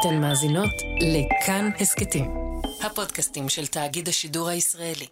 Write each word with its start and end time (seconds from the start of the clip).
אתן 0.00 0.20
מאזינות 0.20 0.70
לכאן 1.00 1.70
הסכתים, 1.80 2.30
הפודקאסטים 2.82 3.48
של 3.48 3.66
תאגיד 3.66 4.08
השידור 4.08 4.48
הישראלי. 4.48 5.06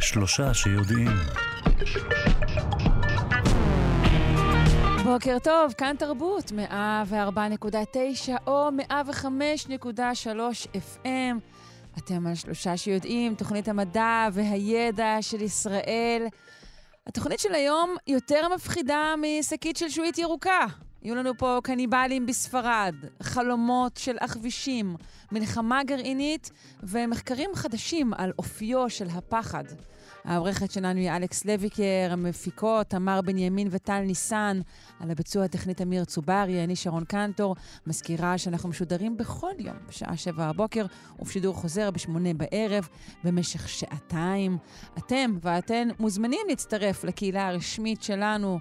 שלושה 0.00 0.54
שיודעים. 0.54 1.10
בוקר 5.04 5.38
טוב, 5.42 5.72
כאן 5.78 5.96
תרבות, 5.98 6.52
104.9 6.70 8.32
או 8.46 8.68
105.3 8.90 10.66
FM. 10.74 11.56
אתם 11.98 12.26
על 12.26 12.34
שלושה 12.34 12.76
שיודעים, 12.76 13.34
תוכנית 13.34 13.68
המדע 13.68 14.28
והידע 14.32 15.16
של 15.20 15.42
ישראל. 15.42 16.26
התוכנית 17.06 17.40
של 17.40 17.54
היום 17.54 17.96
יותר 18.06 18.48
מפחידה 18.54 19.14
משקית 19.18 19.76
של 19.76 19.88
שועית 19.88 20.18
ירוקה. 20.18 20.66
יהיו 21.02 21.14
לנו 21.14 21.38
פה 21.38 21.58
קניבלים 21.62 22.26
בספרד, 22.26 22.94
חלומות 23.22 23.96
של 23.96 24.16
עכבישים, 24.20 24.96
מלחמה 25.32 25.84
גרעינית 25.84 26.50
ומחקרים 26.82 27.50
חדשים 27.54 28.14
על 28.14 28.32
אופיו 28.38 28.90
של 28.90 29.06
הפחד. 29.10 29.64
העורכת 30.26 30.70
שלנו 30.70 30.98
היא 30.98 31.10
אלכס 31.10 31.44
לויקר, 31.44 32.08
המפיקות 32.10 32.86
תמר 32.86 33.20
בנימין 33.20 33.68
וטל 33.70 34.00
ניסן, 34.00 34.60
על 35.00 35.10
הביצוע 35.10 35.44
הטכנית 35.44 35.82
אמיר 35.82 36.04
צוברי, 36.04 36.64
אני 36.64 36.76
שרון 36.76 37.04
קנטור, 37.04 37.56
מזכירה 37.86 38.38
שאנחנו 38.38 38.68
משודרים 38.68 39.16
בכל 39.16 39.52
יום 39.58 39.76
בשעה 39.88 40.16
שבע 40.16 40.44
הבוקר 40.44 40.86
ובשידור 41.18 41.54
חוזר 41.54 41.90
בשמונה 41.90 42.34
בערב 42.34 42.88
במשך 43.24 43.68
שעתיים. 43.68 44.58
אתם 44.98 45.36
ואתן 45.40 45.88
מוזמנים 45.98 46.40
להצטרף 46.48 47.04
לקהילה 47.04 47.48
הרשמית 47.48 48.02
שלנו, 48.02 48.58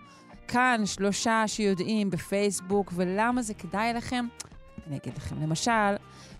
כאן 0.48 0.82
שלושה 0.86 1.44
שיודעים 1.48 2.10
בפייסבוק, 2.10 2.92
ולמה 2.96 3.42
זה 3.42 3.54
כדאי 3.54 3.94
לכם? 3.94 4.26
אני 4.88 4.98
אגיד 4.98 5.18
לכם, 5.18 5.42
למשל, 5.42 5.96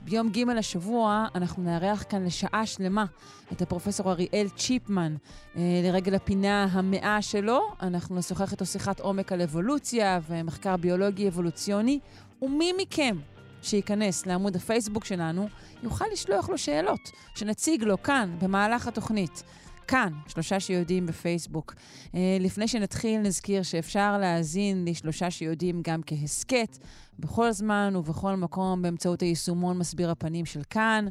ביום 0.06 0.30
ג' 0.30 0.50
השבוע 0.50 1.28
אנחנו 1.36 1.64
נארח 1.64 2.04
כאן 2.10 2.26
לשעה 2.26 2.66
שלמה 2.66 3.06
את 3.52 3.62
הפרופסור 3.62 4.12
אריאל 4.12 4.48
צ'יפמן 4.56 5.16
אה, 5.58 5.62
לרגל 5.84 6.16
הפינה 6.16 6.68
המאה 6.72 7.22
שלו. 7.22 7.62
אנחנו 7.82 8.16
נשוחח 8.16 8.52
איתו 8.52 8.66
שיחת 8.66 9.00
עומק 9.00 9.32
על 9.32 9.42
אבולוציה 9.42 10.20
ומחקר 10.28 10.78
ביולוגי 10.78 11.28
אבולוציוני. 11.28 12.00
ומי 12.42 12.74
מכם 12.78 13.18
שייכנס 13.62 14.26
לעמוד 14.26 14.56
הפייסבוק 14.56 15.06
שלנו 15.06 15.48
יוכל 15.84 16.06
לשלוח 16.14 16.50
לו 16.50 16.58
שאלות 16.58 17.12
שנציג 17.36 17.84
לו 17.84 18.04
כאן 18.04 18.36
במהלך 18.42 18.88
התוכנית. 18.88 19.44
כאן, 19.88 20.14
שלושה 20.28 20.60
שיודעים 20.60 21.06
בפייסבוק. 21.06 21.74
אה, 22.16 22.38
לפני 22.40 22.68
שנתחיל, 22.68 23.22
נזכיר 23.22 23.64
שאפשר 23.64 24.18
להאזין 24.18 24.86
לשלושה 24.88 25.32
שיודעים 25.32 25.82
גם 25.84 26.02
כהסכת, 26.06 26.78
בכל 27.20 27.52
זמן 27.52 27.94
ובכל 27.96 28.36
מקום, 28.36 28.82
באמצעות 28.82 29.22
היישומון 29.22 29.78
מסביר 29.78 30.12
הפנים 30.12 30.46
של 30.46 30.62
כאן. 30.70 31.06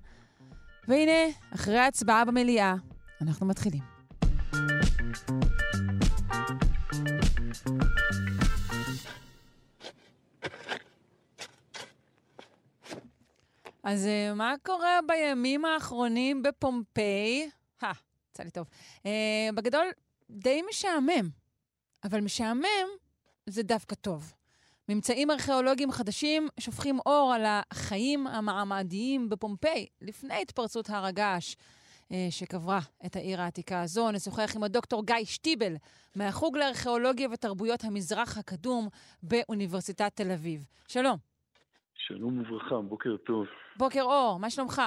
והנה, 0.88 1.32
אחרי 1.54 1.78
ההצבעה 1.78 2.24
במליאה, 2.24 2.74
אנחנו 3.22 3.46
מתחילים. 3.46 3.82
אז 13.84 14.06
אה, 14.06 14.34
מה 14.34 14.54
קורה 14.62 14.98
בימים 15.08 15.64
האחרונים 15.64 16.42
בפומפיי? 16.42 17.50
יצא 18.34 18.42
לי 18.42 18.50
טוב. 18.50 18.66
Uh, 18.98 19.06
בגדול, 19.54 19.86
די 20.30 20.62
משעמם, 20.68 21.28
אבל 22.04 22.20
משעמם 22.20 22.88
זה 23.46 23.62
דווקא 23.62 23.94
טוב. 23.94 24.32
ממצאים 24.88 25.30
ארכיאולוגיים 25.30 25.92
חדשים 25.92 26.48
שופכים 26.60 26.98
אור 27.06 27.32
על 27.34 27.42
החיים 27.46 28.26
המעמדיים 28.26 29.28
בפומפיי, 29.28 29.86
לפני 30.00 30.42
התפרצות 30.42 30.90
הר 30.90 31.04
הגעש 31.04 31.54
uh, 31.54 32.14
שקברה 32.30 32.80
את 33.06 33.16
העיר 33.16 33.40
העתיקה 33.40 33.82
הזו. 33.82 34.10
נשוחח 34.10 34.56
עם 34.56 34.62
הדוקטור 34.62 35.06
גיא 35.06 35.24
שטיבל, 35.24 35.74
מהחוג 36.16 36.56
לארכיאולוגיה 36.56 37.28
ותרבויות 37.32 37.84
המזרח 37.84 38.38
הקדום 38.38 38.88
באוניברסיטת 39.22 40.12
תל 40.14 40.30
אביב. 40.30 40.66
שלום. 40.88 41.16
שלום 41.96 42.40
וברכה, 42.40 42.80
בוקר 42.88 43.16
טוב. 43.26 43.46
בוקר 43.76 44.02
אור, 44.02 44.38
מה 44.38 44.50
שלומך? 44.50 44.82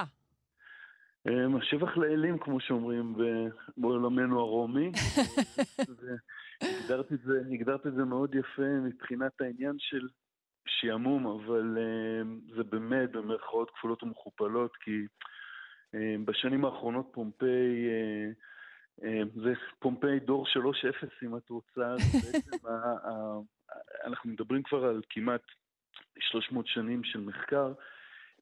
השבח 1.58 1.96
לאלים, 1.96 2.38
כמו 2.38 2.60
שאומרים 2.60 3.14
בעולמנו 3.76 4.40
הרומי. 4.40 4.92
הגדרת 6.62 7.12
את, 7.12 7.20
זה, 7.24 7.40
הגדרת 7.52 7.86
את 7.86 7.94
זה 7.94 8.04
מאוד 8.04 8.34
יפה 8.34 8.80
מבחינת 8.82 9.40
העניין 9.40 9.74
של 9.78 10.08
שעמום, 10.66 11.26
אבל 11.26 11.78
אמ, 11.78 12.40
זה 12.56 12.62
באמת 12.62 13.12
במרכאות 13.12 13.70
כפולות 13.70 14.02
ומכופלות, 14.02 14.76
כי 14.76 15.06
אמ, 15.94 16.26
בשנים 16.26 16.64
האחרונות 16.64 17.08
פומפיי, 17.12 17.86
זה 19.34 19.52
פומפיי 19.78 20.20
דור 20.20 20.46
3-0 20.46 20.48
אם 21.22 21.36
את 21.36 21.48
רוצה, 21.50 21.94
בעצם 22.32 22.66
אנחנו 24.04 24.30
מדברים 24.30 24.62
כבר 24.62 24.84
על 24.84 25.02
כמעט 25.10 25.42
300 26.20 26.66
שנים 26.66 27.04
של 27.04 27.20
מחקר. 27.20 27.72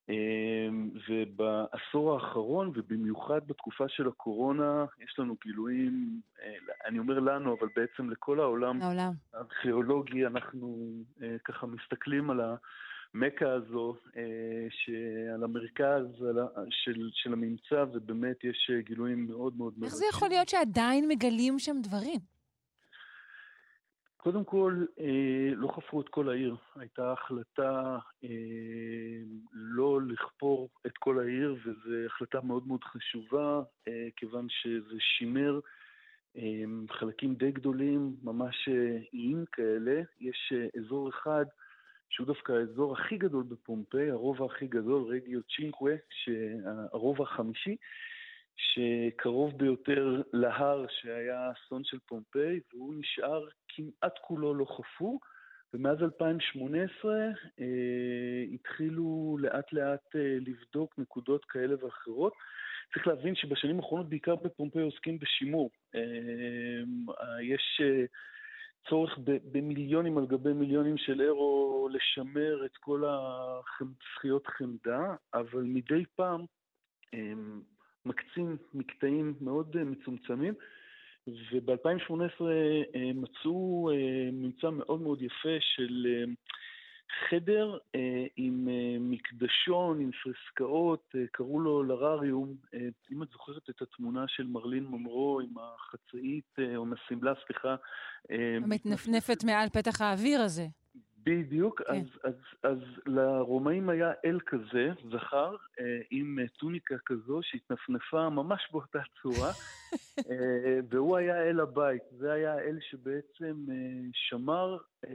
אמ, 0.09 0.91
ובעשור 1.09 2.15
האחרון, 2.15 2.73
ובמיוחד 2.75 3.41
בתקופה 3.47 3.89
של 3.89 4.09
הקורונה, 4.09 4.85
יש 5.05 5.19
לנו 5.19 5.37
גילויים, 5.45 6.21
אה, 6.43 6.55
אני 6.87 6.99
אומר 6.99 7.19
לנו, 7.19 7.57
אבל 7.59 7.69
בעצם 7.77 8.11
לכל 8.11 8.41
העולם, 8.41 8.83
העולם. 8.83 9.13
הארכיאולוגי, 9.35 10.27
אנחנו 10.27 10.89
אה, 11.23 11.37
ככה 11.45 11.67
מסתכלים 11.67 12.31
על 12.31 12.41
המכה 12.41 13.53
הזו, 13.53 13.97
אה, 14.17 15.35
על 15.35 15.45
המרכז 15.45 16.07
של, 16.71 17.09
של 17.13 17.33
הממצא, 17.33 17.85
ובאמת 17.93 18.45
יש 18.45 18.71
גילויים 18.79 19.27
מאוד 19.27 19.57
מאוד... 19.57 19.75
איך 19.83 19.95
זה 19.95 20.05
יכול 20.11 20.29
להיות 20.29 20.49
שעדיין 20.49 21.09
מגלים 21.09 21.59
שם 21.59 21.77
דברים? 21.83 22.36
קודם 24.27 24.45
כל, 24.45 24.85
אה, 25.01 25.55
לא 25.55 25.69
חפרו 25.69 26.01
את 26.01 26.09
כל 26.09 26.29
העיר. 26.29 26.57
הייתה 26.77 27.13
החלטה 27.13 27.99
אה, 28.25 28.29
לא 29.53 30.01
לחפור 30.03 30.69
את 30.87 30.99
כל 30.99 31.19
העיר, 31.19 31.57
וזו 31.65 31.97
החלטה 32.07 32.41
מאוד 32.41 32.67
מאוד 32.67 32.85
חשובה, 32.85 33.63
אה, 33.89 34.09
כיוון 34.17 34.47
שזה 34.49 34.97
שימר 35.01 35.61
אה, 36.37 36.43
חלקים 36.91 37.35
די 37.35 37.51
גדולים, 37.51 38.17
ממש 38.23 38.69
אה, 38.69 38.99
איים 39.13 39.45
כאלה. 39.53 40.03
יש 40.21 40.53
אה, 40.57 40.81
אזור 40.81 41.09
אחד 41.09 41.45
שהוא 42.09 42.27
דווקא 42.27 42.53
האזור 42.53 42.93
הכי 42.93 43.17
גדול 43.17 43.43
בפומפיי, 43.43 44.11
הרובע 44.11 44.45
הכי 44.45 44.67
גדול, 44.67 45.15
Regio 45.15 45.41
Cinque, 45.43 45.95
הרובע 46.93 47.23
החמישי. 47.25 47.77
שקרוב 48.57 49.59
ביותר 49.59 50.23
להר 50.33 50.87
שהיה 50.89 51.41
האסון 51.41 51.85
של 51.85 51.99
פומפיי, 52.07 52.61
והוא 52.73 52.95
נשאר 52.99 53.45
כמעט 53.69 54.19
כולו 54.21 54.55
לא 54.55 54.65
חפור, 54.65 55.21
ומאז 55.75 56.03
2018 56.03 57.13
אה, 57.61 58.45
התחילו 58.53 59.37
לאט 59.41 59.73
לאט 59.73 60.17
אה, 60.17 60.37
לבדוק 60.47 60.99
נקודות 60.99 61.45
כאלה 61.45 61.85
ואחרות. 61.85 62.33
צריך 62.95 63.07
להבין 63.07 63.35
שבשנים 63.35 63.77
האחרונות 63.77 64.09
בעיקר 64.09 64.35
בפומפיי 64.35 64.83
עוסקים 64.83 65.19
בשימור. 65.19 65.71
אה, 65.95 67.43
יש 67.43 67.81
אה, 67.83 68.05
צורך 68.89 69.19
במיליונים 69.53 70.19
על 70.19 70.27
גבי 70.27 70.53
מיליונים 70.53 70.99
של 70.99 71.21
אירו 71.21 71.89
לשמר 71.93 72.67
את 72.67 72.77
כל 72.77 73.03
הזכיות 73.07 74.47
חמדה, 74.47 75.15
אבל 75.35 75.63
מדי 75.63 76.05
פעם 76.17 76.45
אה, 77.15 77.33
מקצים 78.07 78.57
מקטעים 78.75 79.35
מאוד 79.41 79.77
אה, 79.77 79.85
מצומצמים, 79.85 80.55
וב-2018 81.27 82.43
אה, 82.45 83.11
מצאו 83.15 83.91
אה, 83.91 84.31
ממצא 84.33 84.71
מאוד 84.71 85.01
מאוד 85.01 85.23
יפה 85.23 85.57
של 85.61 86.07
חדר 87.29 87.79
עם 88.37 88.69
מקדשון, 89.01 90.01
עם 90.01 90.11
פרסקאות, 90.23 91.15
קראו 91.33 91.61
לו 91.61 91.83
לרריום. 91.83 92.55
אם 93.13 93.23
את 93.23 93.29
זוכרת 93.33 93.71
את 93.71 93.83
התמונה 93.83 94.25
של 94.29 94.47
מרלין 94.47 94.85
ממרו 94.85 95.41
עם 95.41 95.55
החצאית, 95.59 96.59
או 96.77 96.83
עם 96.83 96.93
השמלה, 96.93 97.33
סליחה. 97.47 97.77
המתנפנפת 98.63 99.45
מעל 99.45 99.69
פתח 99.69 100.01
האוויר 100.01 100.41
הזה. 100.41 100.67
בדיוק, 101.27 101.83
כן. 101.83 101.95
אז, 101.95 102.07
אז, 102.25 102.35
אז 102.63 102.79
לרומאים 103.07 103.89
היה 103.89 104.13
אל 104.25 104.39
כזה, 104.47 104.91
זכר, 105.13 105.57
אה, 105.81 106.01
עם 106.11 106.39
טוניקה 106.59 106.95
כזו 107.07 107.41
שהתנפנפה 107.43 108.29
ממש 108.29 108.69
באותה 108.73 108.99
צורה, 109.23 109.51
אה, 110.31 110.79
והוא 110.91 111.17
היה 111.17 111.43
אל 111.43 111.61
הבית. 111.61 112.03
זה 112.11 112.33
היה 112.33 112.55
האל 112.55 112.79
שבעצם 112.91 113.67
אה, 113.71 114.09
שמר 114.13 114.77
אה, 115.07 115.11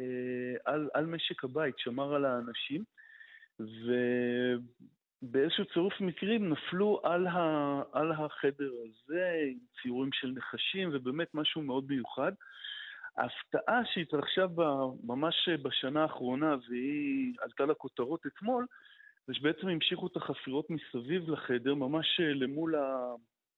על, 0.65 0.89
על 0.93 1.05
משק 1.05 1.43
הבית, 1.43 1.75
שמר 1.79 2.15
על 2.15 2.25
האנשים, 2.25 2.83
באיזשהו 5.21 5.65
צירוף 5.73 6.01
מקרים 6.01 6.49
נפלו 6.49 7.01
על, 7.03 7.27
ה, 7.27 7.81
על 7.91 8.11
החדר 8.11 8.71
הזה 8.85 9.31
עם 9.51 9.57
ציורים 9.81 10.09
של 10.13 10.31
נחשים, 10.35 10.89
ובאמת 10.93 11.27
משהו 11.33 11.61
מאוד 11.61 11.85
מיוחד. 11.89 12.31
ההפתעה 13.17 13.81
שהתרחשה 13.93 14.45
ממש 15.03 15.49
בשנה 15.61 16.01
האחרונה, 16.01 16.55
והיא 16.69 17.33
עלתה 17.41 17.65
לכותרות 17.65 18.25
אתמול, 18.27 18.65
זה 19.27 19.33
שבעצם 19.33 19.67
המשיכו 19.67 20.07
את 20.07 20.15
החפירות 20.15 20.67
מסביב 20.69 21.29
לחדר, 21.29 21.73
ממש 21.75 22.19
למול 22.19 22.75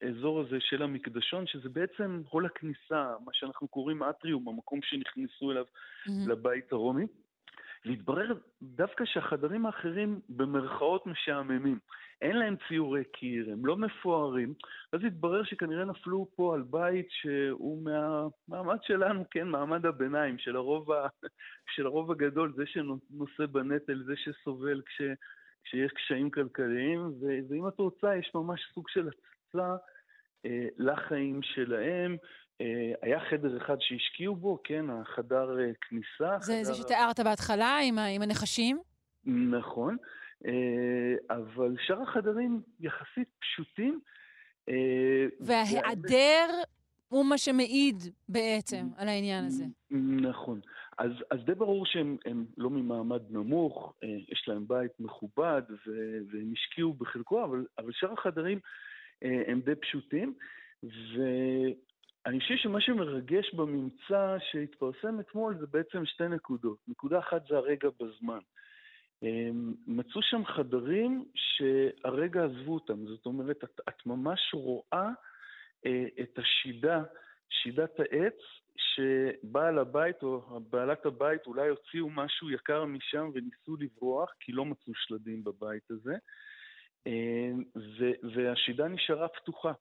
האזור 0.01 0.39
הזה 0.39 0.57
של 0.59 0.83
המקדשון, 0.83 1.47
שזה 1.47 1.69
בעצם 1.69 2.21
הול 2.29 2.45
הכניסה, 2.45 3.13
מה 3.25 3.31
שאנחנו 3.33 3.67
קוראים 3.67 4.03
אטריום, 4.03 4.49
המקום 4.49 4.79
שנכנסו 4.83 5.51
אליו 5.51 5.65
mm-hmm. 5.65 6.29
לבית 6.29 6.71
הרומי. 6.71 7.05
והתברר 7.85 8.33
דווקא 8.61 9.05
שהחדרים 9.05 9.65
האחרים 9.65 10.19
במרכאות 10.29 11.05
משעממים. 11.05 11.79
אין 12.21 12.37
להם 12.37 12.55
ציורי 12.67 13.03
קיר, 13.03 13.51
הם 13.51 13.65
לא 13.65 13.77
מפוארים, 13.77 14.53
אז 14.93 14.99
התברר 15.03 15.43
שכנראה 15.43 15.85
נפלו 15.85 16.27
פה 16.35 16.55
על 16.55 16.61
בית 16.61 17.07
שהוא 17.09 17.83
מהמעמד 17.83 18.77
שלנו, 18.83 19.23
כן, 19.31 19.47
מעמד 19.47 19.85
הביניים, 19.85 20.37
של 20.37 20.55
הרוב, 20.55 20.91
ה... 20.91 21.07
של 21.75 21.85
הרוב 21.85 22.11
הגדול, 22.11 22.53
זה 22.55 22.63
שנושא 22.65 23.45
בנטל, 23.51 24.03
זה 24.03 24.13
שסובל 24.15 24.81
כש... 24.85 25.01
כשיש 25.63 25.91
קשיים 25.91 26.31
כלכליים, 26.31 26.99
ו... 26.99 27.25
ואם 27.49 27.67
את 27.67 27.79
רוצה, 27.79 28.15
יש 28.15 28.31
ממש 28.35 28.61
סוג 28.73 28.89
של 28.89 29.07
הצצה 29.07 29.75
אה, 30.45 30.67
לחיים 30.77 31.41
שלהם. 31.41 32.17
אה, 32.61 32.93
היה 33.01 33.19
חדר 33.29 33.57
אחד 33.57 33.77
שהשקיעו 33.79 34.35
בו, 34.35 34.59
כן, 34.63 34.85
החדר 34.89 35.59
אה, 35.59 35.71
כניסה. 35.81 36.37
זה, 36.39 36.53
חדר... 36.53 36.63
זה 36.63 36.73
שתיארת 36.73 37.19
בהתחלה 37.19 37.77
עם, 37.83 37.99
עם 37.99 38.21
הנחשים? 38.21 38.79
נכון, 39.25 39.97
אה, 40.45 41.35
אבל 41.35 41.75
שאר 41.87 42.01
החדרים 42.01 42.61
יחסית 42.79 43.29
פשוטים. 43.39 43.99
וההיעדר 45.39 46.47
הוא 47.07 47.25
מה 47.25 47.37
שמעיד 47.37 47.95
בעצם 48.29 48.85
על 48.97 49.07
העניין 49.07 49.45
הזה. 49.45 49.65
נכון. 50.21 50.59
אז, 50.97 51.11
אז 51.31 51.39
די 51.45 51.55
ברור 51.55 51.85
שהם 51.85 52.17
לא 52.57 52.69
ממעמד 52.69 53.21
נמוך, 53.29 53.93
יש 54.31 54.45
להם 54.47 54.67
בית 54.67 54.91
מכובד 54.99 55.61
והם 56.31 56.53
השקיעו 56.53 56.93
בחלקו, 56.93 57.43
אבל, 57.43 57.65
אבל 57.77 57.91
שאר 57.91 58.13
החדרים 58.13 58.59
הם 59.21 59.61
די 59.61 59.75
פשוטים. 59.75 60.33
אני 62.25 62.39
חושב 62.39 62.55
שמה 62.57 62.81
שמרגש 62.81 63.53
בממצא 63.53 64.37
שהתפרסם 64.51 65.19
אתמול 65.19 65.57
זה 65.59 65.67
בעצם 65.67 66.05
שתי 66.05 66.27
נקודות. 66.27 66.77
נקודה 66.87 67.19
אחת 67.19 67.47
זה 67.49 67.55
הרגע 67.57 67.89
בזמן. 67.99 68.39
מצאו 69.87 70.21
שם 70.21 70.45
חדרים 70.45 71.25
שהרגע 71.35 72.43
עזבו 72.43 72.73
אותם, 72.73 73.05
זאת 73.07 73.25
אומרת, 73.25 73.63
את, 73.63 73.79
את 73.89 74.05
ממש 74.05 74.39
רואה 74.53 75.09
אה, 75.85 76.05
את 76.21 76.39
השידה, 76.39 77.03
שידת 77.49 77.99
העץ, 77.99 78.37
שבעל 78.77 79.79
הבית 79.79 80.23
או 80.23 80.59
בעלת 80.69 81.05
הבית 81.05 81.47
אולי 81.47 81.69
הוציאו 81.69 82.09
משהו 82.09 82.49
יקר 82.49 82.85
משם 82.85 83.29
וניסו 83.33 83.75
לברוח, 83.79 84.33
כי 84.39 84.51
לא 84.51 84.65
מצאו 84.65 84.93
שלדים 84.95 85.43
בבית 85.43 85.91
הזה, 85.91 86.15
והשידה 88.35 88.87
נשארה 88.87 89.27
פתוחה. 89.27 89.71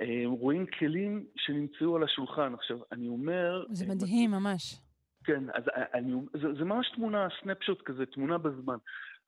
אה, 0.00 0.22
רואים 0.26 0.66
כלים 0.66 1.26
שנמצאו 1.36 1.96
על 1.96 2.02
השולחן. 2.02 2.54
עכשיו, 2.54 2.78
אני 2.92 3.08
אומר... 3.08 3.64
זה 3.70 3.86
מדהים, 3.86 4.30
ממש. 4.30 4.80
כן, 5.24 5.44
אז 5.54 5.64
אני, 5.94 6.12
זה, 6.32 6.48
זה 6.58 6.64
ממש 6.64 6.90
תמונה, 6.94 7.28
סנפשוט 7.42 7.82
כזה, 7.82 8.06
תמונה 8.06 8.38
בזמן. 8.38 8.76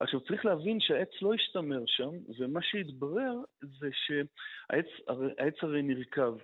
עכשיו, 0.00 0.20
צריך 0.20 0.44
להבין 0.44 0.80
שהעץ 0.80 1.08
לא 1.22 1.34
השתמר 1.34 1.82
שם, 1.86 2.10
ומה 2.38 2.60
שהתברר 2.62 3.34
זה 3.62 3.88
שהעץ 3.92 5.54
הרי 5.62 5.82
נרקב, 5.82 6.36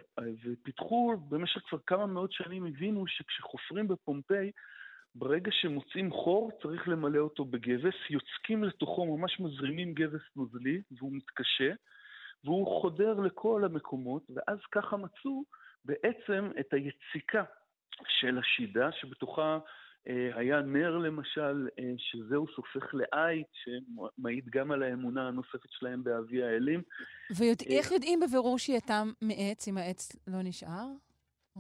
ופיתחו 0.45 1.17
במשך 1.29 1.61
כבר 1.69 1.79
כמה 1.87 2.07
מאות 2.07 2.33
שנים, 2.33 2.67
הבינו 2.67 3.07
שכשחופרים 3.07 3.89
בפומפיי, 3.89 4.51
ברגע 5.15 5.51
שמוצאים 5.53 6.11
חור, 6.11 6.51
צריך 6.63 6.89
למלא 6.89 7.19
אותו 7.19 7.45
בגבס, 7.45 7.95
יוצקים 8.11 8.65
לתוכו, 8.65 9.17
ממש 9.17 9.41
מזרימים 9.41 9.95
גבס 9.95 10.23
נוזלי, 10.37 10.83
והוא 10.91 11.13
מתקשה. 11.13 11.73
והוא 12.45 12.81
חודר 12.81 13.21
לכל 13.21 13.65
המקומות, 13.65 14.23
ואז 14.31 14.59
ככה 14.73 14.97
מצאו 14.97 15.45
בעצם 15.85 16.51
את 16.61 16.73
היציקה 16.73 17.45
של 18.09 18.39
השידה, 18.39 18.93
שבתוכה 18.93 19.59
אה, 20.09 20.31
היה 20.35 20.61
נר 20.61 20.97
למשל, 20.99 21.69
אה, 21.79 21.93
שזהו 21.97 22.47
סופך 22.57 22.95
לעית, 22.95 23.47
שמעיד 23.53 24.45
גם 24.51 24.71
על 24.71 24.83
האמונה 24.83 25.29
הנוספת 25.29 25.71
שלהם 25.71 26.05
באבי 26.05 26.43
האלים. 26.43 26.83
ואיך 27.37 27.91
אה, 27.91 27.97
יודעים 27.97 28.21
בבירור 28.21 28.59
שהיא 28.59 28.75
הייתה 28.75 29.03
מעץ, 29.23 29.69
אם 29.69 29.79
העץ 29.79 30.17
לא 30.27 30.39
נשאר? 30.43 30.87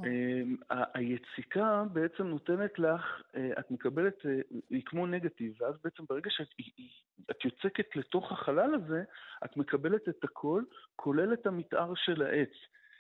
אמ, 0.04 0.56
היציקה 0.94 1.84
בעצם 1.92 2.26
נותנת 2.26 2.78
לך, 2.78 3.22
אה, 3.36 3.50
את 3.58 3.70
מקבלת, 3.70 4.26
אה, 4.26 4.40
היא 4.70 4.82
כמו 4.86 5.06
נגטיב, 5.06 5.52
ואז 5.60 5.74
בעצם 5.84 6.02
ברגע 6.08 6.30
שאת 6.30 7.44
יוצקת 7.44 7.96
לתוך 7.96 8.32
החלל 8.32 8.74
הזה, 8.74 9.02
את 9.44 9.56
מקבלת 9.56 10.08
את 10.08 10.24
הכל, 10.24 10.62
כולל 10.96 11.32
את 11.32 11.46
המתאר 11.46 11.92
של 11.94 12.22
העץ. 12.22 12.52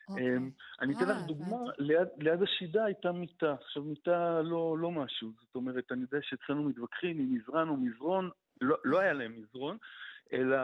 אוקיי. 0.08 0.36
אמ, 0.36 0.50
אני 0.80 0.94
אתן 0.94 1.08
לך 1.08 1.16
אה, 1.16 1.26
דוגמה, 1.26 1.56
ליד, 2.18 2.42
השידה 2.42 2.84
הייתה 2.84 3.12
מיטה. 3.12 3.52
עכשיו, 3.52 3.82
מיטה 3.82 4.42
לא, 4.42 4.76
לא 4.78 4.90
משהו, 4.90 5.30
זאת 5.40 5.54
אומרת, 5.54 5.92
אני 5.92 6.00
יודע 6.00 6.18
שאצלנו 6.22 6.62
מתווכחים 6.62 7.20
אם 7.20 7.34
מזרן 7.34 7.68
או 7.68 7.76
מזרון, 7.76 8.30
לא, 8.60 8.76
לא 8.84 8.98
היה 8.98 9.12
להם 9.12 9.34
מזרון, 9.40 9.76
אלא, 10.32 10.56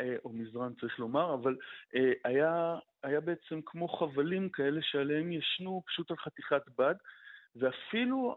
אה, 0.00 0.16
או 0.24 0.32
מזרן 0.32 0.72
צריך 0.80 0.98
לומר, 0.98 1.34
אבל 1.34 1.56
אה, 1.94 2.12
היה, 2.24 2.78
היה 3.02 3.20
בעצם 3.20 3.60
כמו 3.66 3.88
חבלים 3.88 4.48
כאלה 4.48 4.82
שעליהם 4.82 5.32
ישנו 5.32 5.82
פשוט 5.86 6.10
על 6.10 6.16
חתיכת 6.16 6.62
בד, 6.78 6.94
ואפילו 7.56 8.36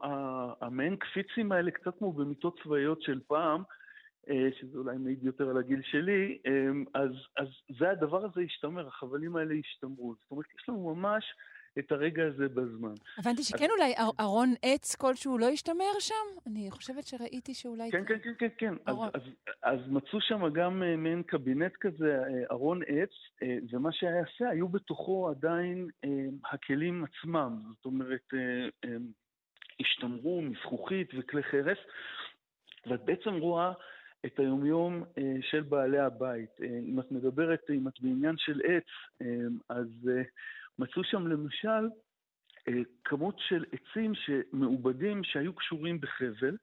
המעין 0.62 0.96
קפיצים 0.96 1.52
האלה, 1.52 1.72
קצת 1.72 1.98
כמו 1.98 2.14
במיטות 2.14 2.60
צבאיות 2.64 3.02
של 3.02 3.20
פעם, 3.28 3.64
אה, 4.30 4.50
שזה 4.60 4.78
אולי 4.78 4.98
מעיד 4.98 5.24
יותר 5.24 5.50
על 5.50 5.58
הגיל 5.58 5.82
שלי, 5.82 6.38
אז, 6.94 7.12
אז 7.38 7.48
זה 7.80 7.90
הדבר 7.90 8.26
הזה 8.26 8.42
השתמר, 8.42 8.88
החבלים 8.88 9.36
האלה 9.36 9.54
השתמרו. 9.54 10.16
זאת 10.22 10.32
אומרת, 10.32 10.46
יש 10.60 10.70
לנו 10.70 10.96
ממש 10.96 11.26
את 11.80 11.92
הרגע 11.92 12.24
הזה 12.28 12.48
בזמן. 12.50 12.94
הבנתי 13.18 13.44
שכן 13.44 13.66
אז... 13.66 13.72
אולי 13.72 13.94
ארון 14.20 14.54
עץ 14.62 14.96
כלשהו 14.96 15.38
לא 15.38 15.50
השתמר 15.50 16.00
שם? 16.00 16.14
אני 16.48 16.72
חושבת 16.72 17.04
שראיתי 17.08 17.54
שאולי... 17.54 17.92
כן, 17.92 18.06
כן, 18.06 18.20
כן, 18.24 18.34
כן, 18.40 18.48
כן. 18.58 18.74
אז, 18.86 18.96
אז, 19.14 19.22
אז 19.64 19.80
מצאו 19.88 20.22
שם 20.22 20.50
גם 20.54 20.84
uh, 20.84 20.98
מעין 20.98 21.24
קבינט 21.24 21.74
כזה, 21.80 22.22
uh, 22.22 22.52
ארון 22.52 22.82
עץ, 22.88 23.10
uh, 23.10 23.46
ומה 23.72 23.90
שהיה 23.92 24.22
יפה, 24.22 24.50
היו 24.50 24.68
בתוכו 24.68 25.30
עדיין 25.30 25.88
uh, 26.06 26.10
הכלים 26.52 27.04
עצמם. 27.04 27.62
זאת 27.76 27.86
אומרת, 27.86 28.34
uh, 28.34 28.86
um, 28.86 28.90
השתמרו 29.80 30.42
מזכוכית 30.42 31.10
וכלי 31.18 31.44
חרס, 31.44 31.78
ואת 32.88 33.06
בעצם 33.06 33.34
רואה... 33.34 33.74
את 34.26 34.40
היומיום 34.40 35.04
uh, 35.04 35.22
של 35.42 35.62
בעלי 35.62 36.00
הבית. 36.00 36.50
Uh, 36.60 36.64
אם 36.64 37.00
את 37.00 37.12
מדברת, 37.12 37.60
אם 37.70 37.88
את 37.88 38.02
בעניין 38.02 38.36
של 38.38 38.62
עץ, 38.64 38.84
uh, 39.24 39.26
אז 39.70 39.88
uh, 40.04 40.24
מצאו 40.80 41.04
שם 41.04 41.28
למשל 41.28 41.90
אה, 42.68 42.82
כמות 43.04 43.36
של 43.40 43.66
עצים 43.72 44.12
מעובדים 44.54 45.24
שהיו 45.24 45.54
קשורים 45.54 46.02
בחבל, 46.02 46.58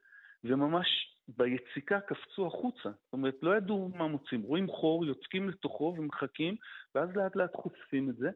וממש 0.45 0.87
ביציקה 1.29 2.01
קפצו 2.01 2.47
החוצה. 2.47 2.91
זאת 2.91 3.13
אומרת, 3.13 3.35
לא 3.43 3.57
ידעו 3.57 3.91
מה 3.97 4.07
מוצאים. 4.07 4.43
רואים 4.43 4.69
חור, 4.69 5.07
יוצקים 5.07 5.49
לתוכו 5.49 5.95
ומחכים, 5.99 6.57
ואז 6.95 7.17
לאט 7.17 7.37
לאט 7.37 7.55
חושפים 7.55 8.11
את 8.11 8.17
זה. 8.17 8.31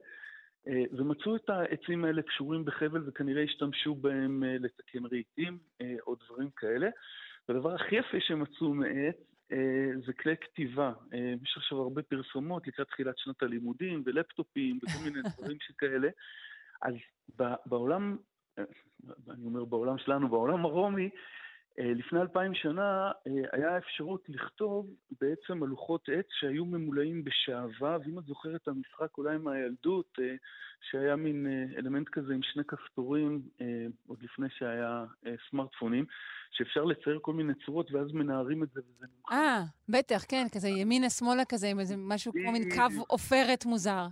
אה, 0.68 0.82
ומצאו 0.92 1.36
את 1.36 1.50
העצים 1.50 2.04
האלה 2.04 2.22
קשורים 2.22 2.64
בחבל 2.64 3.02
וכנראה 3.06 3.42
השתמשו 3.42 3.94
בהם 3.94 4.44
אה, 4.44 4.56
לתקן 4.58 5.06
רהיטים 5.12 5.58
או 6.06 6.14
דברים 6.14 6.50
כאלה. 6.56 6.88
והדבר 7.48 7.74
הכי 7.74 7.96
יפה 7.96 8.20
שמצאו 8.20 8.74
מעץ 8.74 9.16
זה 10.06 10.12
כלי 10.12 10.36
כתיבה. 10.36 10.92
אה, 11.14 11.34
יש 11.42 11.54
עכשיו 11.56 11.78
הרבה 11.78 12.02
פרסומות 12.02 12.66
לקראת 12.66 12.88
תחילת 12.88 13.18
שנת 13.18 13.42
הלימודים, 13.42 14.02
ולפטופים, 14.06 14.78
וכל 14.82 15.04
מיני 15.04 15.20
דברים 15.38 15.58
שכאלה. 15.60 16.08
אז 16.82 16.94
בעולם, 17.66 18.16
אה, 18.58 18.64
אני 19.30 19.44
אומר 19.44 19.64
בעולם 19.64 19.98
שלנו, 19.98 20.28
בעולם 20.28 20.64
הרומי, 20.64 21.10
לפני 21.78 22.20
אלפיים 22.20 22.54
שנה 22.54 23.10
היה 23.52 23.78
אפשרות 23.78 24.24
לכתוב 24.28 24.86
בעצם 25.20 25.62
על 25.62 25.68
לוחות 25.68 26.08
עץ 26.08 26.26
שהיו 26.30 26.64
ממולאים 26.64 27.24
בשעווה, 27.24 27.98
ואם 28.04 28.18
את 28.18 28.24
זוכרת 28.24 28.62
את 28.62 28.68
המשחק 28.68 29.18
אולי 29.18 29.38
מהילדות, 29.38 30.18
שהיה 30.90 31.16
מין 31.16 31.46
אלמנט 31.78 32.08
כזה 32.08 32.34
עם 32.34 32.42
שני 32.42 32.64
כפתורים, 32.64 33.42
עוד 34.06 34.22
לפני 34.22 34.46
שהיה 34.50 35.04
סמארטפונים, 35.50 36.04
שאפשר 36.50 36.84
לצייר 36.84 37.18
כל 37.22 37.32
מיני 37.32 37.52
צורות, 37.66 37.92
ואז 37.92 38.12
מנערים 38.12 38.62
את 38.62 38.68
זה 38.74 38.80
וזה 38.80 39.06
נמחק. 39.16 39.32
אה, 39.32 39.62
בטח, 39.88 40.24
כן, 40.28 40.46
כזה 40.54 40.68
ימינה-שמאלה 40.68 41.44
כזה, 41.48 41.66
עם 41.66 41.80
איזה 41.80 41.94
משהו 41.98 42.32
כמו 42.32 42.52
מין 42.52 42.62
קו 42.74 43.04
עופרת 43.08 43.64
מוזר. 43.66 44.06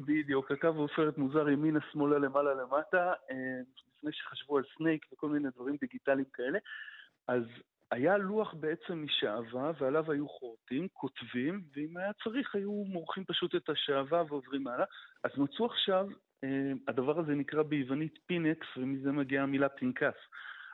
בדיוק, 0.00 0.50
הקו 0.50 0.68
עופרת 0.68 1.18
מוזר 1.18 1.48
ימינה-שמאלה, 1.48 2.18
למעלה-למטה, 2.18 3.12
אה, 3.30 3.36
לפני 3.96 4.12
שחשבו 4.12 4.56
על 4.58 4.64
Snake 4.76 5.06
וכל 5.12 5.28
מיני 5.28 5.48
דברים 5.54 5.76
דיגיטליים 5.80 6.24
כאלה. 6.32 6.58
אז 7.30 7.42
היה 7.90 8.18
לוח 8.18 8.54
בעצם 8.54 9.04
משעווה, 9.04 9.72
ועליו 9.80 10.12
היו 10.12 10.28
חורטים, 10.28 10.88
כותבים, 10.92 11.62
ואם 11.76 11.96
היה 11.96 12.12
צריך 12.24 12.54
היו 12.54 12.72
מורחים 12.72 13.24
פשוט 13.24 13.54
את 13.54 13.68
השעווה 13.68 14.22
ועוברים 14.28 14.66
הלאה. 14.66 14.84
אז 15.24 15.30
מצאו 15.36 15.66
עכשיו, 15.66 16.06
אה, 16.44 16.72
הדבר 16.88 17.18
הזה 17.20 17.34
נקרא 17.34 17.62
ביוונית 17.62 18.18
פינקס, 18.26 18.66
ומזה 18.76 19.12
מגיעה 19.12 19.42
המילה 19.42 19.68
פנקס. 19.68 20.16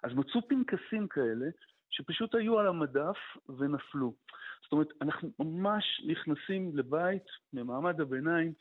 אז 0.02 0.12
מצאו 0.14 0.48
פנקסים 0.48 1.08
כאלה, 1.08 1.46
שפשוט 1.90 2.34
היו 2.34 2.58
על 2.58 2.68
המדף 2.68 3.18
ונפלו. 3.58 4.14
זאת 4.62 4.72
אומרת, 4.72 4.88
אנחנו 5.00 5.30
ממש 5.38 5.84
נכנסים 6.06 6.76
לבית 6.76 7.26
ממעמד 7.52 8.00
הביניים, 8.00 8.52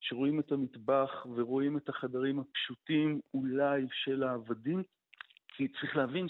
שרואים 0.00 0.40
את 0.40 0.52
המטבח 0.52 1.26
ורואים 1.36 1.76
את 1.76 1.88
החדרים 1.88 2.40
הפשוטים 2.40 3.20
אולי 3.34 3.86
של 3.92 4.22
העבדים, 4.22 4.82
כי 5.48 5.68
צריך 5.68 5.96
להבין 5.96 6.28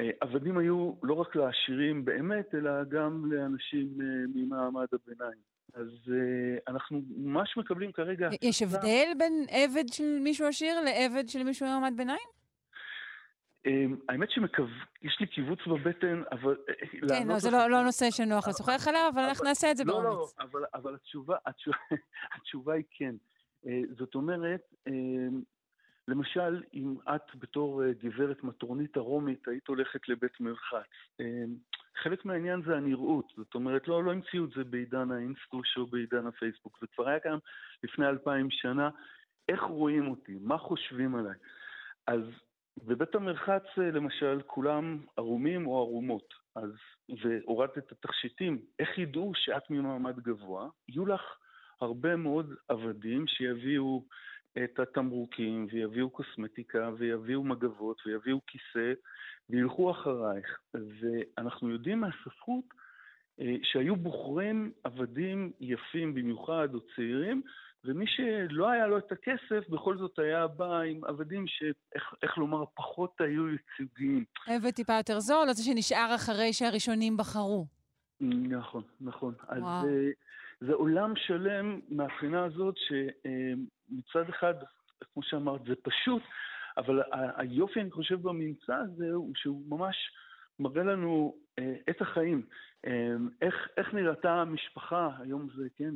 שעבדים 0.00 0.58
היו 0.58 0.92
לא 1.02 1.14
רק 1.14 1.36
לעשירים 1.36 2.04
באמת, 2.04 2.54
אלא 2.54 2.84
גם 2.84 3.32
לאנשים 3.32 3.88
אה, 4.00 4.06
ממעמד 4.34 4.86
הביניים. 4.92 5.54
אז 5.74 5.88
uh, 6.06 6.62
אנחנו 6.68 7.02
ממש 7.16 7.56
מקבלים 7.56 7.92
כרגע... 7.92 8.28
יש 8.42 8.62
הבדל 8.62 9.12
בין 9.18 9.46
עבד 9.50 9.88
של 9.92 10.18
מישהו 10.20 10.46
עשיר 10.46 10.80
לעבד 10.80 11.28
של 11.28 11.42
מישהו 11.42 11.66
ממעמד 11.66 11.92
ביניים? 11.96 12.28
האמת 14.08 14.30
שיש 14.30 15.20
לי 15.20 15.26
קיבוץ 15.26 15.58
בבטן, 15.66 16.22
אבל... 16.32 16.56
אה, 16.68 17.08
כן, 17.08 17.28
לא, 17.28 17.38
זה 17.38 17.50
לא, 17.50 17.70
לא 17.70 17.84
נושא 17.84 18.10
שנוח 18.10 18.48
לשוחח 18.48 18.88
עליו, 18.88 19.10
אבל 19.14 19.22
אנחנו 19.22 19.44
נעשה 19.44 19.70
את 19.70 19.76
זה 19.76 19.84
באומץ. 19.84 20.04
לא, 20.04 20.10
לא, 20.10 20.26
אבל, 20.40 20.64
אבל 20.74 20.94
התשובה, 20.94 21.36
התשובה, 21.46 21.76
התשובה 22.36 22.74
היא 22.74 22.84
כן. 22.90 23.14
זאת 23.98 24.14
אומרת, 24.14 24.74
למשל, 26.08 26.62
אם 26.74 26.94
את 27.14 27.34
בתור 27.34 27.82
uh, 27.82 28.04
גברת 28.04 28.44
מטרונית 28.44 28.96
הרומית 28.96 29.48
היית 29.48 29.68
הולכת 29.68 30.08
לבית 30.08 30.40
מרחץ, 30.40 30.90
uh, 31.22 31.24
חלק 32.02 32.24
מהעניין 32.24 32.62
זה 32.66 32.76
הנראות. 32.76 33.32
זאת 33.36 33.54
אומרת, 33.54 33.88
לא, 33.88 34.04
לא 34.04 34.12
המציאו 34.12 34.44
את 34.44 34.50
זה 34.50 34.64
בעידן 34.64 35.10
האינסטוש 35.10 35.76
או 35.76 35.86
בעידן 35.86 36.26
הפייסבוק. 36.26 36.78
זה 36.80 36.86
כבר 36.94 37.08
היה 37.08 37.20
קיים 37.20 37.38
לפני 37.84 38.06
אלפיים 38.06 38.50
שנה. 38.50 38.90
איך 39.48 39.62
רואים 39.62 40.08
אותי? 40.08 40.38
מה 40.40 40.58
חושבים 40.58 41.14
עליי? 41.14 41.34
אז 42.06 42.20
בבית 42.84 43.14
המרחץ, 43.14 43.62
אה, 43.78 43.90
למשל, 43.90 44.40
כולם 44.46 45.00
ערומים 45.16 45.66
או 45.66 45.78
ערומות. 45.78 46.34
אז, 46.56 46.70
והורדת 47.22 47.78
את 47.78 47.92
התכשיטים, 47.92 48.62
איך 48.78 48.98
ידעו 48.98 49.32
שאת 49.34 49.70
ממעמד 49.70 50.20
גבוה? 50.20 50.68
יהיו 50.88 51.06
לך 51.06 51.22
הרבה 51.80 52.16
מאוד 52.16 52.54
עבדים 52.68 53.26
שיביאו 53.26 54.04
את 54.64 54.78
התמרוקים, 54.78 55.66
ויביאו 55.72 56.10
קוסמטיקה, 56.10 56.90
ויביאו 56.98 57.44
מגבות, 57.44 57.96
ויביאו 58.06 58.40
כיסא, 58.46 58.92
וילכו 59.50 59.90
אחרייך. 59.90 60.60
ואנחנו 60.74 61.70
יודעים 61.70 62.00
מהספרות 62.00 62.64
אה, 63.40 63.54
שהיו 63.62 63.96
בוחרים 63.96 64.72
עבדים 64.84 65.52
יפים 65.60 66.14
במיוחד, 66.14 66.68
או 66.74 66.80
צעירים, 66.96 67.42
ומי 67.84 68.04
שלא 68.06 68.70
היה 68.70 68.86
לו 68.86 68.98
את 68.98 69.12
הכסף, 69.12 69.68
בכל 69.68 69.96
זאת 69.96 70.18
היה 70.18 70.46
בא 70.46 70.80
עם 70.80 71.04
עבדים 71.04 71.44
שאיך 71.46 72.38
לומר, 72.38 72.64
פחות 72.74 73.20
היו 73.20 73.48
ייצוגיים. 73.48 74.24
עבד 74.46 74.70
טיפה 74.70 74.92
יותר 74.92 75.20
זול, 75.20 75.48
או 75.48 75.54
זה 75.54 75.62
שנשאר 75.62 76.12
אחרי 76.14 76.52
שהראשונים 76.52 77.16
בחרו. 77.16 77.66
נכון, 78.20 78.82
נכון. 79.00 79.34
וואו. 79.48 79.60
אז 79.60 79.84
זה, 79.84 80.10
זה 80.60 80.72
עולם 80.72 81.12
שלם 81.16 81.80
מהבחינה 81.88 82.44
הזאת 82.44 82.74
שמצד 83.88 84.28
אחד, 84.28 84.54
כמו 85.12 85.22
שאמרת, 85.22 85.60
זה 85.66 85.74
פשוט, 85.82 86.22
אבל 86.76 87.02
היופי, 87.36 87.80
אני 87.80 87.90
חושב, 87.90 88.22
בממצא 88.22 88.74
הזה 88.74 89.12
הוא 89.12 89.32
שהוא 89.36 89.62
ממש 89.68 89.96
מראה 90.58 90.84
לנו 90.84 91.34
אה, 91.58 91.74
את 91.90 92.00
החיים. 92.00 92.46
אה, 92.86 93.14
איך, 93.42 93.54
איך 93.76 93.94
נראתה 93.94 94.32
המשפחה, 94.32 95.08
היום 95.20 95.48
זה, 95.56 95.68
כן, 95.76 95.94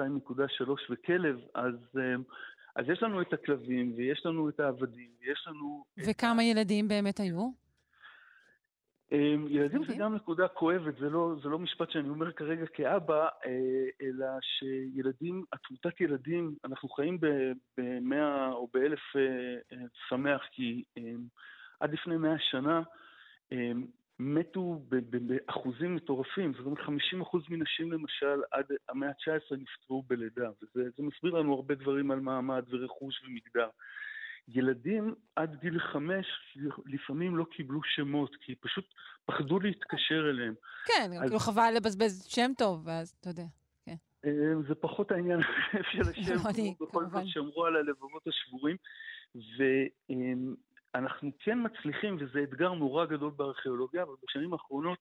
2.3 0.00 0.70
וכלב, 0.90 1.40
אז, 1.54 1.74
אה, 1.98 2.14
אז 2.76 2.84
יש 2.88 3.02
לנו 3.02 3.22
את 3.22 3.32
הכלבים, 3.32 3.92
ויש 3.96 4.26
לנו 4.26 4.48
את 4.48 4.60
העבדים, 4.60 5.10
ויש 5.20 5.44
לנו... 5.46 5.84
וכמה 6.06 6.42
את... 6.42 6.46
ילדים 6.46 6.88
באמת 6.88 7.20
היו? 7.20 7.63
ילדים 9.48 9.84
זה 9.84 9.94
גם 9.98 10.14
נקודה 10.14 10.48
כואבת, 10.48 10.96
זה 10.96 11.10
לא, 11.10 11.34
זה 11.42 11.48
לא 11.48 11.58
משפט 11.58 11.90
שאני 11.90 12.08
אומר 12.08 12.32
כרגע 12.32 12.66
כאבא, 12.66 13.28
אלא 14.02 14.26
שילדים, 14.40 15.44
התמותת 15.52 16.00
ילדים, 16.00 16.54
אנחנו 16.64 16.88
חיים 16.88 17.18
במאה 17.78 18.52
או 18.52 18.68
באלף 18.74 19.00
שמח, 20.08 20.42
כי 20.50 20.82
עד 21.80 21.92
לפני 21.92 22.16
מאה 22.16 22.38
שנה 22.38 22.82
מתו 24.18 24.82
באחוזים 25.26 25.94
מטורפים, 25.94 26.52
זאת 26.54 26.66
אומרת 26.66 26.78
50 26.78 27.20
אחוז 27.20 27.42
מנשים 27.48 27.92
למשל 27.92 28.40
עד 28.50 28.64
המאה 28.88 29.08
ה-19 29.08 29.56
נפטרו 29.56 30.02
בלידה, 30.02 30.50
וזה 30.76 31.02
מסביר 31.02 31.34
לנו 31.34 31.54
הרבה 31.54 31.74
דברים 31.74 32.10
על 32.10 32.20
מעמד 32.20 32.64
ורכוש 32.68 33.22
ומגדר. 33.24 33.68
ילדים 34.48 35.14
עד 35.36 35.56
גיל 35.60 35.78
חמש 35.78 36.26
לפעמים 36.86 37.36
לא 37.36 37.44
קיבלו 37.44 37.80
שמות, 37.84 38.36
כי 38.40 38.54
פשוט 38.54 38.84
פחדו 39.24 39.60
להתקשר 39.60 40.30
אליהם. 40.30 40.54
כן, 40.86 41.10
אז... 41.12 41.20
כאילו 41.22 41.38
חבל 41.38 41.72
לבזבז 41.76 42.24
שם 42.28 42.50
טוב, 42.58 42.86
ואז 42.86 43.14
אתה 43.20 43.30
יודע. 43.30 43.44
כן. 43.84 43.94
אה, 44.24 44.30
זה 44.68 44.74
פחות 44.74 45.10
העניין 45.10 45.40
של 45.92 46.00
השם, 46.00 46.36
בכל 46.80 47.04
זאת 47.12 47.22
שמרו 47.26 47.64
על 47.64 47.76
הלבבות 47.76 48.26
השבורים. 48.26 48.76
אנחנו 50.94 51.30
כן 51.38 51.58
מצליחים, 51.64 52.16
וזה 52.20 52.42
אתגר 52.42 52.72
נורא 52.72 53.04
גדול 53.04 53.32
בארכיאולוגיה, 53.36 54.02
אבל 54.02 54.14
בשנים 54.22 54.52
האחרונות 54.52 54.98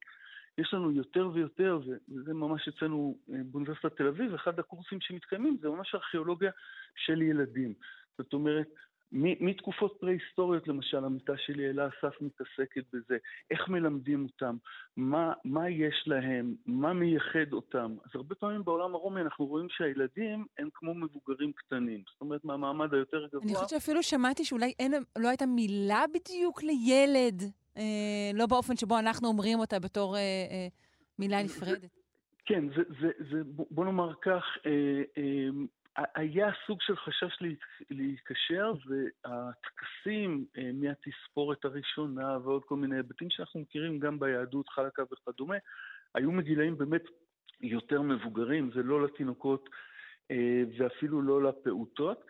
יש 0.57 0.73
לנו 0.73 0.91
יותר 0.91 1.29
ויותר, 1.33 1.79
וזה 2.09 2.33
ממש 2.33 2.67
אצלנו 2.67 3.17
אה, 3.33 3.39
באוניברסיטת 3.45 3.97
תל 3.97 4.07
אביב, 4.07 4.33
אחד 4.33 4.59
הקורסים 4.59 5.01
שמתקיימים 5.01 5.57
זה 5.61 5.69
ממש 5.69 5.95
ארכיאולוגיה 5.95 6.51
של 6.95 7.21
ילדים. 7.21 7.73
זאת 8.17 8.33
אומרת, 8.33 8.67
מתקופות 9.15 9.97
פרה-היסטוריות, 9.99 10.67
למשל, 10.67 11.05
המיטה 11.05 11.33
שלי, 11.37 11.69
אלה 11.69 11.87
אסף 11.87 12.21
מתעסקת 12.21 12.83
בזה, 12.93 13.17
איך 13.51 13.69
מלמדים 13.69 14.25
אותם, 14.25 14.55
מה, 14.97 15.33
מה 15.45 15.69
יש 15.69 16.03
להם, 16.07 16.55
מה 16.65 16.93
מייחד 16.93 17.53
אותם. 17.53 17.95
אז 18.05 18.11
הרבה 18.13 18.35
פעמים 18.35 18.63
בעולם 18.63 18.95
הרומי 18.95 19.21
אנחנו 19.21 19.45
רואים 19.45 19.67
שהילדים 19.69 20.45
הם 20.57 20.69
כמו 20.73 20.93
מבוגרים 20.93 21.51
קטנים. 21.53 22.03
זאת 22.11 22.21
אומרת, 22.21 22.45
מהמעמד 22.45 22.93
היותר 22.93 23.27
גבוה... 23.27 23.41
אני 23.43 23.55
חושבת 23.55 23.69
שאפילו 23.69 24.03
שמעתי 24.03 24.45
שאולי 24.45 24.73
אין, 24.79 24.93
לא 25.17 25.27
הייתה 25.27 25.45
מילה 25.45 26.03
בדיוק 26.13 26.63
לילד, 26.63 27.43
אה, 27.77 28.31
לא 28.33 28.45
באופן 28.45 28.75
שבו 28.75 28.99
אנחנו 28.99 29.27
אומרים 29.27 29.59
אותה 29.59 29.79
בתור 29.79 30.15
אה, 30.15 30.21
אה, 30.21 30.67
מילה 31.19 31.43
נפרדת. 31.43 31.89
כן, 32.45 32.63
זה, 32.75 32.81
זה, 33.01 33.07
זה, 33.31 33.41
בוא 33.45 33.85
נאמר 33.85 34.13
כך, 34.21 34.43
אה, 34.65 35.01
אה, 35.17 35.49
היה 35.95 36.51
סוג 36.67 36.81
של 36.81 36.95
חשש 36.95 37.39
להיקשר, 37.89 38.73
והטקסים 38.85 40.45
אה, 40.57 40.69
מהתספורת 40.73 41.65
הראשונה 41.65 42.37
ועוד 42.43 42.63
כל 42.63 42.75
מיני 42.75 42.95
היבטים 42.95 43.29
שאנחנו 43.29 43.59
מכירים 43.59 43.99
גם 43.99 44.19
ביהדות, 44.19 44.69
חלקה 44.69 45.03
וכדומה, 45.11 45.55
היו 46.15 46.31
מגילאים 46.31 46.77
באמת 46.77 47.03
יותר 47.61 48.01
מבוגרים, 48.01 48.71
זה 48.75 48.83
לא 48.83 49.03
לתינוקות 49.03 49.69
אה, 50.31 50.63
ואפילו 50.77 51.21
לא 51.21 51.43
לפעוטות. 51.43 52.25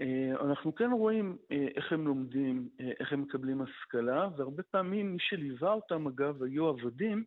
אה, 0.00 0.32
אנחנו 0.40 0.74
כן 0.74 0.90
רואים 0.90 1.36
איך 1.50 1.92
הם 1.92 2.06
לומדים, 2.06 2.68
איך 3.00 3.12
הם 3.12 3.22
מקבלים 3.22 3.62
השכלה, 3.62 4.28
והרבה 4.36 4.62
פעמים 4.62 5.12
מי 5.12 5.18
שליווה 5.20 5.72
אותם, 5.72 6.06
אגב, 6.06 6.42
היו 6.42 6.68
עבדים, 6.68 7.24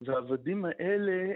והעבדים 0.00 0.64
האלה 0.64 1.32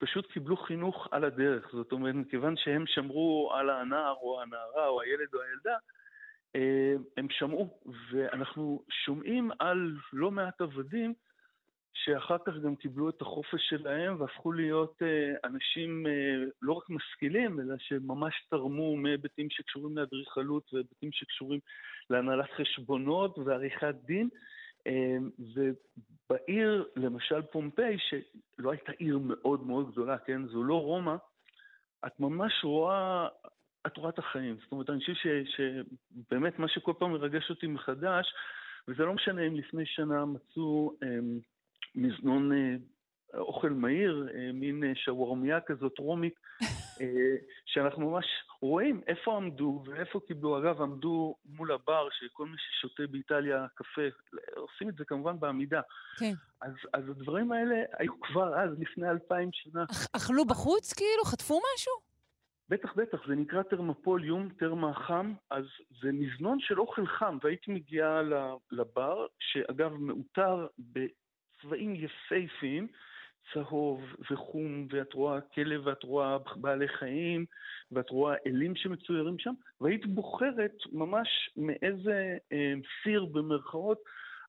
פשוט 0.00 0.32
קיבלו 0.32 0.56
חינוך 0.56 1.08
על 1.10 1.24
הדרך. 1.24 1.70
זאת 1.72 1.92
אומרת, 1.92 2.14
מכיוון 2.14 2.56
שהם 2.56 2.84
שמרו 2.86 3.52
על 3.54 3.70
הנער 3.70 4.14
או 4.22 4.42
הנערה 4.42 4.88
או 4.88 5.00
הילד 5.00 5.34
או 5.34 5.40
הילדה, 5.42 5.76
אה, 6.56 6.94
הם 7.16 7.26
שמעו, 7.30 7.80
ואנחנו 8.10 8.82
שומעים 9.04 9.50
על 9.58 9.96
לא 10.12 10.30
מעט 10.30 10.60
עבדים 10.60 11.14
שאחר 11.92 12.36
כך 12.46 12.52
גם 12.64 12.76
קיבלו 12.76 13.08
את 13.08 13.22
החופש 13.22 13.68
שלהם 13.68 14.20
והפכו 14.20 14.52
להיות 14.52 15.02
אה, 15.02 15.48
אנשים 15.48 16.06
אה, 16.06 16.44
לא 16.62 16.72
רק 16.72 16.90
משכילים, 16.90 17.60
אלא 17.60 17.74
שממש 17.78 18.34
תרמו 18.50 18.96
מהיבטים 18.96 19.50
שקשורים 19.50 19.98
לאדריכלות 19.98 20.74
והיבטים 20.74 21.12
שקשורים 21.12 21.60
להנהלת 22.10 22.50
חשבונות 22.56 23.38
ועריכת 23.38 23.94
דין. 24.04 24.28
בעיר, 26.30 26.88
למשל 26.96 27.42
פומפיי, 27.42 27.96
שלא 27.98 28.70
הייתה 28.70 28.92
עיר 28.92 29.18
מאוד 29.18 29.66
מאוד 29.66 29.92
גדולה, 29.92 30.18
כן? 30.18 30.46
זו 30.46 30.64
לא 30.64 30.82
רומא, 30.82 31.14
את 32.06 32.20
ממש 32.20 32.52
רואה, 32.64 33.28
את 33.86 33.96
רואה 33.96 34.10
את 34.10 34.18
החיים. 34.18 34.56
זאת 34.62 34.72
אומרת, 34.72 34.90
אני 34.90 35.00
חושב 35.00 35.44
שבאמת 35.44 36.58
מה 36.58 36.68
שכל 36.68 36.92
פעם 36.98 37.12
מרגש 37.12 37.50
אותי 37.50 37.66
מחדש, 37.66 38.34
וזה 38.88 39.02
לא 39.04 39.14
משנה 39.14 39.46
אם 39.46 39.56
לפני 39.56 39.86
שנה 39.86 40.24
מצאו 40.24 40.94
אה, 41.02 41.18
מזנון 41.94 42.52
אוכל 43.34 43.70
מהיר, 43.70 44.28
אה, 44.34 44.52
מין 44.52 44.84
אה, 44.84 44.92
שווארמיה 44.94 45.60
כזאת 45.60 45.98
רומית, 45.98 46.34
אה, 46.62 46.66
שאנחנו 47.72 48.10
ממש 48.10 48.26
רואים 48.60 49.00
איפה 49.06 49.36
עמדו 49.36 49.82
ואיפה 49.86 50.20
קיבלו. 50.26 50.58
אגב, 50.58 50.82
עמדו 50.82 51.34
מול 51.44 51.72
הבר, 51.72 52.08
שכל 52.10 52.46
מי 52.46 52.56
ששותה 52.58 53.02
באיטליה 53.10 53.66
קפה, 53.74 54.02
עושים 54.56 54.88
את 54.88 54.94
זה 54.94 55.04
כמובן 55.04 55.40
בעמידה. 55.40 55.80
כן. 56.18 56.32
אז, 56.62 56.72
אז 56.92 57.08
הדברים 57.08 57.52
האלה 57.52 57.76
היו 57.98 58.20
כבר 58.20 58.60
אז, 58.60 58.70
לפני 58.78 59.10
אלפיים 59.10 59.48
שנה. 59.52 59.84
אכ, 59.84 60.06
אכלו 60.16 60.44
בחוץ 60.44 60.92
כאילו? 60.92 61.24
חטפו 61.24 61.60
משהו? 61.74 62.10
בטח, 62.68 62.94
בטח, 62.96 63.18
זה 63.28 63.34
נקרא 63.34 63.62
טרמפוליום, 63.62 64.48
טרמה 64.58 64.94
חם, 64.94 65.34
אז 65.50 65.64
זה 66.02 66.12
מזנון 66.12 66.60
של 66.60 66.80
אוכל 66.80 67.06
חם, 67.06 67.38
והייתי 67.42 67.70
מגיעה 67.70 68.20
לבר, 68.72 69.26
שאגב 69.38 69.92
מעוטר 69.92 70.66
בצבעים 70.78 71.94
יפהפיים, 71.94 72.88
צהוב 73.54 74.02
וחום, 74.30 74.86
ואת 74.90 75.12
רואה 75.12 75.40
כלב 75.40 75.86
ואת 75.86 76.02
רואה 76.02 76.36
בעלי 76.56 76.88
חיים, 76.88 77.44
ואת 77.92 78.10
רואה 78.10 78.34
אלים 78.46 78.76
שמצוירים 78.76 79.38
שם, 79.38 79.54
והיית 79.80 80.06
בוחרת 80.06 80.76
ממש 80.92 81.50
מאיזה 81.56 82.36
אה, 82.52 82.74
סיר 83.02 83.24
במרכאות 83.24 83.98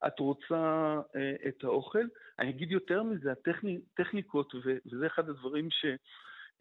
את 0.08 0.20
רוצה 0.20 1.00
אה, 1.16 1.34
את 1.48 1.64
האוכל. 1.64 2.06
אני 2.40 2.50
אגיד 2.50 2.72
יותר 2.72 3.04
מזה, 3.04 3.32
הטכניקות, 3.32 4.54
וזה 4.56 5.08
אחד 5.08 5.30
הדברים 5.30 5.72
ש... 5.72 5.86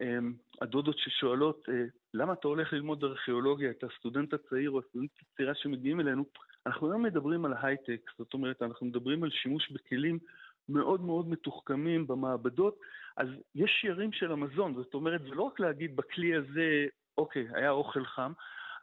אמ, 0.01 0.33
הדודות 0.61 0.97
ששואלות, 0.97 1.69
אה, 1.69 1.83
למה 2.13 2.33
אתה 2.33 2.47
הולך 2.47 2.73
ללמוד 2.73 3.03
ארכיאולוגיה, 3.03 3.71
את 3.71 3.83
הסטודנט 3.83 4.33
הצעיר 4.33 4.71
או 4.71 4.79
הסטודנט 4.79 5.11
הצעירה 5.21 5.55
שמגיעים 5.55 5.99
אלינו, 5.99 6.25
אנחנו 6.65 6.91
היום 6.91 7.03
מדברים 7.03 7.45
על 7.45 7.53
הייטק, 7.61 8.11
זאת 8.17 8.33
אומרת, 8.33 8.61
אנחנו 8.61 8.85
מדברים 8.85 9.23
על 9.23 9.29
שימוש 9.29 9.71
בכלים 9.71 10.19
מאוד 10.69 11.01
מאוד 11.01 11.29
מתוחכמים 11.29 12.07
במעבדות, 12.07 12.79
אז 13.17 13.27
יש 13.55 13.71
שיירים 13.81 14.11
של 14.11 14.31
המזון, 14.31 14.73
זאת 14.75 14.93
אומרת, 14.93 15.21
זה 15.21 15.29
לא 15.29 15.43
רק 15.43 15.59
להגיד 15.59 15.95
בכלי 15.95 16.35
הזה, 16.35 16.85
אוקיי, 17.17 17.47
היה 17.53 17.71
אוכל 17.71 18.05
חם, 18.05 18.31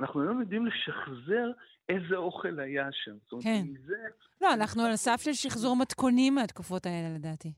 אנחנו 0.00 0.22
היום 0.22 0.40
יודעים 0.40 0.66
לשחזר 0.66 1.50
איזה 1.88 2.16
אוכל 2.16 2.60
היה 2.60 2.88
שם. 2.92 3.38
כן. 3.42 3.62
מזה... 3.64 3.96
לא, 4.40 4.54
אנחנו 4.54 4.82
על 4.82 4.92
הסף 4.92 5.20
של 5.20 5.32
שחזור 5.32 5.76
מתכונים 5.76 6.34
מהתקופות 6.34 6.86
האלה, 6.86 7.14
לדעתי. 7.14 7.52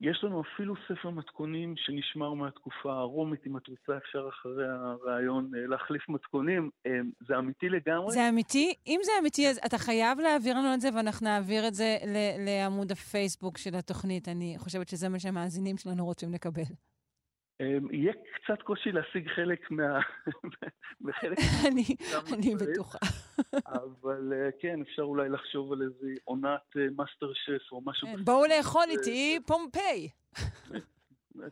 יש 0.00 0.24
לנו 0.24 0.42
אפילו 0.42 0.74
ספר 0.88 1.10
מתכונים 1.10 1.74
שנשמר 1.76 2.34
מהתקופה 2.34 2.92
הרומית, 2.92 3.46
אם 3.46 3.56
את 3.56 3.66
רוצה 3.68 3.96
אפשר 3.96 4.28
אחרי 4.28 4.64
הרעיון 4.68 5.50
אה, 5.54 5.66
להחליף 5.66 6.08
מתכונים. 6.08 6.70
אה, 6.86 6.92
זה 7.28 7.38
אמיתי 7.38 7.68
לגמרי. 7.68 8.12
זה 8.12 8.28
אמיתי? 8.28 8.74
אם 8.86 9.00
זה 9.02 9.12
אמיתי, 9.20 9.48
אז 9.48 9.60
אתה 9.66 9.78
חייב 9.78 10.20
להעביר 10.20 10.58
לנו 10.58 10.74
את 10.74 10.80
זה, 10.80 10.88
ואנחנו 10.94 11.26
נעביר 11.26 11.68
את 11.68 11.74
זה 11.74 11.96
לעמוד 12.38 12.92
הפייסבוק 12.92 13.58
של 13.58 13.74
התוכנית. 13.74 14.28
אני 14.28 14.54
חושבת 14.58 14.88
שזה 14.88 15.08
מה 15.08 15.18
שהמאזינים 15.18 15.76
שלנו 15.76 16.04
רוצים 16.04 16.32
לקבל. 16.32 16.89
אמ, 17.60 17.94
יהיה 17.94 18.12
קצת 18.12 18.62
קושי 18.62 18.92
להשיג 18.92 19.28
חלק 19.28 19.70
מה... 19.70 20.00
בחלק... 21.04 21.38
אני 22.34 22.54
בטוחה. 22.54 22.98
אבל 23.66 24.32
אה, 24.32 24.48
כן, 24.60 24.80
אפשר 24.80 25.02
אולי 25.02 25.28
לחשוב 25.28 25.72
על 25.72 25.82
איזה 25.82 26.14
עונת 26.24 26.76
מאסטר 26.96 27.32
שף 27.34 27.72
או 27.72 27.82
משהו. 27.84 28.08
כן, 28.08 28.24
בואו 28.24 28.46
לאכול 28.46 28.86
איתי 28.90 29.38
פומפיי. 29.46 30.08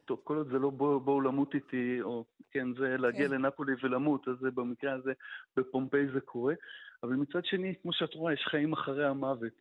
טוב, 0.04 0.20
כל 0.24 0.36
עוד 0.36 0.48
זה 0.50 0.58
לא 0.58 0.70
בואו 0.70 1.20
למות 1.20 1.54
איתי, 1.54 2.02
או 2.02 2.24
כן, 2.50 2.74
זה 2.78 2.96
להגיע 2.96 3.28
כן. 3.28 3.34
לנפולי 3.34 3.72
ולמות, 3.82 4.28
אז 4.28 4.36
במקרה 4.54 4.92
הזה 4.92 5.12
בפומפיי 5.56 6.06
זה 6.14 6.20
קורה. 6.20 6.54
אבל 7.02 7.12
מצד 7.12 7.44
שני, 7.44 7.74
כמו 7.82 7.92
שאת 7.92 8.14
רואה, 8.14 8.32
יש 8.32 8.46
חיים 8.50 8.72
אחרי 8.72 9.06
המוות, 9.06 9.52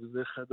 וזה 0.00 0.22
אחד 0.22 0.44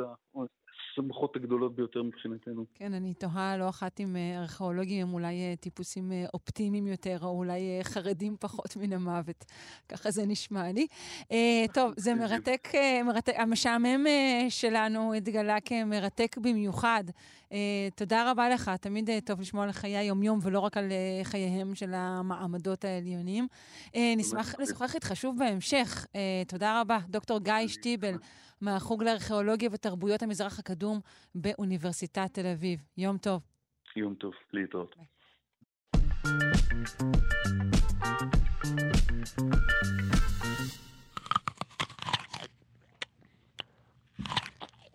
השמחות 0.92 1.36
הגדולות 1.36 1.76
ביותר 1.76 2.04
מבחינתנו. 2.04 2.66
כן, 2.76 2.94
אני 2.94 3.14
תוהה 3.14 3.58
לא 3.58 3.70
אחת 3.70 4.00
עם 4.00 4.16
אה, 4.16 4.40
ארכיאולוגים, 4.42 5.08
הם 5.08 5.14
אולי 5.14 5.42
אה, 5.42 5.54
טיפוסים 5.60 6.12
אה, 6.12 6.26
אופטימיים 6.34 6.88
יותר, 6.88 7.18
או 7.22 7.30
אולי 7.30 7.80
חרדים 7.84 8.36
פחות 8.40 8.78
מן 8.78 8.94
המוות. 8.94 9.46
ככה 9.90 10.12
זה 10.12 10.26
נשמע 10.26 10.72
לי. 10.72 10.88
טוב, 11.74 11.94
זה 11.98 12.16
מרתק, 12.16 12.68
מרתק, 13.06 13.34
המשעמם 13.38 14.06
שלנו 14.50 15.14
התגלה 15.14 15.60
כמרתק 15.60 16.38
במיוחד. 16.38 17.04
תודה 17.96 18.32
רבה 18.32 18.50
לך, 18.50 18.72
תמיד 18.82 19.10
טוב 19.26 19.42
לשמוע 19.42 19.64
על 19.64 19.72
חיי 19.72 19.98
היומיום 19.98 20.40
ולא 20.42 20.60
רק 20.60 20.78
על 20.78 20.92
חייהם 21.24 21.76
של 21.76 21.94
המעמדות 21.94 22.86
העליונים. 22.86 23.48
נשמח 24.18 24.60
לשוחח 24.60 24.96
איתך 24.96 25.12
שוב 25.16 25.38
בהמשך. 25.40 26.06
תודה 26.48 26.82
רבה, 26.82 27.00
דוקטור 27.10 27.40
גיא 27.40 27.68
שטיבל. 27.68 28.16
מהחוג 28.62 29.04
לארכיאולוגיה 29.04 29.70
ותרבויות 29.72 30.24
המזרח 30.24 30.60
הקדום 30.60 31.00
באוניברסיטת 31.36 32.30
תל 32.34 32.48
אביב. 32.48 32.80
יום 32.98 33.18
טוב. 33.18 33.42
יום 33.96 34.16
טוב, 34.16 34.34
להתראות. 34.54 34.96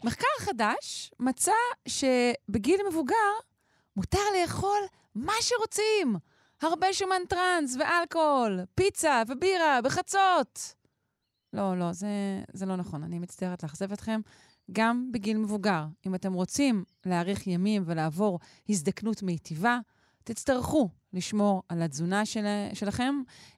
מחקר 0.04 0.26
חדש 0.38 1.10
מצא 1.20 1.52
שבגיל 1.88 2.80
מבוגר 2.88 3.14
מותר 3.96 4.18
לאכול 4.40 4.78
מה 5.14 5.32
שרוצים. 5.40 6.16
הרבה 6.62 6.92
שומן 6.92 7.22
טראנס 7.28 7.76
ואלכוהול, 7.76 8.60
פיצה 8.74 9.22
ובירה 9.28 9.80
בחצות. 9.84 10.75
לא, 11.52 11.78
לא, 11.78 11.92
זה, 11.92 12.08
זה 12.52 12.66
לא 12.66 12.76
נכון. 12.76 13.02
אני 13.02 13.18
מצטערת 13.18 13.62
לאכזב 13.62 13.92
אתכם. 13.92 14.20
גם 14.72 15.08
בגיל 15.12 15.38
מבוגר, 15.38 15.84
אם 16.06 16.14
אתם 16.14 16.32
רוצים 16.32 16.84
להאריך 17.06 17.46
ימים 17.46 17.82
ולעבור 17.86 18.38
הזדקנות 18.68 19.22
מיטיבה, 19.22 19.78
תצטרכו 20.24 20.88
לשמור 21.12 21.62
על 21.68 21.82
התזונה 21.82 22.26
של, 22.26 22.44
שלכם, 22.74 23.14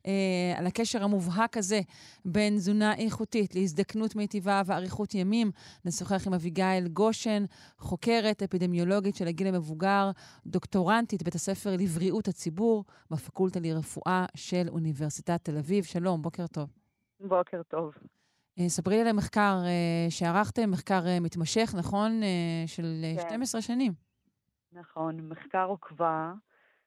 אה, 0.07 0.55
על 0.57 0.67
הקשר 0.67 1.05
המובהק 1.05 1.57
הזה 1.57 1.81
בין 2.25 2.57
תזונה 2.57 2.95
איכותית 2.95 3.55
להזדקנות 3.55 4.17
מיטיבה 4.17 4.63
ואריכות 4.67 5.15
ימים. 5.15 5.51
נשוחח 5.85 6.27
עם 6.27 6.35
אביגיל 6.35 6.89
גושן, 6.89 7.45
חוקרת 7.79 8.43
אפידמיולוגית 8.43 9.17
של 9.17 9.29
הגיל 9.29 9.47
המבוגר, 9.47 10.11
דוקטורנטית 10.47 11.23
בית 11.23 11.35
הספר 11.35 11.77
לבריאות 11.77 12.29
הציבור 12.29 12.85
בפקולטה 13.11 13.61
לרפואה 13.61 14.27
של 14.35 14.67
אוניברסיטת 14.69 15.41
תל 15.45 15.59
אביב. 15.59 15.85
שלום, 15.85 16.23
בוקר 16.23 16.47
טוב. 16.47 16.78
בוקר 17.21 17.63
טוב. 17.63 17.95
אה, 18.59 18.69
ספרי 18.69 18.95
לי 18.95 19.01
על 19.01 19.07
המחקר 19.07 19.57
אה, 19.67 20.07
שערכתם, 20.11 20.71
מחקר 20.71 21.07
אה, 21.07 21.21
מתמשך, 21.21 21.75
נכון? 21.79 22.21
של 22.67 22.85
כן. 23.17 23.29
12 23.29 23.63
שנים. 23.63 23.93
נכון, 24.73 25.21
מחקר 25.21 25.65
עוקבה, 25.65 26.33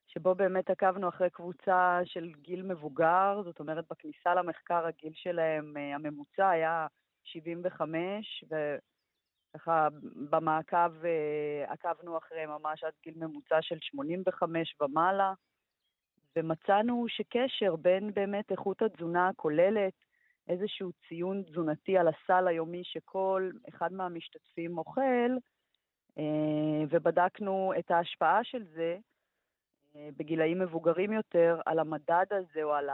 שבו 0.07 0.35
באמת 0.35 0.69
עקבנו 0.69 1.09
אחרי 1.09 1.29
קבוצה 1.29 1.99
של 2.05 2.31
גיל 2.41 2.63
מבוגר, 2.63 3.41
זאת 3.45 3.59
אומרת, 3.59 3.85
בכניסה 3.91 4.35
למחקר 4.35 4.85
הגיל 4.85 5.13
שלהם, 5.15 5.73
הממוצע 5.95 6.49
היה 6.49 6.87
75, 7.23 8.43
וככה 9.55 9.87
במעקב 10.29 11.05
עקבנו 11.67 12.17
אחרי 12.17 12.45
ממש 12.45 12.83
עד 12.83 12.93
גיל 13.03 13.13
ממוצע 13.17 13.57
של 13.61 13.77
85 13.81 14.75
ומעלה, 14.81 15.33
ומצאנו 16.35 17.05
שקשר 17.07 17.75
בין 17.75 18.13
באמת 18.13 18.51
איכות 18.51 18.81
התזונה 18.81 19.27
הכוללת, 19.27 19.93
איזשהו 20.47 20.91
ציון 21.07 21.43
תזונתי 21.43 21.97
על 21.97 22.07
הסל 22.07 22.47
היומי 22.47 22.81
שכל 22.83 23.51
אחד 23.69 23.93
מהמשתתפים 23.93 24.77
אוכל, 24.77 25.31
אה, 26.17 26.83
ובדקנו 26.89 27.73
את 27.79 27.91
ההשפעה 27.91 28.39
של 28.43 28.63
זה 28.75 28.97
אה, 29.95 30.09
בגילאים 30.17 30.59
מבוגרים 30.59 31.13
יותר 31.13 31.59
על 31.65 31.79
המדד 31.79 32.25
הזה 32.31 32.63
או 32.63 32.73
על 32.73 32.89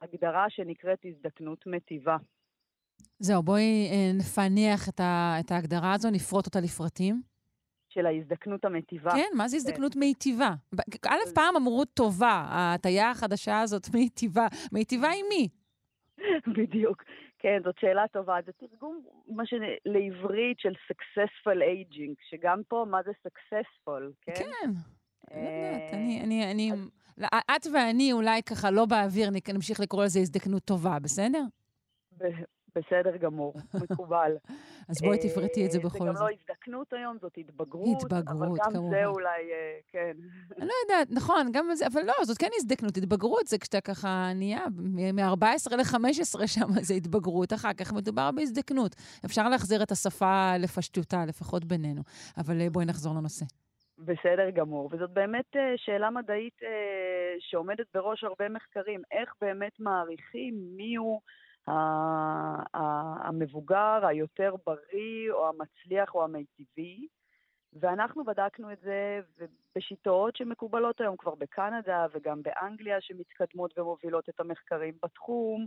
ההגדרה 0.00 0.46
שנקראת 0.50 0.98
הזדקנות 1.04 1.66
מטיבה. 1.66 2.16
זהו, 3.18 3.42
בואי 3.42 3.88
אה, 3.92 4.12
נפענח 4.18 4.88
את, 4.88 5.00
ה, 5.00 5.36
את 5.40 5.50
ההגדרה 5.50 5.92
הזו, 5.92 6.10
נפרוט 6.10 6.46
אותה 6.46 6.60
לפרטים. 6.60 7.22
של 7.88 8.06
ההזדקנות 8.06 8.64
המטיבה. 8.64 9.10
כן, 9.10 9.36
מה 9.36 9.48
זה 9.48 9.56
הזדקנות 9.56 9.92
כן. 9.94 10.00
מיטיבה? 10.00 10.54
א', 11.06 11.34
פעם 11.34 11.56
אמרו 11.56 11.84
טובה, 11.84 12.44
ההטייה 12.48 13.10
החדשה 13.10 13.60
הזאת 13.60 13.88
מיטיבה. 13.94 14.46
מיטיבה 14.72 15.08
עם 15.08 15.26
מי? 15.28 15.48
בדיוק. 16.58 17.02
כן, 17.38 17.60
זאת 17.64 17.78
שאלה 17.80 18.08
טובה. 18.12 18.36
זה 18.46 18.52
תרגום, 18.52 19.04
מה 19.28 19.46
ש... 19.46 19.54
לעברית 19.86 20.58
של 20.58 20.72
successful 20.72 21.56
aging, 21.56 22.14
שגם 22.30 22.60
פה, 22.68 22.84
מה 22.90 23.02
זה 23.02 23.10
successful, 23.10 24.02
כן? 24.20 24.32
כן. 24.34 24.70
לא 25.34 25.40
יודעת, 25.40 25.92
אני, 25.92 26.20
אני, 26.24 26.50
אני, 26.50 26.70
את 27.56 27.66
ואני 27.74 28.12
אולי 28.12 28.42
ככה 28.42 28.70
לא 28.70 28.86
באוויר, 28.86 29.30
נמשיך 29.54 29.80
לקרוא 29.80 30.04
לזה 30.04 30.20
הזדקנות 30.20 30.64
טובה, 30.64 30.98
בסדר? 30.98 31.42
בסדר 32.76 33.16
גמור, 33.16 33.54
מקובל. 33.82 34.32
אז 34.88 35.00
בואי 35.02 35.18
תפרטי 35.18 35.66
את 35.66 35.70
זה 35.72 35.78
בכל 35.78 35.88
זאת. 35.88 35.98
זה 35.98 36.04
גם 36.04 36.14
לא 36.14 36.28
הזדקנות 36.30 36.92
היום, 36.92 37.16
זאת 37.20 37.32
התבגרות. 37.38 38.02
התבגרות, 38.02 38.26
כמובן. 38.28 38.46
אבל 38.46 38.58
גם 38.64 38.90
זה 38.90 39.06
אולי, 39.06 39.52
אה, 39.52 39.78
כן. 39.88 40.12
אני 40.58 40.66
לא 40.66 40.72
יודעת, 40.82 41.08
נכון, 41.10 41.50
גם 41.52 41.74
זה, 41.74 41.86
אבל 41.86 42.02
לא, 42.02 42.14
זאת 42.24 42.38
כן 42.38 42.48
הזדקנות. 42.56 42.96
התבגרות 42.96 43.46
זה 43.46 43.58
כשאתה 43.58 43.80
ככה 43.80 44.32
נהיה 44.34 44.60
מ-14 45.12 45.76
ל-15 45.76 46.46
שם, 46.46 46.66
זה 46.80 46.94
התבגרות. 46.94 47.52
אחר 47.52 47.72
כך 47.72 47.92
מדובר 47.92 48.30
בהזדקנות. 48.30 48.96
אפשר 49.24 49.48
להחזיר 49.48 49.82
את 49.82 49.90
השפה 49.90 50.56
לפשטותה, 50.58 51.24
לפחות 51.28 51.64
בינינו. 51.64 52.02
אבל 52.38 52.60
אה, 52.60 52.70
בואי 52.70 52.84
נחזור 52.84 53.14
לנושא. 53.14 53.44
בסדר 53.98 54.50
גמור, 54.50 54.88
וזאת 54.92 55.10
באמת 55.10 55.56
אה, 55.56 55.74
שאלה 55.76 56.10
מדעית 56.10 56.62
אה, 56.62 56.68
שעומדת 57.38 57.86
בראש 57.94 58.24
הרבה 58.24 58.48
מחקרים, 58.48 59.02
איך 59.12 59.34
באמת 59.40 59.72
מעריכים 59.80 60.54
מיהו 60.76 61.20
המבוגר 62.74 64.06
היותר 64.06 64.54
בריא 64.66 65.30
או 65.30 65.48
המצליח 65.48 66.14
או 66.14 66.24
המיטיבי. 66.24 67.06
ואנחנו 67.72 68.24
בדקנו 68.24 68.72
את 68.72 68.80
זה 68.80 69.20
בשיטות 69.76 70.36
שמקובלות 70.36 71.00
היום 71.00 71.16
כבר 71.16 71.34
בקנדה 71.34 72.06
וגם 72.12 72.42
באנגליה, 72.42 73.00
שמתקדמות 73.00 73.78
ומובילות 73.78 74.28
את 74.28 74.40
המחקרים 74.40 74.94
בתחום, 75.02 75.66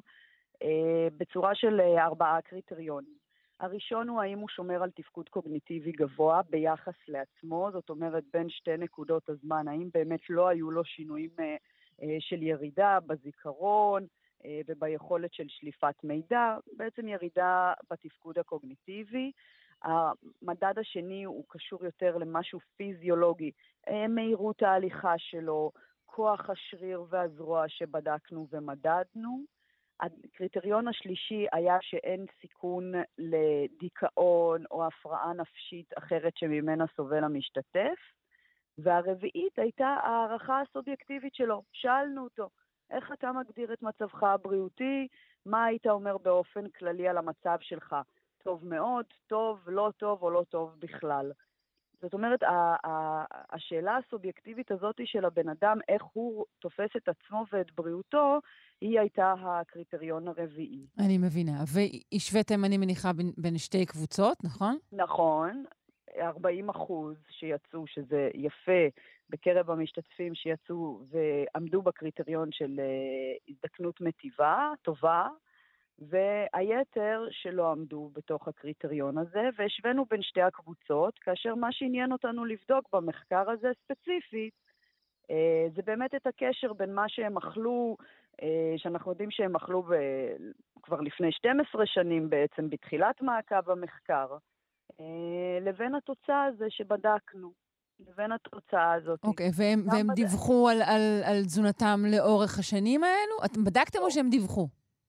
אה, 0.63 1.07
בצורה 1.17 1.55
של 1.55 1.81
ארבעה 1.97 2.41
קריטריונים. 2.41 3.25
הראשון 3.59 4.09
הוא 4.09 4.21
האם 4.21 4.39
הוא 4.39 4.49
שומר 4.49 4.83
על 4.83 4.89
תפקוד 4.91 5.29
קוגניטיבי 5.29 5.91
גבוה 5.91 6.41
ביחס 6.49 6.93
לעצמו, 7.07 7.69
זאת 7.73 7.89
אומרת 7.89 8.23
בין 8.33 8.49
שתי 8.49 8.77
נקודות 8.77 9.29
הזמן, 9.29 9.67
האם 9.67 9.89
באמת 9.93 10.29
לא 10.29 10.47
היו 10.47 10.71
לו 10.71 10.85
שינויים 10.85 11.29
אה, 11.39 11.55
אה, 12.01 12.17
של 12.19 12.43
ירידה 12.43 12.99
בזיכרון 13.07 14.03
אה, 14.03 14.07
וביכולת 14.67 15.33
של 15.33 15.45
שליפת 15.47 15.95
מידע, 16.03 16.57
בעצם 16.77 17.07
ירידה 17.07 17.73
בתפקוד 17.91 18.39
הקוגניטיבי. 18.39 19.31
המדד 19.83 20.79
השני 20.79 21.23
הוא 21.23 21.45
קשור 21.49 21.85
יותר 21.85 22.17
למשהו 22.17 22.59
פיזיולוגי, 22.77 23.51
מהירות 24.09 24.63
ההליכה 24.63 25.13
שלו, 25.17 25.71
כוח 26.05 26.49
השריר 26.49 27.05
והזרוע 27.09 27.63
שבדקנו 27.67 28.47
ומדדנו. 28.51 29.43
הקריטריון 29.99 30.87
השלישי 30.87 31.45
היה 31.51 31.77
שאין 31.81 32.25
סיכון 32.41 32.91
לדיכאון 33.17 34.63
או 34.71 34.85
הפרעה 34.85 35.33
נפשית 35.33 35.97
אחרת 35.97 36.37
שממנה 36.37 36.85
סובל 36.95 37.23
המשתתף, 37.23 37.99
והרביעית 38.77 39.59
הייתה 39.59 39.87
הערכה 39.87 40.61
הסובייקטיבית 40.61 41.35
שלו. 41.35 41.63
שאלנו 41.71 42.23
אותו, 42.23 42.49
איך 42.91 43.11
אתה 43.13 43.31
מגדיר 43.31 43.73
את 43.73 43.81
מצבך 43.81 44.23
הבריאותי? 44.23 45.07
מה 45.45 45.65
היית 45.65 45.87
אומר 45.87 46.17
באופן 46.17 46.69
כללי 46.69 47.07
על 47.07 47.17
המצב 47.17 47.57
שלך? 47.61 47.95
טוב 48.43 48.65
מאוד, 48.65 49.05
טוב, 49.27 49.59
לא 49.67 49.91
טוב 49.97 50.23
או 50.23 50.29
לא 50.29 50.43
טוב 50.49 50.75
בכלל. 50.79 51.31
זאת 52.01 52.13
אומרת, 52.13 52.39
השאלה 53.51 53.97
הסובייקטיבית 53.97 54.71
הזאת 54.71 54.95
של 55.05 55.25
הבן 55.25 55.49
אדם, 55.49 55.77
איך 55.89 56.03
הוא 56.13 56.45
תופס 56.59 56.89
את 56.97 57.09
עצמו 57.09 57.45
ואת 57.51 57.71
בריאותו, 57.71 58.39
היא 58.81 58.99
הייתה 58.99 59.33
הקריטריון 59.39 60.27
הרביעי. 60.27 60.85
אני 60.99 61.17
מבינה. 61.17 61.63
והשוויתם, 61.73 62.65
אני 62.65 62.77
מניחה, 62.77 63.13
בין, 63.13 63.31
בין 63.37 63.57
שתי 63.57 63.85
קבוצות, 63.85 64.37
נכון? 64.43 64.77
נכון. 64.91 65.63
40 66.21 66.69
אחוז 66.69 67.15
שיצאו, 67.29 67.87
שזה 67.87 68.29
יפה, 68.33 68.87
בקרב 69.29 69.71
המשתתפים 69.71 70.35
שיצאו 70.35 70.99
ועמדו 71.09 71.81
בקריטריון 71.81 72.51
של 72.51 72.79
אה, 72.79 73.37
הזדקנות 73.49 74.01
מטיבה, 74.01 74.71
טובה, 74.81 75.27
והיתר 75.99 77.27
שלא 77.31 77.71
עמדו 77.71 78.09
בתוך 78.13 78.47
הקריטריון 78.47 79.17
הזה, 79.17 79.49
והשווינו 79.57 80.05
בין 80.09 80.21
שתי 80.21 80.41
הקבוצות, 80.41 81.19
כאשר 81.19 81.55
מה 81.55 81.71
שעניין 81.71 82.11
אותנו 82.11 82.45
לבדוק 82.45 82.89
במחקר 82.93 83.49
הזה 83.49 83.71
ספציפית, 83.83 84.53
אה, 85.31 85.67
זה 85.75 85.81
באמת 85.81 86.15
את 86.15 86.27
הקשר 86.27 86.73
בין 86.73 86.93
מה 86.93 87.09
שהם 87.09 87.37
אכלו, 87.37 87.97
אה, 88.41 88.73
שאנחנו 88.77 89.11
יודעים 89.11 89.31
שהם 89.31 89.55
אכלו 89.55 89.83
ב... 89.83 89.93
כבר 90.83 91.01
לפני 91.01 91.31
12 91.31 91.85
שנים 91.85 92.29
בעצם, 92.29 92.69
בתחילת 92.69 93.21
מעקב 93.21 93.69
המחקר, 93.69 94.37
לבין 95.61 95.95
התוצאה 95.95 96.43
הזו 96.43 96.65
שבדקנו. 96.69 97.51
לבין 97.99 98.31
התוצאה 98.31 98.93
הזאת. 98.93 99.19
אוקיי, 99.23 99.49
okay, 99.49 99.53
והם, 99.57 99.83
והם 99.91 100.07
בד... 100.07 100.13
דיווחו 100.15 100.69
על, 100.69 100.81
על, 100.81 101.21
על 101.23 101.43
תזונתם 101.45 101.99
לאורך 102.11 102.59
השנים 102.59 103.03
האלו? 103.03 103.45
אתם 103.45 103.63
בדקתם 103.63 103.99
או 104.01 104.11
שהם 104.11 104.29
דיווחו? 104.29 104.67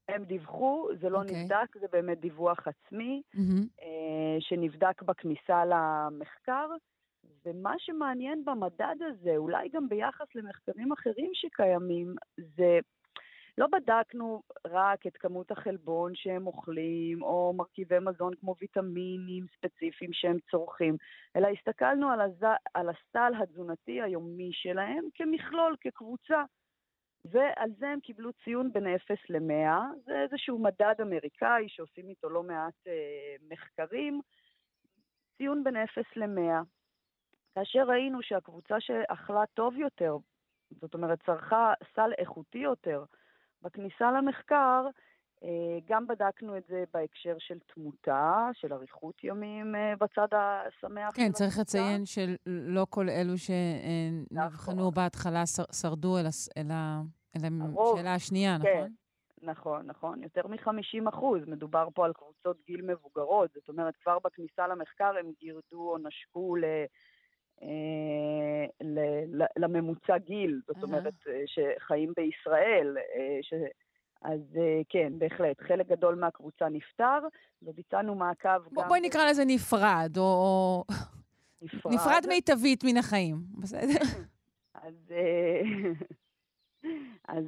הם 0.09 0.25
דיווחו, 0.25 0.89
זה 1.01 1.09
לא 1.09 1.19
okay. 1.19 1.23
אוקיי. 1.23 1.43
נבדק, 1.43 1.77
זה 1.81 1.87
באמת 1.93 2.21
דיווח 2.21 2.59
עצמי, 2.69 3.23
mm-hmm. 3.35 3.83
אה, 3.83 4.37
שנבדק 4.41 5.03
בכניסה 5.03 5.65
למחקר. 5.65 6.67
ומה 7.47 7.75
שמעניין 7.79 8.45
במדד 8.45 8.97
הזה, 9.01 9.37
אולי 9.37 9.69
גם 9.69 9.89
ביחס 9.89 10.27
למחקרים 10.35 10.93
אחרים 10.93 11.31
שקיימים, 11.35 12.15
זה 12.57 12.79
לא 13.59 13.67
בדקנו 13.67 14.43
רק 14.67 15.07
את 15.07 15.17
כמות 15.17 15.51
החלבון 15.51 16.15
שהם 16.15 16.47
אוכלים, 16.47 17.23
או 17.23 17.53
מרכיבי 17.57 17.99
מזון 17.99 18.35
כמו 18.35 18.55
ויטמינים 18.61 19.47
ספציפיים 19.57 20.13
שהם 20.13 20.37
צורכים, 20.51 20.97
אלא 21.37 21.49
הסתכלנו 21.49 22.11
על, 22.11 22.21
הז... 22.21 22.45
על 22.75 22.89
הסל 22.89 23.33
התזונתי 23.43 24.03
היומי 24.03 24.51
שלהם 24.53 25.05
כמכלול, 25.15 25.77
כקבוצה. 25.81 26.43
ועל 27.31 27.71
זה 27.79 27.89
הם 27.89 28.01
קיבלו 28.01 28.33
ציון 28.45 28.73
בין 28.73 28.87
0 28.95 29.11
ל-100. 29.31 29.81
זה 30.05 30.23
איזשהו 30.23 30.59
מדד 30.59 30.95
אמריקאי 31.03 31.69
שעושים 31.69 32.09
איתו 32.09 32.29
לא 32.29 32.43
מעט 32.43 32.87
אה, 32.87 33.37
מחקרים. 33.49 34.21
ציון 35.37 35.65
בין 35.65 35.77
0 35.77 36.05
ל-100. 36.17 36.65
כאשר 37.55 37.83
ראינו 37.89 38.23
שהקבוצה 38.23 38.81
שאכלה 38.81 39.47
טוב 39.55 39.77
יותר, 39.77 40.17
זאת 40.71 40.95
אומרת 40.95 41.23
צרכה 41.27 41.73
סל 41.95 42.13
איכותי 42.19 42.59
יותר, 42.59 43.05
בכניסה 43.63 44.13
למחקר, 44.13 44.87
אה, 45.45 45.79
גם 45.89 46.07
בדקנו 46.07 46.57
את 46.57 46.63
זה 46.69 46.85
בהקשר 46.95 47.35
של 47.39 47.59
תמותה, 47.75 48.49
של 48.53 48.73
אריכות 48.73 49.25
ימים 49.25 49.75
אה, 49.75 49.95
בצד 49.97 50.29
השמח. 50.33 51.17
כן, 51.17 51.33
צריך 51.33 51.59
לציין 51.59 52.07
שלא 52.07 52.87
כל 52.91 53.09
אלו 53.09 53.35
שנבחנו 53.39 54.75
נכון. 54.75 54.95
בהתחלה 54.95 55.43
שרדו 55.73 56.19
אל, 56.19 56.27
אל, 56.57 56.71
אל 57.37 57.51
השאלה 57.83 58.15
השנייה, 58.15 58.57
כן. 58.63 58.69
נכון? 58.69 58.93
נכון, 59.43 59.87
נכון. 59.87 60.23
יותר 60.23 60.47
מ-50 60.47 61.09
אחוז. 61.09 61.41
מדובר 61.47 61.89
פה 61.95 62.05
על 62.05 62.13
קבוצות 62.13 62.57
גיל 62.67 62.83
מבוגרות. 62.83 63.51
זאת 63.55 63.69
אומרת, 63.69 63.97
כבר 63.97 64.19
בכניסה 64.25 64.69
למחקר 64.69 65.13
הם 65.21 65.33
גירדו 65.41 65.91
או 65.91 65.99
נשקו 65.99 66.57
ל... 66.57 66.65
אה, 67.63 68.67
לממוצע 69.57 70.19
גיל, 70.19 70.61
זאת 70.67 70.83
אומרת, 70.83 71.15
שחיים 71.47 72.13
בישראל, 72.17 72.97
ש... 73.43 73.55
אז 74.23 74.41
כן, 74.89 75.13
בהחלט, 75.19 75.61
חלק 75.61 75.87
גדול 75.87 76.15
מהקבוצה 76.15 76.69
נפטר, 76.69 77.19
וביצענו 77.63 78.15
מעקב 78.15 78.59
בוא, 78.59 78.83
גם... 78.83 78.89
בואי 78.89 79.01
נקרא 79.01 79.31
לזה 79.31 79.43
נפרד, 79.47 80.13
או... 80.17 80.85
נפרד. 81.63 81.93
נפרד 81.93 82.23
מיטבית 82.29 82.85
מן 82.85 82.97
החיים, 82.97 83.37
בסדר? 83.59 84.05
אז, 84.75 85.13
אז, 87.29 87.45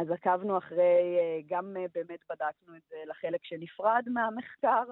אז 0.00 0.10
עקבנו 0.10 0.58
אחרי, 0.58 1.18
גם 1.48 1.76
באמת 1.94 2.20
בדקנו 2.30 2.76
את 2.76 2.82
זה 2.90 2.96
לחלק 3.06 3.44
שנפרד 3.44 4.04
מהמחקר, 4.06 4.84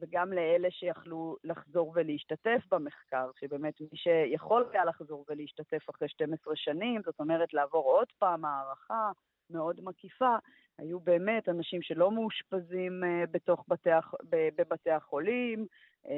וגם 0.00 0.32
לאלה 0.32 0.70
שיכלו 0.70 1.36
לחזור 1.44 1.92
ולהשתתף 1.94 2.60
במחקר, 2.70 3.30
שבאמת 3.40 3.80
מי 3.80 3.88
שיכול 3.94 4.66
היה 4.72 4.84
לחזור 4.84 5.24
ולהשתתף 5.28 5.90
אחרי 5.90 6.08
12 6.08 6.56
שנים, 6.56 7.02
זאת 7.04 7.20
אומרת 7.20 7.54
לעבור 7.54 7.84
עוד 7.84 8.08
פעם 8.18 8.44
הערכה 8.44 9.10
מאוד 9.50 9.80
מקיפה, 9.80 10.36
היו 10.78 11.00
באמת 11.00 11.48
אנשים 11.48 11.82
שלא 11.82 12.10
מאושפזים 12.10 13.02
uh, 13.02 13.30
בתוך 13.30 13.64
בתי, 13.68 13.90
בבתי 14.30 14.90
החולים, 14.90 15.66
uh, 16.04 16.08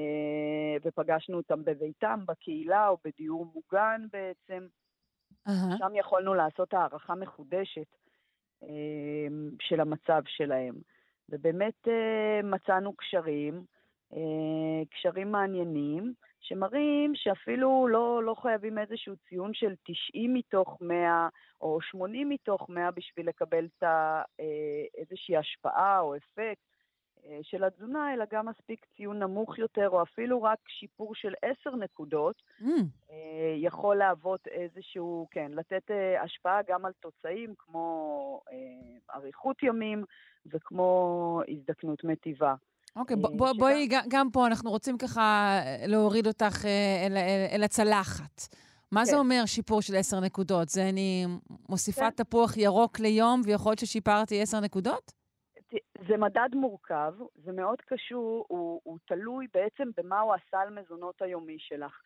ופגשנו 0.84 1.36
אותם 1.36 1.64
בביתם, 1.64 2.20
בקהילה 2.26 2.88
או 2.88 2.98
בדיור 3.04 3.46
מוגן 3.54 4.06
בעצם. 4.12 4.66
Uh-huh. 5.48 5.78
שם 5.78 5.94
יכולנו 5.94 6.34
לעשות 6.34 6.74
הערכה 6.74 7.14
מחודשת 7.14 7.96
uh, 8.62 8.66
של 9.60 9.80
המצב 9.80 10.22
שלהם. 10.26 10.74
ובאמת 11.28 11.88
uh, 11.88 12.46
מצאנו 12.46 12.92
קשרים, 12.92 13.64
uh, 14.12 14.16
קשרים 14.90 15.32
מעניינים, 15.32 16.14
שמראים 16.44 17.12
שאפילו 17.14 17.86
לא, 17.90 18.24
לא 18.24 18.34
חייבים 18.42 18.78
איזשהו 18.78 19.14
ציון 19.28 19.54
של 19.54 19.74
90 19.82 20.34
מתוך 20.34 20.78
100 20.80 21.28
או 21.60 21.78
80 21.80 22.28
מתוך 22.28 22.68
100 22.68 22.90
בשביל 22.90 23.28
לקבל 23.28 23.64
את 23.64 23.82
אה, 23.82 24.22
איזושהי 24.98 25.36
השפעה 25.36 26.00
או 26.00 26.16
אפקט. 26.16 26.38
אה, 26.38 26.73
של 27.42 27.64
התזונה, 27.64 28.14
אלא 28.14 28.24
גם 28.32 28.48
מספיק 28.48 28.86
ציון 28.96 29.18
נמוך 29.18 29.58
יותר, 29.58 29.88
או 29.88 30.02
אפילו 30.02 30.42
רק 30.42 30.58
שיפור 30.68 31.14
של 31.14 31.34
10 31.60 31.76
נקודות, 31.76 32.42
mm. 32.60 32.64
יכול 33.56 33.96
להוות 33.96 34.46
איזשהו, 34.46 35.26
כן, 35.30 35.52
לתת 35.54 35.90
השפעה 36.24 36.60
גם 36.68 36.84
על 36.84 36.92
תוצאים 37.00 37.54
כמו 37.58 38.40
אריכות 39.14 39.62
ימים 39.62 40.04
וכמו 40.46 41.40
הזדקנות 41.48 42.04
מטיבה. 42.04 42.54
אוקיי, 42.96 43.16
okay, 43.16 43.36
בוא, 43.36 43.52
בואי, 43.58 43.88
גם 44.08 44.30
פה 44.30 44.46
אנחנו 44.46 44.70
רוצים 44.70 44.98
ככה 44.98 45.58
להוריד 45.86 46.26
אותך 46.26 46.64
אל, 47.06 47.16
אל, 47.16 47.46
אל 47.52 47.62
הצלחת. 47.62 48.54
מה 48.92 49.00
כן. 49.00 49.04
זה 49.04 49.16
אומר 49.16 49.42
שיפור 49.46 49.82
של 49.82 49.96
עשר 49.96 50.20
נקודות? 50.20 50.68
זה 50.68 50.88
אני 50.88 51.26
מוסיפה 51.68 52.10
כן. 52.10 52.24
תפוח 52.24 52.56
ירוק 52.56 53.00
ליום 53.00 53.40
ויכול 53.44 53.70
להיות 53.70 53.78
ששיפרתי 53.78 54.42
עשר 54.42 54.60
נקודות? 54.60 55.23
זה 56.08 56.16
מדד 56.16 56.48
מורכב, 56.54 57.14
זה 57.34 57.52
מאוד 57.52 57.80
קשור, 57.80 58.44
הוא, 58.48 58.80
הוא 58.84 58.98
תלוי 59.04 59.46
בעצם 59.54 59.90
במהו 59.96 60.34
הסל 60.34 60.70
מזונות 60.70 61.22
היומי 61.22 61.56
שלך. 61.58 62.00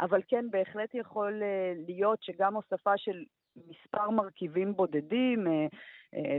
אבל 0.00 0.20
כן, 0.28 0.50
בהחלט 0.50 0.94
יכול 0.94 1.42
להיות 1.86 2.22
שגם 2.22 2.54
הוספה 2.54 2.92
של 2.96 3.24
מספר 3.56 4.10
מרכיבים 4.10 4.74
בודדים, 4.74 5.46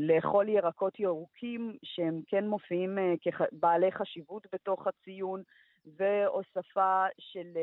לאכול 0.02 0.50
ירקות 0.50 1.00
ירוקים 1.00 1.78
שהם 1.84 2.22
כן 2.28 2.48
מופיעים 2.48 2.98
כבעלי 3.22 3.92
חשיבות 3.92 4.48
בתוך 4.54 4.88
הציון, 4.88 5.44
והוספה 5.98 7.06
של, 7.20 7.58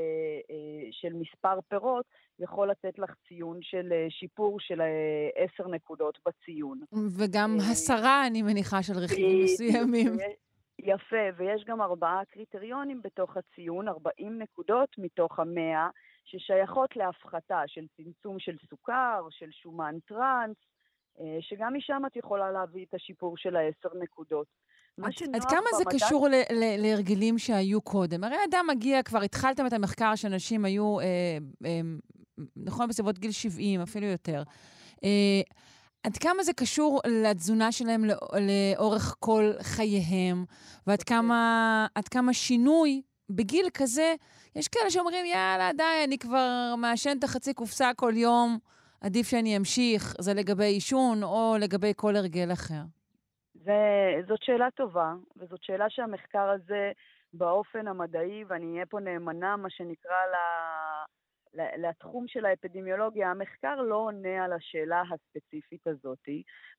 של 0.90 1.12
מספר 1.12 1.60
פירות 1.68 2.04
יכול 2.38 2.70
לתת 2.70 2.98
לך 2.98 3.10
ציון 3.28 3.58
של 3.62 3.92
שיפור 4.08 4.60
של 4.60 4.80
עשר 5.36 5.68
נקודות 5.68 6.18
בציון. 6.28 6.80
וגם 7.18 7.56
הסרה, 7.70 8.26
אני 8.26 8.42
מניחה, 8.42 8.82
של 8.82 8.92
רכיבים 8.92 9.44
מסוימים. 9.44 10.12
יפה, 10.78 11.16
ויש 11.36 11.64
גם 11.64 11.82
ארבעה 11.82 12.24
קריטריונים 12.30 13.02
בתוך 13.02 13.36
הציון, 13.36 13.88
40 13.88 14.42
נקודות 14.42 14.88
מתוך 14.98 15.38
המאה, 15.38 15.88
ששייכות 16.24 16.96
להפחתה 16.96 17.62
של 17.66 17.86
צמצום 17.96 18.38
של 18.38 18.56
סוכר, 18.70 19.26
של 19.30 19.50
שומן 19.50 19.94
טראנס, 20.06 20.56
אה, 21.20 21.36
שגם 21.40 21.74
משם 21.74 22.02
את 22.06 22.16
יכולה 22.16 22.52
להביא 22.52 22.84
את 22.88 22.94
השיפור 22.94 23.36
של 23.36 23.56
העשר 23.56 23.88
נקודות. 24.00 24.46
עד 25.34 25.44
כמה 25.44 25.66
זה 25.78 25.84
קשור 25.90 26.28
להרגלים 26.78 27.38
שהיו 27.38 27.80
קודם? 27.80 28.24
הרי 28.24 28.36
אדם 28.50 28.66
מגיע, 28.70 29.02
כבר 29.02 29.22
התחלתם 29.22 29.66
את 29.66 29.72
המחקר 29.72 30.14
שאנשים 30.14 30.64
היו, 30.64 31.00
אה, 31.00 31.04
אה, 31.64 31.80
נכון, 32.56 32.88
בסביבות 32.88 33.18
גיל 33.18 33.32
70, 33.32 33.80
אפילו 33.80 34.06
יותר. 34.06 34.42
אה, 35.04 35.40
עד 36.02 36.16
כמה 36.16 36.42
זה 36.42 36.52
קשור 36.52 37.00
לתזונה 37.06 37.72
שלהם 37.72 38.04
לאורך 38.04 39.16
כל 39.18 39.52
חייהם, 39.62 40.44
ועד 40.86 41.00
אוקיי. 41.00 41.16
כמה, 41.16 41.86
כמה 42.10 42.32
שינוי 42.32 43.02
בגיל 43.30 43.66
כזה, 43.74 44.14
יש 44.56 44.68
כאלה 44.68 44.90
שאומרים, 44.90 45.26
יאללה, 45.26 45.70
די, 45.76 46.04
אני 46.04 46.18
כבר 46.18 46.74
מעשן 46.78 47.16
את 47.18 47.24
החצי 47.24 47.54
קופסה 47.54 47.90
כל 47.96 48.12
יום, 48.16 48.58
עדיף 49.00 49.28
שאני 49.28 49.56
אמשיך, 49.56 50.14
זה 50.20 50.34
לגבי 50.34 50.64
עישון 50.64 51.22
או 51.22 51.56
לגבי 51.60 51.92
כל 51.96 52.16
הרגל 52.16 52.52
אחר. 52.52 52.82
זאת 54.28 54.42
שאלה 54.42 54.70
טובה, 54.70 55.14
וזאת 55.36 55.62
שאלה 55.62 55.90
שהמחקר 55.90 56.50
הזה 56.50 56.92
באופן 57.32 57.88
המדעי, 57.88 58.44
ואני 58.44 58.72
אהיה 58.72 58.86
פה 58.86 59.00
נאמנה, 59.00 59.56
מה 59.56 59.70
שנקרא, 59.70 60.16
לתחום 61.54 62.28
של 62.28 62.44
האפידמיולוגיה, 62.44 63.30
המחקר 63.30 63.74
לא 63.74 63.96
עונה 63.96 64.44
על 64.44 64.52
השאלה 64.52 65.02
הספציפית 65.10 65.86
הזאת. 65.86 66.28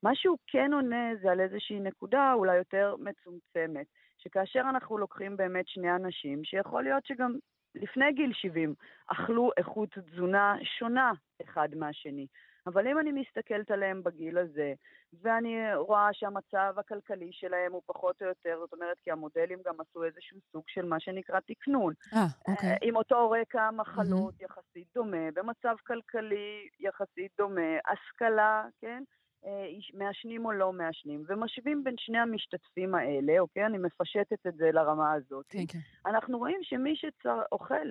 מה 0.03 0.15
שהוא 0.15 0.37
כן 0.47 0.73
עונה 0.73 1.15
זה 1.21 1.31
על 1.31 1.39
איזושהי 1.39 1.79
נקודה 1.79 2.33
אולי 2.33 2.57
יותר 2.57 2.95
מצומצמת, 2.99 3.87
שכאשר 4.17 4.59
אנחנו 4.59 4.97
לוקחים 4.97 5.37
באמת 5.37 5.67
שני 5.67 5.95
אנשים, 5.95 6.43
שיכול 6.43 6.83
להיות 6.83 7.05
שגם 7.05 7.35
לפני 7.75 8.13
גיל 8.13 8.33
70 8.33 8.73
אכלו 9.07 9.51
איכות 9.57 9.89
תזונה 9.89 10.55
שונה 10.63 11.11
אחד 11.41 11.69
מהשני. 11.75 12.27
אבל 12.67 12.87
אם 12.87 12.99
אני 12.99 13.11
מסתכלת 13.11 13.71
עליהם 13.71 14.03
בגיל 14.03 14.37
הזה, 14.37 14.73
ואני 15.21 15.75
רואה 15.75 16.09
שהמצב 16.13 16.73
הכלכלי 16.77 17.29
שלהם 17.31 17.71
הוא 17.71 17.81
פחות 17.85 18.21
או 18.21 18.27
יותר, 18.27 18.57
זאת 18.59 18.73
אומרת, 18.73 18.97
כי 19.03 19.11
המודלים 19.11 19.59
גם 19.65 19.73
עשו 19.79 20.03
איזשהו 20.03 20.37
סוג 20.51 20.63
של 20.67 20.85
מה 20.85 20.99
שנקרא 20.99 21.39
תקנון. 21.39 21.93
אה, 22.13 22.25
אוקיי. 22.47 22.69
אה, 22.69 22.75
עם 22.81 22.95
אותו 22.95 23.29
רקע 23.29 23.71
מחלות 23.71 24.33
mm-hmm. 24.33 24.45
יחסית 24.45 24.87
דומה, 24.95 25.31
במצב 25.33 25.75
כלכלי 25.87 26.67
יחסית 26.79 27.31
דומה, 27.37 27.77
השכלה, 27.91 28.65
כן? 28.81 29.03
אה, 29.45 29.65
מעשנים 29.93 30.45
או 30.45 30.51
לא 30.51 30.73
מעשנים, 30.73 31.23
ומשווים 31.27 31.83
בין 31.83 31.95
שני 31.97 32.17
המשתתפים 32.17 32.95
האלה, 32.95 33.39
אוקיי? 33.39 33.65
אני 33.65 33.77
מפשטת 33.77 34.47
את 34.47 34.55
זה 34.55 34.71
לרמה 34.71 35.13
הזאת. 35.13 35.45
כן, 35.49 35.65
כן. 35.67 35.79
אנחנו 36.05 36.37
רואים 36.37 36.59
שמי 36.61 36.95
שאוכל 36.95 37.87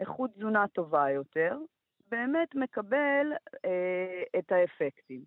איכות 0.00 0.30
תזונה 0.30 0.64
טובה 0.68 1.10
יותר, 1.10 1.58
באמת 2.10 2.54
מקבל 2.54 3.32
אה, 3.64 4.22
את 4.38 4.52
האפקטים. 4.52 5.24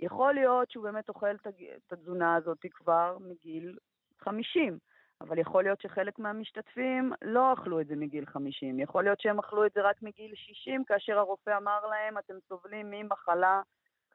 יכול 0.00 0.34
להיות 0.34 0.70
שהוא 0.70 0.84
באמת 0.84 1.08
אוכל 1.08 1.30
את 1.30 1.92
התזונה 1.92 2.34
הזאת 2.34 2.66
כבר 2.70 3.16
מגיל 3.20 3.78
50, 4.18 4.78
אבל 5.20 5.38
יכול 5.38 5.62
להיות 5.62 5.80
שחלק 5.80 6.18
מהמשתתפים 6.18 7.12
לא 7.22 7.52
אכלו 7.52 7.80
את 7.80 7.86
זה 7.86 7.96
מגיל 7.96 8.26
50. 8.26 8.80
יכול 8.80 9.04
להיות 9.04 9.20
שהם 9.20 9.38
אכלו 9.38 9.66
את 9.66 9.72
זה 9.74 9.80
רק 9.82 10.02
מגיל 10.02 10.34
60, 10.34 10.84
כאשר 10.84 11.18
הרופא 11.18 11.56
אמר 11.56 11.86
להם, 11.86 12.18
אתם 12.18 12.34
סובלים 12.48 12.90
ממחלה 12.90 13.62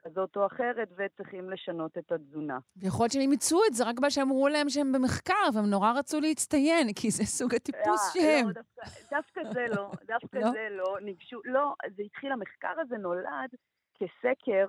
כזאת 0.02 0.36
או 0.36 0.46
אחרת 0.46 0.88
וצריכים 0.96 1.50
לשנות 1.50 1.98
את 1.98 2.12
התזונה. 2.12 2.58
יכול 2.82 3.04
להיות 3.04 3.12
שהם 3.12 3.22
אימצו 3.22 3.60
את 3.68 3.74
זה 3.74 3.84
רק 3.84 3.96
בגלל 3.96 4.10
שאמרו 4.10 4.48
להם 4.48 4.68
שהם 4.68 4.92
במחקר, 4.92 5.48
והם 5.54 5.70
נורא 5.70 5.92
רצו 5.92 6.20
להצטיין, 6.20 6.92
כי 6.92 7.10
זה 7.10 7.24
סוג 7.24 7.54
הטיפוס 7.54 8.16
לא, 8.16 8.22
שהם. 8.22 8.46
לא, 8.46 8.52
דווקא, 8.52 9.16
דווקא 9.16 9.40
זה 9.52 9.66
לא, 9.76 9.90
דווקא 10.12 10.38
לא? 10.38 10.50
זה 10.50 10.68
לא. 10.70 10.96
ניגשו, 11.02 11.40
לא, 11.44 11.74
זה 11.96 12.02
התחיל, 12.02 12.32
המחקר 12.32 12.80
הזה 12.80 12.96
נולד 12.96 13.50
כסקר, 13.94 14.66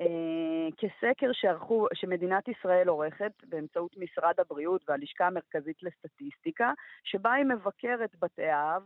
אה, 0.00 0.68
כסקר 0.76 1.30
שערכו, 1.32 1.86
שמדינת 1.94 2.48
ישראל 2.48 2.88
עורכת 2.88 3.32
באמצעות 3.44 3.96
משרד 3.96 4.34
הבריאות 4.38 4.84
והלשכה 4.88 5.26
המרכזית 5.26 5.82
לסטטיסטיקה, 5.82 6.72
שבה 7.04 7.32
היא 7.32 7.44
מבקרת 7.44 8.10
בתי 8.18 8.52
אב, 8.52 8.82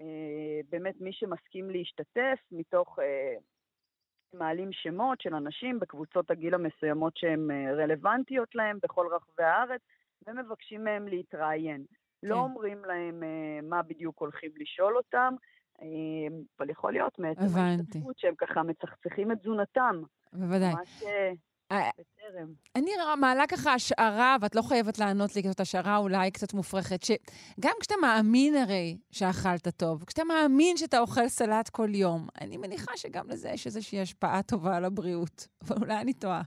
אה, 0.00 0.60
באמת 0.68 0.94
מי 1.00 1.12
שמסכים 1.12 1.70
להשתתף 1.70 2.38
מתוך... 2.52 2.98
אה, 2.98 3.36
מעלים 4.34 4.72
שמות 4.72 5.20
של 5.20 5.34
אנשים 5.34 5.80
בקבוצות 5.80 6.30
הגיל 6.30 6.54
המסוימות 6.54 7.16
שהן 7.16 7.50
אה, 7.50 7.72
רלוונטיות 7.74 8.54
להם 8.54 8.78
בכל 8.82 9.06
רחבי 9.06 9.42
הארץ, 9.42 9.80
ומבקשים 10.26 10.84
מהם 10.84 11.08
להתראיין. 11.08 11.80
לא 11.80 11.86
כן. 12.22 12.28
לא 12.28 12.40
אומרים 12.40 12.84
להם 12.84 13.22
uh, 13.22 13.64
מה 13.64 13.82
בדיוק 13.82 14.18
הולכים 14.18 14.50
לשאול 14.56 14.96
אותם, 14.96 15.34
uh, 15.78 15.82
אבל 16.58 16.70
יכול 16.70 16.92
להיות 16.92 17.18
מעצם 17.18 17.58
ההשתתפות 17.58 18.18
שהם 18.18 18.34
ככה 18.34 18.62
מצחצחים 18.62 19.32
את 19.32 19.38
תזונתם. 19.38 20.02
בוודאי. 20.32 20.74
ממש... 20.74 21.02
אה, 21.72 21.90
בטרם. 21.98 22.48
אני 22.76 22.90
מעלה 23.18 23.46
ככה 23.46 23.74
השערה, 23.74 24.36
ואת 24.40 24.54
לא 24.54 24.62
חייבת 24.62 24.98
לענות 24.98 25.36
לי, 25.36 25.42
כי 25.42 25.48
זאת 25.48 25.60
השערה 25.60 25.96
אולי 25.96 26.30
קצת 26.30 26.54
מופרכת, 26.54 27.02
שגם 27.02 27.72
כשאתה 27.80 27.94
מאמין 28.00 28.54
הרי 28.56 28.98
שאכלת 29.10 29.68
טוב, 29.76 30.04
כשאתה 30.04 30.24
מאמין 30.24 30.76
שאתה 30.76 30.98
אוכל 30.98 31.28
סלט 31.28 31.68
כל 31.68 31.94
יום, 31.94 32.28
אני 32.40 32.56
מניחה 32.56 32.96
שגם 32.96 33.30
לזה 33.30 33.48
יש 33.48 33.66
איזושהי 33.66 34.00
השפעה 34.00 34.42
טובה 34.42 34.76
על 34.76 34.84
הבריאות, 34.84 35.48
אבל 35.62 35.76
אולי 35.80 36.00
אני 36.00 36.14
טועה. 36.14 36.42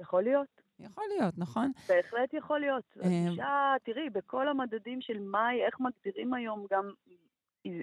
יכול 0.00 0.22
להיות. 0.22 0.66
יכול 0.78 1.04
להיות, 1.16 1.34
נכון? 1.38 1.72
בהחלט 1.88 2.34
יכול 2.34 2.60
להיות. 2.60 2.84
הגישה, 2.96 3.74
תראי, 3.84 4.10
בכל 4.10 4.48
המדדים 4.48 5.00
של 5.00 5.18
מאי, 5.18 5.64
איך 5.66 5.80
מגדירים 5.80 6.34
היום 6.34 6.66
גם 6.70 6.90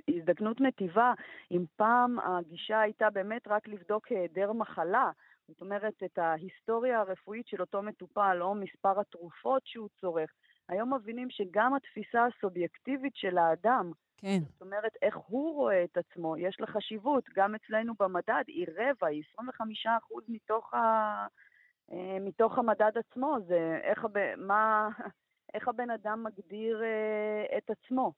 הזדקנות 0.08 0.62
מטיבה, 0.62 1.13
אם 1.52 1.65
פעם 1.76 2.19
הגישה 2.19 2.80
הייתה 2.80 3.10
באמת 3.10 3.48
רק 3.48 3.67
לבדוק 3.67 4.08
היעדר 4.08 4.54
מחלה, 4.54 5.12
זאת 5.48 5.62
אומרת, 5.62 6.04
את 6.06 6.18
ההיסטוריה 6.18 7.00
הרפואית 7.00 7.48
של 7.48 7.62
אותו 7.62 7.82
מטופל, 7.82 8.38
או 8.42 8.56
מספר 8.56 9.00
התרופות 9.00 9.62
שהוא 9.66 9.90
צורך. 10.02 10.32
היום 10.70 10.94
מבינים 10.94 11.30
שגם 11.30 11.74
התפיסה 11.74 12.26
הסובייקטיבית 12.26 13.16
של 13.16 13.38
האדם, 13.38 13.92
כן. 14.24 14.40
זאת 14.52 14.62
אומרת, 14.62 14.92
איך 15.02 15.16
הוא 15.16 15.56
רואה 15.56 15.84
את 15.84 15.98
עצמו, 15.98 16.38
יש 16.38 16.60
לה 16.60 16.68
חשיבות. 16.68 17.24
גם 17.36 17.56
אצלנו 17.56 17.94
במדד 18.00 18.44
היא 18.48 18.68
רבע, 18.78 19.08
היא 19.08 19.24
25 19.34 19.86
אחוז 19.98 20.24
מתוך, 20.28 20.74
ה... 20.74 20.78
אה, 21.92 22.18
מתוך 22.22 22.58
המדד 22.58 22.92
עצמו. 22.96 23.38
זה 23.48 23.80
איך, 23.84 24.06
הב... 24.06 24.36
מה... 24.38 24.90
איך 25.54 25.68
הבן 25.68 25.90
אדם 25.90 26.24
מגדיר 26.24 26.84
אה, 26.84 27.58
את 27.58 27.70
עצמו 27.70 28.14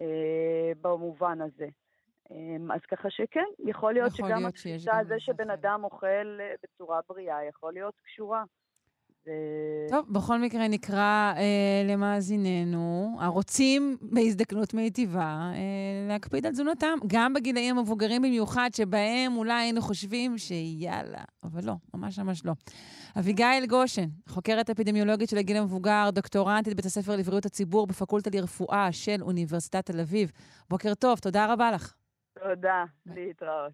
אה, 0.00 0.72
במובן 0.80 1.40
הזה. 1.40 1.68
אמ, 2.30 2.72
אז 2.72 2.80
ככה 2.90 3.10
שכן, 3.10 3.44
יכול 3.58 3.92
להיות 3.92 4.12
יכול 4.12 4.28
שגם 4.28 4.46
התפיסה 4.46 4.98
הזה 4.98 5.14
שבן 5.18 5.50
אדם 5.50 5.80
אוכל 5.84 6.38
אה, 6.40 6.54
בצורה 6.62 7.00
בריאה, 7.08 7.44
יכול 7.48 7.72
להיות 7.72 7.94
קשורה. 8.04 8.44
טוב, 9.88 10.06
בכל 10.08 10.38
מקרה 10.38 10.68
נקרא 10.68 11.32
אה, 11.36 11.82
למאזיננו, 11.84 13.16
הרוצים 13.20 13.96
בהזדקנות 14.02 14.74
מיטיבה, 14.74 15.50
אה, 15.54 16.08
להקפיד 16.08 16.46
על 16.46 16.52
תזונתם, 16.52 16.98
גם 17.06 17.34
בגילאים 17.34 17.78
המבוגרים 17.78 18.22
במיוחד, 18.22 18.70
שבהם 18.76 19.36
אולי 19.36 19.52
היינו 19.52 19.80
חושבים 19.80 20.38
שיאללה, 20.38 21.24
אבל 21.44 21.64
לא, 21.64 21.72
ממש 21.94 22.18
ממש 22.18 22.44
לא. 22.44 22.52
אביגיל 23.18 23.66
גושן, 23.68 24.06
חוקרת 24.28 24.70
אפידמיולוגית 24.70 25.28
של 25.28 25.38
הגיל 25.38 25.56
המבוגר, 25.56 26.08
דוקטורנטית 26.12 26.74
בית 26.74 26.86
הספר 26.86 27.16
לבריאות 27.16 27.46
הציבור 27.46 27.86
בפקולטה 27.86 28.30
לרפואה 28.34 28.92
של 28.92 29.22
אוניברסיטת 29.22 29.86
תל 29.90 30.00
אביב. 30.00 30.32
בוקר 30.70 30.94
טוב, 30.94 31.18
תודה 31.18 31.52
רבה 31.52 31.70
לך. 31.70 31.94
תודה, 32.42 32.84
להתראות. 33.06 33.72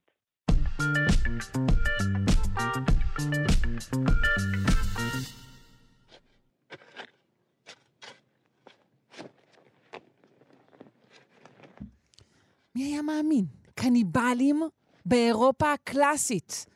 מי 12.75 12.85
היה 12.85 13.03
מאמין? 13.03 13.45
קניבלים 13.75 14.63
באירופה 15.07 15.73
הקלאסית. 15.73 16.67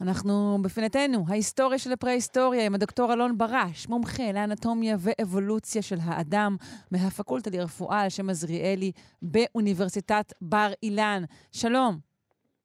אנחנו 0.00 0.58
בפינתנו, 0.64 1.24
ההיסטוריה 1.28 1.78
של 1.78 1.92
הפרה-היסטוריה 1.92 2.66
עם 2.66 2.74
הדוקטור 2.74 3.12
אלון 3.12 3.38
ברש, 3.38 3.88
מומחה 3.88 4.32
לאנטומיה 4.32 4.96
ואבולוציה 4.98 5.82
של 5.82 5.96
האדם 6.04 6.56
מהפקולטה 6.92 7.50
לרפואה 7.50 8.02
על 8.02 8.08
שם 8.08 8.30
עזריאלי 8.30 8.92
באוניברסיטת 9.22 10.32
בר 10.40 10.68
אילן. 10.82 11.22
שלום. 11.52 11.98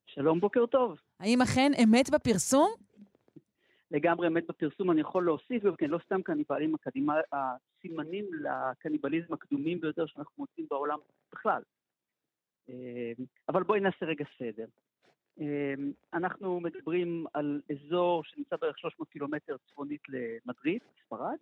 שלום, 0.06 0.40
בוקר 0.40 0.66
טוב. 0.66 1.00
האם 1.20 1.42
אכן 1.42 1.72
אמת 1.84 2.10
בפרסום? 2.10 2.70
לגמרי 3.92 4.28
אמת 4.28 4.44
בפרסום. 4.50 4.92
אני 4.92 5.02
יכול 5.02 5.26
להוסיף, 5.26 5.64
גם 5.64 5.76
כן, 5.76 5.90
לא 5.90 6.00
סתם 6.06 6.22
קניבלים, 6.22 6.76
הסימנים 7.32 8.26
לקניבליזם 8.34 9.34
הקדומים 9.34 9.82
ביותר 9.82 10.06
שאנחנו 10.06 10.34
מוצאים 10.38 10.66
בעולם 10.70 10.98
בכלל. 11.34 11.62
אה, 12.70 13.12
אבל 13.50 13.64
בואי 13.64 13.80
נעשה 13.80 14.06
רגע 14.06 14.26
סדר. 14.40 14.66
אמ, 15.40 15.92
אנחנו 16.14 16.60
מדברים 16.60 17.26
על 17.34 17.62
אזור 17.72 18.24
שנמצא 18.24 18.56
בערך 18.62 18.78
300 18.80 19.10
קילומטר 19.10 19.56
צפונית 19.58 20.02
למדריד, 20.10 20.82
ספרד, 21.06 21.38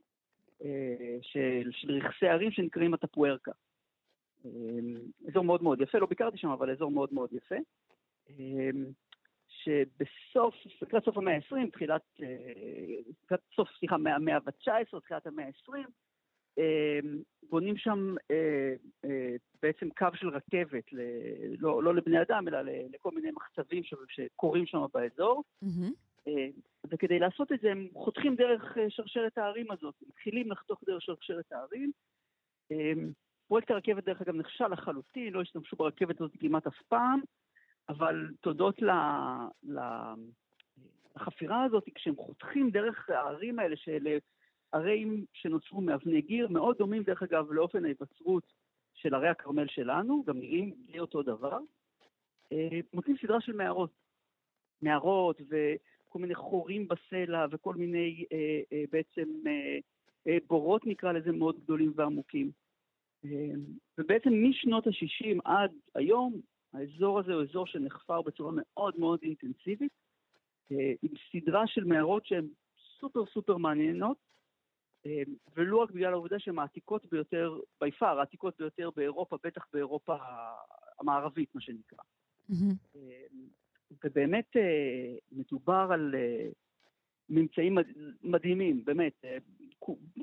אה, 0.64 1.18
של, 1.22 1.70
של 1.72 2.00
רכסי 2.06 2.28
ערים 2.28 2.52
שנקראים 2.52 2.94
הטפוארקה. 2.94 3.52
אמ, 4.46 4.96
אזור 5.28 5.44
מאוד 5.44 5.64
מאוד 5.64 5.82
יפה, 5.82 5.98
לא 5.98 6.06
ביקרתי 6.06 6.38
שם, 6.38 6.50
אבל 6.50 6.72
אזור 6.72 6.92
מאוד 6.92 7.14
מאוד 7.14 7.34
יפה. 7.34 7.56
אמ, 8.30 8.86
שבסוף, 9.48 10.56
לקראת 10.82 11.06
סוף 11.06 11.18
המאה 11.18 11.36
ה-20, 11.36 11.70
תחילת, 11.72 12.02
אה, 12.22 13.38
סוף, 13.56 13.70
סליחה, 13.80 13.96
המאה 13.96 14.36
ה-19, 14.36 15.00
תחילת 15.00 15.28
המאה 15.28 15.46
ה-20, 15.46 15.74
אמ, 15.76 15.84
בונים 17.50 17.78
שם 17.78 18.16
אה, 18.32 18.74
אה, 19.06 19.36
בעצם 19.62 19.90
קו 19.98 20.08
של 20.16 20.30
רכבת, 20.30 20.84
לא, 21.60 21.84
לא 21.84 21.96
לבני 21.96 22.22
אדם, 22.22 22.48
אלא 22.48 22.62
לכל 22.94 23.12
מיני 23.16 23.32
מחצבים 23.32 23.84
שקורים 24.08 24.66
שם 24.66 24.86
באזור. 24.94 25.44
Mm-hmm. 25.64 26.30
וכדי 26.92 27.20
לעשות 27.20 27.52
את 27.52 27.60
זה, 27.62 27.72
הם 27.72 27.88
חותכים 27.94 28.36
דרך 28.36 28.78
שרשרת 28.90 29.38
הערים 29.38 29.72
הזאת, 29.72 29.96
מתחילים 30.08 30.52
לחתוך 30.52 30.84
דרך 30.86 31.02
שרשרת 31.02 31.52
הערים. 31.52 31.92
אמ, 32.72 33.12
פרויקט 33.48 33.72
הרכבת, 33.72 34.04
דרך 34.04 34.22
אגב, 34.22 34.36
נכשל 34.36 34.68
לחלוטין, 34.68 35.34
לא 35.34 35.42
השתמשו 35.42 35.76
ברכבת 35.76 36.22
הזאת 36.22 36.32
כמעט 36.40 36.68
אף 36.68 36.82
פעם, 36.88 37.20
אבל 37.90 38.28
תודות 38.42 38.82
לחפירה 41.16 41.64
הזאת, 41.64 41.84
כשהם 41.96 42.16
חותכים 42.16 42.70
דרך 42.70 43.10
הערים 43.10 43.60
האלה, 43.60 43.76
שאלה 43.76 44.18
ערים 44.72 45.26
שנוצרו 45.34 45.82
מאבני 45.82 46.22
גיר, 46.22 46.48
מאוד 46.48 46.78
דומים 46.78 47.04
דרך 47.04 47.24
אגב 47.24 47.52
לאופן 47.52 47.86
ההיווצרות 47.86 48.54
של 48.94 49.16
ערי 49.16 49.28
הכרמל 49.30 49.68
שלנו, 49.68 50.24
גם 50.28 50.38
נראים 50.38 50.74
לי 50.88 51.00
אותו 51.00 51.24
דבר. 51.24 51.60
אה, 52.52 52.80
מוצאים 52.94 53.16
סדרה 53.22 53.42
של 53.42 53.54
מערות. 53.54 53.92
מערות 54.82 55.42
וכל 55.42 56.20
מיני 56.20 56.36
חורים 56.36 56.88
בסלע 56.88 57.46
וכל 57.52 57.76
מיני 57.76 58.26
אה, 58.32 58.62
אה, 58.74 58.84
בעצם 58.92 59.30
אה, 59.48 59.80
אה, 60.28 60.38
בורות 60.48 60.88
נקרא 60.88 61.12
לזה 61.12 61.32
מאוד 61.32 61.60
גדולים 61.60 61.92
ועמוקים. 61.96 62.52
ובעצם 63.98 64.30
משנות 64.50 64.88
ה-60 64.88 65.40
עד 65.46 65.72
היום, 65.96 66.42
האזור 66.74 67.20
הזה 67.20 67.34
הוא 67.34 67.42
אזור 67.42 67.68
שנחפר 67.68 68.22
בצורה 68.22 68.52
מאוד 68.56 69.00
מאוד 69.00 69.20
אינטנסיבית, 69.24 69.92
עם 70.72 71.12
סדרה 71.32 71.68
של 71.68 71.84
מערות 71.84 72.26
שהן 72.26 72.48
סופר 73.00 73.26
סופר 73.26 73.58
מעניינות, 73.58 74.18
ולו 75.56 75.80
רק 75.80 75.92
בגלל 75.92 76.14
העובדה 76.14 76.40
שהן 76.40 76.60
העתיקות 76.60 77.06
ביותר, 77.06 77.60
בי 77.82 77.92
פאר, 77.92 78.20
העתיקות 78.20 78.58
ביותר 78.60 78.90
באירופה, 78.96 79.38
בטח 79.44 79.66
באירופה 79.74 80.16
המערבית, 81.00 81.56
מה 81.56 81.62
שנקרא. 81.62 82.00
Mm-hmm. 82.52 83.00
ובאמת 84.04 84.58
אה, 84.58 85.16
מדובר 85.32 85.88
על 85.92 86.16
אה, 86.18 86.50
ממצאים 87.30 87.78
מדהימים, 88.24 88.86
באמת. 88.86 89.14
אה, 89.26 89.38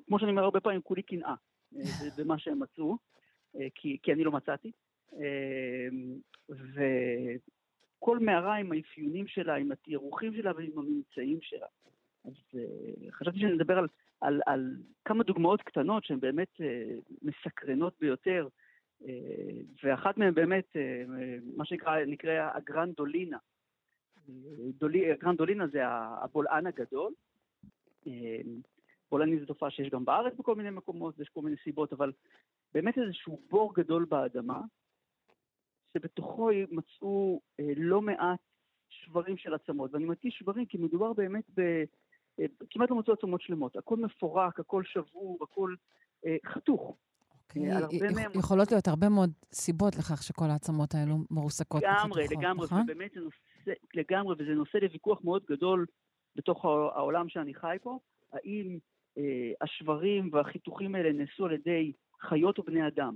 כמו 0.06 0.18
שאני 0.18 0.30
אומר 0.30 0.42
הרבה 0.42 0.60
פעמים, 0.60 0.82
כולי 0.82 1.02
קנאה 1.02 1.34
במה 2.18 2.38
שהם 2.38 2.62
מצאו, 2.62 2.96
כי, 3.74 3.98
כי 4.02 4.12
אני 4.12 4.24
לא 4.24 4.32
מצאתי. 4.32 4.72
אמ, 5.12 6.18
וכל 7.98 8.18
מערה 8.18 8.56
עם 8.56 8.72
האפיונים 8.72 9.26
שלה, 9.26 9.54
עם 9.54 9.72
התיארוכים 9.72 10.34
שלה 10.34 10.52
ועם 10.56 10.78
הממצאים 10.78 11.38
שלה. 11.42 11.66
אז 12.26 12.60
חשבתי 13.12 13.38
שנדבר 13.38 13.78
על 13.78 13.86
על, 14.20 14.40
על 14.46 14.76
כמה 15.04 15.24
דוגמאות 15.24 15.62
קטנות 15.62 16.04
שהן 16.04 16.20
באמת 16.20 16.60
אה, 16.60 16.94
מסקרנות 17.22 17.94
ביותר, 18.00 18.48
אה, 19.04 19.12
ואחת 19.82 20.18
מהן 20.18 20.34
באמת, 20.34 20.76
אה, 20.76 21.04
מה 21.56 21.64
שנקרא, 21.64 22.04
נקרא 22.04 22.50
הגרנדולינה. 22.54 23.38
דולי, 24.78 25.12
הגרנדולינה 25.12 25.66
זה 25.66 25.80
הבולען 25.86 26.66
הגדול. 26.66 27.12
בולענים 29.10 29.38
זו 29.38 29.46
תופעה 29.46 29.70
שיש 29.70 29.90
גם 29.90 30.04
בארץ 30.04 30.34
בכל 30.38 30.54
מיני 30.54 30.70
מקומות, 30.70 31.14
ויש 31.18 31.28
כל 31.28 31.40
מיני 31.42 31.56
סיבות, 31.64 31.92
אבל 31.92 32.12
באמת 32.74 32.98
איזשהו 32.98 33.40
בור 33.50 33.74
גדול 33.74 34.04
באדמה, 34.04 34.60
שבתוכו 35.94 36.50
מצאו 36.70 37.40
לא 37.76 38.02
מעט 38.02 38.40
שברים 38.88 39.36
של 39.36 39.54
עצמות. 39.54 39.94
ואני 39.94 40.04
מדגיש 40.04 40.34
שברים 40.38 40.66
כי 40.66 40.78
מדובר 40.78 41.12
באמת 41.12 41.44
ב... 41.54 41.84
כמעט 42.70 42.90
לא 42.90 42.96
מצאו 42.96 43.12
עצמות 43.12 43.40
שלמות, 43.40 43.76
הכל 43.76 43.96
מפורק, 43.96 44.60
הכל 44.60 44.82
שבור, 44.84 45.38
הכל 45.42 45.74
אה, 46.26 46.36
חתוך. 46.46 46.96
אוקיי, 47.48 47.72
אה. 47.72 47.78
יכולות 48.34 48.70
להיות 48.72 48.88
הרבה 48.88 49.08
מאוד 49.08 49.30
סיבות 49.52 49.96
לכך 49.96 50.22
שכל 50.22 50.44
העצמות 50.50 50.94
האלו 50.94 51.16
מרוסקות 51.30 51.82
לגמרי, 51.82 52.26
לגמרי, 52.30 52.64
נכון? 52.66 52.82
ובאמת 52.82 53.10
זה 53.14 53.20
נושא, 53.20 53.72
לגמרי, 53.94 54.34
וזה 54.38 54.54
נושא 54.54 54.78
לוויכוח 54.78 55.24
מאוד 55.24 55.42
גדול 55.50 55.86
בתוך 56.36 56.64
העולם 56.64 57.28
שאני 57.28 57.54
חי 57.54 57.76
פה, 57.82 57.98
האם 58.32 58.78
אה, 59.18 59.52
השברים 59.60 60.30
והחיתוכים 60.32 60.94
האלה 60.94 61.12
נעשו 61.12 61.46
על 61.46 61.52
ידי 61.52 61.92
חיות 62.20 62.58
או 62.58 62.62
בני 62.62 62.86
אדם. 62.86 63.14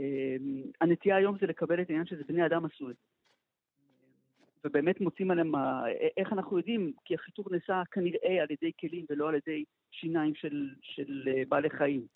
אה, 0.00 0.36
הנטייה 0.80 1.16
היום 1.16 1.36
זה 1.40 1.46
לקבל 1.46 1.82
את 1.82 1.88
העניין 1.88 2.06
שזה 2.06 2.22
בני 2.28 2.46
אדם 2.46 2.64
עשו 2.64 2.90
את 2.90 2.96
זה. 2.96 3.13
ובאמת 4.64 5.00
מוצאים 5.00 5.30
עליהם, 5.30 5.52
איך 6.16 6.32
אנחנו 6.32 6.58
יודעים? 6.58 6.92
כי 7.04 7.14
החיתוך 7.14 7.48
נעשה 7.52 7.82
כנראה 7.92 8.42
על 8.42 8.46
ידי 8.50 8.72
כלים 8.80 9.04
ולא 9.10 9.28
על 9.28 9.34
ידי 9.34 9.64
שיניים 9.90 10.34
של, 10.34 10.70
של 10.82 11.28
אה, 11.28 11.42
בעלי 11.48 11.70
חיים. 11.70 12.06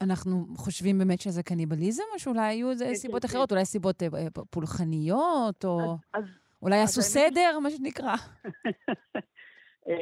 ואנחנו 0.00 0.46
חושבים 0.56 0.98
באמת 0.98 1.20
שזה 1.20 1.42
קניבליזם, 1.42 2.02
או 2.14 2.18
שאולי 2.18 2.42
היו 2.42 2.70
איזה 2.70 2.84
כן, 2.84 2.94
סיבות 2.94 3.22
כן, 3.22 3.28
אחרות, 3.28 3.48
כן. 3.48 3.54
אולי 3.54 3.64
סיבות 3.64 4.02
אה, 4.02 4.08
אה, 4.14 4.28
פולחניות, 4.50 5.64
או 5.64 5.80
אז, 5.80 6.22
אז, 6.22 6.24
אולי 6.62 6.80
עשו 6.80 7.02
סדר, 7.02 7.58
מה 7.62 7.70
שנקרא? 7.70 8.14
אמ, 9.88 9.92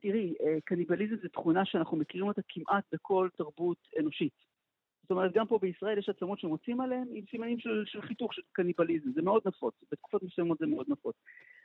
תראי, 0.00 0.34
קניבליזם 0.64 1.16
זו 1.22 1.28
תכונה 1.28 1.64
שאנחנו 1.64 1.96
מכירים 1.96 2.28
אותה 2.28 2.42
כמעט 2.48 2.84
בכל 2.92 3.28
תרבות 3.36 3.78
אנושית. 4.00 4.47
זאת 5.08 5.16
אומרת, 5.16 5.32
גם 5.32 5.46
פה 5.46 5.58
בישראל 5.58 5.98
יש 5.98 6.08
עצמות 6.08 6.40
שמוצאים 6.40 6.80
עליהן 6.80 7.08
עם 7.12 7.24
סימנים 7.30 7.58
של, 7.58 7.84
של 7.86 8.02
חיתוך, 8.02 8.34
של 8.34 8.42
קניבליזם, 8.52 9.12
זה 9.12 9.22
מאוד 9.22 9.42
נפוץ, 9.46 9.74
בתקופות 9.92 10.22
מסוימות 10.22 10.58
זה 10.58 10.66
מאוד 10.66 10.86
נפוץ. 10.88 11.16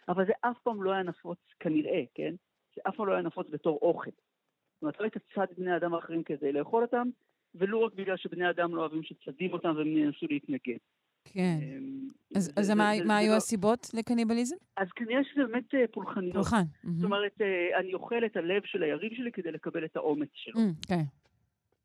אבל 0.08 0.26
זה 0.26 0.32
אף 0.42 0.58
פעם 0.64 0.84
לא 0.84 0.92
היה 0.92 1.04
נפוץ, 1.04 1.38
כנראה, 1.60 2.04
כן? 2.14 2.34
זה 2.76 2.82
אף 2.88 2.96
פעם 2.96 3.08
לא 3.08 3.14
היה 3.14 3.22
נפוץ 3.22 3.48
בתור 3.50 3.80
אוכל. 3.82 4.12
זאת 4.12 4.82
אומרת, 4.82 5.00
לא 5.00 5.04
היית 5.04 5.14
צד 5.36 5.46
בני 5.58 5.76
אדם 5.76 5.94
האחרים 5.94 6.24
כדי 6.24 6.52
לאכול 6.52 6.84
אותם, 6.84 7.10
ולו 7.56 7.84
רק 7.84 7.94
בגלל 7.94 8.18
שבני 8.18 8.50
אדם 8.50 8.76
לא 8.76 8.82
אוהבים 8.82 9.04
שצדים 9.04 9.54
אותם 9.54 9.74
והם 9.78 9.98
ינסו 9.98 10.26
להתנגד. 10.30 10.78
כן. 11.26 11.58
אמ, 11.62 12.10
אז, 12.36 12.46
זה, 12.46 12.52
אז 12.56 12.66
זה, 12.66 12.76
מה, 12.76 12.92
זה, 12.98 13.04
מה 13.04 13.14
זה 13.14 13.20
היו 13.20 13.32
לא... 13.32 13.38
הסיבות 13.38 13.88
לקניבליזם? 13.94 14.56
אז 14.78 14.88
כנראה 14.96 15.24
שזה 15.24 15.44
באמת 15.46 15.76
אה, 15.76 15.88
פולחניות. 15.92 16.34
פולחן. 16.34 16.64
זאת 16.84 17.04
אומרת, 17.04 17.42
אה, 17.42 17.80
אני 17.80 17.94
אוכל 17.94 18.26
את 18.26 18.38
הלב 18.38 18.62
של 18.66 18.84
היריב 18.84 19.14
שלי 19.14 19.32
כדי 19.32 19.52
לקבל 19.52 19.86
את 19.86 19.96
האומץ 19.96 20.30
שלו. 20.34 20.62
כן. 20.88 21.04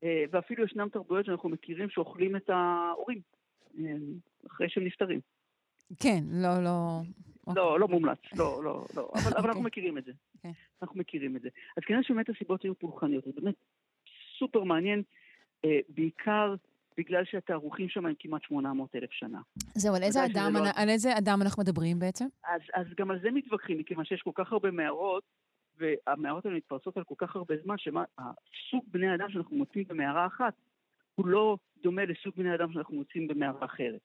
אה, 0.03 0.23
ואפילו 0.31 0.65
ישנם 0.65 0.89
תרבויות 0.89 1.25
שאנחנו 1.25 1.49
מכירים 1.49 1.89
שאוכלים 1.89 2.35
את 2.35 2.49
ההורים 2.49 3.21
אה, 3.79 3.83
אחרי 4.47 4.69
שהם 4.69 4.85
נפטרים. 4.85 5.19
כן, 5.99 6.19
לא, 6.31 6.63
לא... 6.63 7.01
לא, 7.55 7.61
אוקיי. 7.61 7.79
לא 7.79 7.87
מומלץ, 7.87 8.19
לא, 8.37 8.63
לא, 8.63 8.85
לא, 8.95 9.11
אבל, 9.15 9.31
אבל 9.31 9.35
אנחנו 9.35 9.49
אוקיי. 9.49 9.61
מכירים 9.61 9.97
את 9.97 10.05
זה. 10.05 10.11
Okay. 10.11 10.49
אנחנו 10.81 10.99
מכירים 10.99 11.35
את 11.35 11.41
זה. 11.41 11.49
אז 11.77 11.83
כנראה 11.83 12.03
שבאמת 12.03 12.29
הסיבות 12.29 12.63
היו 12.63 12.75
פולחניות, 12.75 13.23
זה 13.25 13.31
באמת 13.35 13.55
סופר 14.39 14.63
מעניין, 14.63 15.03
אה, 15.65 15.79
בעיקר 15.89 16.55
בגלל 16.97 17.25
שהתארוחים 17.25 17.89
שם 17.89 18.05
הם 18.05 18.13
כמעט 18.19 18.43
800 18.43 18.95
אלף 18.95 19.11
שנה. 19.11 19.39
זהו, 19.75 19.95
על 19.95 20.03
איזה, 20.03 20.25
אדם, 20.25 20.53
לא... 20.53 20.59
על 20.75 20.89
איזה 20.89 21.17
אדם 21.17 21.41
אנחנו 21.41 21.63
מדברים 21.63 21.99
בעצם? 21.99 22.25
אז, 22.43 22.61
אז 22.73 22.85
גם 22.97 23.11
על 23.11 23.19
זה 23.21 23.31
מתווכחים, 23.31 23.77
מכיוון 23.79 24.05
שיש 24.05 24.21
כל 24.21 24.31
כך 24.35 24.51
הרבה 24.51 24.71
מערות, 24.71 25.23
והמערות 25.79 26.45
האלה 26.45 26.57
מתפרסות 26.57 26.97
על 26.97 27.03
כל 27.03 27.15
כך 27.17 27.35
הרבה 27.35 27.55
זמן, 27.63 27.75
שהסוג 27.77 28.85
בני 28.87 29.15
אדם 29.15 29.29
שאנחנו 29.29 29.57
מוצאים 29.57 29.83
במערה 29.87 30.25
אחת 30.25 30.53
הוא 31.15 31.27
לא 31.27 31.57
דומה 31.83 32.05
לסוג 32.05 32.33
בני 32.35 32.55
אדם 32.55 32.73
שאנחנו 32.73 32.95
מוצאים 32.95 33.27
במערה 33.27 33.65
אחרת. 33.65 34.01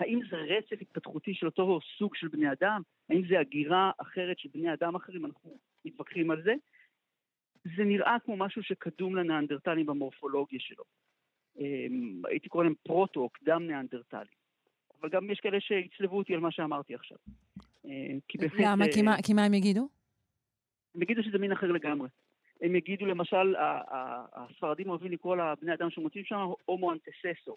האם 0.00 0.20
זה 0.30 0.36
רצף 0.36 0.82
התפתחותי 0.82 1.34
של 1.34 1.46
אותו 1.46 1.80
סוג 1.98 2.14
של 2.14 2.28
בני 2.28 2.52
אדם? 2.52 2.82
האם 3.10 3.22
זה 3.28 3.40
הגירה 3.40 3.90
אחרת 3.98 4.38
של 4.38 4.48
בני 4.54 4.72
אדם 4.72 4.94
אחרים? 4.94 5.26
אנחנו 5.26 5.58
מתווכחים 5.84 6.30
על 6.30 6.42
זה. 6.42 6.54
זה 7.76 7.84
נראה 7.84 8.16
כמו 8.24 8.36
משהו 8.36 8.62
שקדום 8.62 9.16
לניאנדרטלים 9.16 9.86
במורפולוגיה 9.86 10.60
שלו. 10.60 10.84
אמ, 11.58 12.22
הייתי 12.28 12.48
קורא 12.48 12.64
להם 12.64 12.74
פרוטו 12.82 13.20
או 13.20 13.28
קדם 13.28 13.62
ניאנדרטלים. 13.66 14.36
אבל 15.00 15.08
גם 15.08 15.30
יש 15.30 15.40
כאלה 15.40 15.60
שיצלבו 15.60 16.18
אותי 16.18 16.34
על 16.34 16.40
מה 16.40 16.50
שאמרתי 16.50 16.94
עכשיו. 16.94 17.18
כי 18.28 18.38
באמת... 18.38 18.52
למה? 18.58 18.84
אה, 19.12 19.22
כי 19.22 19.32
מה 19.32 19.44
הם 19.44 19.54
יגידו? 19.54 19.88
הם 20.96 21.02
יגידו 21.02 21.22
שזה 21.22 21.38
מין 21.38 21.52
אחר 21.52 21.66
לגמרי. 21.66 22.08
הם 22.60 22.76
יגידו 22.76 23.06
למשל, 23.06 23.54
הספרדים 24.32 24.88
אוהבים 24.88 25.12
לקרוא 25.12 25.36
לבני 25.36 25.74
אדם 25.74 25.90
שמוצאים 25.90 26.24
שם 26.24 26.38
הומו 26.64 26.92
אנטססו. 26.92 27.56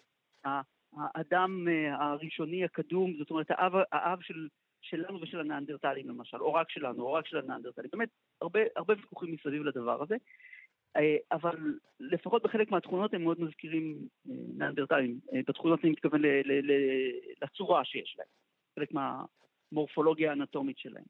האדם 0.96 1.68
אה, 1.68 2.04
הראשוני 2.04 2.64
הקדום, 2.64 3.14
זאת 3.18 3.30
אומרת 3.30 3.46
האב, 3.50 3.72
האב 3.92 4.20
של, 4.22 4.48
שלנו 4.80 5.20
ושל 5.20 5.40
הנאנדרטלים 5.40 6.08
למשל, 6.08 6.36
או 6.36 6.54
רק 6.54 6.70
שלנו, 6.70 7.02
או 7.02 7.12
רק 7.12 7.26
של 7.26 7.36
הנאנדרטלים. 7.36 7.90
באמת, 7.92 8.08
הרבה, 8.40 8.60
הרבה 8.76 8.94
ויכוחים 8.94 9.32
מסביב 9.34 9.62
לדבר 9.62 10.02
הזה. 10.02 10.16
אה, 10.96 11.16
אבל 11.32 11.78
לפחות 12.00 12.42
בחלק 12.42 12.70
מהתכונות 12.70 13.14
הם 13.14 13.22
מאוד 13.22 13.40
מזכירים 13.40 13.96
אה, 14.30 14.34
נאנדרטלים. 14.56 15.20
בתכונות 15.48 15.80
אני 15.84 15.90
מתכוון 15.90 16.22
ל- 16.22 16.26
ל- 16.26 16.72
ל- 16.72 17.44
לצורה 17.44 17.84
שיש 17.84 18.16
להם. 18.18 18.28
חלק 18.78 18.92
מהמורפולוגיה 18.92 20.30
האנטומית 20.30 20.78
שלהם. 20.78 21.04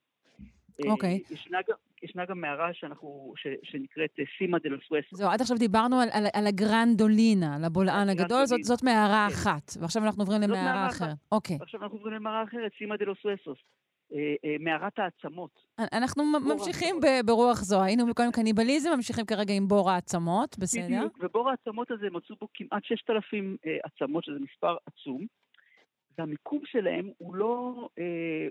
אוקיי. 0.87 1.23
ישנה 1.31 1.59
גם, 1.69 1.77
ישנה 2.03 2.25
גם 2.27 2.41
מערה 2.41 2.71
שאנחנו, 2.73 3.33
ש, 3.37 3.47
שנקראת 3.63 4.11
אה, 4.19 4.25
סימה 4.39 4.59
דה 4.59 4.69
לסואסו. 4.69 5.17
זהו, 5.17 5.31
עד 5.31 5.41
עכשיו 5.41 5.57
דיברנו 5.59 6.01
על, 6.01 6.09
על, 6.13 6.27
על 6.35 6.47
הגרנדולינה, 6.47 7.57
על 7.57 7.65
הבולען 7.65 8.09
הגדול, 8.09 8.47
זאת. 8.47 8.63
זאת 8.63 8.83
מערה 8.83 9.27
כן. 9.29 9.35
אחת. 9.35 9.71
ועכשיו 9.81 10.05
אנחנו 10.05 10.23
עוברים 10.23 10.43
למערה 10.43 10.63
מערה 10.63 10.89
אחרת. 10.89 11.17
אוקיי. 11.33 11.59
עכשיו 11.61 11.83
אנחנו 11.83 11.99
עוברים 11.99 12.15
למערה 12.15 12.43
אחרת, 12.43 12.73
סימה 12.79 12.97
דה 12.97 13.05
לסואסוס. 13.05 13.59
אה, 14.15 14.35
אה, 14.45 14.57
מערת 14.61 14.99
העצמות. 14.99 15.51
אנחנו 15.93 16.25
ממשיכים 16.25 16.97
ברוח 17.27 17.57
זו. 17.63 17.83
היינו 17.83 18.15
קודם 18.15 18.31
קניבליזם, 18.33 18.91
ממשיכים 18.97 19.25
כרגע 19.25 19.55
עם 19.55 19.69
בור 19.69 19.91
העצמות, 19.91 20.59
בסדר? 20.59 20.87
בדיוק, 20.87 21.19
ובור 21.21 21.51
העצמות 21.51 21.91
הזה 21.91 22.07
מצאו 22.11 22.37
בו 22.41 22.49
כמעט 22.55 22.85
6,000 22.85 23.57
אה, 23.67 23.77
עצמות, 23.85 24.25
שזה 24.25 24.39
מספר 24.41 24.77
עצום. 24.87 25.27
והמיקום 26.19 26.61
שלהם 26.65 27.11
הוא 27.19 27.35
לא, 27.35 27.89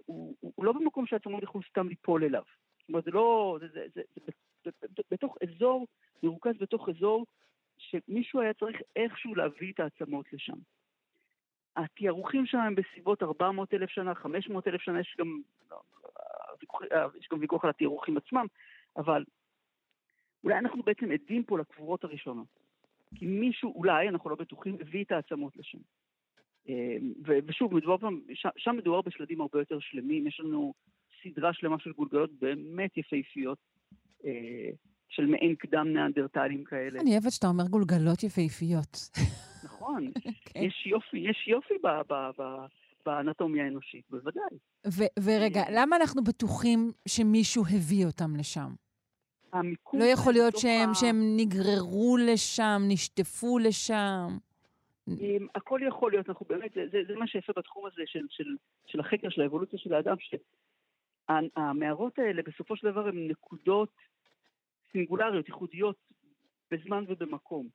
הוא, 0.05 0.35
הוא 0.39 0.51
הוא 0.55 0.65
לא 0.65 0.71
במקום 0.71 1.05
שהעצמות 1.07 1.43
יכולו 1.43 1.63
סתם 1.69 1.87
ליפול 1.87 2.23
אליו. 2.23 2.41
אומרת, 2.89 3.03
זה 3.03 3.11
לא, 3.11 3.57
זה, 3.59 3.67
זה, 3.73 3.85
זה, 3.95 4.01
זה, 4.15 4.31
זה, 4.65 4.71
זה 4.81 5.03
בתוך 5.11 5.37
אזור, 5.43 5.87
מרוכז 6.23 6.53
בתוך 6.59 6.89
אזור 6.89 7.25
שמישהו 7.77 8.41
היה 8.41 8.53
צריך 8.53 8.81
איכשהו 8.95 9.35
להביא 9.35 9.73
את 9.73 9.79
העצמות 9.79 10.33
לשם. 10.33 10.57
התיארוכים 11.75 12.45
שם 12.45 12.57
הם 12.57 12.75
בסביבות 12.75 13.23
400 13.23 13.73
אלף 13.73 13.89
שנה, 13.89 14.15
500 14.15 14.67
אלף 14.67 14.81
שנה, 14.81 14.99
יש 14.99 15.15
גם, 15.19 15.41
לא, 15.71 15.81
יש 17.19 17.27
גם 17.31 17.39
ויכוח 17.39 17.63
על 17.63 17.69
התיארוכים 17.69 18.17
עצמם, 18.17 18.45
אבל 18.97 19.23
אולי 20.43 20.57
אנחנו 20.57 20.83
בעצם 20.83 21.11
עדים 21.11 21.43
פה 21.43 21.59
לקבורות 21.59 22.03
הראשונות. 22.03 22.47
כי 23.15 23.25
מישהו, 23.25 23.73
אולי, 23.75 24.09
אנחנו 24.09 24.29
לא 24.29 24.35
בטוחים, 24.35 24.77
הביא 24.79 25.03
את 25.03 25.11
העצמות 25.11 25.57
לשם. 25.57 25.77
אה, 26.69 26.97
ושוב, 27.45 27.73
מדובר 27.73 27.97
פעם, 27.97 28.21
שם 28.57 28.75
מדובר 28.77 29.01
בשלדים 29.01 29.41
הרבה 29.41 29.59
יותר 29.59 29.79
שלמים, 29.79 30.27
יש 30.27 30.39
לנו 30.39 30.73
סדרה 31.23 31.53
שלמה 31.53 31.79
של 31.79 31.91
גולגלות 31.91 32.29
באמת 32.39 32.97
יפהפיות, 32.97 33.57
אה, 34.25 34.69
של 35.09 35.25
מעין 35.25 35.55
קדם 35.55 35.87
ניאנדרטלים 35.93 36.63
כאלה. 36.63 36.99
אני 36.99 37.11
אוהבת 37.11 37.31
שאתה 37.31 37.47
אומר 37.47 37.63
גולגלות 37.67 38.23
יפהפיות. 38.23 38.97
נכון, 39.63 40.11
כן. 40.45 40.59
יש 40.67 40.87
יופי, 40.87 41.17
יש 41.17 41.47
יופי 41.47 41.73
ב- 41.83 42.13
ב- 42.13 42.41
ב- 42.41 42.65
באנטומיה 43.05 43.65
האנושית, 43.65 44.05
בוודאי. 44.09 44.57
ו- 44.87 45.23
ורגע, 45.23 45.63
למה 45.71 45.95
אנחנו 45.95 46.23
בטוחים 46.23 46.91
שמישהו 47.07 47.63
הביא 47.75 48.05
אותם 48.05 48.35
לשם? 48.35 48.69
המיקום 49.53 49.99
לא 49.99 50.05
יכול 50.05 50.33
להיות 50.33 50.57
שהם, 50.57 50.89
ה- 50.89 50.95
שהם 50.95 51.21
נגררו 51.37 52.17
לשם, 52.17 52.81
נשטפו 52.87 53.59
לשם. 53.59 54.27
אמ, 55.07 55.47
הכל 55.55 55.79
יכול 55.87 56.11
להיות, 56.11 56.29
אנחנו 56.29 56.45
באמת, 56.49 56.71
זה, 56.73 56.81
זה, 56.91 56.97
זה 57.07 57.15
מה 57.15 57.27
שיפה 57.27 57.53
בתחום 57.57 57.85
הזה 57.85 58.01
של, 58.05 58.25
של, 58.29 58.55
של 58.85 58.99
החקר 58.99 59.29
של 59.29 59.41
האבולוציה 59.41 59.79
של 59.79 59.93
האדם, 59.93 60.15
שהמערות 61.29 62.19
האלה 62.19 62.41
בסופו 62.41 62.75
של 62.75 62.91
דבר 62.91 63.07
הן 63.07 63.27
נקודות 63.27 63.93
סינגולריות, 64.91 65.47
ייחודיות, 65.47 65.95
בזמן 66.71 67.03
ובמקום. 67.07 67.67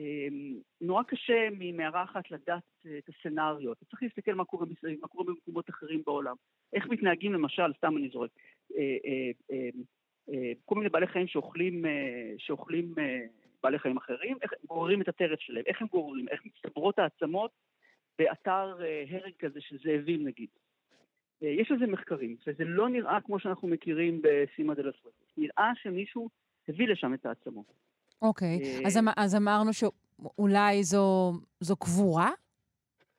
אמ, 0.00 0.54
נורא 0.80 1.02
קשה 1.02 1.48
ממערה 1.58 2.04
אחת 2.04 2.30
לדעת 2.30 2.62
אה, 2.86 2.98
את 2.98 3.08
הסצנריו, 3.08 3.72
אתה 3.72 3.84
צריך 3.84 4.02
להסתכל 4.02 4.34
מה 4.34 4.44
קורה 4.44 4.66
מסביב, 4.66 5.00
מה 5.00 5.08
קורה 5.08 5.24
במקומות 5.24 5.70
אחרים 5.70 6.02
בעולם. 6.06 6.34
איך 6.72 6.86
מתנהגים 6.86 7.32
למשל, 7.32 7.72
סתם 7.76 7.96
אני 7.96 8.08
זורק, 8.08 8.30
אה, 8.76 9.30
אה, 9.50 10.52
כל 10.64 10.74
מיני 10.74 10.88
בעלי 10.88 11.06
חיים 11.06 11.26
שאוכלים, 11.26 11.84
שאוכלים 12.38 12.94
בעלי 13.62 13.78
חיים 13.78 13.96
אחרים, 13.96 14.36
איך 14.42 14.52
הם 14.52 14.58
גוררים 14.66 15.02
את 15.02 15.08
הטרף 15.08 15.40
שלהם, 15.40 15.64
איך 15.66 15.82
הם 15.82 15.88
גוררים, 15.88 16.28
איך 16.28 16.40
מצטברות 16.46 16.98
העצמות 16.98 17.50
באתר 18.18 18.76
הרג 19.10 19.32
כזה 19.38 19.60
של 19.60 19.78
זאבים 19.78 20.26
נגיד. 20.26 20.48
אה, 21.44 21.48
יש 21.48 21.70
על 21.70 21.78
זה 21.78 21.86
מחקרים, 21.86 22.36
וזה 22.46 22.64
לא 22.64 22.88
נראה 22.88 23.20
כמו 23.20 23.38
שאנחנו 23.38 23.68
מכירים 23.68 24.22
בסימה 24.22 24.74
דה 24.74 24.82
לסווטוס. 24.82 25.28
נראה 25.36 25.72
שמישהו 25.82 26.28
הביא 26.68 26.88
לשם 26.88 27.14
את 27.14 27.26
העצמות. 27.26 27.72
אוקיי, 28.22 28.60
אה, 28.64 28.78
אז, 28.86 28.96
אמ- 28.96 29.08
אז 29.16 29.36
אמרנו 29.36 29.70
שאולי 29.72 30.82
זו, 30.82 31.32
זו 31.60 31.76
קבורה? 31.76 32.30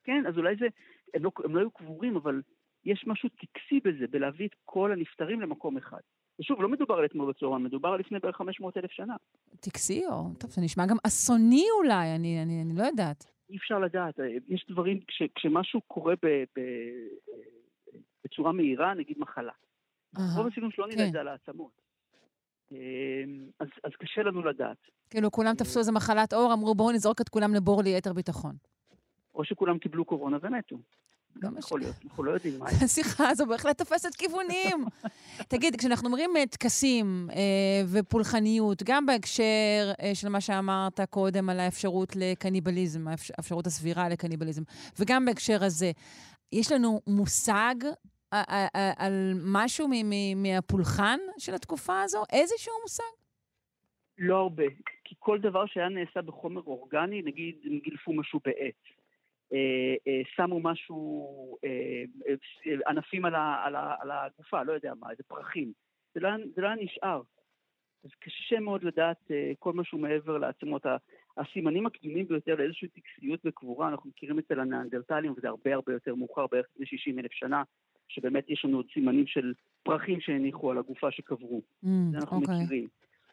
כן, 0.03 0.23
אז 0.28 0.38
אולי 0.38 0.55
זה, 0.59 0.65
הם 1.13 1.23
לא, 1.23 1.32
הם 1.43 1.55
לא 1.55 1.59
היו 1.59 1.71
קבורים, 1.71 2.15
אבל 2.15 2.41
יש 2.86 3.03
משהו 3.07 3.30
טקסי 3.30 3.80
בזה, 3.84 4.07
בלהביא 4.07 4.47
את 4.47 4.55
כל 4.65 4.91
הנפטרים 4.91 5.41
למקום 5.41 5.78
אחד. 5.78 5.99
ושוב, 6.39 6.61
לא 6.61 6.69
מדובר 6.69 6.95
על 6.95 7.05
אתמול 7.05 7.32
בצהריים, 7.32 7.63
מדובר 7.63 7.89
על 7.89 7.99
לפני 7.99 8.19
בערך 8.19 8.36
500 8.36 8.78
אלף 8.78 8.91
שנה. 8.91 9.15
טקסי 9.59 10.05
או... 10.05 10.23
טוב, 10.39 10.49
זה 10.49 10.61
נשמע 10.61 10.86
גם 10.86 10.97
אסוני 11.07 11.65
אולי, 11.78 12.15
אני, 12.15 12.41
אני, 12.43 12.61
אני 12.61 12.73
לא 12.76 12.84
יודעת. 12.84 13.26
אי 13.49 13.57
אפשר 13.57 13.80
לדעת, 13.80 14.19
אה, 14.19 14.26
יש 14.47 14.65
דברים, 14.69 14.99
כש, 15.07 15.23
כשמשהו 15.36 15.82
קורה 15.82 16.13
ב, 16.15 16.28
ב, 16.28 16.61
בצורה 18.26 18.51
מהירה, 18.51 18.93
נגיד 18.93 19.17
מחלה. 19.19 19.51
רוב 20.36 20.47
הסיכויים 20.47 20.71
שלא 20.71 20.88
נראה 20.88 20.97
כן. 20.97 21.07
את 21.07 21.11
זה 21.11 21.19
על 21.19 21.28
העצמות. 21.28 21.82
אה, 22.71 22.78
אז, 23.59 23.67
אז 23.84 23.91
קשה 23.99 24.23
לנו 24.23 24.43
לדעת. 24.45 24.78
כאילו, 25.09 25.32
כולם 25.32 25.55
תפסו 25.55 25.80
איזה 25.80 25.91
מחלת 25.91 26.34
עור, 26.34 26.53
אמרו, 26.53 26.76
בואו 26.76 26.91
נזרוק 26.91 27.21
את 27.21 27.30
כולם 27.30 27.53
לבור 27.53 27.84
ליתר 27.84 28.13
ביטחון. 28.13 28.55
או 29.36 29.45
שכולם 29.45 29.80
קיבלו 29.80 30.05
קורונה 30.05 30.38
ומתו. 30.41 30.76
לא 31.36 31.49
משנה. 31.49 31.59
יכול 31.59 31.80
להיות, 31.80 31.95
אנחנו 32.05 32.23
לא 32.23 32.32
יודעים 32.32 32.59
מה. 32.59 32.65
השיחה 32.86 33.30
הזו 33.30 33.45
בהחלט 33.45 33.78
תופסת 33.78 34.15
כיוונים. 34.15 34.86
תגיד, 35.49 35.76
כשאנחנו 35.76 36.07
אומרים 36.07 36.30
אה, 36.38 36.45
טקסים 36.45 37.28
אה, 37.32 37.82
ופולחניות, 37.91 38.84
גם 38.84 39.05
בהקשר 39.05 39.91
אה, 40.01 40.15
של 40.15 40.30
מה 40.30 40.41
שאמרת 40.41 40.99
קודם 41.09 41.49
על 41.49 41.59
האפשרות 41.59 42.15
לקניבליזם, 42.15 43.07
האפש- 43.07 43.32
האפשרות 43.38 43.67
הסבירה 43.67 44.09
לקניבליזם, 44.09 44.63
וגם 44.99 45.26
בהקשר 45.26 45.63
הזה, 45.63 45.91
יש 46.51 46.71
לנו 46.71 47.01
מושג 47.07 47.76
אה, 47.84 47.89
אה, 47.89 47.91
אה, 47.91 47.93
על 48.97 49.34
משהו 49.53 49.88
מהפולחן 50.36 51.19
של 51.38 51.53
התקופה 51.53 52.01
הזו? 52.01 52.23
איזשהו 52.34 52.73
מושג? 52.82 53.03
לא 54.17 54.38
הרבה, 54.38 54.63
כי 55.03 55.15
כל 55.19 55.39
דבר 55.39 55.65
שהיה 55.65 55.89
נעשה 55.89 56.21
בחומר 56.21 56.61
אורגני, 56.61 57.21
נגיד 57.21 57.55
הם 57.63 57.80
גילפו 57.80 58.13
משהו 58.13 58.39
בעץ, 58.45 58.76
אה, 59.53 59.95
אה, 60.07 60.21
שמו 60.36 60.59
משהו, 60.59 61.57
אה, 61.63 62.03
ענפים 62.88 63.26
על, 63.26 63.36
ה, 63.36 63.61
על, 63.65 63.76
ה, 63.76 63.95
על 63.99 64.11
הגופה, 64.11 64.63
לא 64.63 64.73
יודע 64.73 64.93
מה, 64.99 65.11
איזה 65.11 65.23
פרחים. 65.23 65.73
זה 66.13 66.19
לא, 66.19 66.30
זה 66.55 66.61
לא 66.61 66.67
היה 66.67 66.76
נשאר. 66.76 67.21
אז 68.03 68.09
קשה 68.19 68.59
מאוד 68.59 68.84
לדעת 68.84 69.32
כל 69.59 69.73
משהו 69.73 69.97
מעבר 69.97 70.38
לעצמות. 70.38 70.86
הסימנים 71.38 71.86
הקדומים 71.86 72.28
ביותר 72.28 72.55
לאיזושהי 72.55 72.88
טקסיות 72.88 73.39
וקבורה, 73.45 73.88
אנחנו 73.88 74.09
מכירים 74.09 74.39
אצל 74.39 74.59
הנאנדרטלים, 74.59 75.34
וזה 75.38 75.47
הרבה 75.47 75.73
הרבה 75.73 75.93
יותר 75.93 76.15
מאוחר, 76.15 76.47
בערך 76.47 76.65
לפני 76.73 76.86
60 76.86 77.19
אלף 77.19 77.32
שנה, 77.32 77.63
שבאמת 78.08 78.49
יש 78.49 78.66
לנו 78.66 78.78
עוד 78.78 78.86
סימנים 78.93 79.28
של 79.28 79.53
פרחים 79.84 80.22
שהניחו 80.22 80.72
על 80.72 80.78
הגופה 80.78 81.12
שקברו. 81.12 81.62
Mm, 81.84 81.88
זה 82.12 82.18
אנחנו 82.18 82.41
אוקיי. 82.41 82.56
מכירים. 82.64 82.88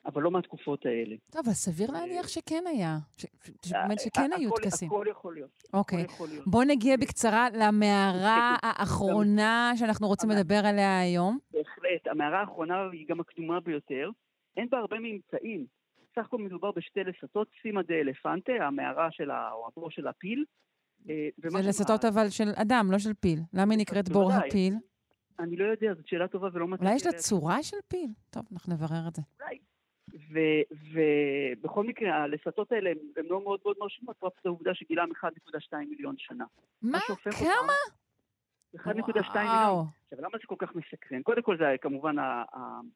אבל 0.06 0.22
לא 0.22 0.30
מהתקופות 0.30 0.86
האלה. 0.86 1.16
טוב, 1.30 1.42
אז 1.48 1.56
סביר 1.56 1.90
להניח 1.90 2.28
שכן 2.28 2.64
היה. 2.66 2.96
ש- 3.16 3.26
שבאמת 3.66 4.00
שכן 4.00 4.32
אה, 4.32 4.38
היו 4.38 4.50
טקסים. 4.50 4.88
הכל 4.88 5.06
יכול 5.10 5.34
להיות. 5.34 5.62
אוקיי. 5.74 6.00
הכל 6.02 6.12
יכול 6.12 6.28
להיות. 6.28 6.46
בוא 6.46 6.64
נגיע 6.64 6.96
בקצרה 6.96 7.48
למערה 7.54 8.56
האחרונה 8.62 9.72
שאנחנו 9.76 10.06
רוצים 10.06 10.30
לדבר 10.30 10.60
עליה 10.64 11.00
היום. 11.00 11.38
בהחלט. 11.52 12.06
המערה 12.06 12.40
האחרונה 12.40 12.74
היא 12.92 13.06
גם 13.08 13.20
הקדומה 13.20 13.60
ביותר. 13.60 14.10
אין 14.56 14.68
בה 14.70 14.78
הרבה 14.78 14.96
ממצאים. 15.00 15.66
סך 16.16 16.24
הכל 16.24 16.38
מדובר 16.38 16.70
בשתי 16.76 17.00
לסתות, 17.04 17.48
סימה 17.62 17.82
דה 17.82 17.94
אלפנטה, 17.94 18.52
המערה 18.52 19.08
של 19.10 19.30
ה... 19.30 19.52
או 19.52 19.66
הבור 19.72 19.90
של 19.90 20.06
הפיל. 20.06 20.44
אה, 21.10 21.28
זה 21.36 21.68
לסתות 21.68 22.04
אבל 22.04 22.28
של 22.30 22.48
אדם, 22.54 22.88
לא 22.92 22.98
של 22.98 23.14
פיל. 23.14 23.38
למה 23.54 23.74
היא 23.74 23.80
נקראת 23.80 24.08
בור. 24.08 24.32
הפיל? 24.32 24.74
אני 25.38 25.56
לא 25.56 25.64
יודע, 25.64 25.94
זאת 25.94 26.06
שאלה 26.08 26.28
טובה 26.28 26.48
ולא 26.52 26.66
מצאתי... 26.68 26.84
אולי 26.84 26.96
יש 26.96 27.06
לה 27.06 27.12
צורה 27.12 27.62
של 27.62 27.76
פיל? 27.88 28.10
טוב, 28.30 28.42
אנחנו 28.52 28.74
נברר 28.74 29.08
את 29.08 29.14
זה. 29.16 29.22
אולי. 29.40 29.58
ובכל 30.92 31.84
מקרה, 31.86 32.22
הלסתות 32.22 32.72
האלה 32.72 32.90
הן- 32.90 33.26
לא 33.28 33.42
מאוד 33.42 33.60
מאוד 33.64 33.76
מרשימות, 33.80 34.16
רק 34.22 34.32
את 34.40 34.46
העובדה 34.46 34.70
שגילם 34.74 35.08
1.2 35.24 35.28
מיליון 35.90 36.14
שנה. 36.18 36.44
מה? 36.82 36.98
כמה? 37.38 37.72
1.2 38.76 38.88
מיליון. 38.88 39.86
עכשיו, 40.04 40.18
למה 40.18 40.38
זה 40.38 40.46
כל 40.46 40.54
כך 40.58 40.74
מסקרן? 40.74 41.22
קודם 41.22 41.42
כל, 41.42 41.58
זה 41.58 41.74
כמובן 41.80 42.16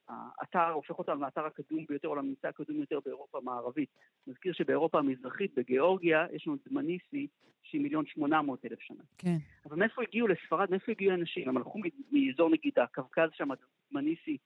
האתר, 0.09 0.71
הופך 0.71 0.99
אותנו 0.99 1.21
לאתר 1.21 1.47
הקדום 1.47 1.85
ביותר, 1.89 2.09
או 2.09 2.15
לממצא 2.15 2.49
הקדום 2.49 2.77
ביותר 2.77 2.99
באירופה 3.05 3.39
המערבית. 3.39 3.89
נזכיר 4.27 4.53
שבאירופה 4.53 4.99
המזרחית, 4.99 5.55
בגיאורגיה, 5.55 6.27
יש 6.33 6.47
לנו 6.47 6.57
את 6.57 6.69
דמניסי, 6.69 7.27
שהיא 7.63 7.81
מיליון 7.81 8.07
שמונה 8.07 8.43
מאות 8.43 8.65
אלף 8.65 8.81
שנה. 8.81 9.03
כן. 9.19 9.37
אבל 9.67 9.77
מאיפה 9.77 10.03
הגיעו 10.03 10.29
לספרד, 10.29 10.71
מאיפה 10.71 10.93
הגיעו 10.93 11.15
אנשים? 11.15 11.49
הם 11.49 11.57
הלכו 11.57 11.79
מאזור 12.13 12.51
נגיד 12.51 12.79
הקווקז 12.79 13.29
שם, 13.33 13.49
דמניסי, 13.93 14.37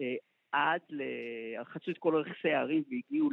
אה, 0.00 0.14
עד, 0.52 0.80
ל... 0.90 1.02
חצו 1.64 1.90
את 1.90 1.98
כל 1.98 2.16
ערכי 2.16 2.52
הערים 2.52 2.82
והגיעו 2.90 3.30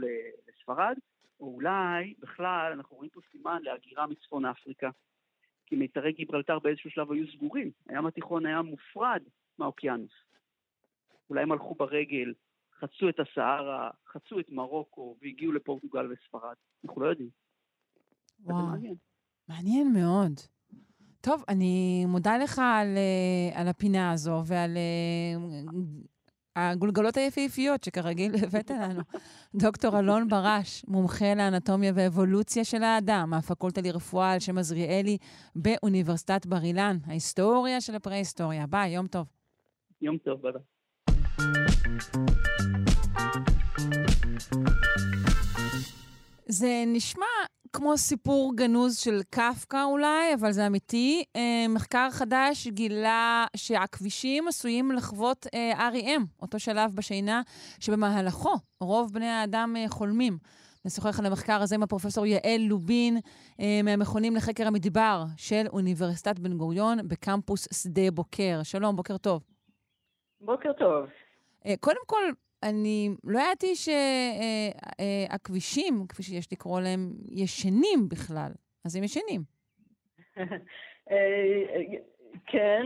לספרד, 0.48 0.98
או 1.40 1.54
אולי 1.56 2.14
בכלל 2.20 2.72
אנחנו 2.74 2.96
רואים 2.96 3.10
פה 3.10 3.22
סימן 3.32 3.60
להגירה 3.62 4.08
מצפון 4.08 4.46
אפריקה. 4.46 4.90
כי 5.68 5.76
מיתרי 5.76 6.12
גיברלטר 6.12 6.60
באיזשהו 6.60 6.90
שלב 6.90 7.12
היו 7.12 7.32
סגורים. 7.32 7.72
הים 7.90 8.06
התיכון 8.06 8.46
היה 8.46 8.62
מופרד 8.62 9.22
מהאוקיינוס. 9.60 10.12
אולי 11.30 11.42
הם 11.42 11.52
הלכו 11.52 11.76
ברגל, 11.76 12.34
חצו 12.80 13.10
את 13.10 13.20
הסהרה, 13.20 13.90
חצו 14.08 14.40
את 14.40 14.50
מרוקו 14.50 15.16
והגיעו 15.22 15.52
לפורטוגל 15.52 16.12
וספרד. 16.12 16.56
אנחנו 16.86 17.02
לא 17.02 17.08
יודעים. 17.08 17.30
וואו. 18.40 18.66
מעניין. 18.66 18.96
מעניין 19.50 19.94
מאוד. 19.94 20.34
טוב, 21.22 21.44
אני 21.50 22.06
מודה 22.08 22.38
לך 22.38 22.60
על, 22.60 22.98
אה, 22.98 23.62
על 23.62 23.68
הפינה 23.68 24.12
הזו 24.12 24.42
ועל 24.46 24.78
אה, 24.78 25.62
הגולגלות 26.58 27.18
היפהפיות 27.18 27.84
שכרגיל 27.84 28.32
הבאת 28.44 28.72
לנו. 28.72 29.02
דוקטור 29.56 30.00
אלון 30.00 30.28
ברש, 30.28 30.86
מומחה 30.88 31.34
לאנטומיה 31.36 31.92
ואבולוציה 31.96 32.64
של 32.64 32.84
האדם, 32.84 33.30
מהפקולטה 33.30 33.82
לרפואה 33.82 34.32
על 34.32 34.40
שם 34.40 34.58
עזריאלי 34.58 35.18
באוניברסיטת 35.56 36.46
בר 36.46 36.64
אילן. 36.64 36.98
ההיסטוריה 37.08 37.82
של 37.82 37.96
הפרה-היסטוריה. 37.96 38.68
ביי, 38.68 38.92
יום 38.92 39.08
טוב. 39.08 39.28
יום 40.02 40.18
טוב, 40.18 40.42
ביי. 40.42 40.52
זה 46.50 46.84
נשמע 46.88 47.26
כמו 47.74 47.98
סיפור 47.98 48.54
גנוז 48.56 48.98
של 48.98 49.22
קפקא 49.30 49.84
אולי, 49.84 50.34
אבל 50.34 50.52
זה 50.52 50.68
אמיתי. 50.68 51.24
אה, 51.36 51.66
מחקר 51.70 52.08
חדש 52.12 52.68
גילה 52.68 53.46
שהכבישים 53.56 54.48
עשויים 54.48 54.92
לחוות 54.92 55.48
אה, 55.54 55.90
REM, 55.90 56.22
אותו 56.42 56.60
שלב 56.60 56.96
בשינה 56.96 57.42
שבמהלכו 57.80 58.54
רוב 58.82 59.14
בני 59.14 59.28
האדם 59.28 59.76
אה, 59.78 59.86
חולמים. 59.90 60.38
נשוחח 60.86 61.20
על 61.20 61.26
המחקר 61.26 61.62
הזה 61.62 61.76
עם 61.76 61.84
הפרופסור 61.84 62.26
יעל 62.26 62.62
לובין 62.62 63.18
מהמכונים 63.84 64.36
לחקר 64.36 64.68
המדבר 64.68 65.24
של 65.38 65.66
אוניברסיטת 65.74 66.40
בן 66.40 66.58
גוריון 66.58 67.08
בקמפוס 67.08 67.68
שדה 67.84 68.12
בוקר. 68.12 68.60
שלום, 68.64 68.96
בוקר 68.96 69.18
טוב. 69.18 69.44
בוקר 70.42 70.74
טוב. 70.74 71.06
קודם 71.80 72.02
כל, 72.06 72.24
אני 72.64 73.10
לא 73.24 73.40
ידעתי 73.40 73.76
שהכבישים, 74.96 75.96
אה, 75.96 76.02
אה, 76.02 76.08
כפי 76.10 76.24
שיש 76.24 76.54
לקרוא 76.54 76.82
להם, 76.82 77.14
ישנים 77.32 78.10
בכלל. 78.10 78.52
אז 78.86 78.96
הם 78.96 79.04
ישנים. 79.04 79.42
אה, 81.12 81.64
כן, 82.46 82.86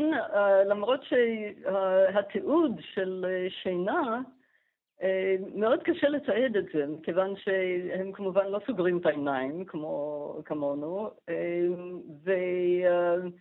למרות 0.66 1.00
שהתיעוד 1.04 2.80
של 2.94 3.26
שינה, 3.50 4.22
מאוד 5.56 5.84
קשה 5.84 6.10
לתעד 6.10 6.58
את 6.58 6.66
זה, 6.74 6.86
מכיוון 6.88 7.34
שהם 7.36 8.12
כמובן 8.12 8.48
לא 8.48 8.60
סוגרים 8.68 8.98
את 8.98 9.06
העיניים 9.06 9.66
כמו, 9.66 10.36
כמונו, 10.46 11.10
והם 12.24 13.32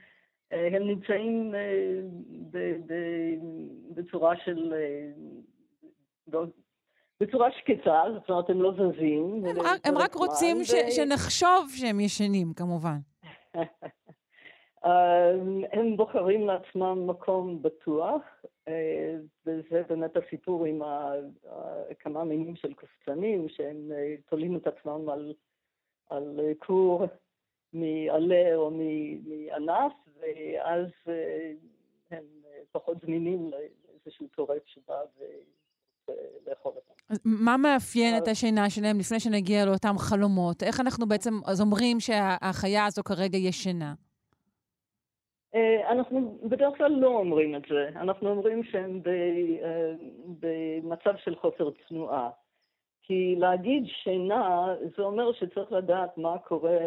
נמצאים 0.86 1.54
בצורה 3.94 4.36
של 4.44 4.72
בצורה 7.20 7.48
שקטה, 7.52 8.02
זאת 8.14 8.30
אומרת, 8.30 8.50
הם 8.50 8.62
לא 8.62 8.72
זזים. 8.72 9.44
הם 9.46 9.60
רק, 9.60 9.80
הם 9.86 9.98
רק 9.98 10.14
רוצים 10.14 10.56
ו... 10.56 10.64
ש, 10.64 10.70
שנחשוב 10.70 11.68
שהם 11.76 12.00
ישנים, 12.00 12.52
כמובן. 12.56 12.96
הם 15.72 15.96
בוחרים 15.96 16.46
לעצמם 16.46 17.06
מקום 17.06 17.62
בטוח, 17.62 18.22
אה, 18.68 19.16
וזה 19.46 19.82
באמת 19.88 20.16
הסיפור 20.16 20.64
עם 20.64 20.82
כמה 21.98 22.24
מינים 22.24 22.56
של 22.56 22.74
קופצנים, 22.74 23.48
שהם 23.48 23.92
אה, 23.92 24.14
תולים 24.28 24.56
את 24.56 24.66
עצמם 24.66 25.08
על, 25.08 25.34
על 26.08 26.40
כור 26.58 27.04
מעלה 27.72 28.54
או 28.54 28.70
מענף, 28.70 29.92
ואז 30.20 30.86
אה, 31.08 31.52
הם 32.10 32.24
פחות 32.72 32.96
זמינים 33.00 33.50
לאיזשהו 33.50 34.26
טורף 34.28 34.66
שבא 34.66 35.02
ו... 35.18 35.22
לאכול 36.48 36.72
אותם. 36.76 36.90
מה 37.24 37.56
מאפיין 37.56 38.16
את 38.18 38.28
השינה 38.28 38.70
שלהם 38.70 38.98
לפני 38.98 39.20
שנגיע 39.20 39.64
לאותם 39.64 39.98
חלומות? 39.98 40.62
איך 40.62 40.80
אנחנו 40.80 41.06
בעצם 41.06 41.30
אז 41.46 41.60
אומרים 41.60 42.00
שהחיה 42.00 42.86
הזו 42.86 43.02
כרגע 43.04 43.38
ישנה? 43.38 43.94
אה, 45.54 45.90
אנחנו 45.90 46.38
בדרך 46.42 46.76
כלל 46.76 46.92
לא 46.92 47.08
אומרים 47.08 47.56
את 47.56 47.62
זה. 47.68 47.88
אנחנו 47.96 48.30
אומרים 48.30 48.64
שהם 48.64 49.00
אה, 49.06 49.92
במצב 50.40 51.16
של 51.24 51.36
חוסר 51.36 51.70
תנועה. 51.88 52.30
כי 53.02 53.34
להגיד 53.38 53.84
שינה, 53.86 54.74
זה 54.96 55.02
אומר 55.02 55.32
שצריך 55.32 55.72
לדעת 55.72 56.18
מה 56.18 56.38
קורה 56.38 56.78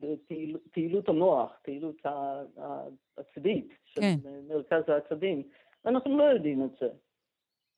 בפעילות 0.00 1.08
אה, 1.08 1.14
המוח, 1.14 1.50
פעילות 1.62 1.96
העצבית 2.56 3.68
של 3.84 4.00
כן. 4.00 4.16
מרכז 4.48 4.82
העצבים. 4.88 5.42
ואנחנו 5.84 6.18
לא 6.18 6.24
יודעים 6.24 6.64
את 6.64 6.70
זה. 6.80 6.88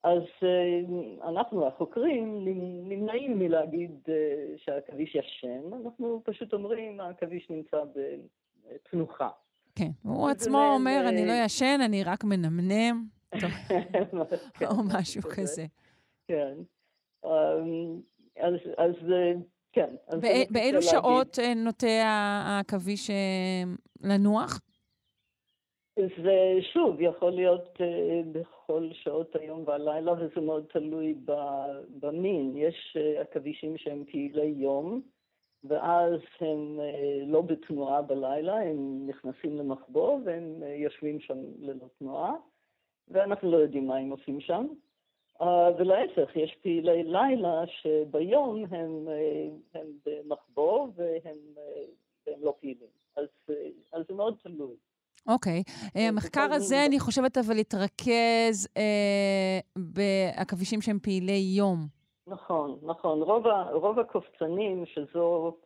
אז 0.02 0.22
אה, 0.42 1.28
אנחנו, 1.28 1.66
החוקרים, 1.66 2.44
נמנעים 2.88 3.38
מלהגיד 3.38 3.90
אה, 4.08 4.14
שהעכביש 4.56 5.14
ישן, 5.14 5.72
אנחנו 5.72 6.22
פשוט 6.24 6.52
אומרים, 6.52 7.00
העכביש 7.00 7.50
נמצא 7.50 7.76
בתנוחה. 8.74 9.28
כן, 9.74 9.90
הוא 10.02 10.28
עצמו 10.28 10.72
אומר, 10.74 11.04
אני 11.08 11.26
לא 11.26 11.32
ישן, 11.44 11.78
אני 11.84 12.04
רק 12.04 12.24
מנמנם, 12.24 13.04
כן, 14.58 14.66
או 14.70 14.74
משהו 14.98 15.22
כזה. 15.22 15.66
כן. 16.28 16.54
אמ, 17.24 17.30
אז, 18.78 18.94
אה, 19.12 19.32
כן. 19.72 19.94
באילו 20.50 20.82
שעות 20.82 21.38
נוטה 21.56 21.86
העכביש 22.46 23.10
לנוח? 24.02 24.60
זה 25.96 26.58
שוב 26.72 27.00
יכול 27.00 27.30
להיות 27.30 27.76
uh, 27.76 27.82
בכל 28.32 28.88
שעות 28.92 29.36
היום 29.36 29.64
והלילה, 29.66 30.12
וזה 30.12 30.40
מאוד 30.40 30.64
תלוי 30.72 31.14
במין. 32.00 32.52
יש 32.56 32.96
uh, 32.96 33.20
עכבישים 33.20 33.76
שהם 33.78 34.04
פעילי 34.04 34.46
יום, 34.46 35.02
ואז 35.64 36.20
הם 36.40 36.80
לא 37.26 37.40
בתנועה 37.40 38.02
בלילה, 38.02 38.60
הם 38.60 39.06
נכנסים 39.06 39.56
למחבוא 39.56 40.18
והם 40.24 40.62
יושבים 40.76 41.20
שם 41.20 41.38
ללא 41.58 41.86
תנועה, 41.98 42.34
ואנחנו 43.08 43.50
לא 43.50 43.56
יודעים 43.56 43.86
מה 43.86 43.96
הם 43.96 44.10
עושים 44.10 44.40
שם. 44.40 44.66
ולהפך, 45.78 46.36
יש 46.36 46.56
פעילי 46.62 47.02
לילה 47.02 47.62
שביום 47.66 48.64
הם, 48.70 49.08
הם 49.74 49.86
במחבוא 50.06 50.88
והם, 50.94 51.38
והם 52.26 52.38
לא 52.42 52.54
פעילים. 52.60 52.88
אז, 53.16 53.26
אז 53.92 54.04
זה 54.08 54.14
מאוד 54.14 54.34
תלוי. 54.42 54.76
אוקיי. 55.28 55.62
Okay. 55.66 55.98
המחקר 55.98 56.48
הזה, 56.52 56.86
אני 56.86 57.00
חושבת, 57.00 57.38
אבל 57.38 57.56
התרכז 57.56 58.68
אה, 58.76 59.58
בעכבישים 59.76 60.80
שהם 60.80 60.98
פעילי 61.02 61.52
יום. 61.56 61.86
נכון, 62.26 62.78
נכון. 62.82 63.22
רוב, 63.72 63.98
הקופצנים, 63.98 64.86
שזו 64.86 65.56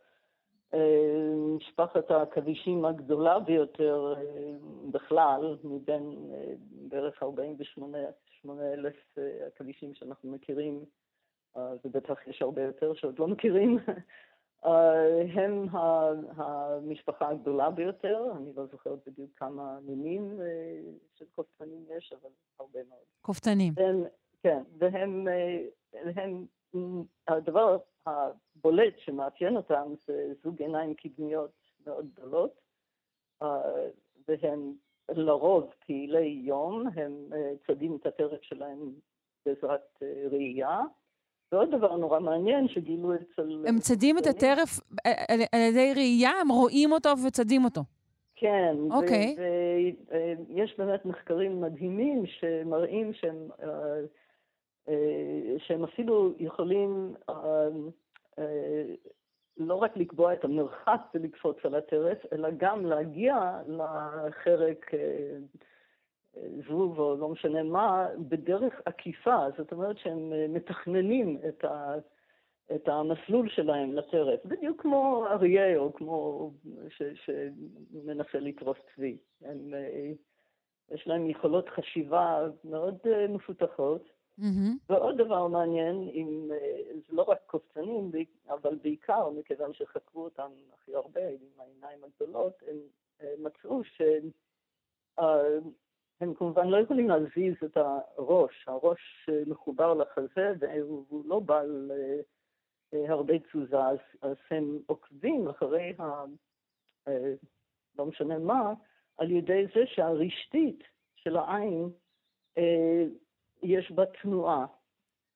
אה, 0.73 1.33
משפחת 1.57 2.11
העכבישים 2.11 2.85
הגדולה 2.85 3.39
ביותר 3.39 4.13
אה, 4.17 4.51
בכלל, 4.91 5.57
מבין 5.63 6.31
אה, 6.33 6.53
בערך 6.69 7.23
48 7.23 7.97
אלף 8.73 8.95
אה, 9.17 9.23
עכבישים 9.47 9.95
שאנחנו 9.95 10.31
מכירים, 10.31 10.85
אה, 11.57 11.73
ובטח 11.85 12.27
יש 12.27 12.41
הרבה 12.41 12.61
יותר 12.61 12.93
שעוד 12.93 13.19
לא 13.19 13.27
מכירים, 13.27 13.79
אה, 13.89 13.93
הם 15.33 15.67
המשפחה 16.35 17.29
הגדולה 17.29 17.69
ביותר, 17.69 18.31
אני 18.37 18.53
לא 18.55 18.65
זוכרת 18.65 18.99
בדיוק 19.07 19.31
כמה 19.35 19.79
מינים 19.81 20.41
אה, 20.41 20.81
של 21.13 21.25
קופצנים 21.35 21.85
יש, 21.97 22.13
אבל 22.13 22.29
הרבה 22.59 22.79
מאוד. 22.89 23.03
קופצנים. 23.21 23.73
והם, 23.75 24.03
כן, 24.43 24.63
והם, 24.77 25.27
אה, 25.27 25.65
הם, 26.15 26.45
הדבר 27.27 27.77
הבולט 28.05 28.93
שמאפיין 28.97 29.57
אותם 29.57 29.93
זה 30.07 30.33
זוג 30.43 30.61
עיניים 30.61 30.93
קדמיות 30.93 31.51
מאוד 31.85 32.07
גדולות, 32.13 32.61
והם 34.27 34.73
לרוב 35.09 35.73
פעילי 35.85 36.41
יום, 36.43 36.87
הם 36.95 37.29
צדים 37.67 37.97
את 38.01 38.05
הטרף 38.05 38.41
שלהם 38.41 38.93
בעזרת 39.45 40.03
ראייה. 40.31 40.79
ועוד 41.51 41.71
דבר 41.71 41.95
נורא 41.95 42.19
מעניין 42.19 42.67
שגילו 42.67 43.13
אצל... 43.15 43.65
הם 43.67 43.79
צדים 43.79 44.17
את 44.17 44.27
הטרף 44.27 44.79
על 45.51 45.59
ידי 45.59 45.93
ראייה, 45.95 46.31
הם 46.41 46.49
רואים 46.49 46.91
אותו 46.91 47.09
וצדים 47.27 47.65
אותו. 47.65 47.81
כן. 48.35 48.75
אוקיי. 48.91 49.35
ויש 50.49 50.75
באמת 50.77 51.05
מחקרים 51.05 51.61
מדהימים 51.61 52.25
שמראים 52.25 53.13
שהם, 53.13 53.47
אה, 53.63 53.99
אה, 54.89 55.55
שהם 55.57 55.83
אפילו 55.83 56.33
יכולים 56.39 57.13
אה, 57.29 57.67
לא 59.57 59.75
רק 59.75 59.97
לקבוע 59.97 60.33
את 60.33 60.43
המרחק 60.43 61.01
ולקפוץ 61.13 61.57
על 61.63 61.75
הטרף, 61.75 62.17
אלא 62.33 62.49
גם 62.57 62.85
להגיע 62.85 63.59
לחרק 63.67 64.91
זבוב 66.67 66.99
או 66.99 67.15
לא 67.15 67.29
משנה 67.29 67.63
מה, 67.63 68.07
בדרך 68.17 68.81
עקיפה. 68.85 69.45
זאת 69.57 69.71
אומרת 69.71 69.97
שהם 69.97 70.53
מתכננים 70.53 71.37
את 71.47 71.65
ה... 71.65 71.95
את 72.75 72.87
המסלול 72.87 73.49
שלהם 73.49 73.93
לטרף, 73.93 74.45
בדיוק 74.45 74.81
כמו 74.81 75.25
אריה 75.27 75.77
או 75.77 75.93
כמו 75.93 76.51
ש, 76.89 77.01
שמנסה 77.25 78.39
לתרוס 78.39 78.77
צבי. 78.95 79.17
הם, 79.41 79.73
אה, 79.73 80.11
יש 80.91 81.07
להם 81.07 81.29
יכולות 81.29 81.69
חשיבה 81.69 82.47
מאוד 82.63 82.97
אה, 83.05 83.27
מפותחות. 83.27 84.09
Mm-hmm. 84.39 84.43
ועוד 84.89 85.17
דבר 85.17 85.47
מעניין, 85.47 86.09
אם, 86.13 86.51
אה, 86.51 86.81
זה 86.93 87.15
לא 87.15 87.21
רק 87.27 87.37
קופצנים, 87.45 88.11
אבל 88.49 88.75
בעיקר 88.83 89.29
מכיוון 89.29 89.73
שחקרו 89.73 90.23
אותם 90.23 90.51
הכי 90.73 90.95
הרבה 90.95 91.27
עם 91.27 91.59
העיניים 91.59 91.99
הגדולות, 92.03 92.53
הם 92.67 92.77
מצאו 93.43 93.81
שהם 96.19 96.33
כמובן 96.33 96.67
לא 96.67 96.77
יכולים 96.77 97.09
להזיז 97.09 97.55
את 97.65 97.77
הראש, 97.77 98.65
הראש 98.67 99.29
מחובר 99.47 99.93
לחזה 99.93 100.53
והוא 100.59 101.23
לא 101.25 101.39
בעל 101.39 101.91
אה, 102.93 103.13
הרבה 103.13 103.33
תזוזה, 103.39 103.79
אז, 103.79 103.97
אז 104.21 104.35
הם 104.51 104.79
עוקבים 104.85 105.47
אחרי 105.47 105.93
ה... 105.99 106.23
אה, 107.07 107.33
לא 107.97 108.05
משנה 108.05 108.39
מה, 108.39 108.73
על 109.17 109.31
ידי 109.31 109.65
זה 109.75 109.81
שהרשתית 109.85 110.83
של 111.15 111.37
העין, 111.37 111.89
אה, 112.57 113.03
יש 113.63 113.91
בה 113.91 114.03
תנועה. 114.05 114.65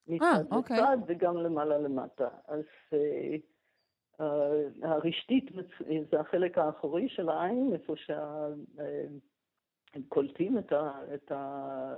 מצד 0.07 0.43
אוקיי. 0.51 0.77
לצד 0.77 0.97
וגם 1.07 1.37
למעלה 1.37 1.77
למטה. 1.77 2.29
אז 2.47 2.63
הרשתית 4.83 5.51
זה 6.11 6.19
החלק 6.19 6.57
האחורי 6.57 7.09
של 7.09 7.29
העין, 7.29 7.69
איפה 7.73 7.95
שהם 7.95 9.19
uh, 9.95 9.99
קולטים 10.07 10.57
את, 10.57 10.71
ה, 10.71 10.91
את, 11.13 11.31
ה, 11.31 11.95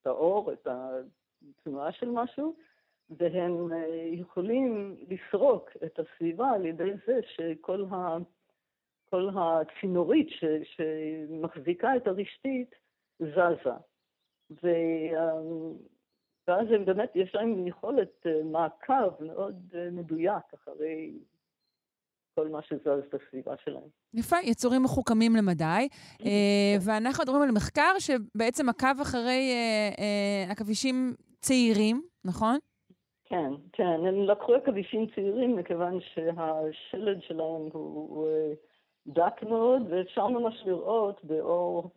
את 0.00 0.06
האור, 0.06 0.52
את 0.52 0.66
התנועה 0.70 1.92
של 1.92 2.10
משהו, 2.10 2.56
והם 3.10 3.72
אה, 3.72 4.08
יכולים 4.12 4.96
לסרוק 5.08 5.70
את 5.84 5.98
הסביבה 5.98 6.50
על 6.50 6.66
ידי 6.66 6.92
זה 7.06 7.20
שכל 7.22 7.84
ה, 7.90 8.16
כל 9.10 9.28
הצינורית 9.34 10.28
ש, 10.30 10.44
שמחזיקה 10.64 11.96
את 11.96 12.06
הרשתית 12.06 12.74
זזה. 13.18 13.76
ו, 14.62 14.66
אה, 15.14 15.40
ואז 16.48 16.66
הם 16.70 16.84
באמת, 16.84 17.10
יש 17.14 17.34
להם 17.34 17.66
יכולת 17.66 18.26
אה, 18.26 18.42
מעקב 18.44 19.24
מאוד 19.24 19.74
מדויק 19.92 20.54
אחרי 20.54 21.12
כל 22.36 22.48
מה 22.48 22.62
שזז 22.62 23.02
בסביבה 23.12 23.54
שלהם. 23.64 23.88
יפה, 24.14 24.36
יצורים 24.44 24.82
מחוכמים 24.82 25.36
למדי. 25.36 25.88
ואנחנו 26.80 27.22
מדברים 27.22 27.42
על 27.42 27.50
מחקר 27.50 27.92
שבעצם 27.98 28.68
עקב 28.68 29.00
אחרי 29.02 29.54
עכבישים 30.50 31.14
צעירים, 31.40 32.02
נכון? 32.24 32.58
כן, 33.28 33.50
כן. 33.72 34.06
הם 34.06 34.22
לקחו 34.22 34.54
עכבישים 34.54 35.06
צעירים 35.14 35.56
מכיוון 35.56 35.98
שהשלד 36.00 37.22
שלהם 37.22 37.68
הוא 37.72 38.28
אה, 38.28 38.52
דק 39.06 39.42
מאוד, 39.42 39.82
ואפשר 39.90 40.26
ממש 40.26 40.62
לראות 40.66 41.24
באור 41.24 41.90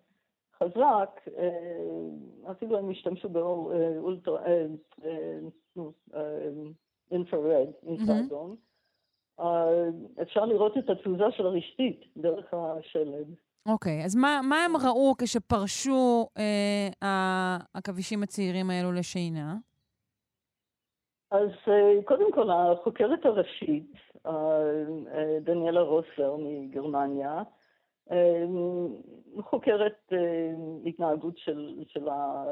חזק, 0.57 1.21
אה, 1.37 2.51
אפילו 2.51 2.77
הם 2.77 2.89
השתמשו 2.89 3.29
באור 3.29 3.73
אה, 3.73 3.97
אולטרה, 3.97 4.41
אינפרד, 7.11 7.67
אינפרדום. 7.83 8.55
אפשר 10.21 10.45
לראות 10.45 10.77
את 10.77 10.89
התזוזה 10.89 11.31
של 11.37 11.45
הרשתית 11.45 12.05
דרך 12.17 12.53
השלד. 12.53 13.27
אוקיי, 13.65 14.01
okay, 14.01 14.05
אז 14.05 14.15
מה, 14.15 14.39
מה 14.43 14.55
הם 14.65 14.71
ראו 14.77 15.13
כשפרשו 15.17 16.27
אה, 16.37 16.87
העכבישים 17.01 18.23
הצעירים 18.23 18.69
האלו 18.69 18.91
לשינה? 18.91 19.55
אז 21.31 21.49
אה, 21.67 22.03
קודם 22.05 22.31
כל, 22.31 22.49
החוקרת 22.49 23.25
הראשית, 23.25 23.93
אה, 24.25 24.31
אה, 25.13 25.37
דניאלה 25.41 25.81
רוסר 25.81 26.35
מגרמניה, 26.37 27.41
חוקרת 29.41 30.14
התנהגות 30.86 31.38
של, 31.38 31.84
של, 31.88 32.10
ה, 32.10 32.45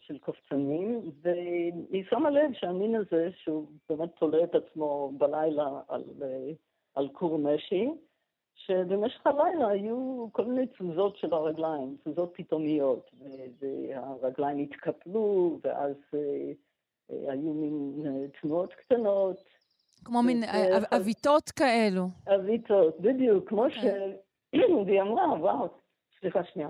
של 0.00 0.18
קופצנים, 0.18 1.00
והיא 1.22 2.04
שמה 2.10 2.30
לב 2.30 2.52
שהמין 2.52 2.94
הזה, 2.94 3.28
שהוא 3.42 3.66
באמת 3.88 4.10
תולה 4.18 4.44
את 4.44 4.54
עצמו 4.54 5.12
בלילה 5.18 5.80
על, 5.88 6.04
על 6.94 7.08
כור 7.12 7.38
משי, 7.38 7.88
שבמשך 8.54 9.26
הלילה 9.26 9.68
היו 9.68 10.28
כל 10.32 10.44
מיני 10.44 10.66
תזוזות 10.66 11.16
של 11.16 11.34
הרגליים, 11.34 11.96
תזוזות 12.04 12.32
פתאומיות, 12.34 13.10
והרגליים 13.60 14.58
התקפלו, 14.58 15.58
ואז 15.64 15.94
היו 17.08 17.54
מין 17.54 18.06
אה, 18.06 18.28
תנועות 18.40 18.74
קטנות. 18.74 19.36
כמו 20.04 20.22
מין 20.22 20.42
עוויתות 20.92 21.50
כאלו. 21.50 22.06
עוויתות, 22.26 23.00
בדיוק, 23.00 23.48
כמו 23.48 23.70
ש... 23.70 23.76
והיא 24.86 25.02
אמרה, 25.02 25.24
וואו, 25.40 25.68
סליחה 26.20 26.40
שנייה. 26.52 26.68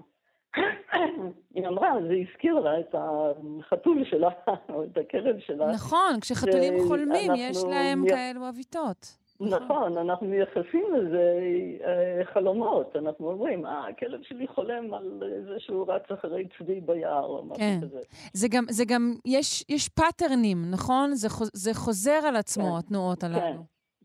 היא 1.54 1.68
אמרה, 1.68 1.92
זה 2.08 2.14
הזכיר 2.28 2.54
לה 2.54 2.80
את 2.80 2.94
החתול 2.94 4.04
שלה, 4.04 4.28
או 4.74 4.84
את 4.84 4.98
הכלב 4.98 5.38
שלה. 5.38 5.72
נכון, 5.72 6.20
כשחתולים 6.20 6.74
חולמים, 6.88 7.32
יש 7.36 7.64
להם 7.70 8.04
כאלו 8.08 8.46
עוויתות. 8.46 9.20
נכון. 9.40 9.64
נכון, 9.64 9.98
אנחנו 9.98 10.26
מייחסים 10.26 10.84
לזה 10.94 11.38
אה, 11.84 12.24
חלומות. 12.34 12.96
אנחנו 12.96 13.30
אומרים, 13.30 13.66
אה, 13.66 13.88
הכלב 13.88 14.20
שלי 14.22 14.46
חולם 14.48 14.94
על 14.94 15.22
זה 15.44 15.54
שהוא 15.58 15.92
רץ 15.92 16.02
אחרי 16.10 16.48
צבי 16.58 16.80
ביער, 16.80 17.24
או 17.24 17.44
משהו 17.44 17.56
כן. 17.56 17.78
כזה. 17.82 18.00
זה 18.32 18.48
גם, 18.50 18.64
זה 18.68 18.84
גם, 18.84 19.14
יש, 19.24 19.64
יש 19.68 19.88
פאטרנים, 19.88 20.70
נכון? 20.70 21.14
זה, 21.14 21.28
חוז, 21.28 21.50
זה 21.54 21.74
חוזר 21.74 22.20
על 22.28 22.36
עצמו, 22.36 22.64
כן. 22.64 22.78
התנועות 22.78 23.24
הללו. 23.24 23.40
כן, 23.40 23.56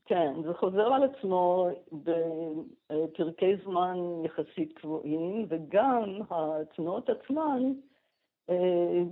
כן, 0.06 0.34
זה 0.44 0.54
חוזר 0.54 0.94
על 0.94 1.04
עצמו 1.04 1.68
בפרקי 1.92 3.56
זמן 3.66 3.98
יחסית 4.26 4.74
קבועים, 4.74 5.46
וגם 5.50 6.04
התנועות 6.30 7.10
עצמן, 7.10 7.74
אה, 8.50 9.04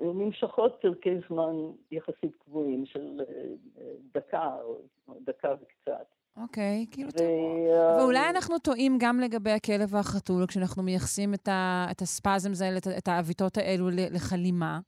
נמשכות 0.00 0.78
פרקי 0.80 1.14
זמן 1.28 1.54
יחסית 1.90 2.36
קבועים 2.44 2.86
של 2.86 3.20
אה, 3.20 3.84
דקה 4.14 4.56
או 4.64 4.78
דקה 5.20 5.48
וקצת. 5.62 6.06
אוקיי, 6.36 6.86
okay, 6.88 6.94
כאילו... 6.94 7.08
ו... 7.08 8.00
ואולי 8.00 8.30
אנחנו 8.30 8.58
טועים 8.58 8.96
גם 9.00 9.20
לגבי 9.20 9.50
הכלב 9.50 9.94
והחתול, 9.94 10.46
כשאנחנו 10.46 10.82
מייחסים 10.82 11.34
את, 11.34 11.48
ה... 11.48 11.86
את 11.90 12.02
ה 12.02 12.11
spasms 12.11 12.62
האלה, 12.62 12.78
את 12.98 13.08
העוויתות 13.08 13.56
האלו 13.56 13.88
לחלימה, 13.90 14.80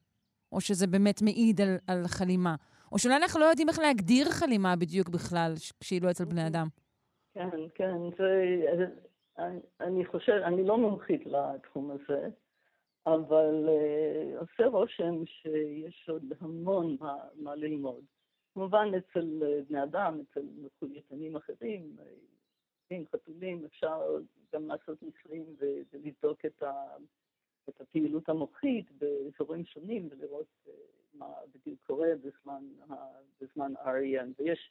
או 0.53 0.61
שזה 0.61 0.87
באמת 0.87 1.23
מעיד 1.23 1.61
על, 1.61 1.77
על 1.87 2.03
חלימה. 2.07 2.55
או 2.93 2.99
שאולי 2.99 3.17
אנחנו 3.17 3.41
לא 3.41 3.45
יודעים 3.45 3.69
איך 3.69 3.79
להגדיר 3.79 4.27
חלימה 4.31 4.77
בדיוק 4.77 5.09
בכלל, 5.09 5.53
כשהיא 5.81 6.03
לא 6.03 6.11
אצל 6.11 6.25
בני 6.25 6.47
אדם. 6.47 6.67
כן, 7.35 7.49
כן, 7.75 7.97
זה... 8.19 8.87
אני 9.81 10.05
חושב, 10.07 10.33
אני 10.33 10.65
לא 10.65 10.79
מומחית 10.79 11.27
לתחום 11.27 11.91
הזה. 11.91 12.29
אבל 13.07 13.69
uh, 13.69 14.41
עושה 14.41 14.67
רושם 14.67 15.27
שיש 15.27 16.09
עוד 16.09 16.33
המון 16.41 16.97
מה, 17.01 17.17
מה 17.35 17.55
ללמוד. 17.55 18.05
כמובן 18.55 18.89
אצל 18.99 19.43
בני 19.69 19.83
אדם, 19.83 20.21
אצל 20.21 20.47
מחולייתנים 20.57 21.37
אחרים, 21.37 21.97
uh, 22.93 22.95
חתולים, 23.13 23.65
אפשר 23.65 24.01
גם 24.55 24.67
לעשות 24.67 25.03
ניסויים 25.03 25.45
ולבדוק 25.59 26.45
את, 26.47 26.63
ה, 26.63 26.73
את 27.69 27.81
הפעילות 27.81 28.29
המוחית 28.29 28.87
באזורים 28.99 29.65
שונים 29.65 30.09
ולראות 30.11 30.47
uh, 30.67 30.71
מה 31.15 31.27
בדיוק 31.55 31.81
קורה 31.87 32.09
בזמן, 32.25 32.65
בזמן 33.41 33.73
REM. 33.77 34.29
ויש 34.39 34.71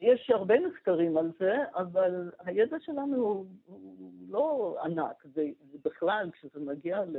יש 0.00 0.30
הרבה 0.30 0.54
מחקרים 0.60 1.16
על 1.16 1.32
זה, 1.38 1.54
אבל 1.74 2.30
הידע 2.38 2.76
שלנו 2.80 3.16
הוא, 3.16 3.46
הוא 3.64 4.12
לא 4.28 4.76
ענק, 4.84 5.26
ובכלל 5.72 6.30
כשזה 6.32 6.60
מגיע 6.60 7.04
ל... 7.04 7.16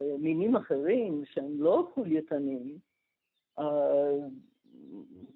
מינים 0.00 0.56
אחרים 0.56 1.22
שהם 1.24 1.62
לא 1.62 1.90
חולייתנים, 1.94 2.78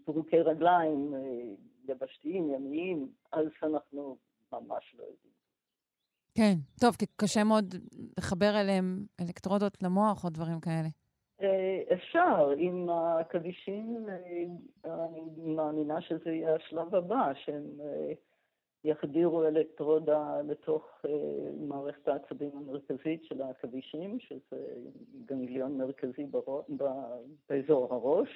פרוקי 0.04 0.40
רגליים, 0.40 1.14
אה, 1.14 1.54
יבשתיים, 1.88 2.50
ימיים, 2.50 3.12
אז 3.32 3.46
אנחנו 3.62 4.16
ממש 4.52 4.94
לא 4.98 5.02
יודעים. 5.02 5.32
כן, 6.34 6.54
טוב, 6.80 6.96
כי 6.96 7.06
קשה 7.16 7.44
מאוד 7.44 7.74
לחבר 8.18 8.60
אליהם 8.60 9.06
אלקטרודות 9.20 9.82
למוח 9.82 10.24
או 10.24 10.30
דברים 10.30 10.60
כאלה. 10.60 10.88
אה, 11.42 11.82
אפשר, 11.92 12.50
עם 12.56 12.88
העכבישים, 12.88 14.06
אה, 14.08 15.04
אני 15.04 15.54
מאמינה 15.54 16.00
שזה 16.00 16.30
יהיה 16.30 16.54
השלב 16.54 16.94
הבא, 16.94 17.32
שהם 17.34 17.64
יחדירו 18.84 19.44
אלקטרודה 19.44 20.40
לתוך 20.48 21.04
מערכת 21.60 22.08
העצבים 22.08 22.50
המרכזית 22.54 23.24
של 23.24 23.42
העכבישים, 23.42 24.20
שזה 24.20 24.74
גנגליון 25.24 25.78
מרכזי 25.78 26.26
באזור 27.48 27.94
הראש, 27.94 28.28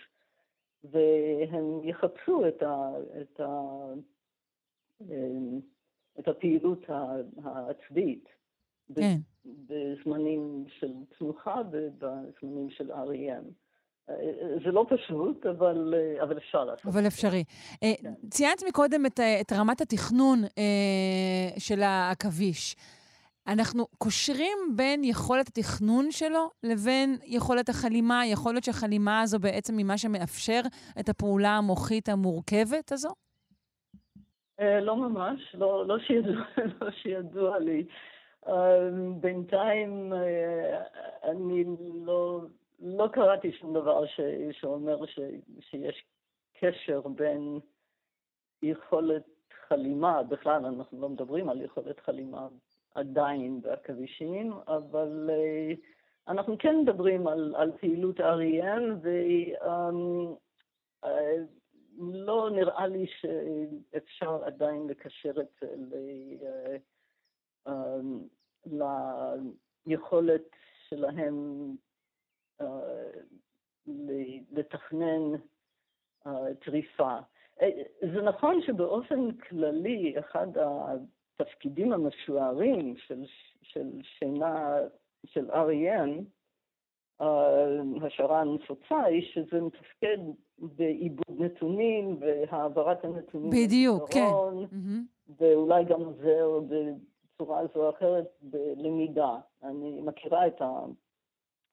והם 0.84 1.84
יחפשו 1.84 2.48
את, 2.48 2.62
ה, 2.62 2.90
את, 3.20 3.40
ה, 3.40 3.50
את 6.18 6.28
הפעילות 6.28 6.84
העצבית. 7.44 8.28
כן. 8.94 9.16
בזמנים 9.44 10.64
של 10.78 10.92
תנוחה 11.18 11.62
ובזמנים 11.72 12.70
של 12.70 12.92
REM. 12.92 13.44
זה 14.64 14.70
לא 14.72 14.86
פשוט, 14.88 15.46
אבל, 15.46 15.94
אבל 16.22 16.38
אפשר 16.38 16.64
לעשות. 16.64 16.86
אבל 16.86 17.06
אפשרי. 17.06 17.44
אה, 17.82 17.92
כן. 18.02 18.12
ציינת 18.30 18.62
מקודם 18.68 19.06
את, 19.06 19.20
את 19.40 19.52
רמת 19.52 19.80
התכנון 19.80 20.38
אה, 20.58 21.58
של 21.58 21.82
העכביש. 21.82 22.76
אנחנו 23.46 23.86
קושרים 23.98 24.58
בין 24.76 25.04
יכולת 25.04 25.48
התכנון 25.48 26.10
שלו 26.10 26.50
לבין 26.62 27.16
יכולת 27.26 27.68
החלימה. 27.68 28.26
יכול 28.26 28.54
להיות 28.54 28.64
שהחלימה 28.64 29.20
הזו 29.20 29.38
בעצם 29.38 29.78
היא 29.78 29.86
מה 29.86 29.98
שמאפשר 29.98 30.60
את 31.00 31.08
הפעולה 31.08 31.50
המוחית 31.50 32.08
המורכבת 32.08 32.92
הזו? 32.92 33.08
אה, 34.60 34.80
לא 34.80 34.96
ממש, 34.96 35.40
לא, 35.54 35.86
לא, 35.86 35.98
שידוע, 35.98 36.44
לא 36.80 36.90
שידוע 36.90 37.58
לי. 37.58 37.84
בינתיים 39.20 40.12
אני 41.22 41.64
לא... 42.04 42.40
לא 42.82 43.08
קראתי 43.12 43.52
שום 43.52 43.74
דבר 43.74 44.06
ש, 44.06 44.20
שאומר 44.52 45.06
ש, 45.06 45.18
שיש 45.60 46.04
קשר 46.60 47.00
בין 47.00 47.60
יכולת 48.62 49.22
חלימה, 49.68 50.22
בכלל 50.22 50.66
אנחנו 50.66 51.00
לא 51.00 51.08
מדברים 51.08 51.48
על 51.48 51.62
יכולת 51.62 52.00
חלימה 52.00 52.48
עדיין 52.94 53.60
בעכבישים, 53.60 54.52
אבל 54.52 55.30
uh, 55.30 55.76
אנחנו 56.28 56.58
כן 56.58 56.76
מדברים 56.82 57.26
על, 57.26 57.54
על 57.56 57.72
פעילות 57.80 58.20
REM, 58.20 58.82
ולא 59.02 60.38
um, 62.48 62.50
uh, 62.50 62.54
נראה 62.54 62.86
לי 62.86 63.06
שאפשר 63.06 64.44
עדיין 64.44 64.86
לקשר 64.86 65.40
את 65.40 65.48
זה 65.60 65.66
ליכולת 69.86 70.48
שלהם 70.88 71.68
לתכנן 74.52 75.22
טריפה. 76.64 77.18
אה, 77.62 77.68
זה 78.00 78.22
נכון 78.22 78.62
שבאופן 78.62 79.32
כללי, 79.32 80.14
אחד 80.18 80.46
התפקידים 80.56 81.92
המשוערים 81.92 82.94
של, 82.96 83.24
של 83.62 83.90
שינה, 84.02 84.76
של 85.26 85.50
REM, 85.50 86.24
השערה 88.02 88.40
הנפוצה 88.40 89.02
היא 89.04 89.22
שזה 89.32 89.60
מתפקד 89.60 90.18
בעיבוד 90.58 91.40
נתונים 91.40 92.16
והעברת 92.20 93.04
הנתונים. 93.04 93.50
בדיוק, 93.50 94.10
כן. 94.10 94.30
ואולי 95.38 95.84
גם 95.84 96.00
עוזר 96.00 96.60
בצורה 97.42 97.66
זו 97.74 97.84
או 97.86 97.90
אחרת 97.90 98.28
בלמידה. 98.42 99.36
אני 99.62 100.00
מכירה 100.00 100.46
את 100.46 100.62
ה... 100.62 100.84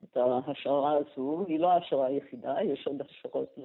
את 0.04 0.18
ההשערה 0.18 0.98
הזו, 0.98 1.46
היא 1.48 1.60
לא 1.60 1.68
ההשערה 1.68 2.06
היחידה, 2.06 2.56
יש 2.64 2.88
עוד 2.88 3.02
השערות 3.02 3.56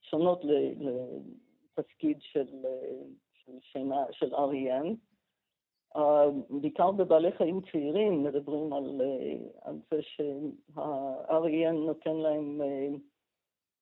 שונות 0.00 0.42
לתפקיד 0.44 2.18
של, 2.20 2.46
של 3.32 3.52
שינה, 3.60 4.04
של 4.10 4.34
REM. 4.34 4.86
Uh, 5.96 6.00
בעיקר 6.50 6.90
בבעלי 6.90 7.32
חיים 7.32 7.60
צעירים 7.72 8.22
מדברים 8.22 8.72
על, 8.72 9.00
uh, 9.00 9.68
על 9.68 9.78
זה 9.90 10.02
שה-REM 10.02 11.72
נותן 11.72 12.16
להם 12.16 12.60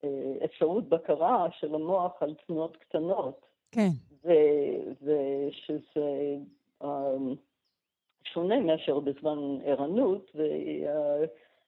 uh, 0.01 0.45
אפשרות 0.45 0.89
בקרה 0.89 1.47
של 1.51 1.75
המוח 1.75 2.13
על 2.23 2.35
תנועות 2.47 2.77
קטנות. 2.77 3.47
כן. 3.73 3.89
ושזה 5.03 6.37
שונה 8.33 8.61
מאשר 8.61 9.01
בזמן 9.01 9.39
ערנות, 9.64 10.31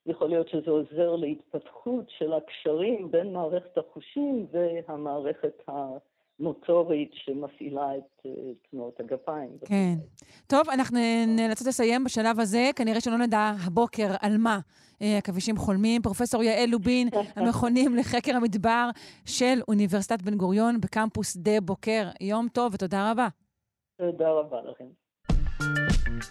יכול 0.07 0.29
להיות 0.29 0.49
שזה 0.49 0.71
עוזר 0.71 1.17
להתפתחות 1.17 2.05
של 2.19 2.33
הקשרים 2.33 3.11
בין 3.11 3.33
מערכת 3.33 3.79
החושים 3.79 4.47
והמערכת 4.53 5.63
המוטורית 5.69 7.11
שמפעילה 7.15 7.97
את 7.97 8.27
אה, 8.27 8.31
תנועות 8.71 9.01
הגפיים. 9.01 9.51
כן. 9.65 9.95
טוב, 10.47 10.61
אנחנו 10.71 10.99
נאלצות 11.37 11.67
לסיים 11.67 12.05
בשלב 12.05 12.41
הזה. 12.41 12.71
כנראה 12.77 13.01
שלא 13.01 13.19
נדע 13.19 13.53
הבוקר 13.67 14.09
על 14.21 14.37
מה 14.39 14.59
אה, 15.03 15.19
עכבישים 15.19 15.57
חולמים. 15.57 16.03
פרופ' 16.03 16.21
יעל 16.43 16.69
לובין, 16.69 17.09
המכונים 17.37 17.97
לחקר 17.97 18.37
המדבר 18.37 18.89
של 19.27 19.59
אוניברסיטת 19.69 20.23
בן 20.23 20.37
גוריון 20.37 20.81
בקמפוס 20.81 21.37
שדה 21.37 21.61
בוקר. 21.61 22.03
יום 22.21 22.49
טוב 22.53 22.75
ותודה 22.75 23.11
רבה. 23.11 23.29
תודה 23.97 24.31
רבה 24.31 24.63
לכם. 24.63 25.10
לא, 26.21 26.27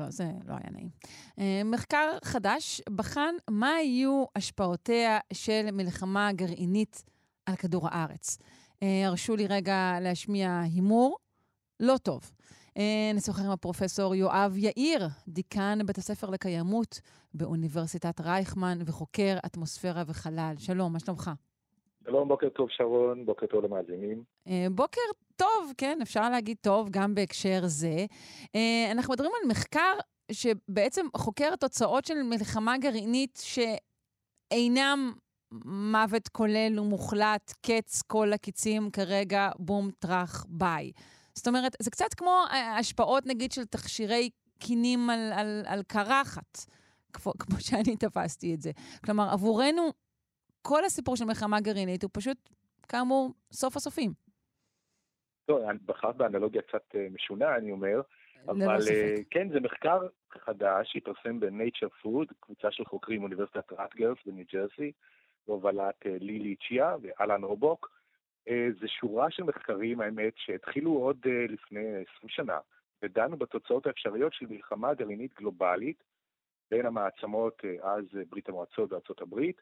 לא, 0.00 0.10
זה 0.10 0.24
לא 0.48 0.54
היה 0.54 0.70
נעים. 0.70 0.88
אה, 1.38 1.62
מחקר 1.64 2.18
חדש 2.24 2.80
בחן 2.90 3.34
מה 3.50 3.80
יהיו 3.82 4.24
השפעותיה 4.36 5.18
של 5.32 5.70
מלחמה 5.72 6.32
גרעינית 6.32 7.04
על 7.46 7.56
כדור 7.56 7.88
הארץ. 7.88 8.38
אה, 8.82 9.06
הרשו 9.06 9.36
לי 9.36 9.46
רגע 9.46 9.98
להשמיע 10.00 10.60
הימור. 10.60 11.18
לא 11.80 11.96
טוב. 12.02 12.35
אה, 12.76 13.12
נשוחח 13.14 13.44
עם 13.44 13.50
הפרופסור 13.50 14.14
יואב 14.14 14.56
יאיר, 14.56 15.08
דיקן 15.28 15.78
בית 15.86 15.98
הספר 15.98 16.30
לקיימות 16.30 17.00
באוניברסיטת 17.34 18.20
רייכמן 18.20 18.78
וחוקר 18.86 19.36
אטמוספירה 19.46 20.02
וחלל. 20.06 20.54
שלום, 20.58 20.92
מה 20.92 21.00
שלומך? 21.00 21.30
שלום, 22.04 22.28
בוקר 22.28 22.48
טוב 22.48 22.68
שרון, 22.70 23.26
בוקר 23.26 23.46
טוב 23.46 23.64
למאזינים. 23.64 24.22
אה, 24.48 24.66
בוקר 24.70 25.00
טוב, 25.36 25.72
כן, 25.78 25.98
אפשר 26.02 26.30
להגיד 26.30 26.56
טוב 26.60 26.88
גם 26.90 27.14
בהקשר 27.14 27.60
זה. 27.66 28.06
אה, 28.54 28.92
אנחנו 28.92 29.12
מדברים 29.12 29.32
על 29.42 29.50
מחקר 29.50 29.92
שבעצם 30.32 31.06
חוקר 31.16 31.56
תוצאות 31.56 32.04
של 32.04 32.22
מלחמה 32.22 32.78
גרעינית 32.78 33.42
שאינם 33.42 35.12
מוות 35.64 36.28
כולל 36.28 36.78
ומוחלט, 36.78 37.52
קץ 37.66 38.02
כל 38.02 38.32
הקיצים 38.32 38.90
כרגע, 38.90 39.50
בום, 39.58 39.90
טראח, 39.98 40.44
ביי. 40.48 40.92
זאת 41.36 41.46
אומרת, 41.46 41.72
זה 41.82 41.90
קצת 41.90 42.14
כמו 42.14 42.44
השפעות, 42.78 43.26
נגיד, 43.26 43.52
של 43.52 43.64
תכשירי 43.64 44.30
קינים 44.58 45.10
על, 45.10 45.32
על, 45.32 45.62
על 45.66 45.82
קרחת, 45.82 46.58
כמו, 47.12 47.32
כמו 47.42 47.60
שאני 47.60 47.96
תפסתי 47.96 48.54
את 48.54 48.60
זה. 48.60 48.70
כלומר, 49.04 49.28
עבורנו 49.32 49.82
כל 50.62 50.84
הסיפור 50.84 51.16
של 51.16 51.24
מלחמה 51.24 51.60
גרעינית 51.60 52.02
הוא 52.02 52.10
פשוט, 52.12 52.36
כאמור, 52.88 53.30
סוף 53.52 53.76
הסופים. 53.76 54.12
טוב, 55.46 55.60
בחרת 55.86 56.16
באנלוגיה 56.16 56.62
קצת 56.62 56.94
אה, 56.94 57.06
משונה, 57.10 57.56
אני 57.56 57.72
אומר, 57.72 58.00
אבל 58.48 58.78
uh, 58.78 59.24
כן, 59.30 59.48
זה 59.52 59.60
מחקר 59.60 59.98
חדש 60.38 60.92
שהתפרסם 60.92 61.40
ב-Nature 61.40 62.04
Food, 62.04 62.34
קבוצה 62.40 62.68
של 62.70 62.84
חוקרים 62.84 63.20
מאוניברסיטת 63.20 63.72
ראטגרס 63.72 64.18
בניו 64.26 64.44
ג'רסי, 64.52 64.92
בהובלת 65.46 65.94
לילי 66.04 66.56
צ'יה 66.68 66.96
ואלן 67.02 67.44
רובוק. 67.44 67.90
Uh, 68.48 68.80
זה 68.80 68.88
שורה 68.88 69.30
של 69.30 69.42
מחקרים, 69.42 70.00
האמת, 70.00 70.32
שהתחילו 70.36 70.92
עוד 70.92 71.16
uh, 71.24 71.52
לפני 71.52 71.80
20 71.80 72.28
שנה, 72.28 72.58
ודנו 73.02 73.36
בתוצאות 73.36 73.86
האפשריות 73.86 74.32
של 74.32 74.46
מלחמה 74.46 74.94
גרעינית 74.94 75.34
גלובלית 75.34 76.02
בין 76.70 76.86
המעצמות, 76.86 77.60
uh, 77.60 77.86
אז 77.86 78.04
ברית 78.28 78.48
המועצות 78.48 78.92
וארצות 78.92 79.20
הברית, 79.20 79.60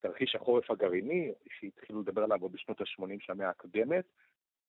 תרחיש 0.00 0.34
החורף 0.34 0.70
הגרעיני, 0.70 1.32
שהתחילו 1.48 2.00
לדבר 2.00 2.22
עליו 2.24 2.42
עוד 2.42 2.52
בשנות 2.52 2.80
ה-80 2.80 3.16
של 3.20 3.32
המאה 3.32 3.48
הקודמת, 3.48 4.04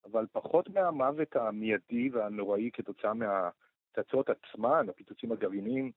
אבל 0.06 0.26
פחות 0.32 0.70
מהמוות 0.70 1.36
המיידי 1.36 2.10
והנוראי 2.10 2.70
כתוצאה 2.74 3.14
מהפצצות 3.14 4.30
עצמן, 4.30 4.90
הפיצוצים 4.90 5.32
הגרעיניים, 5.32 5.92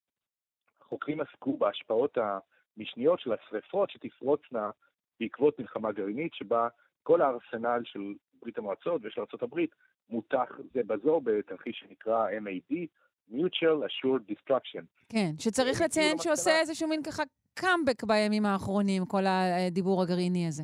החוקרים 0.80 1.20
עסקו 1.20 1.56
בהשפעות 1.56 2.18
המשניות 2.18 3.20
של 3.20 3.32
השרפות 3.32 3.90
שתפרוצנה 3.90 4.70
בעקבות 5.20 5.58
מלחמה 5.58 5.92
גרעינית, 5.92 6.34
שבה 6.34 6.68
כל 7.02 7.20
הארסנל 7.22 7.80
של 7.84 8.14
ברית 8.42 8.58
המועצות 8.58 9.00
ושל 9.04 9.20
ארה"ב 9.20 9.60
מותח 10.10 10.48
זה 10.74 10.80
בזו 10.86 11.20
בתרחיש 11.24 11.84
שנקרא 11.86 12.28
MAD, 12.30 12.74
Mutual 13.30 13.86
Assured 13.86 14.32
Destruction. 14.32 14.84
כן, 15.08 15.30
שצריך 15.38 15.80
לציין 15.80 16.18
שעושה 16.18 16.60
איזשהו 16.60 16.88
מין 16.88 17.02
ככה 17.02 17.22
קאמבק 17.54 18.04
בימים 18.04 18.46
האחרונים, 18.46 19.06
כל 19.06 19.22
הדיבור 19.26 20.02
הגרעיני 20.02 20.46
הזה? 20.46 20.62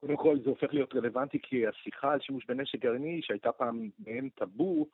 קודם 0.00 0.16
כל, 0.16 0.38
זה 0.44 0.50
הופך 0.50 0.74
להיות 0.74 0.94
רלוונטי 0.94 1.38
כי 1.42 1.66
השיחה 1.66 2.12
על 2.12 2.20
שימוש 2.20 2.46
בנשק 2.46 2.78
גרעיני, 2.78 3.20
שהייתה 3.22 3.52
פעם 3.52 3.90
מעין 3.98 4.28
טאבו, 4.28 4.86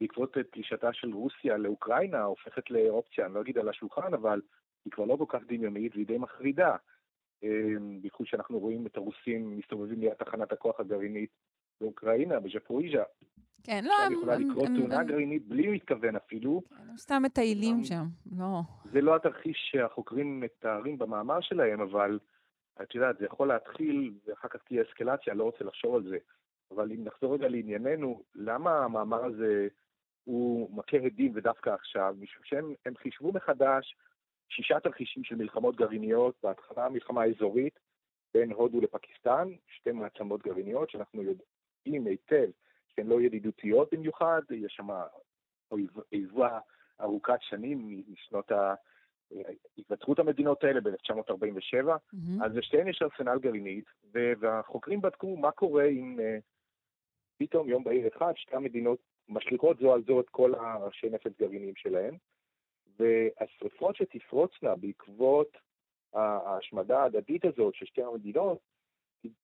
בעקבות 0.00 0.36
פלישתה 0.50 0.92
של 0.92 1.14
רוסיה 1.14 1.56
לאוקראינה, 1.56 2.22
הופכת 2.22 2.70
לאופציה, 2.70 3.26
אני 3.26 3.34
לא 3.34 3.40
אגיד 3.40 3.58
על 3.58 3.68
השולחן, 3.68 4.14
אבל 4.14 4.40
היא 4.84 4.92
כבר 4.92 5.04
לא 5.04 5.16
כל 5.16 5.24
כך 5.28 5.40
דמיונית 5.48 5.94
והיא 5.94 6.06
די 6.06 6.18
מחרידה. 6.18 6.76
בייחוד 8.00 8.26
שאנחנו 8.26 8.58
רואים 8.58 8.86
את 8.86 8.96
הרוסים 8.96 9.56
מסתובבים 9.58 10.00
ליד 10.00 10.14
תחנת 10.14 10.52
הכוח 10.52 10.80
הגרעינית 10.80 11.30
באוקראינה, 11.80 12.40
בז'פוריז'ה. 12.40 13.02
כן, 13.64 13.84
לא, 13.84 13.94
הם... 14.06 14.12
יכולה 14.12 14.36
לקרות 14.36 14.68
תאונה 14.78 15.04
גרעינית 15.04 15.48
בלי 15.48 15.70
להתכוון 15.70 16.16
אפילו. 16.16 16.62
כן, 16.68 16.88
הם 16.88 16.96
סתם 16.96 17.22
מטיילים 17.24 17.84
שם, 17.84 18.04
לא. 18.38 18.60
זה 18.92 19.00
לא 19.00 19.16
התרחיש 19.16 19.68
שהחוקרים 19.70 20.40
מתארים 20.40 20.98
במאמר 20.98 21.40
שלהם, 21.40 21.80
אבל 21.80 22.18
את 22.82 22.94
יודעת, 22.94 23.18
זה 23.18 23.24
יכול 23.24 23.48
להתחיל, 23.48 24.14
ואחר 24.26 24.48
כך 24.48 24.62
תהיה 24.62 24.82
אסקלציה, 24.82 25.34
לא 25.34 25.44
רוצה 25.44 25.64
לחשוב 25.64 25.94
על 25.94 26.02
זה. 26.02 26.18
אבל 26.70 26.92
אם 26.92 27.04
נחזור 27.04 27.34
רגע 27.34 27.48
לענייננו, 27.48 28.22
למה 28.34 28.84
המאמר 28.84 29.24
הזה 29.24 29.68
הוא 30.24 30.76
מכה 30.76 30.96
הדים 30.96 31.32
ודווקא 31.34 31.70
עכשיו? 31.70 32.14
משום 32.20 32.42
שהם 32.44 32.94
חישבו 32.96 33.32
מחדש 33.32 33.96
שישה 34.50 34.80
תרחישים 34.80 35.24
של 35.24 35.34
מלחמות 35.34 35.76
גרעיניות, 35.76 36.34
בהתחלה 36.42 36.88
מלחמה 36.88 37.24
אזורית 37.24 37.78
בין 38.34 38.52
הודו 38.52 38.80
לפקיסטן, 38.80 39.48
שתי 39.66 39.92
מעצמות 39.92 40.42
גרעיניות 40.42 40.90
שאנחנו 40.90 41.22
יודעים 41.22 42.06
היטב 42.06 42.50
שהן 42.88 43.06
לא 43.06 43.20
ידידותיות 43.20 43.88
במיוחד, 43.92 44.40
יש 44.50 44.72
שם 44.72 44.88
אויבה 45.70 46.58
ארוכת 47.00 47.38
שנים 47.40 48.04
משנות 48.08 48.52
היווצרות 49.76 50.18
המדינות 50.18 50.64
האלה 50.64 50.80
ב-1947, 50.80 51.86
mm-hmm. 51.86 52.44
אז 52.44 52.56
לשתיהן 52.56 52.88
יש 52.88 53.02
ארסנל 53.02 53.38
גרעינית, 53.38 53.84
והחוקרים 54.12 55.00
בדקו 55.00 55.36
מה 55.36 55.50
קורה 55.50 55.84
אם 55.84 56.18
uh, 56.18 56.42
פתאום 57.38 57.68
יום 57.68 57.84
בהיר 57.84 58.08
אחד 58.08 58.32
שתי 58.36 58.56
המדינות 58.56 58.98
משליכות 59.28 59.78
זו 59.78 59.92
על 59.94 60.02
זו 60.06 60.20
את 60.20 60.28
כל 60.28 60.54
הראשי 60.54 61.10
נפץ 61.10 61.32
גרעיניים 61.40 61.76
שלהן, 61.76 62.16
והשרפות 63.00 63.96
שתפרוצנה 63.96 64.76
בעקבות 64.76 65.56
ההשמדה 66.12 67.00
ההדדית 67.02 67.44
הזאת 67.44 67.74
של 67.74 67.86
שתי 67.86 68.02
המדינות, 68.02 68.58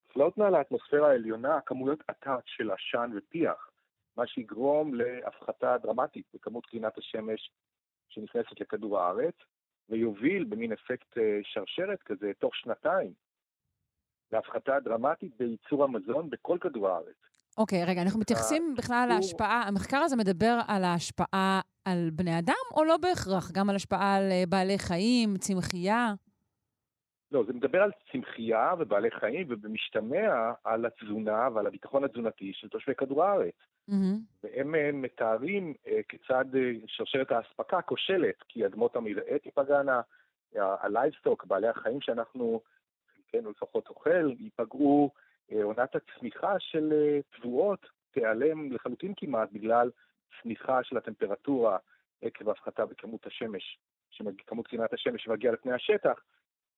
תפלוטנה 0.08 0.50
לאטמוספירה 0.50 1.10
העליונה 1.10 1.60
כמויות 1.60 1.98
עתק 2.08 2.46
של 2.46 2.70
עשן 2.70 3.10
ופיח, 3.16 3.70
מה 4.16 4.26
שיגרום 4.26 4.94
להפחתה 4.94 5.78
דרמטית 5.78 6.26
בכמות 6.34 6.66
קרינת 6.66 6.98
השמש 6.98 7.50
שנכנסת 8.08 8.60
לכדור 8.60 8.98
הארץ, 8.98 9.34
ויוביל 9.88 10.44
במין 10.44 10.72
אפקט 10.72 11.18
אה, 11.18 11.38
שרשרת 11.42 12.02
כזה 12.02 12.32
תוך 12.38 12.56
שנתיים 12.56 13.12
להפחתה 14.32 14.80
דרמטית 14.80 15.36
בייצור 15.36 15.84
המזון 15.84 16.30
בכל 16.30 16.58
כדור 16.60 16.88
הארץ. 16.88 17.35
אוקיי, 17.58 17.84
okay, 17.84 17.86
רגע, 17.86 18.02
אנחנו 18.02 18.20
מתייחסים 18.20 18.74
בכלל 18.78 19.06
להשפעה, 19.08 19.62
המחקר 19.68 19.96
הזה 19.96 20.16
מדבר 20.16 20.58
על 20.68 20.84
ההשפעה 20.84 21.60
על 21.84 22.10
בני 22.12 22.38
אדם, 22.38 22.64
או 22.76 22.84
לא 22.84 22.96
בהכרח? 22.96 23.50
גם 23.52 23.70
על 23.70 23.76
השפעה 23.76 24.16
על 24.16 24.30
אה, 24.30 24.42
בעלי 24.48 24.78
חיים, 24.78 25.36
צמחייה? 25.38 26.14
לא, 27.32 27.44
זה 27.46 27.52
מדבר 27.52 27.82
על 27.82 27.90
צמחייה 28.12 28.74
ובעלי 28.78 29.10
חיים, 29.10 29.46
ובמשתמע 29.50 30.52
על 30.64 30.86
התזונה 30.86 31.48
ועל 31.54 31.66
הביטחון 31.66 32.04
התזונתי 32.04 32.52
של 32.54 32.68
תושבי 32.68 32.94
כדור 32.94 33.24
הארץ. 33.24 33.54
Mm-hmm. 33.90 34.44
והם 34.44 34.74
אה, 34.74 34.90
מתארים 34.92 35.74
אה, 35.86 36.00
כיצד 36.08 36.44
שרשרת 36.86 37.32
האספקה 37.32 37.82
כושלת, 37.82 38.42
כי 38.48 38.66
אדמות 38.66 38.96
המרעה 38.96 39.38
תיפגענה, 39.42 40.00
ה 40.54 40.62
livestock, 40.62 41.44
בעלי 41.44 41.68
החיים 41.68 42.00
שאנחנו, 42.00 42.60
חלקנו 43.14 43.50
לפחות 43.50 43.88
אוכל, 43.88 44.30
ייפגעו, 44.38 45.10
עונת 45.62 45.96
הצמיחה 45.96 46.54
של 46.58 46.92
תבואות 47.36 47.86
תיעלם 48.10 48.72
לחלוטין 48.72 49.12
כמעט 49.16 49.48
בגלל 49.52 49.90
צניחה 50.42 50.84
של 50.84 50.96
הטמפרטורה 50.96 51.78
עקב 52.22 52.48
הפחתה 52.48 52.86
בכמות 52.86 53.26
השמש, 53.26 53.78
כמות 54.46 54.66
קרינת 54.66 54.92
השמש 54.92 55.24
שמגיעה 55.24 55.52
לפני 55.52 55.72
השטח. 55.72 56.22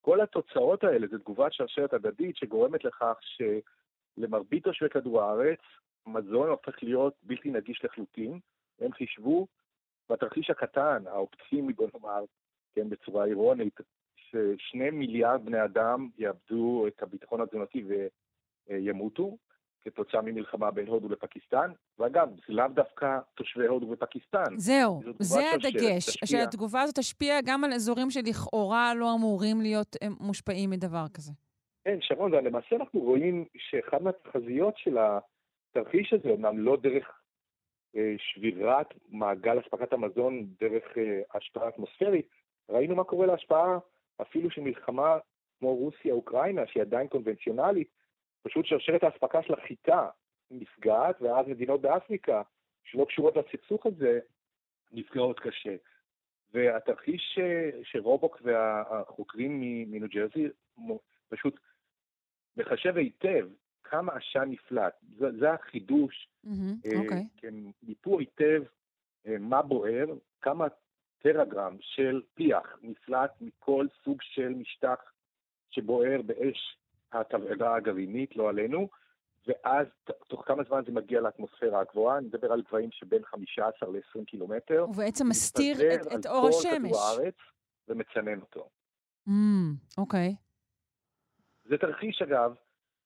כל 0.00 0.20
התוצאות 0.20 0.84
האלה 0.84 1.06
זה 1.06 1.18
תגובת 1.18 1.52
שרשרת 1.52 1.92
הדדית 1.92 2.36
שגורמת 2.36 2.84
לכך 2.84 3.18
שלמרבית 3.20 4.64
תושבי 4.64 4.88
כדור 4.88 5.22
הארץ 5.22 5.60
מזון 6.06 6.48
הופך 6.48 6.82
להיות 6.82 7.14
בלתי 7.22 7.50
נגיש 7.50 7.84
לחלוטין. 7.84 8.38
הם 8.80 8.92
חישבו 8.92 9.46
בתרחיש 10.10 10.50
הקטן, 10.50 11.06
האופטימי 11.06 11.72
בוא 11.72 11.88
נאמר, 11.94 12.24
כן, 12.74 12.88
בצורה 12.88 13.24
אירונית, 13.24 13.80
ששני 14.16 14.90
מיליארד 14.90 15.44
בני 15.44 15.64
אדם 15.64 16.08
יאבדו 16.18 16.86
את 16.86 17.02
הביטחון 17.02 17.40
התזונתי 17.40 17.84
וימותו. 18.68 19.36
כתוצאה 19.82 20.22
ממלחמה 20.22 20.70
בין 20.70 20.86
הודו 20.86 21.08
לפקיסטן, 21.08 21.70
ואגב, 21.98 22.28
זה 22.28 22.54
לאו 22.54 22.68
דווקא 22.68 23.18
תושבי 23.34 23.66
הודו 23.66 23.90
ופקיסטן. 23.90 24.56
זהו, 24.56 25.00
זה 25.18 25.50
הדגש, 25.54 26.18
שהתגובה 26.24 26.82
הזאת 26.82 26.98
תשפיע 26.98 27.40
גם 27.44 27.64
על 27.64 27.72
אזורים 27.72 28.10
שלכאורה 28.10 28.94
לא 28.94 29.14
אמורים 29.14 29.60
להיות 29.60 29.96
מושפעים 30.20 30.70
מדבר 30.70 31.04
כזה. 31.14 31.32
כן, 31.84 31.98
שרון, 32.00 32.34
ולמעשה 32.34 32.76
אנחנו 32.76 33.00
רואים 33.00 33.44
שאחת 33.56 34.00
מהתחזיות 34.00 34.74
של 34.76 34.96
התרחיש 34.98 36.12
הזה, 36.12 36.34
אמנם 36.34 36.58
לא 36.58 36.76
דרך 36.76 37.20
אה, 37.96 38.14
שבירת 38.18 38.86
מעגל 39.08 39.60
אספקת 39.60 39.92
המזון 39.92 40.46
דרך 40.60 40.98
אה, 40.98 41.20
השפעה 41.34 41.68
אטמוספרית, 41.68 42.28
ראינו 42.70 42.96
מה 42.96 43.04
קורה 43.04 43.26
להשפעה 43.26 43.78
אפילו 44.22 44.50
של 44.50 44.60
מלחמה 44.60 45.18
כמו 45.58 45.74
רוסיה-אוקראינה, 45.74 46.62
שהיא 46.66 46.82
עדיין 46.82 47.08
קונבנציונלית, 47.08 47.88
פשוט 48.48 48.66
שרשרת 48.66 49.02
האספקה 49.02 49.42
של 49.42 49.54
החיטה 49.54 50.08
נפגעת, 50.50 51.22
ואז 51.22 51.46
מדינות 51.48 51.80
באפריקה, 51.80 52.42
שלא 52.84 53.04
קשורות 53.04 53.34
לסכסוך 53.36 53.86
הזה, 53.86 54.18
נפגעות 54.92 55.40
קשה. 55.40 55.76
והתרחיש 56.54 57.38
שרובוק 57.82 58.40
והחוקרים 58.44 59.60
מניו 59.90 60.08
ג'רזי 60.08 60.48
פשוט 61.28 61.60
מחשב 62.56 62.96
היטב 62.96 63.48
כמה 63.84 64.12
עשן 64.12 64.44
נפלט. 64.50 64.94
זה, 65.18 65.26
זה 65.38 65.52
החידוש. 65.52 66.28
Mm-hmm, 66.46 66.48
okay. 66.86 66.96
אוקיי. 66.96 67.26
כן, 67.36 67.54
מיפו 67.82 68.18
היטב 68.18 68.62
אה, 69.26 69.38
מה 69.38 69.62
בוער, 69.62 70.06
כמה 70.40 70.66
טראגרם 71.18 71.76
של 71.80 72.22
פיח 72.34 72.78
נפלט 72.82 73.30
מכל 73.40 73.86
סוג 74.04 74.18
של 74.22 74.48
משטח 74.48 75.12
שבוער 75.70 76.22
באש 76.22 76.76
התבערה 77.12 77.76
הגרעינית, 77.76 78.36
לא 78.36 78.48
עלינו, 78.48 78.88
ואז 79.46 79.86
תוך 80.28 80.42
כמה 80.46 80.62
זמן 80.68 80.82
זה 80.86 80.92
מגיע 80.92 81.20
לאטמוספירה 81.20 81.80
הגבוהה, 81.80 82.18
אני 82.18 82.26
מדבר 82.26 82.52
על 82.52 82.62
גבהים 82.68 82.90
שבין 82.92 83.24
15 83.24 83.88
ל-20 83.88 84.24
קילומטר. 84.24 84.86
ובעצם 84.88 85.28
מסתיר 85.28 85.94
את, 85.94 86.00
את 86.20 86.26
אור 86.26 86.48
השמש. 86.48 86.66
על 86.66 86.80
כל 86.80 86.88
כדור 86.88 87.00
הארץ 87.00 87.34
ומצנן 87.88 88.40
אותו. 88.40 88.68
Mm, 89.28 89.32
אוקיי. 89.98 90.36
זה 91.64 91.78
תרחיש, 91.78 92.22
אגב, 92.22 92.54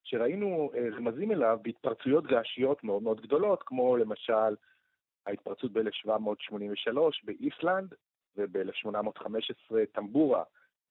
שראינו 0.04 0.70
אה, 0.74 0.88
רמזים 0.96 1.32
אליו 1.32 1.58
בהתפרצויות 1.62 2.26
געשיות 2.26 2.84
מאוד 2.84 3.02
מאוד 3.02 3.20
גדולות, 3.20 3.62
כמו 3.66 3.96
למשל 3.96 4.56
ההתפרצות 5.26 5.72
ב-1783 5.72 6.98
באיסלנד, 7.24 7.94
וב-1815 8.36 9.74
טמבורה 9.92 10.42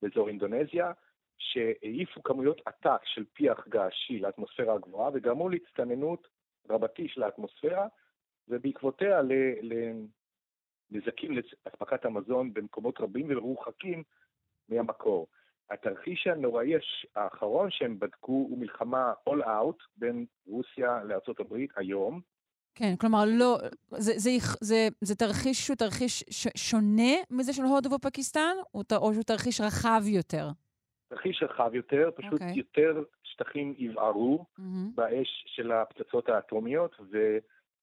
באזור 0.02 0.28
אינדונזיה, 0.28 0.92
שהעיפו 1.38 2.24
כמויות 2.24 2.62
עתק 2.66 3.02
של 3.06 3.26
פיח 3.34 3.68
געשי 3.68 4.20
לאטמוספירה 4.20 4.74
הגבוהה 4.74 5.10
וגרמו 5.14 5.50
להצטננות 5.50 6.28
רבתי 6.70 7.08
של 7.08 7.24
האטמוספירה, 7.24 7.88
ובעקבותיה 8.48 9.22
לנזקים 10.92 11.32
לאספקת 11.32 12.06
המזון 12.06 12.54
במקומות 12.54 13.02
רבים 13.02 13.26
ומרוחקים 13.30 14.04
מהמקור. 14.70 15.28
התרחיש 15.72 16.28
הנוראי 16.28 16.74
האחרון 17.16 17.72
שהם 17.72 18.00
בדקו 18.00 18.32
הוא 18.32 18.58
מלחמה 18.58 19.14
all 19.30 19.44
out 19.46 19.86
בין 19.96 20.26
רוסיה 20.48 21.04
לארה"ב 21.04 21.56
היום. 21.76 22.22
כן, 22.76 22.96
כלומר, 22.96 23.24
לא, 23.28 23.58
זה, 23.92 24.14
זה, 24.18 24.30
זה, 24.62 24.88
זה 25.02 25.16
תרחיש 25.16 25.66
שהוא 25.66 25.76
תרחיש 25.76 26.24
שונה 26.58 27.14
מזה 27.30 27.54
של 27.54 27.64
הודו 27.64 27.92
ופקיסטן, 27.92 28.56
או 28.74 29.14
שהוא 29.14 29.24
תרחיש 29.24 29.62
רחב 29.62 30.02
יותר? 30.06 30.48
תרחיש 31.12 31.44
רחב 31.44 31.76
יותר, 31.76 32.10
פשוט 32.16 32.32
okay. 32.32 32.34
אוקיי. 32.34 32.54
יותר 32.56 33.04
שטחים 33.24 33.74
יבערו 33.78 34.46
mm-hmm. 34.60 34.96
באש 34.96 35.46
של 35.48 35.72
הפצצות 35.72 36.30
האטומיות, 36.30 36.96
ו... 37.12 37.38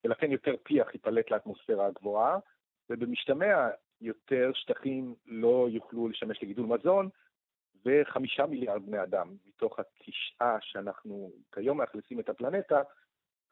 ולכן 0.05 0.33
יותר 0.33 0.55
פיח 0.63 0.95
ייפלט 0.95 1.31
לאטמוספירה 1.31 1.87
הגבוהה, 1.87 2.39
ובמשתמע 2.91 3.69
יותר 4.01 4.51
שטחים 4.55 5.15
לא 5.27 5.69
יוכלו 5.71 6.09
לשמש 6.09 6.43
לגידול 6.43 6.67
מזון, 6.67 7.09
וחמישה 7.85 8.47
מיליארד 8.47 8.87
בני 8.87 9.03
אדם 9.03 9.37
מתוך 9.47 9.79
התשעה 9.79 10.59
שאנחנו 10.61 11.31
כיום 11.55 11.79
מאכלסים 11.79 12.21
את 12.21 12.29
הפלנטה, 12.29 12.83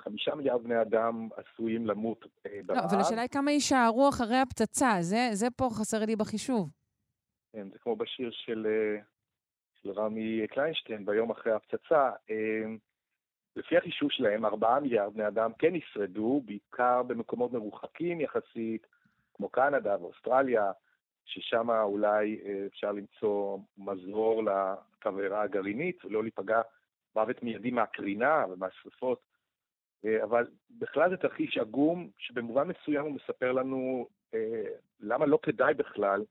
חמישה 0.03 0.35
מיליארד 0.35 0.63
בני 0.63 0.83
אדם 0.83 1.29
עשויים 1.37 1.87
למות 1.87 2.25
אה, 2.47 2.61
ברעב. 2.67 2.81
לא, 2.81 2.85
אבל 2.91 3.01
השאלה 3.01 3.21
היא 3.21 3.31
כמה 3.31 3.51
יישארו 3.51 4.09
אחרי 4.09 4.37
הפצצה, 4.37 4.93
זה, 5.01 5.29
זה 5.33 5.47
פה 5.57 5.69
חסר 5.71 6.05
לי 6.07 6.17
בחישוב. 6.17 6.71
כן, 7.53 7.69
זה 7.71 7.79
כמו 7.79 7.97
בשיר 7.97 8.31
של 8.31 8.67
של 9.87 9.93
רמי 9.93 10.47
קליינשטיין 10.49 11.07
ביום 11.07 11.31
אחרי 11.31 11.53
הפצצה. 11.53 12.11
אמ, 12.31 12.79
לפי 13.57 13.77
החישוב 13.77 14.11
שלהם, 14.11 14.45
ארבעה 14.45 14.81
מיליארד 14.81 15.15
בני 15.15 15.29
אדם 15.29 15.51
כן 15.59 15.75
ישרדו, 15.75 16.43
בעיקר 16.45 17.03
במקומות 17.03 17.53
מרוחקים 17.53 18.21
יחסית, 18.21 18.87
כמו 19.35 19.49
קנדה 19.49 19.97
ואוסטרליה, 20.01 20.73
ששם 21.25 21.71
אולי 21.71 22.41
אה, 22.45 22.67
אפשר 22.67 22.93
למצוא 22.93 23.59
מזור 23.79 24.43
לתבערה 24.45 25.43
הגרעינית 25.43 26.05
ולא 26.05 26.23
להיפגע 26.23 26.61
מוות 27.17 27.43
מיידי 27.43 27.71
מהקרינה 27.71 28.45
ומהשרפות. 28.51 29.21
אה, 30.05 30.25
אבל 30.25 30.47
בכלל 30.71 31.11
זה 31.11 31.17
תרחיש 31.17 31.59
עגום, 31.59 32.11
שבמובן 32.19 32.69
מסוים 32.69 33.05
הוא 33.05 33.15
מספר 33.15 33.53
לנו 33.53 34.09
אה, 34.35 34.65
למה 35.01 35.27
לא 35.27 35.39
כדאי 35.43 35.75
בכלל 35.75 36.25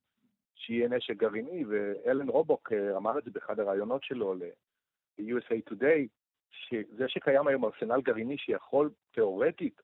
שיהיה 0.56 0.88
נשק 0.88 1.16
גרעיני, 1.16 1.66
ואלן 1.66 2.30
רובוק 2.30 2.72
אמר 2.98 3.20
את 3.20 3.24
זה 3.24 3.32
באחד 3.32 3.60
הראיונות 3.60 4.04
שלו 4.04 4.34
ל-USA 4.34 5.72
Today, 5.72 6.08
שזה 6.52 7.08
שקיים 7.08 7.48
היום 7.48 7.66
ארסנל 7.66 8.02
גרעיני 8.02 8.38
שיכול 8.38 8.92
תיאורטית 9.12 9.82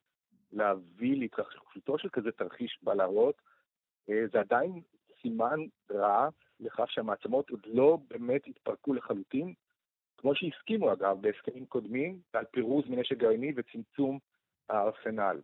להביא 0.52 1.16
להתרחשותו 1.16 1.98
של 1.98 2.08
כזה 2.08 2.32
תרחיש 2.32 2.78
בלהות, 2.82 3.42
זה 4.06 4.40
עדיין 4.40 4.80
סימן 5.22 5.60
רע 5.90 6.28
לכך 6.60 6.90
שהמעצמות 6.90 7.50
עוד 7.50 7.66
לא 7.66 7.98
באמת 8.08 8.46
התפרקו 8.46 8.94
לחלוטין, 8.94 9.54
כמו 10.18 10.34
שהסכימו 10.34 10.92
אגב 10.92 11.18
בהסכמים 11.20 11.66
קודמים, 11.66 12.20
על 12.32 12.44
פירוז 12.50 12.84
מנשק 12.88 13.16
גרעיני 13.16 13.52
וצמצום 13.56 14.18
הארסנל. 14.68 15.40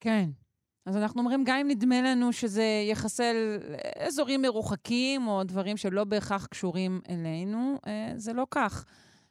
כן. 0.00 0.24
אז 0.88 0.96
אנחנו 0.96 1.20
אומרים, 1.20 1.44
גם 1.46 1.58
אם 1.58 1.68
נדמה 1.70 2.02
לנו 2.02 2.32
שזה 2.32 2.64
יחסל 2.90 3.58
אזורים 4.06 4.42
מרוחקים 4.42 5.26
או 5.26 5.44
דברים 5.44 5.76
שלא 5.76 6.04
בהכרח 6.04 6.46
קשורים 6.46 7.00
אלינו, 7.10 7.78
אה, 7.86 8.12
זה 8.16 8.32
לא 8.32 8.46
כך. 8.50 8.84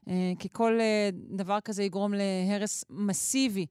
אה, 0.10 0.32
כי 0.39 0.49
כל 0.53 0.80
אה, 0.80 1.10
דבר 1.14 1.58
כזה 1.66 1.84
יגרום 1.84 2.14
להרס 2.14 2.86
מסיבי 2.89 3.66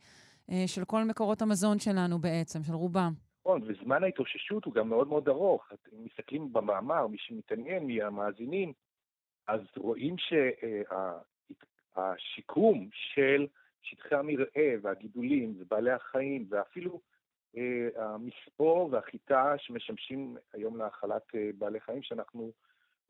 של 0.66 0.84
כל 0.84 1.04
מקורות 1.04 1.42
המזון 1.42 1.78
שלנו 1.78 2.18
בעצם, 2.18 2.62
של 2.62 2.72
רובם. 2.72 3.12
נכון, 3.40 3.62
וזמן 3.66 4.02
ההתאוששות 4.02 4.64
הוא 4.64 4.74
גם 4.74 4.88
מאוד 4.88 5.08
מאוד 5.08 5.28
ארוך. 5.28 5.64
אתם 5.72 5.96
מסתכלים 6.04 6.52
במאמר, 6.52 7.06
מי 7.06 7.16
שמתעניין 7.20 7.86
מהמאזינים, 7.86 8.72
אז 9.46 9.60
רואים 9.76 10.16
שהשיקום 11.94 12.88
של 12.92 13.46
שטחי 13.82 14.14
המרעה 14.14 14.72
והגידולים 14.82 15.54
ובעלי 15.58 15.90
החיים 15.90 16.46
ואפילו 16.48 17.00
המספור 17.96 18.88
והחיטה 18.92 19.54
שמשמשים 19.58 20.36
היום 20.52 20.76
להאכלת 20.76 21.22
אה, 21.34 21.50
בעלי 21.58 21.80
חיים 21.80 22.02
שאנחנו 22.02 22.52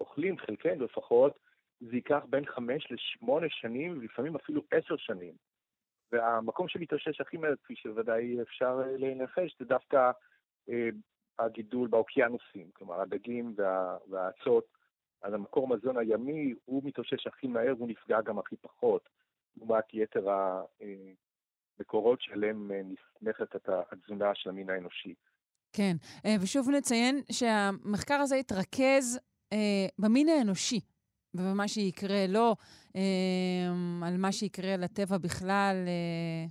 אוכלים, 0.00 0.38
חלקנו 0.38 0.84
לפחות, 0.84 1.38
זה 1.80 1.96
ייקח 1.96 2.24
בין 2.28 2.46
חמש 2.46 2.92
לשמונה 2.92 3.46
שנים 3.50 3.98
ולפעמים 3.98 4.36
אפילו 4.36 4.62
עשר 4.70 4.96
שנים. 4.96 5.34
והמקום 6.12 6.68
שמתאושש 6.68 7.20
הכי 7.20 7.36
מהר, 7.36 7.56
כפי 7.56 7.76
שוודאי 7.76 8.42
אפשר 8.42 8.80
אה, 8.84 8.96
לנחש, 8.96 9.56
זה 9.58 9.64
דווקא 9.64 10.10
אה, 10.68 10.88
הגידול 11.38 11.88
באוקיינוסים, 11.88 12.70
כלומר 12.72 13.00
הדגים 13.00 13.54
וה, 13.56 13.96
והאצות. 14.10 14.64
אז 15.22 15.34
המקור 15.34 15.68
מזון 15.68 15.98
הימי 15.98 16.54
הוא 16.64 16.82
מתאושש 16.84 17.26
הכי 17.26 17.46
מהר 17.46 17.74
והוא 17.76 17.88
נפגע 17.88 18.20
גם 18.20 18.38
הכי 18.38 18.56
פחות, 18.56 19.08
לעומת 19.56 19.84
יתר 19.94 20.28
המקורות 21.78 22.20
שעליהם 22.22 22.70
אה, 22.72 22.80
נסמכת 22.84 23.68
התזונה 23.68 24.34
של 24.34 24.50
המין 24.50 24.70
האנושי. 24.70 25.14
כן, 25.72 25.96
ושוב 26.42 26.70
נציין 26.70 27.20
שהמחקר 27.32 28.14
הזה 28.14 28.36
התרכז 28.36 29.20
אה, 29.52 29.86
במין 29.98 30.28
האנושי, 30.28 30.80
ובמה 31.34 31.68
שיקרה 31.68 32.26
לו, 32.28 32.56
אה, 32.96 34.08
על 34.08 34.16
מה 34.16 34.32
שיקרה 34.32 34.76
לטבע 34.76 35.18
בכלל, 35.18 35.76
אה, 35.86 36.46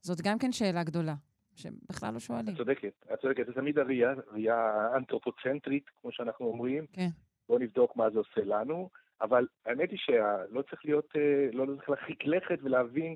זאת 0.00 0.20
גם 0.20 0.38
כן 0.38 0.52
שאלה 0.52 0.84
גדולה, 0.84 1.14
שבכלל 1.54 2.14
לא 2.14 2.18
שואלים. 2.18 2.48
את 2.48 2.56
צודקת, 2.56 3.04
את 3.12 3.18
צודקת. 3.20 3.46
זה 3.46 3.52
תמיד 3.52 3.78
הראייה, 3.78 4.12
ראייה 4.32 4.88
אנתרופוצנטרית, 4.96 5.84
כמו 6.00 6.12
שאנחנו 6.12 6.46
אומרים. 6.46 6.86
כן. 6.92 7.08
בואו 7.48 7.58
נבדוק 7.58 7.96
מה 7.96 8.10
זה 8.10 8.18
עושה 8.18 8.40
לנו, 8.44 8.90
אבל 9.20 9.46
האמת 9.66 9.90
היא 9.90 9.98
שלא 9.98 10.62
צריך 10.62 10.84
להיות, 10.84 11.08
אה, 11.16 11.48
לא 11.52 11.66
צריך 11.76 11.90
להרחיק 11.90 12.24
לכת 12.24 12.58
ולהבין 12.62 13.14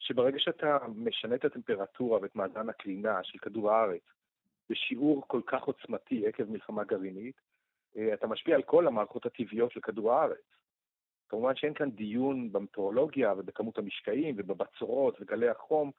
שברגע 0.00 0.38
שאתה 0.38 0.78
משנה 0.94 1.34
את 1.34 1.44
הטמפרטורה 1.44 2.18
ואת 2.22 2.36
מאזן 2.36 2.68
הקרינה 2.68 3.24
של 3.24 3.38
כדור 3.38 3.70
הארץ 3.70 4.02
בשיעור 4.70 5.24
כל 5.26 5.40
כך 5.46 5.62
עוצמתי 5.62 6.26
עקב 6.26 6.44
מלחמה 6.44 6.84
גרעינית, 6.84 7.40
אה, 7.96 8.14
אתה 8.14 8.26
משפיע 8.26 8.56
על 8.56 8.62
כל 8.62 8.86
המערכות 8.86 9.26
הטבעיות 9.26 9.72
של 9.72 9.80
כדור 9.80 10.12
הארץ. 10.12 10.44
כמובן 11.28 11.56
שאין 11.56 11.74
כאן 11.74 11.90
דיון 11.90 12.52
במטאורולוגיה 12.52 13.34
ובכמות 13.38 13.78
המשקעים 13.78 14.34
ובבצורות 14.38 15.16
וגלי 15.20 15.48
החום, 15.48 15.90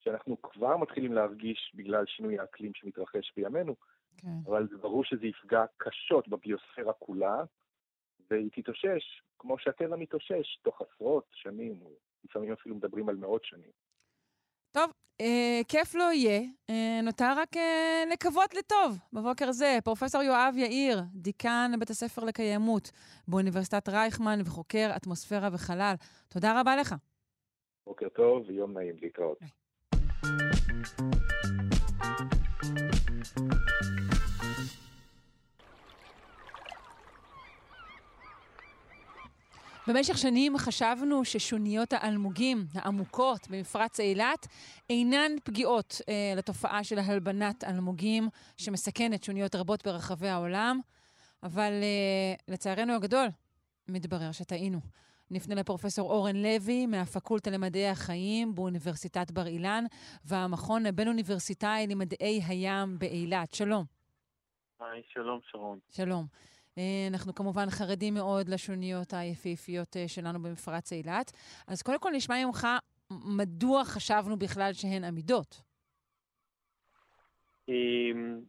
שאנחנו 0.00 0.42
כבר 0.42 0.76
מתחילים 0.76 1.12
להרגיש 1.12 1.72
בגלל 1.74 2.06
שינוי 2.06 2.38
האקלים 2.38 2.74
שמתרחש 2.74 3.32
בימינו, 3.36 3.76
כן. 4.16 4.28
אבל 4.46 4.68
זה 4.68 4.76
ברור 4.76 5.04
שזה 5.04 5.26
יפגע 5.26 5.64
קשות 5.76 6.28
בביוספירה 6.28 6.92
כולה, 6.92 7.44
והיא 8.30 8.50
תתאושש 8.52 9.22
כמו 9.38 9.58
שהטבע 9.58 9.96
מתאושש 9.96 10.58
תוך 10.62 10.82
עשרות 10.82 11.24
שנים, 11.32 11.82
או 11.82 11.90
לפעמים 12.24 12.52
אפילו 12.52 12.74
מדברים 12.74 13.08
על 13.08 13.16
מאות 13.16 13.44
שנים. 13.44 13.70
טוב, 14.72 14.90
אה, 15.20 15.60
כיף 15.68 15.94
לא 15.94 16.12
יהיה. 16.12 16.40
אה, 16.70 17.00
נותר 17.02 17.32
רק 17.36 17.56
אה, 17.56 18.04
לקוות 18.12 18.54
לטוב. 18.54 18.98
בבוקר 19.12 19.52
זה, 19.52 19.78
פרופ' 19.84 20.02
יואב 20.14 20.54
יאיר, 20.56 21.02
דיקן 21.14 21.70
בית 21.78 21.90
הספר 21.90 22.24
לקיימות 22.24 22.90
באוניברסיטת 23.28 23.88
רייכמן 23.88 24.40
וחוקר 24.44 24.90
אטמוספירה 24.96 25.48
וחלל. 25.52 25.94
תודה 26.28 26.60
רבה 26.60 26.76
לך. 26.76 26.94
בוקר 27.86 28.08
טוב 28.08 28.44
ויום 28.48 28.72
נעים 28.72 28.96
להתראות. 29.02 29.38
במשך 39.88 40.18
שנים 40.18 40.58
חשבנו 40.58 41.24
ששוניות 41.24 41.92
האלמוגים 41.92 42.66
העמוקות 42.74 43.48
במפרץ 43.50 44.00
אילת 44.00 44.46
אינן 44.90 45.32
פגיעות 45.44 46.00
אה, 46.08 46.34
לתופעה 46.36 46.84
של 46.84 46.98
הלבנת 46.98 47.64
אלמוגים 47.64 48.28
שמסכנת 48.56 49.24
שוניות 49.24 49.54
רבות 49.54 49.86
ברחבי 49.86 50.28
העולם, 50.28 50.80
אבל 51.42 51.72
אה, 51.72 52.34
לצערנו 52.54 52.94
הגדול, 52.94 53.26
מתברר 53.88 54.32
שטעינו. 54.32 54.80
נפנה 55.30 55.54
לפרופסור 55.54 56.10
אורן 56.10 56.36
לוי 56.36 56.86
מהפקולטה 56.86 57.50
למדעי 57.50 57.88
החיים 57.88 58.54
באוניברסיטת 58.54 59.30
בר 59.30 59.46
אילן 59.46 59.84
והמכון 60.24 60.86
הבין-אוניברסיטאי 60.86 61.86
למדעי 61.86 62.42
הים 62.46 62.98
באילת. 62.98 63.54
שלום. 63.54 63.84
היי, 64.80 65.02
שלום 65.12 65.40
שרון. 65.50 65.78
שלום. 65.90 66.26
אה, 66.78 67.06
אנחנו 67.10 67.34
כמובן 67.34 67.70
חרדים 67.70 68.14
מאוד 68.14 68.48
לשוניות 68.48 69.12
היפהפיות 69.12 69.96
אה, 69.96 70.08
שלנו 70.08 70.42
במפרץ 70.42 70.92
אילת. 70.92 71.32
אז 71.68 71.82
קודם 71.82 71.98
כל 71.98 72.10
נשמע 72.10 72.34
ממך 72.46 72.66
מדוע 73.10 73.84
חשבנו 73.84 74.36
בכלל 74.36 74.72
שהן 74.72 75.04
עמידות. 75.04 75.62
אמ, 77.68 78.40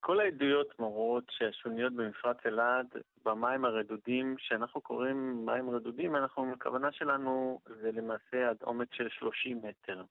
כל 0.00 0.20
העדויות 0.20 0.78
מראות 0.78 1.24
שהשוניות 1.30 1.92
במפרץ 1.92 2.36
אילת, 2.44 2.86
במים 3.24 3.64
הרדודים, 3.64 4.34
שאנחנו 4.38 4.80
קוראים 4.80 5.46
מים 5.46 5.70
רדודים, 5.70 6.16
אנחנו, 6.16 6.52
הכוונה 6.52 6.92
שלנו 6.92 7.60
זה 7.82 7.92
למעשה 7.92 8.50
עד 8.50 8.56
עומק 8.62 8.94
של 8.94 9.08
30 9.08 9.60
מטר. 9.62 10.04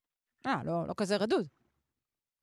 אה, 0.45 0.61
לא, 0.65 0.87
לא 0.87 0.93
כזה 0.97 1.17
רדוד. 1.17 1.45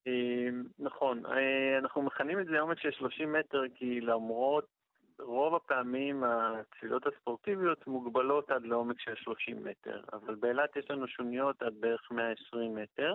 אמ, 0.07 0.65
נכון, 0.79 1.27
אה, 1.27 1.79
אנחנו 1.79 2.03
מכנים 2.03 2.41
את 2.41 2.47
זה 2.47 2.61
עומק 2.61 2.79
של 2.79 2.91
30 2.91 3.33
מטר 3.33 3.63
כי 3.75 4.01
למרות 4.01 4.80
רוב 5.23 5.55
הפעמים 5.55 6.25
הצלילות 6.25 7.07
הספורטיביות 7.07 7.87
מוגבלות 7.87 8.51
עד 8.51 8.63
לעומק 8.63 9.01
של 9.01 9.15
30 9.15 9.65
מטר, 9.65 10.01
אבל 10.13 10.35
באילת 10.35 10.77
יש 10.77 10.91
לנו 10.91 11.09
שוניות 11.09 11.63
עד 11.63 11.75
בערך 11.81 12.11
120 12.11 12.75
מטר. 12.75 13.15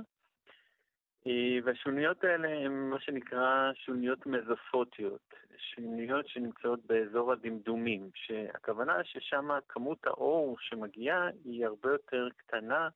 אה, 1.28 1.58
והשוניות 1.64 2.24
האלה 2.24 2.48
הן 2.48 2.72
מה 2.72 3.00
שנקרא 3.00 3.72
שוניות 3.74 4.26
מזופוטיות, 4.26 5.34
שוניות 5.58 6.28
שנמצאות 6.28 6.86
באזור 6.86 7.32
הדמדומים, 7.32 8.10
שהכוונה 8.16 9.04
ששם 9.04 9.50
כמות 9.70 10.08
האור 10.08 10.58
שמגיעה 10.60 11.30
היא 11.46 11.66
הרבה 11.66 11.92
יותר 11.92 12.28
קטנה 12.38 12.90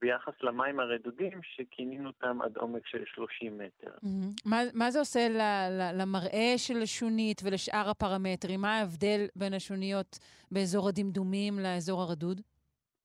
ביחס 0.00 0.42
למים 0.42 0.80
הרדודים, 0.80 1.40
שכינינו 1.42 2.06
אותם 2.08 2.42
עד 2.42 2.56
עומק 2.56 2.86
של 2.86 3.04
30 3.06 3.58
מטר. 3.58 3.90
Mm-hmm. 3.90 4.42
מה, 4.46 4.60
מה 4.74 4.90
זה 4.90 4.98
עושה 4.98 5.28
ל, 5.28 5.40
ל, 5.70 6.02
למראה 6.02 6.54
של 6.56 6.82
השונית 6.82 7.40
ולשאר 7.44 7.90
הפרמטרים? 7.90 8.60
מה 8.60 8.78
ההבדל 8.78 9.26
בין 9.36 9.54
השוניות 9.54 10.18
באזור 10.50 10.88
הדמדומים 10.88 11.58
לאזור 11.58 12.02
הרדוד? 12.02 12.40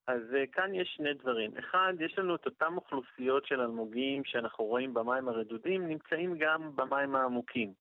אז 0.08 0.22
uh, 0.32 0.52
כאן 0.52 0.76
יש 0.76 0.94
שני 0.98 1.14
דברים. 1.14 1.52
אחד, 1.58 1.94
יש 2.00 2.20
לנו 2.20 2.36
את 2.36 2.46
אותן 2.46 2.74
אוכלוסיות 2.76 3.46
של 3.46 3.62
אלמוגים 3.62 4.24
שאנחנו 4.26 4.66
רואים 4.66 4.94
במים 4.94 5.28
הרדודים, 5.28 5.88
נמצאים 5.88 6.36
גם 6.40 6.76
במים 6.76 7.16
העמוקים. 7.16 7.74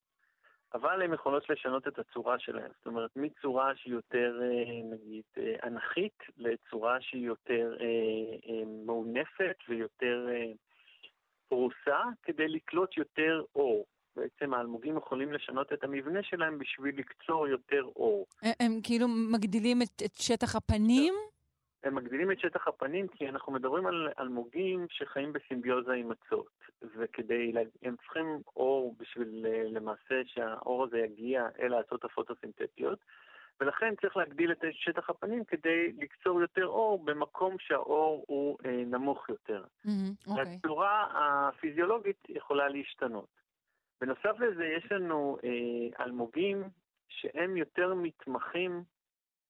אבל 0.75 1.03
הן 1.03 1.15
יכולות 1.15 1.51
לשנות 1.51 1.89
את 1.89 1.99
הצורה 1.99 2.39
שלהן. 2.39 2.71
זאת 2.79 2.87
אומרת, 2.87 3.11
מצורה 3.17 3.73
שהיא 3.77 3.93
יותר, 3.93 4.41
אה, 4.43 4.97
נגיד, 4.97 5.23
אה, 5.39 5.55
אנכית, 5.69 6.19
לצורה 6.37 7.01
שהיא 7.01 7.27
יותר 7.27 7.77
אה, 7.81 8.65
מעונפת 8.87 9.57
ויותר 9.69 10.27
פרוסה, 11.49 12.01
כדי 12.23 12.49
לקלוט 12.49 12.97
יותר 12.97 13.43
אור. 13.55 13.87
בעצם 14.17 14.55
האלמוגים 14.55 14.97
יכולים 14.97 15.33
לשנות 15.33 15.73
את 15.73 15.85
המבנה 15.85 16.23
שלהם 16.23 16.59
בשביל 16.59 16.99
לקצור 16.99 17.49
יותר 17.49 17.83
אור. 17.97 18.27
הם, 18.43 18.53
הם 18.61 18.81
כאילו 18.83 19.09
מגדילים 19.09 19.83
את, 19.83 20.03
את 20.05 20.15
שטח 20.15 20.57
הפנים? 20.57 21.15
הם 21.85 21.95
מגדילים 21.95 22.31
את 22.31 22.41
שטח 22.41 22.69
הפנים 22.69 23.09
כי 23.09 23.29
אנחנו 23.29 23.53
מדברים 23.53 23.87
על 23.87 24.09
אלמוגים 24.19 24.87
שחיים 24.91 25.33
בסימביוזה 25.33 25.93
עם 25.93 26.09
מצות. 26.09 26.51
וכדי, 26.97 27.53
הם 27.83 27.97
צריכים 27.97 28.41
אור 28.57 28.95
בשביל 28.99 29.47
למעשה 29.65 30.23
שהאור 30.27 30.85
הזה 30.85 30.99
יגיע 30.99 31.49
אל 31.61 31.75
האצות 31.75 32.05
הפוטוסינתטיות. 32.05 32.99
ולכן 33.61 33.95
צריך 34.01 34.17
להגדיל 34.17 34.53
את 34.53 34.59
שטח 34.73 35.11
הפנים 35.11 35.45
כדי 35.45 35.93
לקצור 35.99 36.41
יותר 36.41 36.67
אור 36.67 37.05
במקום 37.05 37.57
שהאור 37.59 38.25
הוא 38.29 38.59
אה, 38.67 38.71
נמוך 38.71 39.29
יותר. 39.29 39.65
Mm-hmm, 39.87 40.29
okay. 40.29 40.41
הצורה 40.41 41.07
הפיזיולוגית 41.15 42.27
יכולה 42.29 42.69
להשתנות. 42.69 43.29
בנוסף 44.01 44.41
לזה 44.41 44.65
יש 44.65 44.93
לנו 44.93 45.37
אה, 45.45 46.05
אלמוגים 46.05 46.63
שהם 47.09 47.57
יותר 47.57 47.95
מתמחים, 47.95 48.83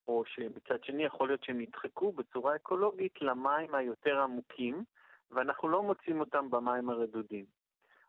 או 0.09 0.25
שמצד 0.27 0.85
שני 0.85 1.05
יכול 1.05 1.29
להיות 1.29 1.45
שהם 1.45 1.61
נדחקו 1.61 2.13
בצורה 2.13 2.57
אקולוגית 2.57 3.23
למים 3.23 3.75
היותר 3.75 4.21
עמוקים, 4.21 4.85
ואנחנו 5.31 5.69
לא 5.69 5.83
מוצאים 5.83 6.21
אותם 6.21 6.51
במים 6.51 6.91
הרדודים. 6.91 7.45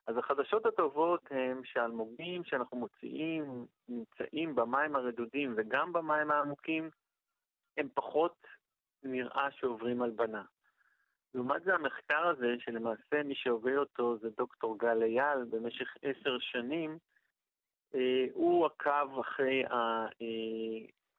אז 0.08 0.18
החדשות 0.18 0.66
הטובות 0.66 1.22
הן 1.32 1.62
שהאלמוגים 1.64 2.44
שאנחנו 2.44 2.78
מוציאים 2.78 3.66
נמצאים 3.90 4.56
במים 4.56 4.96
הרדודים 4.96 5.54
וגם 5.58 5.94
במים 5.94 6.32
העמוקים, 6.32 6.90
הם 7.78 7.88
פחות 7.94 8.48
נראה 9.04 9.52
שעוברים 9.52 10.02
הלבנה. 10.02 10.44
לעומת 11.34 11.64
זה 11.64 11.76
המחקר 11.76 12.28
הזה, 12.28 12.56
שלמעשה 12.60 13.24
מי 13.24 13.36
שהוביל 13.36 13.80
אותו 13.80 14.18
זה 14.18 14.30
דוקטור 14.38 14.78
גל 14.78 15.04
אייל 15.04 15.44
במשך 15.50 15.96
עשר 16.02 16.40
שנים, 16.40 16.98
אה, 17.96 18.26
הוא 18.34 18.66
עקב 18.66 19.20
אחרי 19.20 19.64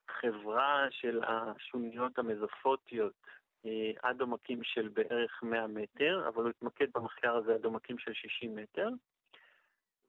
החברה 0.09 0.87
של 0.91 1.21
השוניות 1.25 2.19
המזופוטיות 2.19 3.13
אה, 3.67 3.91
עד 4.03 4.21
עומקים 4.21 4.61
של 4.63 4.89
בערך 4.89 5.43
100 5.43 5.67
מטר, 5.67 6.29
אבל 6.29 6.43
הוא 6.43 6.51
התמקד 6.51 6.87
במחקר 6.95 7.37
הזה 7.37 7.55
עד 7.55 7.65
עומקים 7.65 7.99
של 7.99 8.13
60 8.15 8.57
מטר, 8.57 8.89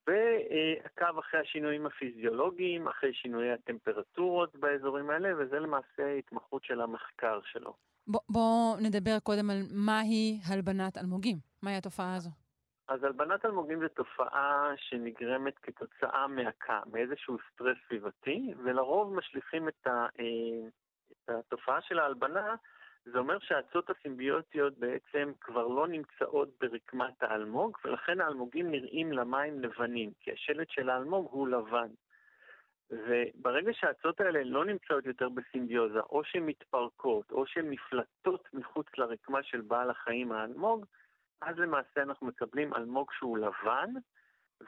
ועקב 0.07 1.17
אחרי 1.19 1.39
השינויים 1.39 1.85
הפיזיולוגיים, 1.85 2.87
אחרי 2.87 3.13
שינויי 3.13 3.51
הטמפרטורות 3.51 4.55
באזורים 4.55 5.09
האלה, 5.09 5.29
וזה 5.37 5.59
למעשה 5.59 6.15
התמחות 6.19 6.63
של 6.63 6.81
המחקר 6.81 7.39
שלו. 7.43 7.73
בואו 8.07 8.23
בוא 8.29 8.77
נדבר 8.81 9.19
קודם 9.23 9.49
על 9.49 9.57
מהי 9.71 10.39
הלבנת 10.49 10.97
אלמוגים. 10.97 11.37
מהי 11.61 11.75
התופעה 11.75 12.15
הזו? 12.15 12.29
אז 12.87 13.03
הלבנת 13.03 13.45
אלמוגים 13.45 13.79
זו 13.79 13.87
תופעה 13.87 14.71
שנגרמת 14.77 15.59
כתוצאה 15.59 16.27
מהקה, 16.27 16.81
מאיזשהו 16.91 17.37
סטרס 17.53 17.77
סביבתי, 17.87 18.53
ולרוב 18.63 19.13
משליכים 19.13 19.67
את, 19.67 19.87
ה, 19.87 20.07
אה, 20.19 20.67
את 21.11 21.29
התופעה 21.29 21.81
של 21.81 21.99
ההלבנה 21.99 22.55
זה 23.05 23.17
אומר 23.19 23.39
שהאצות 23.39 23.89
הסימביוטיות 23.89 24.77
בעצם 24.77 25.31
כבר 25.41 25.67
לא 25.67 25.87
נמצאות 25.87 26.49
ברקמת 26.61 27.23
האלמוג, 27.23 27.77
ולכן 27.85 28.21
האלמוגים 28.21 28.71
נראים 28.71 29.11
למים 29.11 29.59
לבנים, 29.59 30.11
כי 30.19 30.31
השלט 30.31 30.69
של 30.69 30.89
האלמוג 30.89 31.27
הוא 31.31 31.47
לבן. 31.47 31.87
וברגע 32.91 33.73
שהאצות 33.73 34.21
האלה 34.21 34.43
לא 34.43 34.65
נמצאות 34.65 35.05
יותר 35.05 35.29
בסימביוזה, 35.29 35.99
או 35.99 36.23
שהן 36.23 36.45
מתפרקות, 36.45 37.31
או 37.31 37.47
שהן 37.47 37.69
נפלטות 37.69 38.49
מחוץ 38.53 38.87
לרקמה 38.97 39.43
של 39.43 39.61
בעל 39.61 39.89
החיים 39.89 40.31
האלמוג, 40.31 40.85
אז 41.41 41.57
למעשה 41.57 42.01
אנחנו 42.01 42.27
מקבלים 42.27 42.73
אלמוג 42.73 43.11
שהוא 43.17 43.37
לבן, 43.37 43.93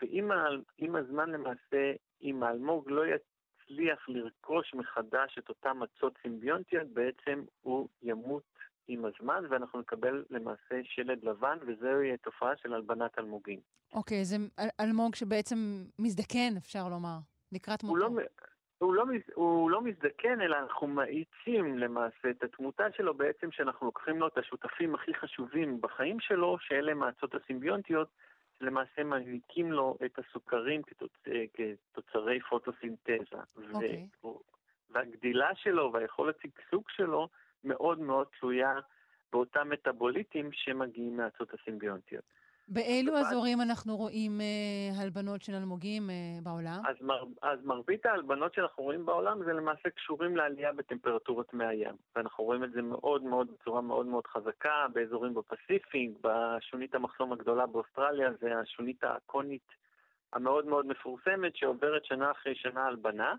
ועם 0.01 0.95
הזמן 0.95 1.29
למעשה, 1.29 1.93
אם 2.21 2.43
האלמוג 2.43 2.89
לא 2.89 3.01
יצליח 3.05 4.09
לרכוש 4.09 4.73
מחדש 4.73 5.37
את 5.37 5.49
אותן 5.49 5.71
מצות 5.75 6.13
סימביונטיות, 6.21 6.87
בעצם 6.87 7.43
הוא 7.61 7.87
ימות 8.01 8.43
עם 8.87 9.05
הזמן, 9.05 9.43
ואנחנו 9.49 9.79
נקבל 9.79 10.25
למעשה 10.29 10.81
שלד 10.83 11.23
לבן, 11.23 11.57
וזוהי 11.67 12.17
תופעה 12.17 12.57
של 12.57 12.73
הלבנת 12.73 13.19
אלמוגים. 13.19 13.59
אוקיי, 13.93 14.21
okay, 14.21 14.23
זה 14.23 14.35
אלמוג 14.79 15.15
שבעצם 15.15 15.85
מזדקן, 15.99 16.57
אפשר 16.57 16.89
לומר, 16.89 17.17
לקראת 17.51 17.83
מותו. 17.83 18.05
הוא 18.05 18.15
לא, 18.17 18.21
הוא 18.79 18.93
לא, 18.93 19.05
הוא 19.33 19.71
לא 19.71 19.81
מזדקן, 19.81 20.41
אלא 20.41 20.57
אנחנו 20.57 20.87
מאיצים 20.87 21.77
למעשה 21.77 22.29
את 22.29 22.43
התמותה 22.43 22.83
שלו 22.97 23.13
בעצם, 23.13 23.51
שאנחנו 23.51 23.85
לוקחים 23.85 24.19
לו 24.19 24.27
את 24.27 24.37
השותפים 24.37 24.95
הכי 24.95 25.13
חשובים 25.13 25.81
בחיים 25.81 26.19
שלו, 26.19 26.57
שאלה 26.59 26.93
מאצות 26.93 27.35
הסימביונטיות, 27.35 28.07
למעשה 28.61 29.03
מעניקים 29.03 29.71
לו 29.71 29.97
את 30.05 30.19
הסוכרים 30.19 30.83
כתוצ... 30.83 31.11
כתוצרי 31.53 32.39
פוטוסינתזה. 32.39 33.15
Okay. 33.31 33.73
אוקיי. 33.73 34.07
ו... 34.23 34.27
והגדילה 34.89 35.55
שלו 35.55 35.93
והיכולת 35.93 36.35
שגשוג 36.41 36.83
שלו 36.89 37.27
מאוד 37.63 37.99
מאוד 37.99 38.27
תלויה 38.39 38.79
באותם 39.31 39.69
מטאבוליטים 39.69 40.51
שמגיעים 40.51 41.17
מהאצות 41.17 41.53
הסימביונטיות. 41.53 42.23
באילו 42.69 43.17
אזורים 43.17 43.61
אנחנו 43.61 43.97
רואים 43.97 44.41
אה, 44.41 45.01
הלבנות 45.01 45.41
של 45.41 45.55
אלמוגים 45.55 46.09
אה, 46.09 46.15
בעולם? 46.43 46.81
אז, 46.87 46.95
מר, 47.01 47.23
אז 47.41 47.59
מרבית 47.63 48.05
ההלבנות 48.05 48.53
שאנחנו 48.53 48.83
רואים 48.83 49.05
בעולם 49.05 49.43
זה 49.45 49.53
למעשה 49.53 49.89
קשורים 49.89 50.37
לעלייה 50.37 50.73
בטמפרטורות 50.73 51.53
מי 51.53 51.65
הים. 51.65 51.95
ואנחנו 52.15 52.43
רואים 52.43 52.63
את 52.63 52.71
זה 52.71 52.81
מאוד 52.81 53.23
מאוד, 53.23 53.47
בצורה 53.51 53.81
מאוד 53.81 54.05
מאוד 54.05 54.27
חזקה, 54.27 54.85
באזורים 54.93 55.33
בפסיפיק, 55.33 56.11
בשונית 56.21 56.95
המחסום 56.95 57.33
הגדולה 57.33 57.65
באוסטרליה, 57.65 58.29
זה 58.41 58.59
השונית 58.59 59.03
הקונית 59.03 59.67
המאוד 60.33 60.65
מאוד 60.65 60.85
מפורסמת, 60.85 61.55
שעוברת 61.55 62.05
שנה 62.05 62.31
אחרי 62.31 62.55
שנה 62.55 62.85
הלבנה. 62.85 63.33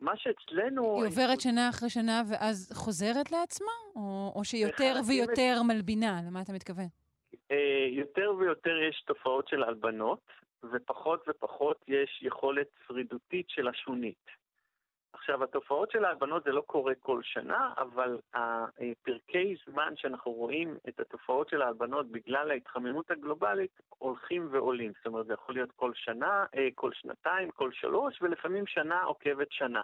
מה 0.00 0.12
שאצלנו... 0.16 0.96
היא 0.96 1.06
עוברת 1.06 1.40
שנה 1.40 1.68
אחרי 1.68 1.90
שנה 1.90 2.22
ואז 2.28 2.72
חוזרת 2.74 3.32
לעצמה? 3.32 3.72
או, 3.96 4.32
או 4.36 4.44
שיותר 4.44 4.94
ויותר 5.08 5.62
מלבינה? 5.62 6.20
למה 6.26 6.42
אתה 6.42 6.52
מתכוון? 6.52 7.03
אה, 7.50 7.86
יותר 7.90 8.32
ויותר 8.38 8.76
יש 8.76 9.02
תופעות 9.06 9.48
של 9.48 9.62
הלבנות, 9.62 10.20
ופחות 10.72 11.24
ופחות 11.28 11.84
יש 11.88 12.22
יכולת 12.22 12.66
שרידותית 12.86 13.46
של 13.48 13.68
השונית. 13.68 14.30
עכשיו, 15.12 15.44
התופעות 15.44 15.90
של 15.90 16.04
ההלבנות 16.04 16.44
זה 16.44 16.50
לא 16.50 16.60
קורה 16.60 16.92
כל 17.00 17.20
שנה, 17.22 17.72
אבל 17.78 18.18
הפרקי 18.34 19.56
זמן 19.66 19.92
שאנחנו 19.96 20.32
רואים 20.32 20.76
את 20.88 21.00
התופעות 21.00 21.48
של 21.48 21.62
ההלבנות 21.62 22.10
בגלל 22.10 22.50
ההתחממות 22.50 23.10
הגלובלית 23.10 23.80
הולכים 23.98 24.48
ועולים. 24.50 24.92
זאת 24.96 25.06
אומרת, 25.06 25.26
זה 25.26 25.32
יכול 25.32 25.54
להיות 25.54 25.72
כל 25.76 25.92
שנה, 25.94 26.44
אה, 26.56 26.68
כל 26.74 26.90
שנתיים, 26.92 27.50
כל 27.50 27.70
שלוש, 27.72 28.22
ולפעמים 28.22 28.66
שנה 28.66 29.02
עוקבת 29.02 29.46
שנה. 29.50 29.82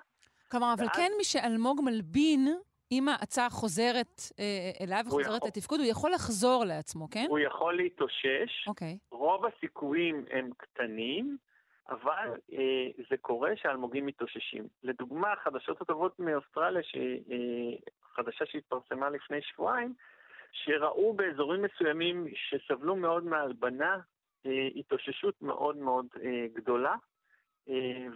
כלומר, 0.51 0.72
אבל 0.72 0.84
ואז... 0.84 0.96
כן 0.96 1.12
מי 1.16 1.24
שאלמוג 1.24 1.80
מלבין, 1.84 2.48
אם 2.93 3.09
ההצעה 3.09 3.51
חוזרת 3.51 4.20
אה, 4.38 4.70
אליו 4.80 5.05
וחוזרת 5.07 5.36
יכול... 5.36 5.49
לתפקוד, 5.49 5.80
הוא 5.80 5.88
יכול 5.88 6.11
לחזור 6.11 6.64
לעצמו, 6.64 7.11
כן? 7.11 7.26
הוא 7.28 7.38
יכול 7.38 7.76
להתאושש. 7.76 8.66
אוקיי. 8.66 8.99
Okay. 9.01 9.16
רוב 9.16 9.45
הסיכויים 9.47 10.24
הם 10.30 10.51
קטנים, 10.57 11.36
אבל 11.88 12.28
אה, 12.53 12.86
זה 13.11 13.16
קורה 13.16 13.51
שאלמוגים 13.57 14.07
מתאוששים. 14.07 14.64
לדוגמה, 14.82 15.32
החדשות 15.32 15.80
הטובות 15.80 16.18
מאוסטרליה. 16.18 16.82
אה, 16.97 17.93
חדשה 18.14 18.47
שהתפרסמה 18.47 19.11
לפני 19.11 19.43
שבועיים, 19.43 19.95
שראו 20.53 21.12
באזורים 21.12 21.62
מסוימים 21.62 22.26
שסבלו 22.34 22.97
מאוד 22.97 23.24
מהלבנה, 23.24 23.99
אה, 24.47 24.68
התאוששות 24.76 25.43
מאוד 25.43 25.76
מאוד 25.76 26.07
אה, 26.24 26.47
גדולה, 26.55 26.95
אה, 27.68 28.07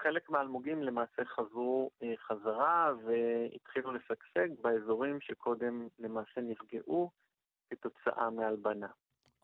וחלק 0.00 0.30
מהאלמוגים 0.30 0.82
למעשה 0.82 1.24
חזרו 1.24 1.90
אה, 2.02 2.12
חזרה 2.16 2.92
והתחילו 3.04 3.92
לשגשג 3.92 4.62
באזורים 4.62 5.20
שקודם 5.20 5.88
למעשה 5.98 6.40
נפגעו 6.40 7.10
כתוצאה 7.70 8.30
מהלבנה. 8.30 8.86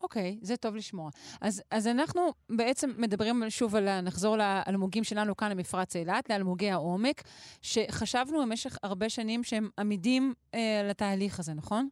אוקיי, 0.01 0.37
okay, 0.41 0.45
זה 0.45 0.57
טוב 0.57 0.75
לשמוע. 0.75 1.09
אז, 1.41 1.63
אז 1.71 1.87
אנחנו 1.87 2.21
בעצם 2.49 2.89
מדברים 2.97 3.35
שוב 3.49 3.75
על, 3.75 4.01
נחזור 4.01 4.37
לאלמוגים 4.37 5.03
שלנו 5.03 5.35
כאן 5.35 5.51
למפרץ 5.51 5.95
אילת, 5.95 6.29
לאלמוגי 6.29 6.71
העומק, 6.71 7.21
שחשבנו 7.61 8.41
במשך 8.41 8.77
הרבה 8.83 9.09
שנים 9.09 9.43
שהם 9.43 9.69
עמידים 9.79 10.33
אה, 10.55 10.81
לתהליך 10.89 11.39
הזה, 11.39 11.53
נכון? 11.53 11.87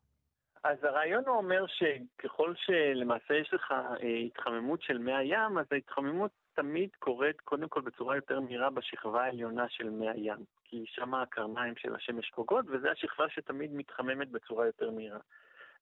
אז 0.63 0.83
הרעיון 0.83 1.23
הוא 1.27 1.37
אומר 1.37 1.65
שככל 1.67 2.53
שלמעשה 2.55 3.33
יש 3.33 3.53
לך 3.53 3.71
אה, 3.71 4.07
התחממות 4.25 4.81
של 4.81 4.97
מי 4.97 5.13
הים, 5.13 5.57
אז 5.57 5.65
ההתחממות 5.71 6.31
תמיד 6.53 6.89
קורית 6.99 7.41
קודם 7.41 7.69
כל 7.69 7.81
בצורה 7.81 8.15
יותר 8.15 8.39
מהירה 8.39 8.69
בשכבה 8.69 9.23
העליונה 9.23 9.69
של 9.69 9.89
מי 9.89 10.09
הים. 10.09 10.45
כי 10.63 10.83
שם 10.87 11.13
הקרניים 11.13 11.75
של 11.75 11.95
השמש 11.95 12.31
פוגעות, 12.31 12.65
וזו 12.69 12.87
השכבה 12.87 13.29
שתמיד 13.29 13.73
מתחממת 13.73 14.29
בצורה 14.29 14.65
יותר 14.65 14.91
מהירה. 14.91 15.19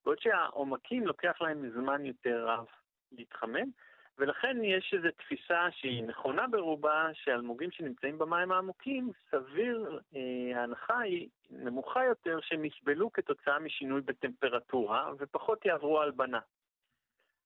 בעוד 0.06 0.20
שהעומקים 0.20 1.08
לוקח 1.08 1.42
להם 1.42 1.70
זמן 1.70 2.06
יותר 2.06 2.46
רב 2.48 2.66
להתחמם, 3.12 3.70
ולכן 4.18 4.58
יש 4.64 4.94
איזו 4.98 5.08
תפיסה 5.18 5.68
שהיא 5.72 6.04
נכונה 6.04 6.48
ברובה, 6.48 7.10
שאלמוגים 7.14 7.72
שנמצאים 7.72 8.18
במים 8.18 8.52
העמוקים, 8.52 9.12
סביר, 9.32 10.00
אה, 10.16 10.60
ההנחה 10.60 11.00
היא 11.00 11.30
נמוכה 11.50 12.06
יותר, 12.06 12.40
שהם 12.42 12.66
יסבלו 12.66 13.12
כתוצאה 13.14 13.60
משינוי 13.60 14.02
בטמפרטורה 14.02 15.12
ופחות 15.18 15.66
יעברו 15.66 16.02
הלבנה. 16.02 16.40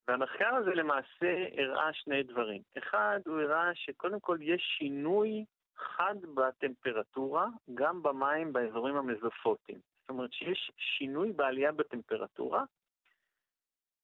והמחקר 0.07 0.55
הזה 0.55 0.71
למעשה 0.71 1.45
הראה 1.57 1.93
שני 1.93 2.23
דברים. 2.23 2.61
אחד, 2.77 3.19
הוא 3.25 3.41
הראה 3.41 3.71
שקודם 3.75 4.19
כל 4.19 4.37
יש 4.41 4.61
שינוי 4.77 5.45
חד 5.77 6.15
בטמפרטורה, 6.33 7.47
גם 7.73 8.03
במים 8.03 8.53
באזורים 8.53 8.95
המזופוטיים. 8.95 9.79
זאת 10.01 10.09
אומרת 10.09 10.33
שיש 10.33 10.71
שינוי 10.77 11.31
בעלייה 11.31 11.71
בטמפרטורה, 11.71 12.63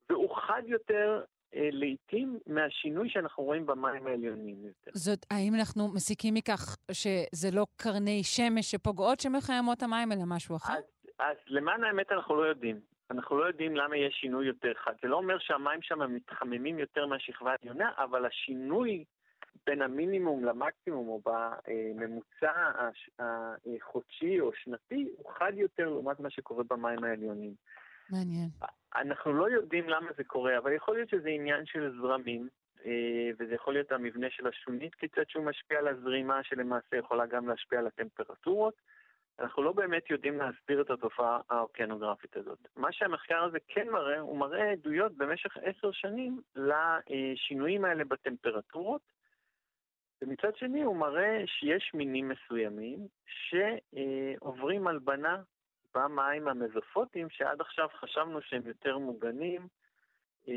והוא 0.09 0.35
חד 0.35 0.61
יותר 0.65 1.23
אה, 1.55 1.69
לעתים 1.71 2.39
מהשינוי 2.47 3.09
שאנחנו 3.09 3.43
רואים 3.43 3.65
במים 3.65 4.07
העליונים 4.07 4.65
יותר. 4.65 4.91
זאת, 4.93 5.25
האם 5.31 5.55
אנחנו 5.59 5.93
מסיקים 5.93 6.33
מכך 6.33 6.77
שזה 6.91 7.49
לא 7.53 7.65
קרני 7.75 8.23
שמש 8.23 8.71
שפוגעות 8.71 9.19
שמחיימות 9.19 9.83
המים, 9.83 10.11
אלא 10.11 10.21
משהו 10.27 10.55
אחר? 10.55 10.73
אז, 10.73 10.83
אז 11.19 11.37
למען 11.47 11.83
האמת 11.83 12.11
אנחנו 12.11 12.35
לא 12.35 12.45
יודעים. 12.45 12.90
אנחנו 13.11 13.37
לא 13.37 13.45
יודעים 13.45 13.75
למה 13.75 13.97
יש 13.97 14.15
שינוי 14.21 14.47
יותר 14.47 14.73
חד. 14.73 14.93
זה 15.01 15.07
לא 15.07 15.15
אומר 15.15 15.39
שהמים 15.39 15.81
שם 15.81 16.13
מתחממים 16.15 16.79
יותר 16.79 17.05
מהשכבה 17.05 17.51
העליונה, 17.51 17.91
אבל 17.97 18.25
השינוי 18.25 19.03
בין 19.65 19.81
המינימום 19.81 20.45
למקסימום, 20.45 21.07
או 21.07 21.21
בממוצע 21.25 22.71
החודשי 23.19 24.39
או 24.39 24.51
שנתי, 24.53 25.07
הוא 25.17 25.31
חד 25.31 25.51
יותר 25.55 25.89
לעומת 25.89 26.19
מה 26.19 26.29
שקורה 26.29 26.63
במים 26.69 27.03
העליונים. 27.03 27.53
מעניין. 28.09 28.49
אנחנו 28.95 29.33
לא 29.33 29.49
יודעים 29.49 29.89
למה 29.89 30.07
זה 30.17 30.23
קורה, 30.23 30.57
אבל 30.57 30.73
יכול 30.73 30.95
להיות 30.95 31.09
שזה 31.09 31.29
עניין 31.29 31.65
של 31.65 31.93
זרמים, 32.01 32.47
אה, 32.85 33.29
וזה 33.39 33.55
יכול 33.55 33.73
להיות 33.73 33.91
המבנה 33.91 34.27
של 34.29 34.47
השונית 34.47 34.95
כיצד 34.95 35.23
שהוא 35.27 35.45
משפיע 35.45 35.79
על 35.79 35.87
הזרימה, 35.87 36.43
שלמעשה 36.43 36.97
יכולה 36.97 37.25
גם 37.25 37.47
להשפיע 37.47 37.79
על 37.79 37.87
הטמפרטורות. 37.87 38.73
אנחנו 39.41 39.63
לא 39.63 39.71
באמת 39.71 40.09
יודעים 40.09 40.37
להסביר 40.37 40.81
את 40.81 40.89
התופעה 40.89 41.39
האוקיינוגרפית 41.49 42.37
הזאת. 42.37 42.59
מה 42.75 42.91
שהמחקר 42.91 43.43
הזה 43.43 43.57
כן 43.67 43.89
מראה, 43.89 44.19
הוא 44.19 44.37
מראה 44.37 44.71
עדויות 44.71 45.17
במשך 45.17 45.57
עשר 45.57 45.91
שנים 45.91 46.41
לשינויים 46.55 47.85
האלה 47.85 48.03
בטמפרטורות, 48.03 49.01
ומצד 50.21 50.55
שני 50.55 50.81
הוא 50.81 50.95
מראה 50.95 51.43
שיש 51.47 51.91
מינים 51.93 52.29
מסוימים 52.29 53.07
שעוברים 53.25 54.87
הלבנה 54.87 55.41
במים 55.95 56.47
המזופוטיים, 56.47 57.29
שעד 57.29 57.61
עכשיו 57.61 57.87
חשבנו 57.99 58.41
שהם 58.41 58.61
יותר 58.65 58.97
מוגנים 58.97 59.67
אה, 60.47 60.53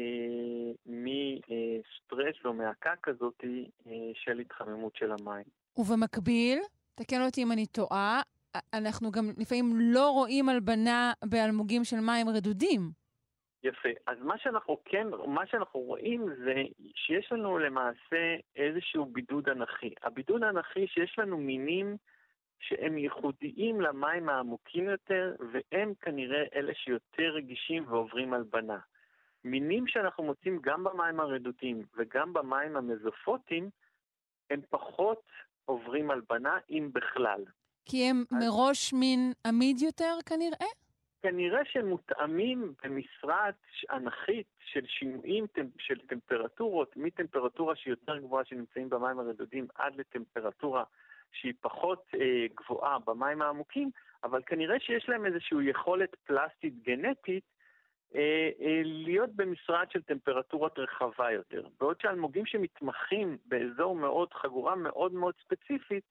מסטרס 0.86 2.36
או 2.44 2.52
מהקה 2.52 2.92
כזאת 3.02 3.44
אה, 3.86 3.90
של 4.14 4.38
התחממות 4.38 4.96
של 4.96 5.12
המים. 5.12 5.44
ובמקביל, 5.76 6.58
תקן 6.94 7.22
אותי 7.26 7.42
אם 7.42 7.52
אני 7.52 7.66
טועה, 7.66 8.22
אנחנו 8.74 9.10
גם 9.10 9.24
לפעמים 9.38 9.72
לא 9.80 10.10
רואים 10.10 10.48
הלבנה 10.48 11.12
באלמוגים 11.24 11.84
של 11.84 11.96
מים 12.00 12.28
רדודים. 12.28 12.80
יפה. 13.62 13.88
אז 14.06 14.18
מה 14.20 14.38
שאנחנו 14.38 14.78
כן, 14.84 15.06
מה 15.26 15.46
שאנחנו 15.46 15.80
רואים 15.80 16.26
זה 16.44 16.54
שיש 16.94 17.32
לנו 17.32 17.58
למעשה 17.58 18.36
איזשהו 18.56 19.06
בידוד 19.06 19.48
אנכי. 19.48 19.94
הבידוד 20.02 20.42
האנכי 20.42 20.86
שיש 20.86 21.18
לנו 21.18 21.38
מינים 21.38 21.96
שהם 22.60 22.98
ייחודיים 22.98 23.80
למים 23.80 24.28
העמוקים 24.28 24.84
יותר, 24.84 25.34
והם 25.52 25.92
כנראה 26.00 26.44
אלה 26.54 26.74
שיותר 26.74 27.34
רגישים 27.34 27.84
ועוברים 27.88 28.32
הלבנה. 28.34 28.78
מינים 29.44 29.86
שאנחנו 29.86 30.24
מוצאים 30.24 30.58
גם 30.62 30.84
במים 30.84 31.20
הרדודים 31.20 31.82
וגם 31.96 32.32
במים 32.32 32.76
המזופוטיים, 32.76 33.70
הם 34.50 34.60
פחות 34.70 35.22
עוברים 35.64 36.10
הלבנה, 36.10 36.58
אם 36.70 36.90
בכלל. 36.92 37.44
כי 37.84 38.10
הם 38.10 38.24
אז... 38.30 38.44
מראש 38.44 38.92
מין 38.92 39.32
עמיד 39.46 39.82
יותר 39.82 40.16
כנראה? 40.26 40.66
כנראה 41.22 41.60
שהם 41.64 41.86
מותאמים 41.88 42.74
במשרעת 42.84 43.54
אנכית 43.92 44.46
של 44.58 44.86
שינויים 44.86 45.46
של 45.78 45.98
טמפרטורות, 46.06 46.96
מטמפרטורה 46.96 47.76
שהיא 47.76 47.92
יותר 47.92 48.18
גבוהה 48.18 48.44
שנמצאים 48.44 48.88
במים 48.88 49.18
הרדודים 49.18 49.66
עד 49.74 49.96
לטמפרטורה 49.96 50.84
שהיא 51.32 51.52
פחות 51.60 52.04
אה, 52.14 52.46
גבוהה 52.54 52.98
במים 52.98 53.42
העמוקים, 53.42 53.90
אבל 54.24 54.42
כנראה 54.46 54.80
שיש 54.80 55.08
להם 55.08 55.26
איזושהי 55.26 55.58
יכולת 55.70 56.16
פלסטית 56.24 56.82
גנטית 56.82 57.44
אה, 58.14 58.50
אה, 58.60 58.80
להיות 58.84 59.30
במשרד 59.36 59.86
של 59.90 60.02
טמפרטורות 60.02 60.78
רחבה 60.78 61.32
יותר. 61.32 61.66
בעוד 61.80 62.00
שאלמוגים 62.00 62.46
שמתמחים 62.46 63.38
באזור 63.46 63.96
מאוד, 63.96 64.32
חגורה 64.32 64.74
מאוד 64.74 65.12
מאוד 65.12 65.34
ספציפית, 65.44 66.04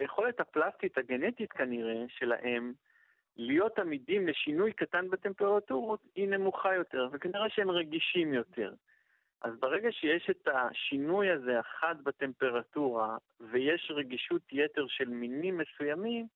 היכולת 0.00 0.40
הפלסטית 0.40 0.98
הגנטית 0.98 1.52
כנראה 1.52 2.04
שלהם 2.08 2.72
להיות 3.36 3.78
עמידים 3.78 4.28
לשינוי 4.28 4.72
קטן 4.72 5.10
בטמפרטורות 5.10 6.00
היא 6.14 6.28
נמוכה 6.28 6.74
יותר, 6.74 7.08
וכנראה 7.12 7.50
שהם 7.50 7.70
רגישים 7.70 8.34
יותר. 8.34 8.74
אז 9.42 9.56
ברגע 9.60 9.92
שיש 9.92 10.30
את 10.30 10.48
השינוי 10.54 11.30
הזה 11.30 11.58
החד 11.58 11.94
בטמפרטורה 12.02 13.16
ויש 13.40 13.92
רגישות 13.94 14.42
יתר 14.52 14.86
של 14.88 15.08
מינים 15.08 15.58
מסוימים, 15.58 16.26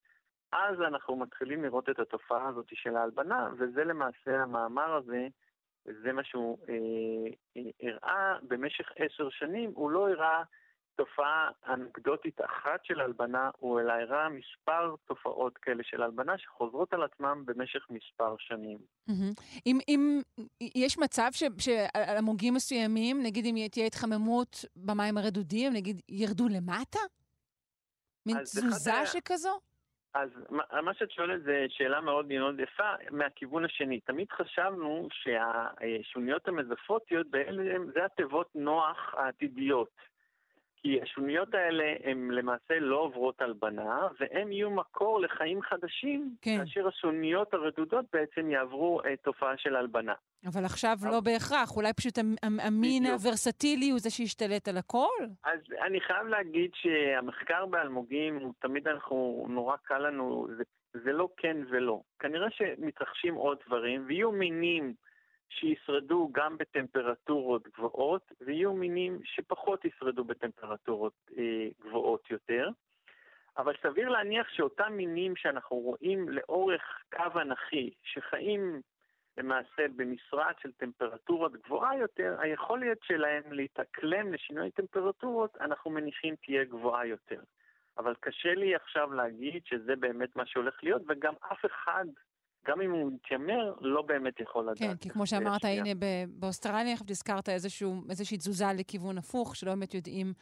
אז 0.52 0.80
אנחנו 0.80 1.16
מתחילים 1.16 1.62
לראות 1.64 1.88
את 1.90 1.98
התופעה 1.98 2.48
הזאת 2.48 2.66
של 2.72 2.96
ההלבנה, 2.96 3.50
וזה 3.58 3.84
למעשה 3.84 4.42
המאמר 4.42 4.94
הזה, 4.94 5.28
וזה 5.86 6.12
מה 6.12 6.24
שהוא 6.24 6.58
אה, 6.68 6.74
אה, 7.56 7.70
הראה 7.82 8.38
במשך 8.42 8.92
עשר 8.96 9.30
שנים, 9.30 9.70
הוא 9.74 9.90
לא 9.90 10.10
הראה 10.10 10.42
תופעה 10.96 11.50
אנקדוטית 11.68 12.40
אחת 12.40 12.84
של 12.84 13.00
הלבנה, 13.00 13.50
הוא 13.58 13.80
אלא 13.80 13.92
הראה 13.92 14.28
מספר 14.28 14.94
תופעות 15.04 15.58
כאלה 15.58 15.82
של 15.82 16.02
הלבנה 16.02 16.38
שחוזרות 16.38 16.94
על 16.94 17.02
עצמם 17.02 17.42
במשך 17.46 17.86
מספר 17.90 18.34
שנים. 18.38 18.78
אם, 19.66 19.78
אם 19.88 20.20
יש 20.74 20.98
מצב 20.98 21.30
שעל 21.32 22.16
עמוגים 22.18 22.54
מסוימים, 22.54 23.22
נגיד 23.22 23.44
אם 23.46 23.68
תהיה 23.70 23.86
התחממות 23.86 24.64
במים 24.76 25.18
הרדודים, 25.18 25.72
נגיד 25.72 26.00
ירדו 26.08 26.48
למטה? 26.48 26.98
מין 28.26 28.36
תזוזה. 28.38 29.06
שכזו? 29.06 29.60
אז 30.14 30.30
מה 30.82 30.94
שאת 30.94 31.10
שואלת 31.10 31.42
זה 31.42 31.66
שאלה 31.68 32.00
מאוד 32.00 32.26
מאוד 32.26 32.60
יפה 32.60 32.92
מהכיוון 33.10 33.64
השני. 33.64 34.00
תמיד 34.00 34.32
חשבנו 34.32 35.08
שהשוניות 35.12 36.48
המזפוטיות, 36.48 37.26
זה 37.94 38.04
התיבות 38.04 38.50
נוח 38.54 39.14
העתידיות. 39.14 40.13
כי 40.84 41.00
השוניות 41.02 41.54
האלה 41.54 41.84
הן 42.04 42.30
למעשה 42.30 42.78
לא 42.80 42.96
עוברות 42.96 43.40
הלבנה, 43.40 44.08
והן 44.20 44.52
יהיו 44.52 44.70
מקור 44.70 45.20
לחיים 45.20 45.62
חדשים, 45.62 46.34
כן. 46.42 46.58
כאשר 46.58 46.88
השוניות 46.88 47.54
הרדודות 47.54 48.04
בעצם 48.12 48.50
יעברו 48.50 49.00
את 49.12 49.18
תופעה 49.22 49.56
של 49.56 49.76
הלבנה. 49.76 50.12
אבל 50.46 50.64
עכשיו 50.64 50.96
אבל... 51.00 51.10
לא 51.10 51.20
בהכרח, 51.20 51.76
אולי 51.76 51.92
פשוט 51.92 52.18
המין 52.42 53.06
הוורסטילי 53.06 53.90
הוא 53.90 53.98
זה 53.98 54.10
שישתלט 54.10 54.68
על 54.68 54.76
הכל? 54.76 55.24
אז 55.44 55.60
אני 55.86 56.00
חייב 56.00 56.26
להגיד 56.26 56.70
שהמחקר 56.74 57.66
באלמוגים, 57.66 58.52
תמיד 58.58 58.88
אנחנו, 58.88 59.46
נורא 59.48 59.76
קל 59.76 59.98
לנו, 59.98 60.48
זה, 60.56 60.62
זה 60.92 61.12
לא 61.12 61.28
כן 61.36 61.56
ולא. 61.70 62.00
כנראה 62.18 62.50
שמתרחשים 62.50 63.34
עוד 63.34 63.58
דברים, 63.66 64.04
ויהיו 64.06 64.32
מינים 64.32 64.94
שישרדו 65.54 66.28
גם 66.32 66.58
בטמפרטורות 66.58 67.68
גבוהות, 67.68 68.32
ויהיו 68.40 68.72
מינים 68.72 69.18
שפחות 69.24 69.84
ישרדו 69.84 70.24
בטמפרטורות 70.24 71.30
אה, 71.38 71.68
גבוהות 71.80 72.30
יותר. 72.30 72.68
אבל 73.58 73.74
סביר 73.82 74.08
להניח 74.08 74.48
שאותם 74.48 74.92
מינים 74.92 75.36
שאנחנו 75.36 75.76
רואים 75.76 76.28
לאורך 76.28 77.02
קו 77.12 77.40
אנכי, 77.40 77.90
שחיים 78.02 78.80
למעשה 79.38 79.86
במשרד 79.96 80.52
של 80.62 80.72
טמפרטורות 80.72 81.52
גבוהה 81.52 81.98
יותר, 81.98 82.36
היכולת 82.38 82.98
שלהם 83.02 83.52
להתאקלם 83.52 84.32
לשינוי 84.32 84.70
טמפרטורות, 84.70 85.56
אנחנו 85.60 85.90
מניחים 85.90 86.36
תהיה 86.36 86.64
גבוהה 86.64 87.06
יותר. 87.06 87.40
אבל 87.98 88.14
קשה 88.20 88.54
לי 88.54 88.74
עכשיו 88.74 89.12
להגיד 89.12 89.62
שזה 89.66 89.96
באמת 89.96 90.36
מה 90.36 90.46
שהולך 90.46 90.84
להיות, 90.84 91.02
וגם 91.08 91.34
אף 91.52 91.64
אחד 91.64 92.04
גם 92.66 92.80
אם 92.80 92.90
הוא 92.90 93.12
מתיימר, 93.12 93.74
לא 93.80 94.02
באמת 94.02 94.40
יכול 94.40 94.64
לדעת. 94.64 94.78
כן, 94.78 94.96
כי 94.96 95.10
כמו 95.10 95.26
שאמרת, 95.26 95.64
הנה 95.64 95.90
באוסטרליה, 96.28 96.92
איך 96.92 97.02
הזכרת 97.10 97.48
איזשהו, 97.48 97.94
איזושהי 98.10 98.36
תזוזה 98.36 98.66
לכיוון 98.78 99.18
הפוך, 99.18 99.56
שלא 99.56 99.70
באמת 99.70 99.94
יודעים 99.94 100.32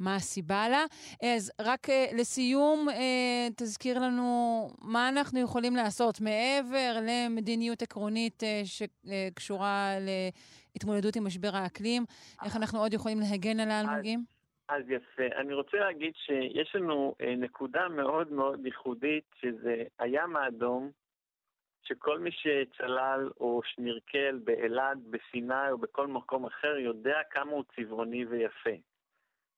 מה 0.00 0.16
הסיבה 0.16 0.68
לה. 0.68 0.84
אז 1.36 1.52
רק 1.60 1.88
uh, 1.88 2.16
לסיום, 2.16 2.88
uh, 2.88 2.92
תזכיר 3.56 3.98
לנו 3.98 4.68
מה 4.82 5.08
אנחנו 5.08 5.40
יכולים 5.40 5.76
לעשות 5.76 6.20
מעבר 6.20 6.96
למדיניות 7.02 7.82
עקרונית 7.82 8.42
uh, 8.42 8.46
שקשורה 8.64 9.94
להתמודדות 10.74 11.16
עם 11.16 11.26
משבר 11.26 11.50
האקלים, 11.52 12.04
איך 12.44 12.56
אנחנו 12.56 12.78
עוד 12.78 12.92
יכולים 12.94 13.18
להגן 13.20 13.60
על 13.60 13.70
האלמוגים? 13.70 14.24
אז 14.68 14.82
יפה. 14.88 15.40
אני 15.40 15.54
רוצה 15.54 15.76
להגיד 15.76 16.12
שיש 16.16 16.74
לנו 16.74 17.14
נקודה 17.38 17.88
מאוד 17.88 18.32
מאוד 18.32 18.66
ייחודית, 18.66 19.24
שזה 19.40 19.82
הים 19.98 20.36
האדום, 20.36 20.90
שכל 21.88 22.18
מי 22.18 22.30
שצלל 22.32 23.30
או 23.40 23.60
שנרקל 23.64 24.40
באילת, 24.44 24.98
בסיני 25.10 25.70
או 25.70 25.78
בכל 25.78 26.06
מקום 26.06 26.46
אחר 26.46 26.78
יודע 26.78 27.18
כמה 27.30 27.52
הוא 27.52 27.64
צבעוני 27.76 28.24
ויפה. 28.24 28.76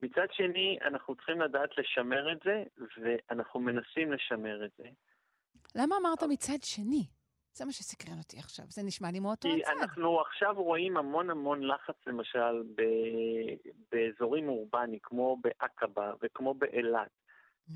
מצד 0.02 0.26
שני, 0.32 0.78
אנחנו 0.84 1.14
צריכים 1.14 1.40
לדעת 1.40 1.70
לשמר 1.78 2.32
את 2.32 2.38
זה, 2.44 2.64
ואנחנו 3.02 3.60
מנסים 3.60 4.12
לשמר 4.12 4.64
את 4.64 4.70
זה. 4.78 4.88
למה 5.74 5.96
אמרת 5.96 6.22
מצד 6.22 6.58
שני? 6.62 7.04
זה 7.52 7.64
מה 7.64 7.72
שסקרן 7.72 8.18
אותי 8.18 8.38
עכשיו, 8.38 8.64
זה 8.68 8.82
נשמע 8.82 9.10
לי 9.10 9.20
מאותו 9.20 9.48
הצד. 9.48 9.72
אנחנו 9.80 10.20
עכשיו 10.20 10.54
רואים 10.54 10.96
המון 10.96 11.30
המון 11.30 11.62
לחץ, 11.62 11.96
למשל, 12.06 12.62
ב... 12.74 12.82
באזורים 13.92 14.48
אורבניים, 14.48 14.98
כמו 15.02 15.36
בעקבה 15.42 16.12
וכמו 16.22 16.54
באילת. 16.54 17.19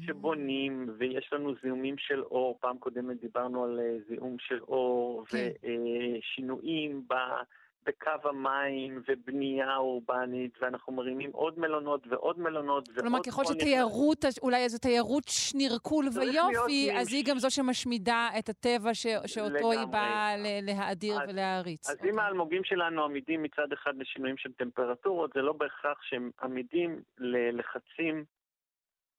שבונים 0.07 0.91
ויש 0.99 1.33
לנו 1.33 1.55
זיהומים 1.63 1.95
של 1.99 2.23
אור, 2.23 2.59
פעם 2.61 2.79
קודמת 2.79 3.21
דיברנו 3.21 3.65
על 3.65 3.81
אה, 3.81 3.97
זיהום 4.09 4.37
של 4.39 4.61
אור, 4.63 5.25
כן. 5.27 5.49
ושינויים 6.19 7.03
ב... 7.09 7.15
בקו 7.87 8.29
המים 8.29 9.03
ובנייה 9.09 9.77
אורבנית, 9.77 10.59
ואנחנו 10.63 10.93
מרימים 10.93 11.31
עוד 11.33 11.59
מלונות 11.59 12.07
ועוד 12.07 12.41
מלונות 12.41 12.89
ועוד... 12.89 13.01
כלומר, 13.01 13.19
ככל 13.27 13.45
שתיירות, 13.45 14.25
אולי 14.43 14.65
איזו 14.65 14.79
תיירות 14.79 15.25
להיות 15.55 16.15
ויופי, 16.17 16.91
אז 16.97 17.13
היא 17.13 17.25
גם 17.27 17.39
זו 17.39 17.51
שמשמידה 17.51 18.29
את 18.39 18.49
הטבע 18.49 18.95
ש- 18.95 19.07
שאותו 19.27 19.71
היא 19.73 19.81
לגמרי. 19.81 19.93
באה 19.93 20.37
ל- 20.37 20.65
להאדיר 20.67 21.23
אז- 21.23 21.29
ולהעריץ. 21.29 21.89
אז 21.91 21.97
אוקיי. 21.97 22.11
אם 22.11 22.19
האלמוגים 22.19 22.65
שלנו 22.65 23.05
עמידים 23.05 23.43
מצד 23.43 23.73
אחד 23.73 23.93
לשינויים 23.97 24.37
של 24.37 24.53
טמפרטורות, 24.53 25.31
זה 25.35 25.43
לא 25.43 25.53
בהכרח 25.53 26.03
שהם 26.03 26.31
עמידים 26.43 27.03
ללחצים 27.19 28.25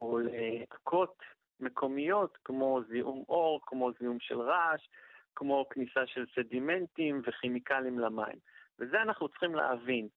או 0.01 0.19
להקות 0.19 1.23
מקומיות, 1.59 2.37
כמו 2.43 2.81
זיהום 2.87 3.23
אור, 3.29 3.59
כמו 3.65 3.91
זיהום 3.99 4.19
של 4.19 4.41
רעש, 4.41 4.87
כמו 5.35 5.65
כניסה 5.69 6.07
של 6.07 6.25
סדימנטים 6.35 7.21
וכימיקלים 7.25 7.99
למים. 7.99 8.39
וזה 8.79 9.01
אנחנו 9.01 9.29
צריכים 9.29 9.55
להבין, 9.55 10.07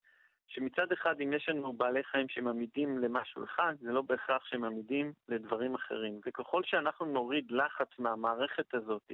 שמצד 0.49 0.93
אחד, 0.93 1.21
אם 1.21 1.33
יש 1.33 1.49
לנו 1.49 1.73
בעלי 1.73 2.05
חיים 2.05 2.29
שהם 2.29 2.49
עמידים 2.49 2.99
למשהו 2.99 3.45
אחד, 3.45 3.75
זה 3.81 3.93
לא 3.93 4.03
בהכרח 4.03 4.45
שהם 4.45 4.65
לדברים 5.29 5.75
אחרים. 5.75 6.21
וככל 6.27 6.63
שאנחנו 6.65 7.07
נוריד 7.07 7.51
לחץ 7.51 7.89
מהמערכת 7.99 8.75
הזאת, 8.75 9.13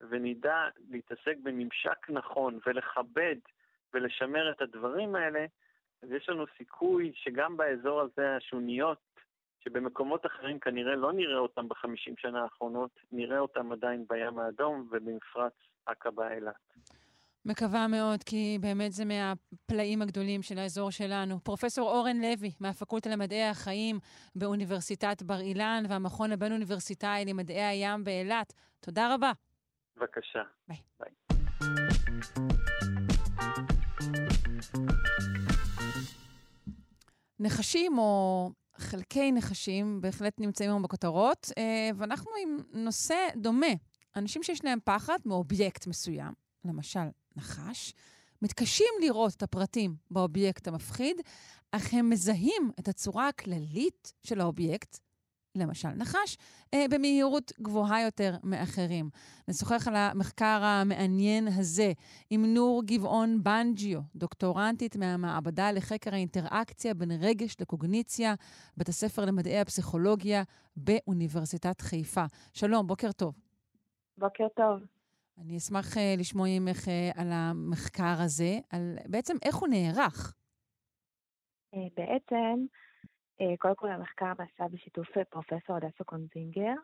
ונדע 0.00 0.68
להתעסק 0.90 1.36
בממשק 1.42 2.10
נכון 2.10 2.58
ולכבד 2.66 3.36
ולשמר 3.94 4.50
את 4.50 4.62
הדברים 4.62 5.14
האלה, 5.14 5.46
אז 6.02 6.12
יש 6.12 6.28
לנו 6.28 6.44
סיכוי 6.58 7.12
שגם 7.14 7.56
באזור 7.56 8.00
הזה 8.00 8.36
השוניות, 8.36 8.98
שבמקומות 9.64 10.26
אחרים 10.26 10.58
כנראה 10.58 10.96
לא 10.96 11.12
נראה 11.12 11.38
אותם 11.38 11.68
בחמישים 11.68 12.14
שנה 12.16 12.42
האחרונות, 12.42 12.90
נראה 13.12 13.38
אותם 13.38 13.72
עדיין 13.72 14.04
בים 14.08 14.38
האדום 14.38 14.88
ובמפרץ 14.90 15.52
עקבה 15.86 16.34
אילת. 16.34 16.54
מקווה 17.44 17.88
מאוד, 17.88 18.22
כי 18.22 18.58
באמת 18.60 18.92
זה 18.92 19.04
מהפלאים 19.04 20.02
הגדולים 20.02 20.42
של 20.42 20.58
האזור 20.58 20.90
שלנו. 20.90 21.40
פרופסור 21.40 21.90
אורן 21.90 22.16
לוי, 22.16 22.50
מהפקולטה 22.60 23.10
למדעי 23.10 23.44
החיים 23.44 23.98
באוניברסיטת 24.34 25.22
בר 25.22 25.40
אילן 25.40 25.82
והמכון 25.88 26.32
הבין-אוניברסיטאי 26.32 27.24
למדעי 27.24 27.62
הים 27.62 28.04
באילת, 28.04 28.52
תודה 28.80 29.14
רבה. 29.14 29.32
בבקשה. 29.96 30.42
ביי. 30.68 30.76
ביי. 31.00 31.10
נחשים 37.40 37.98
או 37.98 38.50
חלקי 38.80 39.32
נחשים 39.32 40.00
בהחלט 40.00 40.40
נמצאים 40.40 40.70
היום 40.70 40.82
בכותרות, 40.82 41.52
אה, 41.58 41.90
ואנחנו 41.96 42.30
עם 42.42 42.56
נושא 42.72 43.16
דומה. 43.36 43.72
אנשים 44.16 44.42
שיש 44.42 44.64
להם 44.64 44.78
פחד 44.84 45.18
מאובייקט 45.24 45.86
מסוים, 45.86 46.32
למשל 46.64 47.08
נחש, 47.36 47.94
מתקשים 48.42 48.86
לראות 49.00 49.34
את 49.36 49.42
הפרטים 49.42 49.96
באובייקט 50.10 50.68
המפחיד, 50.68 51.16
אך 51.72 51.94
הם 51.94 52.10
מזהים 52.10 52.70
את 52.80 52.88
הצורה 52.88 53.28
הכללית 53.28 54.12
של 54.22 54.40
האובייקט, 54.40 54.98
למשל 55.54 55.88
נחש, 55.88 56.36
אה, 56.74 56.84
במהירות 56.90 57.52
גבוהה 57.60 58.02
יותר 58.02 58.34
מאחרים. 58.42 59.10
נשוחח 59.48 59.88
על 59.88 59.96
המחקר 59.96 60.60
המעניין 60.62 61.48
הזה 61.48 61.92
עם 62.30 62.54
נור 62.54 62.82
גבעון 62.84 63.42
בנג'יו, 63.42 64.00
דוקטורנטית 64.14 64.96
מהמעבדה 64.96 65.72
לחקר 65.72 66.14
האינטראקציה 66.14 66.94
בין 66.94 67.10
רגש 67.10 67.56
לקוגניציה, 67.60 68.34
בית 68.76 68.88
הספר 68.88 69.24
למדעי 69.24 69.60
הפסיכולוגיה 69.60 70.42
באוניברסיטת 70.76 71.80
חיפה. 71.80 72.24
שלום, 72.52 72.86
בוקר 72.86 73.12
טוב. 73.12 73.34
בוקר 74.18 74.46
טוב. 74.56 74.80
אני 75.38 75.56
אשמח 75.56 75.96
uh, 75.96 76.00
לשמוע 76.18 76.46
ממך 76.60 76.84
uh, 76.84 77.20
על 77.20 77.28
המחקר 77.32 78.20
הזה, 78.20 78.58
על 78.70 78.96
בעצם 79.06 79.36
איך 79.42 79.56
הוא 79.56 79.68
נערך. 79.68 80.34
Uh, 81.74 81.78
בעצם, 81.96 82.66
קודם 83.58 83.74
כל 83.74 83.88
המחקר 83.88 84.32
נעשה 84.38 84.68
בשיתוף 84.72 85.08
uh, 85.08 85.24
פרופסור 85.30 85.76
הדסה 85.76 86.04
קונזינגר. 86.04 86.74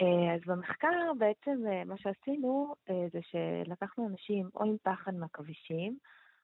Uh, 0.00 0.04
אז 0.34 0.40
במחקר 0.46 1.12
בעצם 1.18 1.62
מה 1.86 1.94
שעשינו 1.98 2.74
זה 3.12 3.20
שלקחנו 3.22 4.08
אנשים 4.08 4.48
או 4.54 4.64
עם 4.64 4.76
פחד 4.82 5.14
מעכבישים, 5.14 5.96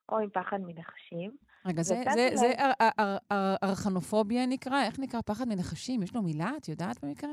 או 0.09 0.19
עם 0.19 0.31
פחד 0.31 0.57
מנחשים. 0.61 1.31
רגע, 1.67 1.83
זה, 1.83 2.03
זה, 2.15 2.29
זה 2.35 2.53
אר, 2.59 2.73
אר, 2.81 2.91
אר, 3.01 3.17
אר, 3.33 3.55
ארכנופוביה 3.63 4.47
נקרא? 4.47 4.83
איך 4.85 4.99
נקרא 4.99 5.21
פחד 5.21 5.49
מנחשים? 5.49 6.03
יש 6.03 6.15
לו 6.15 6.23
מילה? 6.23 6.51
את 6.57 6.69
יודעת 6.69 7.05
במקרה? 7.05 7.31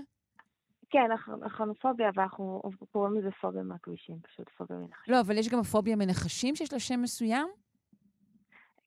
כן, 0.89 1.09
ארכנופוביה, 1.43 2.09
ואנחנו 2.15 2.61
קוראים 2.91 3.15
לזה 3.15 3.31
פוביה 3.41 3.63
מהכבישים, 3.63 4.19
פשוט 4.21 4.49
פוביה 4.49 4.77
מנחשים. 4.77 5.13
לא, 5.13 5.19
אבל 5.19 5.37
יש 5.37 5.49
גם 5.49 5.63
פוביה 5.63 5.95
מנחשים 5.95 6.55
שיש 6.55 6.73
לה 6.73 6.79
שם 6.79 7.01
מסוים? 7.01 7.47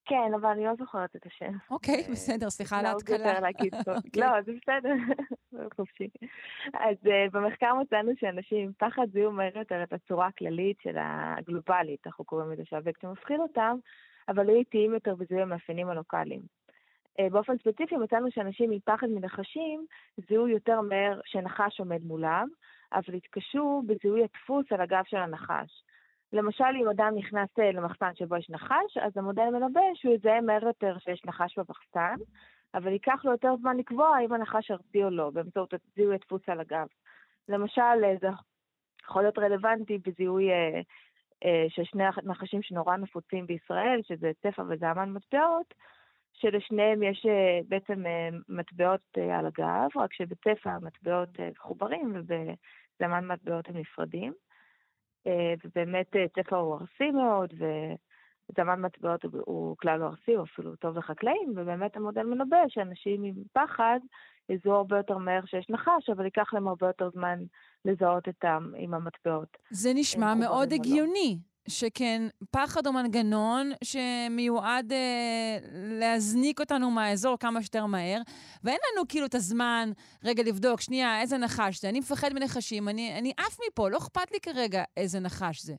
כן, 0.08 0.34
אבל 0.34 0.48
אני 0.48 0.64
לא 0.64 0.74
זוכרת 0.78 1.16
את 1.16 1.26
השם. 1.26 1.52
אוקיי, 1.70 2.02
בסדר, 2.12 2.50
סליחה 2.50 2.78
על 2.78 2.86
ההתקלה. 2.86 3.40
לא, 4.20 4.42
זה 4.42 4.52
בסדר, 4.62 4.94
חופשי. 5.76 6.08
אז 6.74 6.96
במחקר 7.32 7.74
מצאנו 7.74 8.12
שאנשים 8.20 8.58
עם 8.58 8.72
פחד 8.78 9.06
זיהו 9.12 9.32
מהר 9.32 9.58
יותר 9.58 9.82
את 9.82 9.92
הצורה 9.92 10.26
הכללית 10.26 10.76
של 10.82 10.96
הגלובלית, 11.00 12.06
אנחנו 12.06 12.24
קוראים 12.24 12.50
לזה 12.50 12.62
שהאובייקט 12.64 13.04
מפחיד 13.04 13.40
אותם, 13.40 13.76
אבל 14.28 14.48
היו 14.48 14.58
איטיים 14.58 14.94
יותר 14.94 15.14
בזיהוי 15.14 15.42
המאפיינים 15.42 15.88
הלוקאליים. 15.88 16.42
באופן 17.30 17.58
ספציפי 17.58 17.96
מצאנו 17.96 18.30
שאנשים 18.30 18.70
עם 18.70 18.78
פחד 18.84 19.06
מנחשים 19.06 19.86
זיהו 20.28 20.48
יותר 20.48 20.80
מהר 20.80 21.20
שנחש 21.24 21.80
עומד 21.80 22.02
מולם, 22.04 22.48
אבל 22.92 23.14
התקשו 23.14 23.82
בזיהוי 23.86 24.24
הדפוס 24.24 24.66
על 24.70 24.80
הגב 24.80 25.02
של 25.06 25.16
הנחש. 25.16 25.82
למשל, 26.32 26.64
אם 26.82 26.88
אדם 26.88 27.12
נכנס 27.14 27.48
למחסן 27.58 28.14
שבו 28.14 28.36
יש 28.36 28.50
נחש, 28.50 28.96
אז 29.02 29.12
המודל 29.16 29.50
מנבא 29.52 29.80
שהוא 29.94 30.14
יזהה 30.14 30.40
מהר 30.40 30.64
יותר 30.64 30.98
שיש 30.98 31.24
נחש 31.24 31.58
במחסן, 31.58 32.16
אבל 32.74 32.92
ייקח 32.92 33.24
לו 33.24 33.30
יותר 33.30 33.56
זמן 33.60 33.76
לקבוע 33.76 34.18
אם 34.24 34.32
הנחש 34.32 34.70
ארצי 34.70 35.04
או 35.04 35.10
לא, 35.10 35.30
באמצעות 35.30 35.74
זיהוי 35.96 36.14
הדפוס 36.14 36.42
על 36.46 36.60
הגב. 36.60 36.86
למשל, 37.48 38.16
זה 38.20 38.28
יכול 39.04 39.22
להיות 39.22 39.38
רלוונטי 39.38 39.98
בזיהוי 39.98 40.50
אה, 40.50 40.80
אה, 41.44 41.66
של 41.68 41.84
שני 41.84 42.04
נחשים 42.24 42.62
שנורא 42.62 42.96
נפוצים 42.96 43.46
בישראל, 43.46 44.00
שזה 44.02 44.30
צפה 44.42 44.62
וזעמן 44.68 45.12
מטבעות, 45.12 45.74
שלשניהם 46.32 47.02
יש 47.02 47.26
בעצם 47.68 48.04
מטבעות 48.48 49.00
על 49.38 49.46
הגב, 49.46 49.88
רק 49.96 50.12
שבצפע 50.12 50.70
המטבעות 50.70 51.28
מחוברים 51.54 52.14
ובזמן 52.14 53.26
מטבעות 53.26 53.68
הם 53.68 53.76
נפרדים. 53.76 54.32
ובאמת 55.64 56.16
צפע 56.34 56.56
הוא 56.56 56.74
ארסי 56.74 57.10
מאוד, 57.10 57.54
וזמן 58.50 58.80
מטבעות 58.80 59.24
הוא 59.24 59.76
כלל 59.76 60.00
לא 60.00 60.06
ארסי, 60.06 60.34
הוא 60.34 60.44
אפילו 60.44 60.76
טוב 60.76 60.98
לחקלאים, 60.98 61.52
ובאמת 61.56 61.96
המודל 61.96 62.22
מנבא 62.22 62.56
שאנשים 62.68 63.24
עם 63.24 63.34
פחד 63.52 63.98
יזהו 64.48 64.72
הרבה 64.72 64.96
יותר 64.96 65.18
מהר 65.18 65.46
שיש 65.46 65.66
נחש, 65.70 66.10
אבל 66.16 66.24
ייקח 66.24 66.54
להם 66.54 66.68
הרבה 66.68 66.86
יותר 66.86 67.10
זמן 67.10 67.38
לזהות 67.84 68.28
אותם 68.28 68.70
עם 68.76 68.94
המטבעות. 68.94 69.56
זה 69.70 69.90
נשמע 69.94 70.34
מאוד 70.34 70.72
הגיוני. 70.72 71.38
שכן, 71.68 72.22
פחד 72.50 72.86
הוא 72.86 72.94
מנגנון 72.94 73.72
שמיועד 73.84 74.92
אה, 74.92 75.58
להזניק 75.72 76.60
אותנו 76.60 76.90
מהאזור 76.90 77.36
כמה 77.40 77.62
שיותר 77.62 77.86
מהר, 77.86 78.20
ואין 78.64 78.78
לנו 78.92 79.08
כאילו 79.08 79.26
את 79.26 79.34
הזמן 79.34 79.92
רגע 80.24 80.42
לבדוק, 80.42 80.80
שנייה, 80.80 81.20
איזה 81.20 81.38
נחש 81.38 81.80
זה? 81.80 81.88
אני 81.88 82.00
מפחד 82.00 82.32
מנחשים, 82.32 82.88
אני, 82.88 83.18
אני 83.18 83.32
עף 83.36 83.58
מפה, 83.68 83.90
לא 83.90 83.98
אכפת 83.98 84.32
לי 84.32 84.40
כרגע 84.40 84.84
איזה 84.96 85.20
נחש 85.20 85.62
זה. 85.62 85.74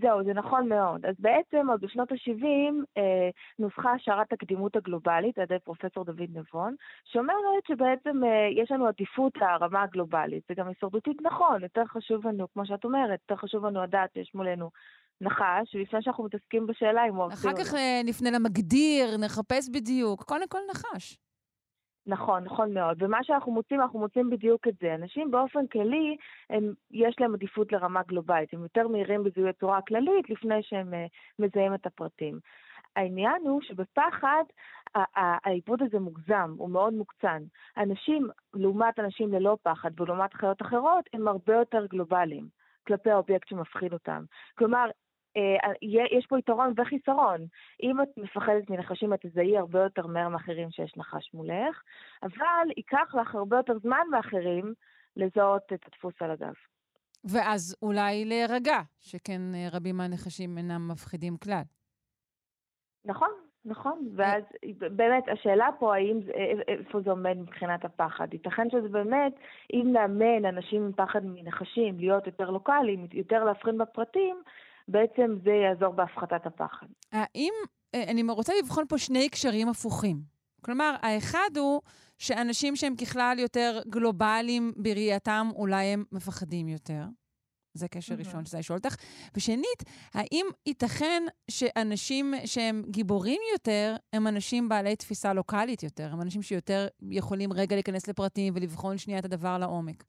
זהו, 0.00 0.24
זה 0.24 0.32
נכון 0.32 0.68
מאוד. 0.68 1.06
אז 1.06 1.14
בעצם 1.18 1.70
עוד 1.70 1.80
בשנות 1.80 2.12
ה-70 2.12 2.74
אה, 2.98 3.30
נוסחה 3.58 3.92
השערת 3.92 4.32
הקדימות 4.32 4.76
הגלובלית 4.76 5.38
על 5.38 5.44
ידי 5.44 5.58
פרופסור 5.64 6.04
דוד 6.04 6.28
נבון, 6.34 6.74
שאומרת 7.04 7.64
שבעצם 7.68 8.24
אה, 8.24 8.62
יש 8.62 8.70
לנו 8.70 8.86
עדיפות 8.86 9.32
לרמה 9.36 9.82
הגלובלית. 9.82 10.42
זה 10.48 10.54
גם 10.54 10.68
הישרדותית 10.68 11.16
נכון, 11.22 11.62
יותר 11.62 11.84
חשוב 11.84 12.26
לנו, 12.26 12.46
כמו 12.52 12.66
שאת 12.66 12.84
אומרת, 12.84 13.20
יותר 13.28 13.36
חשוב 13.42 13.66
לנו 13.66 13.82
לדעת 13.82 14.10
שיש 14.12 14.30
מולנו 14.34 14.70
נחש, 15.20 15.74
ולפני 15.74 16.02
שאנחנו 16.02 16.24
מתעסקים 16.24 16.66
בשאלה 16.66 17.06
אם 17.08 17.14
הוא 17.14 17.28
אחר 17.32 17.52
כך 17.58 17.74
אה, 17.74 18.00
נפנה 18.04 18.30
למגדיר, 18.30 19.16
נחפש 19.18 19.68
בדיוק, 19.68 20.22
קודם 20.22 20.48
כל 20.48 20.58
נחש. 20.70 21.27
נכון, 22.08 22.44
נכון 22.44 22.74
מאוד. 22.74 23.02
ומה 23.02 23.24
שאנחנו 23.24 23.52
מוצאים, 23.52 23.80
אנחנו 23.80 23.98
מוצאים 23.98 24.30
בדיוק 24.30 24.68
את 24.68 24.74
זה. 24.80 24.94
אנשים 24.94 25.30
באופן 25.30 25.66
כללי, 25.66 26.16
הם, 26.50 26.72
יש 26.90 27.16
להם 27.20 27.34
עדיפות 27.34 27.72
לרמה 27.72 28.02
גלובלית. 28.02 28.54
הם 28.54 28.62
יותר 28.62 28.88
מהירים 28.88 29.24
בזיהוי 29.24 29.50
התורה 29.50 29.78
הכללית 29.78 30.30
לפני 30.30 30.62
שהם 30.62 30.94
uh, 30.94 30.96
מזהים 31.38 31.74
את 31.74 31.86
הפרטים. 31.86 32.38
העניין 32.96 33.42
הוא 33.42 33.60
שבפחד 33.60 34.44
העיבוד 35.44 35.82
הזה 35.82 35.98
מוגזם, 35.98 36.54
הוא 36.58 36.70
מאוד 36.70 36.92
מוקצן. 36.92 37.42
אנשים, 37.76 38.28
לעומת 38.54 38.98
אנשים 38.98 39.32
ללא 39.32 39.56
פחד 39.62 40.00
ולעומת 40.00 40.34
חיות 40.34 40.62
אחרות, 40.62 41.04
הם 41.12 41.28
הרבה 41.28 41.54
יותר 41.54 41.86
גלובליים 41.86 42.48
כלפי 42.86 43.10
האובייקט 43.10 43.48
שמפחיד 43.48 43.92
אותם. 43.92 44.24
כלומר, 44.58 44.90
יש 46.12 46.26
פה 46.26 46.38
יתרון 46.38 46.72
וחיסרון. 46.76 47.46
אם 47.82 48.02
את 48.02 48.08
מפחדת 48.16 48.70
מנחשים, 48.70 49.14
את 49.14 49.26
תזהי 49.26 49.58
הרבה 49.58 49.82
יותר 49.82 50.06
מהר 50.06 50.28
מאחרים 50.28 50.70
שיש 50.70 50.96
נחש 50.96 51.30
מולך, 51.34 51.82
אבל 52.22 52.66
ייקח 52.76 53.14
לך 53.14 53.34
הרבה 53.34 53.56
יותר 53.56 53.78
זמן 53.82 54.06
מאחרים 54.10 54.74
לזהות 55.16 55.62
את 55.72 55.80
הדפוס 55.86 56.14
על 56.20 56.30
הגב. 56.30 56.54
ואז 57.24 57.76
אולי 57.82 58.24
להירגע, 58.24 58.80
שכן 59.00 59.40
אה, 59.54 59.68
רבים 59.72 59.96
מהנחשים 59.96 60.58
אינם 60.58 60.88
מפחידים 60.88 61.36
כלל. 61.36 61.62
נכון, 63.04 63.30
נכון, 63.64 64.08
ואז 64.16 64.42
באמת 64.96 65.24
השאלה 65.32 65.68
פה 65.78 65.94
האם, 65.94 66.20
איפה 66.68 67.00
זה 67.00 67.10
עומד 67.10 67.36
מבחינת 67.38 67.84
הפחד. 67.84 68.32
ייתכן 68.32 68.70
שזה 68.70 68.88
באמת, 68.88 69.32
אם 69.72 69.92
נאמן 69.92 70.44
אנשים 70.44 70.82
עם 70.82 70.92
פחד 70.92 71.20
מנחשים 71.24 71.98
להיות 71.98 72.26
יותר 72.26 72.50
לוקאליים, 72.50 73.06
יותר 73.12 73.44
להבחין 73.44 73.78
בפרטים, 73.78 74.42
בעצם 74.88 75.38
זה 75.44 75.50
יעזור 75.50 75.94
בהפחתת 75.94 76.46
הפחד. 76.46 76.86
האם, 77.12 77.52
אה, 77.94 78.04
אני 78.10 78.22
רוצה 78.28 78.52
לבחון 78.62 78.84
פה 78.88 78.98
שני 78.98 79.28
קשרים 79.28 79.68
הפוכים. 79.68 80.16
כלומר, 80.60 80.94
האחד 81.02 81.56
הוא 81.56 81.80
שאנשים 82.18 82.76
שהם 82.76 82.96
ככלל 82.96 83.36
יותר 83.38 83.80
גלובליים 83.88 84.72
בראייתם, 84.76 85.48
אולי 85.54 85.84
הם 85.84 86.04
מפחדים 86.12 86.68
יותר. 86.68 87.02
זה 87.74 87.88
קשר 87.88 88.14
mm-hmm. 88.14 88.18
ראשון 88.18 88.44
שזה 88.44 88.58
לשאול 88.58 88.78
אותך. 88.78 88.96
ושנית, 89.36 89.82
האם 90.14 90.46
ייתכן 90.66 91.22
שאנשים 91.50 92.34
שהם 92.44 92.82
גיבורים 92.90 93.40
יותר, 93.52 93.96
הם 94.12 94.26
אנשים 94.26 94.68
בעלי 94.68 94.96
תפיסה 94.96 95.32
לוקאלית 95.32 95.82
יותר? 95.82 96.12
הם 96.12 96.20
אנשים 96.20 96.42
שיותר 96.42 96.86
יכולים 97.10 97.52
רגע 97.52 97.76
להיכנס 97.76 98.08
לפרטים 98.08 98.54
ולבחון 98.56 98.98
שנייה 98.98 99.18
את 99.18 99.24
הדבר 99.24 99.58
לעומק? 99.58 100.04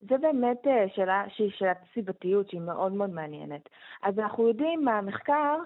זה 0.00 0.18
באמת 0.18 0.66
אה, 0.66 0.84
שאלה 0.94 1.24
שהיא 1.28 1.50
שאלת 1.50 1.78
סיבתיות 1.94 2.50
שהיא 2.50 2.60
מאוד 2.60 2.92
מאוד 2.92 3.10
מעניינת. 3.10 3.68
אז 4.02 4.18
אנחנו 4.18 4.48
יודעים 4.48 4.84
מהמחקר, 4.84 5.56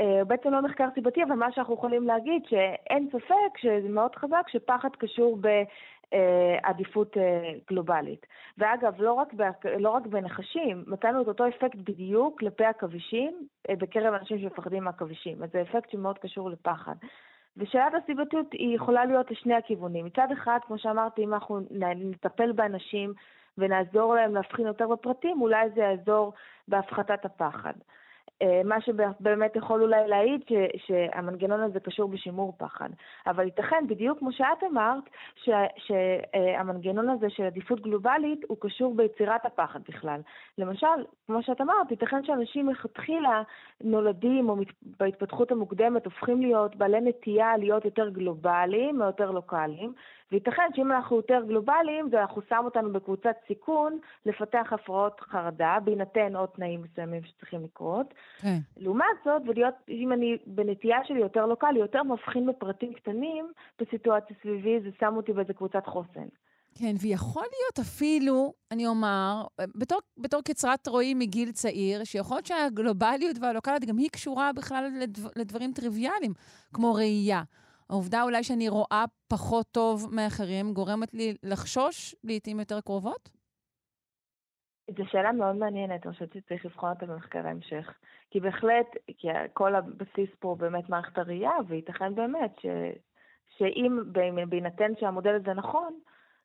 אה, 0.00 0.24
בעצם 0.26 0.50
לא 0.50 0.62
מחקר 0.62 0.88
סיבתי, 0.94 1.22
אבל 1.24 1.34
מה 1.34 1.52
שאנחנו 1.52 1.74
יכולים 1.74 2.06
להגיד 2.06 2.42
שאין 2.46 3.08
ספק 3.12 3.58
שזה 3.58 3.88
מאוד 3.88 4.16
חזק 4.16 4.48
שפחד 4.48 4.88
קשור 4.98 5.38
בעדיפות 6.12 7.16
אה, 7.16 7.52
גלובלית. 7.70 8.26
ואגב, 8.58 8.94
לא 8.98 9.12
רק, 9.12 9.28
לא 9.78 9.90
רק 9.90 10.06
בנחשים, 10.06 10.84
מצאנו 10.86 11.22
את 11.22 11.28
אותו 11.28 11.48
אפקט 11.48 11.78
בדיוק 11.84 12.38
כלפי 12.38 12.64
עכבישים 12.64 13.46
בקרב 13.70 14.14
אנשים 14.14 14.38
שמפחדים 14.38 14.84
מעכבישים. 14.84 15.42
אז 15.42 15.50
זה 15.52 15.62
אפקט 15.62 15.90
שמאוד 15.90 16.18
קשור 16.18 16.50
לפחד. 16.50 16.94
ושאלת 17.56 17.92
הסיבתיות 17.94 18.52
היא 18.52 18.76
יכולה 18.76 19.04
להיות 19.04 19.30
לשני 19.30 19.54
הכיוונים. 19.54 20.04
מצד 20.04 20.28
אחד, 20.32 20.58
כמו 20.66 20.78
שאמרתי, 20.78 21.24
אם 21.24 21.34
אנחנו 21.34 21.60
נטפל 21.70 22.52
באנשים 22.52 23.12
ונעזור 23.58 24.14
להם 24.14 24.34
להבחין 24.34 24.66
יותר 24.66 24.88
בפרטים, 24.88 25.40
אולי 25.40 25.70
זה 25.74 25.80
יעזור 25.80 26.32
בהפחתת 26.68 27.24
הפחד. 27.24 27.72
אה, 28.42 28.60
מה 28.64 28.80
שבאמת 28.80 29.56
יכול 29.56 29.82
אולי 29.82 30.08
להעיד 30.08 30.40
ש, 30.48 30.52
שהמנגנון 30.86 31.60
הזה 31.60 31.80
קשור 31.80 32.08
בשימור 32.08 32.54
פחד. 32.58 32.88
אבל 33.26 33.44
ייתכן, 33.44 33.84
בדיוק 33.88 34.18
כמו 34.18 34.32
שאת 34.32 34.62
אמרת, 34.70 35.04
ש, 35.34 35.50
שהמנגנון 35.76 37.08
הזה 37.08 37.30
של 37.30 37.42
עדיפות 37.42 37.80
גלובלית 37.80 38.44
הוא 38.48 38.56
קשור 38.60 38.94
ביצירת 38.94 39.46
הפחד 39.46 39.80
בכלל. 39.88 40.20
למשל, 40.58 40.86
כמו 41.26 41.42
שאת 41.42 41.60
אמרת, 41.60 41.90
ייתכן 41.90 42.24
שאנשים 42.24 42.66
מלכתחילה 42.66 43.42
נולדים 43.80 44.48
או 44.48 44.56
בהתפתחות 44.82 45.52
המוקדמת 45.52 46.04
הופכים 46.04 46.40
להיות 46.40 46.76
בעלי 46.76 47.00
נטייה 47.00 47.56
להיות 47.56 47.84
יותר 47.84 48.08
גלובליים 48.08 49.00
או 49.00 49.06
יותר 49.06 49.30
לוקאליים, 49.30 49.92
וייתכן 50.32 50.68
שאם 50.74 50.92
אנחנו 50.92 51.16
יותר 51.16 51.40
גלובליים, 51.46 52.08
זה 52.10 52.20
אנחנו 52.20 52.42
שם 52.48 52.62
אותנו 52.64 52.92
בקבוצת 52.92 53.36
סיכון 53.46 53.98
לפתח 54.26 54.72
הפרעות 54.72 55.20
חרדה, 55.20 55.78
בהינתן 55.84 56.36
עוד 56.36 56.48
תנאים 56.48 56.82
מסוימים 56.82 57.22
שצריכים 57.24 57.64
לקרות. 57.64 58.14
כן. 58.40 58.58
לעומת 58.76 59.04
זאת, 59.24 59.42
ולהיות, 59.46 59.74
אם 59.88 60.12
אני 60.12 60.36
בנטייה 60.46 60.98
שלי 61.04 61.20
יותר 61.20 61.46
לוקאלי, 61.46 61.78
יותר 61.78 62.02
מבחין 62.02 62.46
בפרטים 62.46 62.92
קטנים 62.94 63.52
בסיטואציה 63.80 64.36
סביבי, 64.42 64.80
זה 64.80 64.88
שם 65.00 65.16
אותי 65.16 65.32
באיזה 65.32 65.52
קבוצת 65.52 65.86
חוסן. 65.86 66.28
כן, 66.74 66.94
ויכול 67.00 67.42
להיות 67.42 67.78
אפילו, 67.80 68.52
אני 68.70 68.86
אומר, 68.86 69.42
בתור, 69.76 69.98
בתור 70.18 70.42
קצרת 70.42 70.88
רואים 70.88 71.18
מגיל 71.18 71.52
צעיר, 71.52 72.04
שיכול 72.04 72.36
להיות 72.36 72.46
שהגלובליות 72.46 73.36
והלוקאליות 73.40 73.84
גם 73.84 73.98
היא 73.98 74.10
קשורה 74.10 74.50
בכלל 74.52 74.90
לדבר, 75.00 75.28
לדברים 75.36 75.72
טריוויאליים, 75.72 76.32
כמו 76.72 76.94
ראייה. 76.94 77.42
העובדה 77.90 78.22
אולי 78.22 78.44
שאני 78.44 78.68
רואה 78.68 79.04
פחות 79.28 79.66
טוב 79.72 80.06
מאחרים 80.12 80.72
גורמת 80.72 81.14
לי 81.14 81.34
לחשוש 81.42 82.14
לעיתים 82.24 82.60
יותר 82.60 82.80
קרובות? 82.80 83.28
זו 84.96 85.04
שאלה 85.10 85.32
מאוד 85.32 85.56
מעניינת, 85.56 86.06
אני 86.06 86.12
חושבת 86.12 86.32
שצריך 86.32 86.64
לבחון 86.64 86.90
אותה 86.90 87.06
במחקרי 87.06 87.50
המשך. 87.50 87.94
כי 88.30 88.40
בהחלט, 88.40 88.86
כי 89.18 89.28
כל 89.52 89.74
הבסיס 89.74 90.30
פה 90.38 90.48
הוא 90.48 90.56
באמת 90.56 90.88
מערכת 90.88 91.18
הראייה, 91.18 91.52
וייתכן 91.68 92.14
באמת 92.14 92.52
ש, 92.60 92.66
שאם, 93.58 93.98
בהינתן 94.48 94.92
שהמודל 95.00 95.34
הזה 95.34 95.54
נכון, 95.54 95.98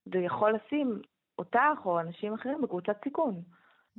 זה 0.06 0.18
יכול 0.18 0.56
לשים 0.56 1.02
אותך 1.40 1.86
או 1.86 2.00
אנשים 2.00 2.34
אחרים 2.34 2.62
בקבוצת 2.62 2.96
סיכון, 3.04 3.42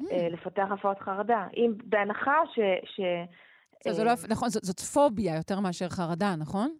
mm. 0.00 0.04
לפתח 0.30 0.66
הפרעות 0.70 0.98
חרדה. 0.98 1.46
אם 1.56 1.72
בהנחה 1.84 2.36
ש... 2.54 2.58
ש 2.84 3.00
זה 3.88 4.04
לא, 4.04 4.12
נכון, 4.28 4.48
זאת, 4.48 4.64
זאת 4.64 4.80
פוביה 4.80 5.36
יותר 5.36 5.60
מאשר 5.60 5.88
חרדה, 5.88 6.36
נכון? 6.36 6.76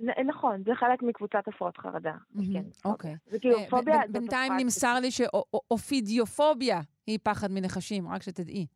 נכון, 0.00 0.62
זה 0.64 0.74
חלק 0.74 1.02
מקבוצת 1.02 1.48
הפרעות 1.48 1.76
חרדה. 1.76 2.14
כן, 2.52 2.64
אוקיי. 2.84 3.16
זה 3.26 3.38
כאילו 3.38 3.58
אה, 3.58 3.70
פוביה... 3.70 4.00
בינתיים 4.08 4.52
נמסר 4.56 5.00
לי 5.00 5.10
שאופידיופוביה 5.10 6.80
היא 7.06 7.18
פחד 7.22 7.50
מנחשים, 7.50 8.08
רק 8.08 8.22
שתדעי. 8.22 8.66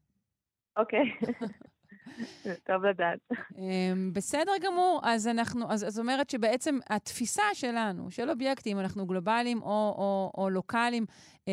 אוקיי. 0.77 1.05
טוב 2.66 2.85
לדעת. 2.85 3.19
אמ, 3.59 4.11
בסדר 4.12 4.53
גמור, 4.62 5.01
אז 5.03 5.28
אנחנו, 5.28 5.73
אז, 5.73 5.85
אז 5.85 5.99
אומרת 5.99 6.31
שבעצם 6.31 6.78
התפיסה 6.90 7.43
שלנו, 7.55 8.11
של 8.11 8.31
אובייקטים, 8.31 8.78
אנחנו 8.78 9.07
גלובליים 9.07 9.62
או, 9.62 9.94
או, 9.99 10.32
או 10.43 10.51
לוקאליים, 10.51 11.07
אה, 11.49 11.53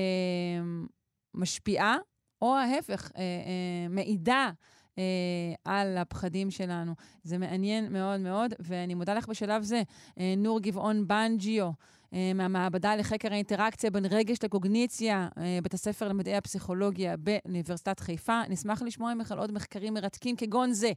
משפיעה, 1.34 1.98
או 2.41 2.56
ההפך, 2.56 3.12
אה, 3.16 3.22
אה, 3.22 3.88
מעידה 3.90 4.52
אה, 4.99 5.73
על 5.80 5.97
הפחדים 5.97 6.51
שלנו. 6.51 6.93
זה 7.23 7.38
מעניין 7.38 7.93
מאוד 7.93 8.19
מאוד, 8.19 8.53
ואני 8.59 8.95
מודה 8.95 9.13
לך 9.13 9.27
בשלב 9.27 9.61
זה, 9.61 9.81
אה, 10.19 10.34
נור 10.38 10.59
גבעון 10.59 11.07
בנג'יו. 11.07 11.71
אה, 12.13 12.31
מהמעבדה 12.35 12.95
לחקר 12.95 13.31
האינטראקציה 13.31 13.91
בין 13.91 14.03
רגש 14.11 14.43
לקוגניציה, 14.43 15.27
אה, 15.38 15.59
בית 15.63 15.73
הספר 15.73 16.07
למדעי 16.07 16.35
הפסיכולוגיה 16.35 17.15
באוניברסיטת 17.17 17.99
חיפה. 17.99 18.41
נשמח 18.49 18.81
לשמוע 18.81 19.13
ממך 19.13 19.31
על 19.31 19.39
עוד 19.39 19.51
מחקרים 19.51 19.93
מרתקים 19.93 20.35
כגון 20.35 20.71
זה. 20.71 20.91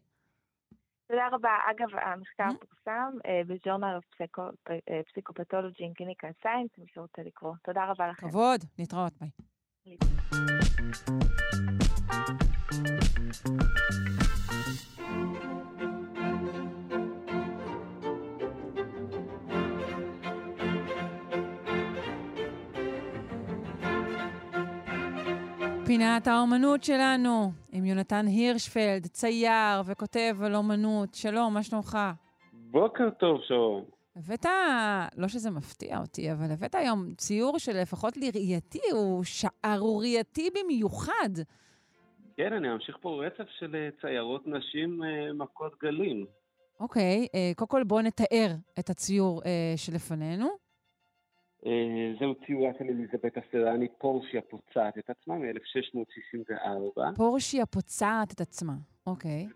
תודה 1.09 1.29
רבה. 1.33 1.51
אגב, 1.71 1.89
המחקר 1.99 2.59
פורסם 2.61 3.19
ב 3.47 3.53
Journal 3.53 3.99
Psychopathology 5.13 5.85
and 5.85 5.93
Clinical 5.93 6.29
Science, 6.43 6.71
מי 6.79 6.87
שרוצה 6.95 7.23
לקרוא. 7.23 7.55
תודה 7.65 7.85
רבה 7.85 8.09
לכם. 8.09 8.29
כבוד, 8.29 8.61
להתראות, 8.79 9.13
ביי. 9.21 9.31
פינת 13.33 13.47
האומנות 26.27 26.85
שלנו, 26.85 27.53
עם 27.73 27.85
יונתן 27.85 28.27
הירשפלד, 28.27 29.07
צייר 29.07 29.83
וכותב 29.85 30.37
על 30.43 30.55
אומנות. 30.55 31.15
שלום, 31.15 31.55
מה 31.55 31.63
שלומך? 31.63 31.99
בוקר 32.53 33.11
טוב, 33.11 33.41
שרון. 33.43 33.85
הבאת, 34.17 34.47
לא 35.17 35.29
שזה 35.29 35.51
מפתיע 35.51 35.99
אותי, 35.99 36.33
אבל 36.33 36.51
הבאת 36.53 36.75
היום 36.75 37.15
ציור 37.15 37.59
שלפחות 37.59 38.17
לראייתי 38.17 38.81
הוא 38.93 39.25
שערורייתי 39.25 40.49
במיוחד. 40.51 41.31
כן, 42.37 42.53
אני 42.53 42.73
אמשיך 42.73 42.97
פה 43.01 43.25
רצף 43.27 43.49
של 43.59 43.75
אה, 43.75 43.89
ציירות 44.01 44.47
נשים 44.47 45.05
אה, 45.05 45.33
מכות 45.33 45.73
גלים. 45.83 46.27
אוקיי, 46.81 47.27
אה, 47.35 47.53
קודם 47.57 47.69
כל 47.69 47.85
בואו 47.85 48.03
נתאר 48.03 48.49
את 48.79 48.91
הציור 48.91 49.43
שלפנינו. 49.77 50.47
זהו 52.21 52.35
ציורה 52.47 52.71
של 52.79 52.85
אליזבת 52.85 53.39
אסרני, 53.39 53.89
פורשיה 53.99 54.41
פוצעת 54.43 54.99
את 54.99 55.11
עצמה 55.11 55.35
מ-1664. 55.39 57.01
פורשיה 57.17 57.67
פוצעת 57.67 58.33
את 58.33 58.41
עצמה. 58.41 58.73
אוקיי. 59.07 59.49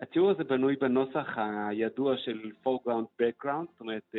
הציור 0.00 0.30
הזה 0.30 0.44
בנוי 0.44 0.76
בנוסח 0.76 1.26
הידוע 1.68 2.14
של 2.16 2.50
foreground 2.64 3.22
background, 3.22 3.66
זאת 3.72 3.80
אומרת 3.80 4.14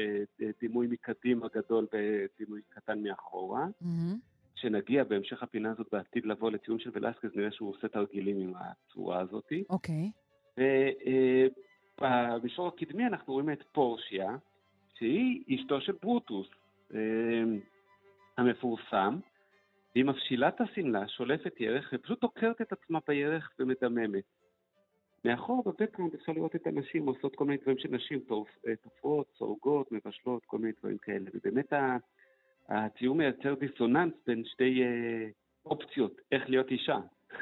דימוי 0.61 0.87
מקדימה 0.87 1.47
גדול 1.55 1.87
ודימוי 1.93 2.61
קטן 2.69 3.03
מאחורה. 3.03 3.67
כשנגיע 4.55 5.03
בהמשך 5.03 5.43
הפינה 5.43 5.71
הזאת 5.71 5.87
בעתיד 5.91 6.25
לבוא 6.25 6.51
לציון 6.51 6.79
של 6.79 6.89
ולסקז, 6.93 7.35
נראה 7.35 7.51
שהוא 7.51 7.69
עושה 7.69 7.87
תרגילים 7.87 8.39
עם 8.39 8.53
הצורה 8.55 9.19
הזאת. 9.19 9.51
אוקיי. 9.69 10.11
ובמישור 12.01 12.67
הקדמי 12.67 13.05
אנחנו 13.05 13.33
רואים 13.33 13.49
את 13.49 13.63
פורשיה, 13.71 14.35
שהיא 14.93 15.59
אשתו 15.59 15.81
של 15.81 15.93
ברוטוס 16.01 16.47
המפורסם, 18.37 19.19
והיא 19.95 20.05
מפשילה 20.05 20.47
את 20.47 20.61
השמלה, 20.61 21.07
שולפת 21.07 21.59
ירך, 21.59 21.89
ופשוט 21.93 22.23
עוקרת 22.23 22.61
את 22.61 22.73
עצמה 22.73 22.99
בירך 23.07 23.51
ומדממת. 23.59 24.23
מאחור 25.25 25.63
בבקראונד 25.65 26.13
אפשר 26.13 26.31
לראות 26.31 26.55
את 26.55 26.67
הנשים 26.67 27.07
עושות 27.07 27.35
כל 27.35 27.45
מיני 27.45 27.57
דברים 27.57 27.77
שנשים 27.77 28.19
תופרות, 28.83 29.27
סורגות, 29.37 29.91
מבשלות, 29.91 30.45
כל 30.45 30.57
מיני 30.57 30.73
דברים 30.79 30.97
כאלה. 30.97 31.29
ובאמת 31.33 31.73
הציור 32.69 33.15
מייצר 33.15 33.53
דיסוננס 33.53 34.13
בין 34.27 34.43
שתי 34.45 34.81
אה, 34.83 35.29
אופציות, 35.65 36.21
איך 36.31 36.43
להיות 36.49 36.71
אישה. 36.71 36.97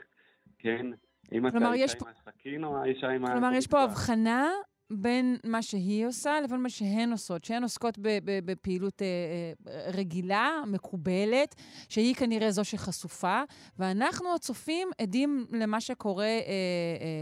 כן? 0.60 0.86
אם 1.32 1.48
אתה 1.48 1.74
אישה 1.74 1.98
עם 2.02 2.14
הסכין 2.28 2.64
או 2.64 2.78
האישה 2.78 3.10
עם 3.10 3.26
ה... 3.26 3.32
כלומר, 3.32 3.54
יש 3.54 3.68
פה 3.68 3.82
הבחנה 3.82 4.50
בין 4.90 5.38
מה 5.44 5.62
שהיא 5.62 6.06
עושה 6.08 6.42
לבין 6.42 6.60
מה 6.60 6.70
שהן 6.70 7.12
עושות, 7.12 7.44
שהן 7.44 7.64
עוסקות 7.64 7.98
בפעילות 8.46 9.02
אה, 9.02 9.08
אה, 9.68 9.92
רגילה, 9.94 10.50
מקובלת, 10.68 11.56
שהיא 11.90 12.16
כנראה 12.16 12.52
זו 12.52 12.66
שחשופה, 12.66 13.42
ואנחנו 13.80 14.36
הצופים 14.36 14.88
עדים 14.98 15.46
למה 15.52 15.82
שקורה 15.82 16.40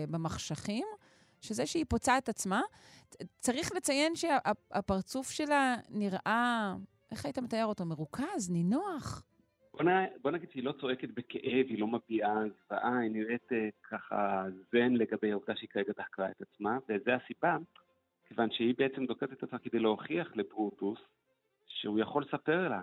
במחשכים, 0.10 0.86
שזה 1.42 1.66
שהיא 1.66 1.86
פוצעה 1.90 2.18
את 2.18 2.30
עצמה. 2.30 2.62
צריך 3.40 3.72
לציין 3.76 4.16
שהפרצוף 4.16 5.32
שלה 5.32 5.76
נראה, 5.90 6.74
איך 7.12 7.26
היית 7.26 7.38
מתאר 7.40 7.66
אותו? 7.66 7.86
מרוכז, 7.86 8.52
נינוח? 8.52 9.24
בוא, 9.74 9.84
נ... 9.84 9.88
בוא 10.22 10.32
נגיד 10.32 10.52
שהיא 10.52 10.64
לא 10.64 10.72
צועקת 10.82 11.10
בכאב, 11.10 11.66
היא 11.70 11.80
לא 11.80 11.88
מביעה 11.88 12.36
זוועה, 12.66 13.00
היא 13.00 13.12
נראית 13.12 13.52
uh, 13.52 13.56
ככה 13.90 14.46
זן 14.72 14.94
לגבי 14.94 15.32
העובדה 15.32 15.56
שהיא 15.56 15.70
כרגע 15.70 15.94
דחקה 15.98 16.32
את 16.32 16.42
עצמה, 16.42 16.78
וזו 16.90 17.12
הסיבה, 17.12 17.58
כיוון 18.28 18.52
שהיא 18.52 18.76
בעצם 18.78 19.06
דוקרת 19.06 19.34
את 19.34 19.44
עצמה 19.44 19.60
כדי 19.60 19.80
להוכיח 19.80 20.36
לברוטוס 20.36 21.00
שהוא 21.68 22.00
יכול 22.00 22.24
לספר 22.24 22.70
לה. 22.70 22.82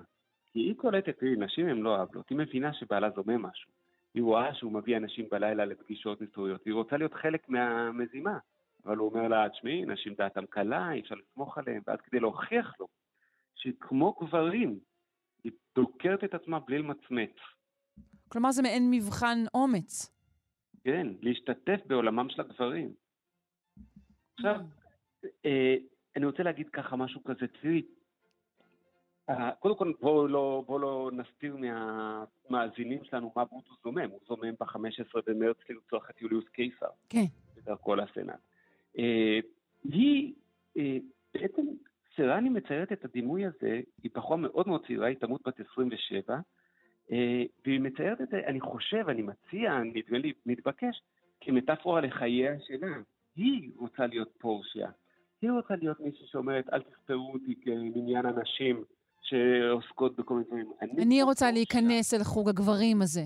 כי 0.52 0.58
היא 0.58 0.74
קולטת, 0.76 1.18
תראי, 1.18 1.36
נשים 1.36 1.68
הן 1.68 1.78
לא 1.78 1.96
אהבלות, 1.96 2.28
היא 2.30 2.38
מבינה 2.38 2.72
שבעלה 2.72 3.10
זומם 3.10 3.42
משהו. 3.42 3.70
היא 4.14 4.22
רואה 4.22 4.54
שהוא 4.54 4.72
מביא 4.72 4.96
אנשים 4.96 5.26
בלילה 5.30 5.64
לפגישות 5.64 6.20
מסתוריות, 6.20 6.60
והיא 6.64 6.74
רוצה 6.74 6.96
להיות 6.96 7.14
חלק 7.14 7.48
מהמזימה. 7.48 8.38
אבל 8.86 8.96
הוא 8.96 9.08
אומר 9.08 9.28
לה, 9.28 9.48
תשמעי, 9.48 9.84
נשים 9.84 10.14
דעתם 10.14 10.46
קלה, 10.46 10.92
אי 10.92 11.00
אפשר 11.00 11.14
לסמוך 11.14 11.58
עליהם, 11.58 11.82
ואז 11.86 11.98
כדי 12.00 12.20
להוכיח 12.20 12.74
לו 12.80 12.86
שכמו 13.58 14.12
גברים, 14.20 14.78
היא 15.44 15.52
דוקרת 15.74 16.24
את 16.24 16.34
עצמה 16.34 16.60
בלי 16.60 16.78
למצמץ. 16.78 17.36
כלומר, 18.28 18.50
זה 18.50 18.62
מעין 18.62 18.90
מבחן 18.90 19.38
אומץ. 19.54 20.18
כן, 20.84 21.06
להשתתף 21.22 21.80
בעולמם 21.86 22.28
של 22.30 22.40
הגברים. 22.40 22.92
עכשיו, 24.34 24.60
אה, 25.44 25.76
אני 26.16 26.26
רוצה 26.26 26.42
להגיד 26.42 26.68
ככה 26.68 26.96
משהו 26.96 27.24
כזה, 27.24 27.46
תראי, 27.60 27.82
אה, 29.30 29.50
קודם 29.58 29.76
כל 29.76 29.92
בואו 30.00 30.28
לא, 30.28 30.64
בוא 30.66 30.80
לא 30.80 31.10
נסתיר 31.12 31.56
מהמאזינים 31.56 33.04
שלנו 33.04 33.32
מה 33.36 33.44
ברוטוס 33.44 33.76
זומם, 33.84 34.10
הוא 34.10 34.20
זומם 34.28 34.54
ב-15 34.60 35.20
במרץ 35.26 35.56
לרצוח 35.68 36.10
את 36.10 36.22
יוליוס 36.22 36.48
קיסר. 36.48 36.86
כן. 37.08 37.24
בדרכו 37.56 37.94
לסנאט. 37.94 38.40
אה, 38.98 39.38
היא 39.84 40.34
אה, 40.76 40.96
בעצם 41.34 41.66
סרני 42.18 42.48
מציירת 42.48 42.92
את 42.92 43.04
הדימוי 43.04 43.46
הזה, 43.46 43.80
היא 44.02 44.10
בחורה 44.14 44.36
מאוד 44.36 44.68
מאוד 44.68 44.86
צעירה, 44.86 45.06
היא 45.06 45.16
תמות 45.16 45.40
בת 45.46 45.60
27, 45.72 46.38
אה, 47.12 47.44
והיא 47.64 47.80
מציירת 47.80 48.20
את 48.20 48.28
זה, 48.28 48.40
אני 48.46 48.60
חושב, 48.60 49.08
אני 49.08 49.22
מציע, 49.22 49.78
נדמה 49.78 50.18
לי 50.18 50.32
מתבקש, 50.46 51.02
כמטאפורה 51.40 52.00
לחייה 52.00 52.52
שלה. 52.66 52.96
היא 53.36 53.70
רוצה 53.76 54.06
להיות 54.06 54.28
פורשיה. 54.38 54.90
היא 55.42 55.50
רוצה 55.50 55.76
להיות 55.76 56.00
מישהי 56.00 56.26
שאומרת, 56.26 56.68
אל 56.72 56.82
תספרו 56.82 57.32
אותי 57.32 57.54
כמניין 57.62 58.26
אנשים 58.26 58.84
שעוסקות 59.22 60.16
בכל 60.16 60.34
מיני 60.34 60.46
דברים. 60.46 60.72
אני, 60.82 61.02
אני 61.02 61.22
רוצה 61.22 61.44
פורשיה. 61.44 61.50
להיכנס 61.52 62.14
אל 62.14 62.24
חוג 62.24 62.48
הגברים 62.48 63.02
הזה. 63.02 63.22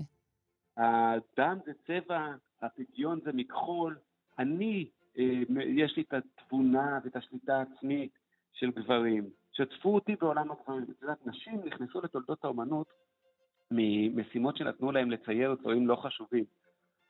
הדם 0.77 1.57
זה 1.65 1.71
צבע, 1.87 2.33
הפדיון 2.61 3.19
זה 3.23 3.31
מכחול. 3.33 3.97
אני, 4.39 4.89
אה, 5.17 5.41
יש 5.65 5.97
לי 5.97 6.03
את 6.03 6.13
התבונה 6.13 6.99
ואת 7.03 7.15
השליטה 7.15 7.57
העצמית. 7.57 8.22
של 8.53 8.71
גברים. 8.71 9.29
שתפו 9.51 9.95
אותי 9.95 10.15
בעולם 10.15 10.51
הגברים. 10.51 10.83
את 10.83 11.01
יודעת, 11.01 11.27
נשים 11.27 11.61
נכנסו 11.65 12.01
לתולדות 12.01 12.45
האומנות 12.45 12.87
ממשימות 13.71 14.57
שנתנו 14.57 14.91
להם 14.91 15.11
לצייר 15.11 15.53
דברים 15.53 15.87
לא 15.87 15.95
חשובים. 15.95 16.43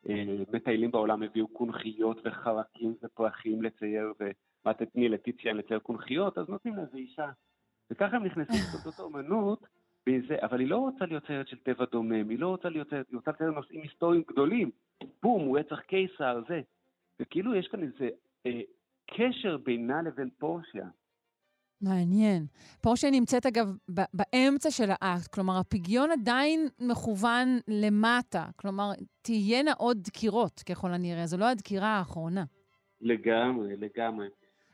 אה, 0.09 0.23
מטיילים 0.53 0.91
בעולם 0.91 1.23
הביאו 1.23 1.47
קונכיות 1.47 2.21
וחרקים 2.25 2.95
ופרחים 3.03 3.61
לצייר, 3.61 4.13
ומה 4.19 4.73
תתני 4.73 5.09
לטיציאן 5.09 5.57
לצייר 5.57 5.79
קונכיות, 5.79 6.37
אז 6.37 6.49
נותנים 6.49 6.75
לאיזה 6.75 6.97
אישה. 6.97 7.29
וככה 7.91 8.15
הם 8.15 8.23
נכנסו 8.23 8.53
לתולדות 8.53 8.99
האומנות, 8.99 9.67
וזה, 10.09 10.35
אבל 10.41 10.59
היא 10.59 10.67
לא 10.67 10.77
רוצה 10.77 11.05
להיות 11.05 11.25
ציירת 11.25 11.47
של 11.47 11.57
טבע 11.57 11.85
דומם, 11.91 12.29
היא 12.29 12.39
לא 12.39 12.47
רוצה 12.47 12.69
להיות 12.69 12.89
ציירת, 12.89 13.09
היא 13.09 13.17
רוצה 13.17 13.31
לצייר 13.31 13.51
נושאים 13.51 13.81
היסטוריים 13.81 14.23
גדולים. 14.27 14.71
בום, 15.23 15.57
רצח 15.57 15.79
קיסר, 15.79 16.41
זה. 16.47 16.61
וכאילו 17.19 17.55
יש 17.55 17.67
כאן 17.67 17.83
איזה 17.83 18.09
אה, 18.45 18.61
קשר 19.07 19.57
בינה 19.57 20.01
לבין 20.01 20.29
פורשיה. 20.39 20.85
מעניין. 21.84 22.45
פורשה 22.81 23.10
נמצאת, 23.11 23.45
אגב, 23.45 23.76
באמצע 24.14 24.72
של 24.72 24.89
האקט, 24.89 25.34
כלומר, 25.34 25.60
הפגיון 25.60 26.11
עדיין 26.11 26.68
מכוון 26.80 27.60
למטה. 27.68 28.45
כלומר, 28.55 28.91
תהיינה 29.22 29.72
עוד 29.77 29.97
דקירות, 30.03 30.64
ככל 30.69 30.93
הנראה. 30.93 31.26
זו 31.26 31.38
לא 31.38 31.45
הדקירה 31.45 31.88
האחרונה. 31.88 32.43
לגמרי, 33.01 33.76
לגמרי. 33.77 34.27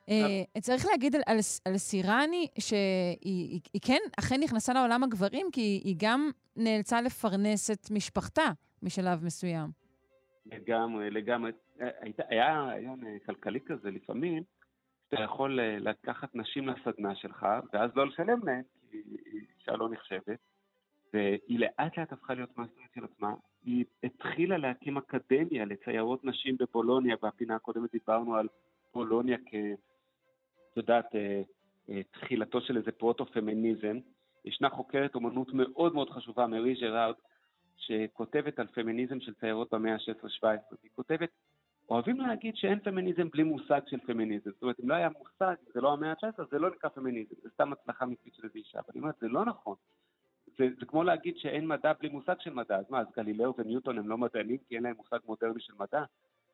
Uh, 0.09 0.61
צריך 0.61 0.85
להגיד 0.85 1.15
על, 1.15 1.21
על, 1.25 1.37
על 1.65 1.77
סירני 1.77 2.47
שהיא 2.59 2.79
היא, 3.21 3.59
היא 3.73 3.81
כן 3.85 3.99
אכן 4.19 4.39
נכנסה 4.43 4.73
לעולם 4.73 5.03
הגברים, 5.03 5.47
כי 5.51 5.61
היא, 5.61 5.81
היא 5.83 5.95
גם 5.99 6.31
נאלצה 6.55 7.01
לפרנס 7.01 7.71
את 7.71 7.91
משפחתה 7.91 8.51
משלב 8.83 9.25
מסוים. 9.25 9.69
לגמרי, 10.45 11.11
לגמרי. 11.11 11.51
היה 12.29 12.61
רעיון 12.61 13.07
אה, 13.07 13.17
כלכלי 13.25 13.59
כזה 13.65 13.91
לפעמים, 13.91 14.43
אתה 15.09 15.23
יכול 15.23 15.59
אה, 15.59 15.77
לקחת 15.79 16.35
נשים 16.35 16.67
לסדנה 16.67 17.15
שלך, 17.15 17.45
ואז 17.73 17.91
לא 17.95 18.07
לשלם 18.07 18.39
להן, 18.45 18.61
כי 18.91 18.97
היא 18.97 19.41
אישה 19.59 19.71
לא 19.71 19.89
נחשבת, 19.89 20.39
והיא 21.13 21.59
לאט 21.59 21.97
לאט 21.97 22.11
הפכה 22.11 22.33
להיות 22.33 22.57
מאסטרית 22.57 22.89
של 22.95 23.03
עצמה. 23.03 23.33
היא 23.63 23.85
התחילה 24.03 24.57
להקים 24.57 24.97
אקדמיה 24.97 25.65
לציירות 25.65 26.25
נשים 26.25 26.57
בבולוניה, 26.59 27.15
בפינה 27.21 27.55
הקודמת 27.55 27.91
דיברנו 27.91 28.35
על 28.35 28.47
בולוניה 28.91 29.37
כ... 29.37 29.53
את 30.71 30.77
יודעת, 30.77 31.15
אה, 31.15 31.41
אה, 31.89 32.01
תחילתו 32.11 32.61
של 32.61 32.77
איזה 32.77 32.91
פרוטו-פמיניזם. 32.91 33.97
ישנה 34.45 34.69
חוקרת 34.69 35.15
אומנות 35.15 35.47
מאוד 35.53 35.93
מאוד 35.93 36.09
חשובה, 36.09 36.47
מרי 36.47 36.73
גרארד, 36.73 37.15
שכותבת 37.77 38.59
על 38.59 38.67
פמיניזם 38.67 39.19
של 39.19 39.33
ציירות 39.33 39.73
במאה 39.73 39.93
ה-16-17. 39.93 40.75
היא 40.83 40.91
כותבת 40.95 41.29
אוהבים 41.89 42.19
להגיד 42.19 42.55
שאין 42.55 42.79
פמיניזם 42.79 43.29
בלי 43.29 43.43
מושג 43.43 43.81
של 43.87 43.99
פמיניזם. 43.99 44.51
זאת 44.51 44.61
אומרת, 44.61 44.79
אם 44.83 44.89
לא 44.89 44.95
היה 44.95 45.09
מושג, 45.19 45.55
זה 45.73 45.81
לא 45.81 45.93
המאה 45.93 46.09
ה-19, 46.11 46.43
זה 46.51 46.59
לא 46.59 46.69
נקרא 46.69 46.89
פמיניזם, 46.89 47.35
זה 47.43 47.49
סתם 47.53 47.73
הצלחה 47.73 48.05
מקצועית 48.05 48.35
של 48.35 48.43
איזה 48.43 48.59
אישה. 48.59 48.79
אבל 48.79 48.87
אני 48.91 48.99
אומרת, 48.99 49.15
זה 49.21 49.27
לא 49.27 49.45
נכון. 49.45 49.75
זה, 50.57 50.67
זה 50.79 50.85
כמו 50.85 51.03
להגיד 51.03 51.37
שאין 51.37 51.67
מדע 51.67 51.93
בלי 51.99 52.09
מושג 52.09 52.35
של 52.39 52.53
מדע. 52.53 52.77
אז 52.77 52.85
מה, 52.89 52.99
אז 52.99 53.07
גלילאו 53.17 53.53
וניוטון 53.57 53.97
הם 53.97 54.07
לא 54.07 54.17
מדענים 54.17 54.57
כי 54.67 54.75
אין 54.75 54.83
להם 54.83 54.95
מושג 54.97 55.17
מודרני 55.25 55.59
של 55.59 55.73
מדע? 55.79 56.03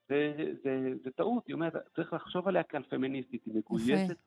זה, 0.10 0.34
זה, 0.38 0.54
זה, 0.64 0.94
זה 1.04 1.12
טעות, 1.12 1.48
היא 1.48 1.54
אומרת, 1.54 1.74
צריך 1.96 2.14
לחשוב 2.14 2.48
עליה 2.48 2.64
כעל 2.64 2.84
פמיניסטית, 2.84 3.46
היא 3.46 3.54
מגויסת 3.56 4.18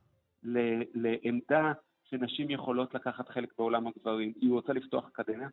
ל, 0.42 0.58
לעמדה 0.94 1.72
שנשים 2.04 2.50
יכולות 2.50 2.94
לקחת 2.94 3.28
חלק 3.28 3.52
בעולם 3.58 3.86
הגברים. 3.86 4.32
היא 4.40 4.52
רוצה 4.52 4.72
לפתוח 4.72 5.06
אקדמיה, 5.08 5.48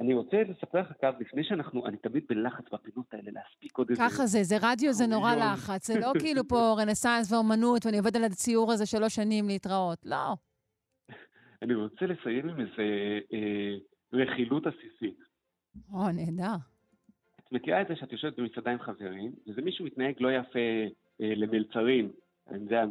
אני 0.00 0.14
רוצה 0.14 0.36
לספר 0.42 0.80
לך, 0.80 0.92
אגב, 1.02 1.14
לפני 1.20 1.44
שאנחנו, 1.44 1.86
אני 1.86 1.96
תמיד 1.96 2.24
בלחץ 2.28 2.64
בפינות 2.72 3.14
האלה 3.14 3.30
להספיק 3.32 3.78
עוד 3.78 3.90
איזה... 3.90 4.02
ככה 4.02 4.26
זה, 4.26 4.42
זה 4.42 4.56
רדיו, 4.62 4.92
זה 4.92 5.06
נורא 5.06 5.34
לחץ. 5.34 5.86
זה 5.86 6.00
לא 6.00 6.12
כאילו 6.22 6.48
פה 6.48 6.74
רנסאנס 6.78 7.32
ואומנות, 7.32 7.86
ואני 7.86 7.98
עובד 7.98 8.16
על 8.16 8.24
הציור 8.24 8.72
הזה 8.72 8.86
שלוש 8.86 9.14
שנים 9.14 9.48
להתראות. 9.48 9.98
לא. 10.04 10.34
אני 11.62 11.74
רוצה 11.74 12.06
לסיים 12.06 12.48
עם 12.48 12.60
איזה 12.60 13.18
אה, 13.32 13.74
רכילות 14.12 14.66
עסיסית. 14.66 15.18
או, 15.92 16.12
נהדר. 16.12 16.56
את 17.40 17.52
מכירה 17.52 17.82
את 17.82 17.88
זה 17.88 17.96
שאת 17.96 18.12
יושבת 18.12 18.38
במסעדה 18.38 18.70
עם 18.70 18.78
חברים, 18.78 19.32
וזה 19.46 19.62
מישהו 19.62 19.84
מתנהג 19.84 20.14
לא 20.20 20.32
יפה 20.32 20.58
אה, 21.20 21.32
למלצרים. 21.36 22.12
אני 22.48 22.62
יודע, 22.62 22.84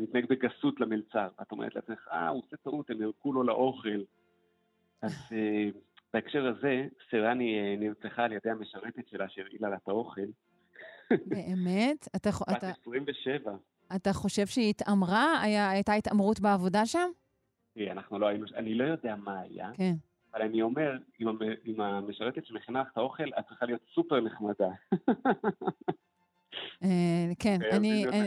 מתנהג 0.00 0.26
בגסות 0.28 0.80
למלצר. 0.80 1.28
את 1.42 1.52
אומרת 1.52 1.74
לעצמך, 1.74 2.08
אה, 2.12 2.28
הוא 2.28 2.42
עושה 2.46 2.56
טעות, 2.56 2.90
הם 2.90 3.02
ירקו 3.02 3.32
לו 3.32 3.42
לאוכל. 3.42 4.00
אז 5.02 5.12
uh, 5.12 5.76
בהקשר 6.14 6.46
הזה, 6.46 6.86
סירני 7.10 7.58
אה, 7.58 7.76
נרצחה 7.78 8.24
על 8.24 8.32
ידי 8.32 8.50
המשרתת 8.50 9.08
שלה 9.08 9.28
שהרעילה 9.28 9.68
לה 9.68 9.76
את 9.76 9.88
האוכל. 9.88 10.20
באמת? 11.10 12.08
אתה, 12.16 12.30
בת 12.30 12.56
אתה, 12.56 12.70
27. 12.80 13.52
אתה 13.96 14.12
חושב 14.12 14.46
שהיא 14.46 14.70
התעמרה? 14.70 15.40
היה, 15.42 15.70
הייתה 15.70 15.92
התעמרות 15.92 16.40
בעבודה 16.40 16.86
שם? 16.86 17.10
תראי, 17.74 17.90
אנחנו 17.90 18.18
לא 18.18 18.26
היינו, 18.26 18.46
אני 18.56 18.74
לא 18.74 18.84
יודע 18.84 19.16
מה 19.16 19.40
היה, 19.40 19.70
כן. 19.74 19.92
אבל 20.32 20.42
אני 20.42 20.62
אומר, 20.62 20.98
עם 21.64 21.80
המשרתת 21.80 22.46
שמכינה 22.46 22.82
לך 22.82 22.88
את 22.92 22.96
האוכל, 22.96 23.28
את 23.38 23.44
צריכה 23.48 23.66
להיות 23.66 23.80
סופר 23.94 24.20
נחמדה. 24.20 24.68
אה, 26.84 26.88
כן, 27.38 27.58
אה, 27.62 27.76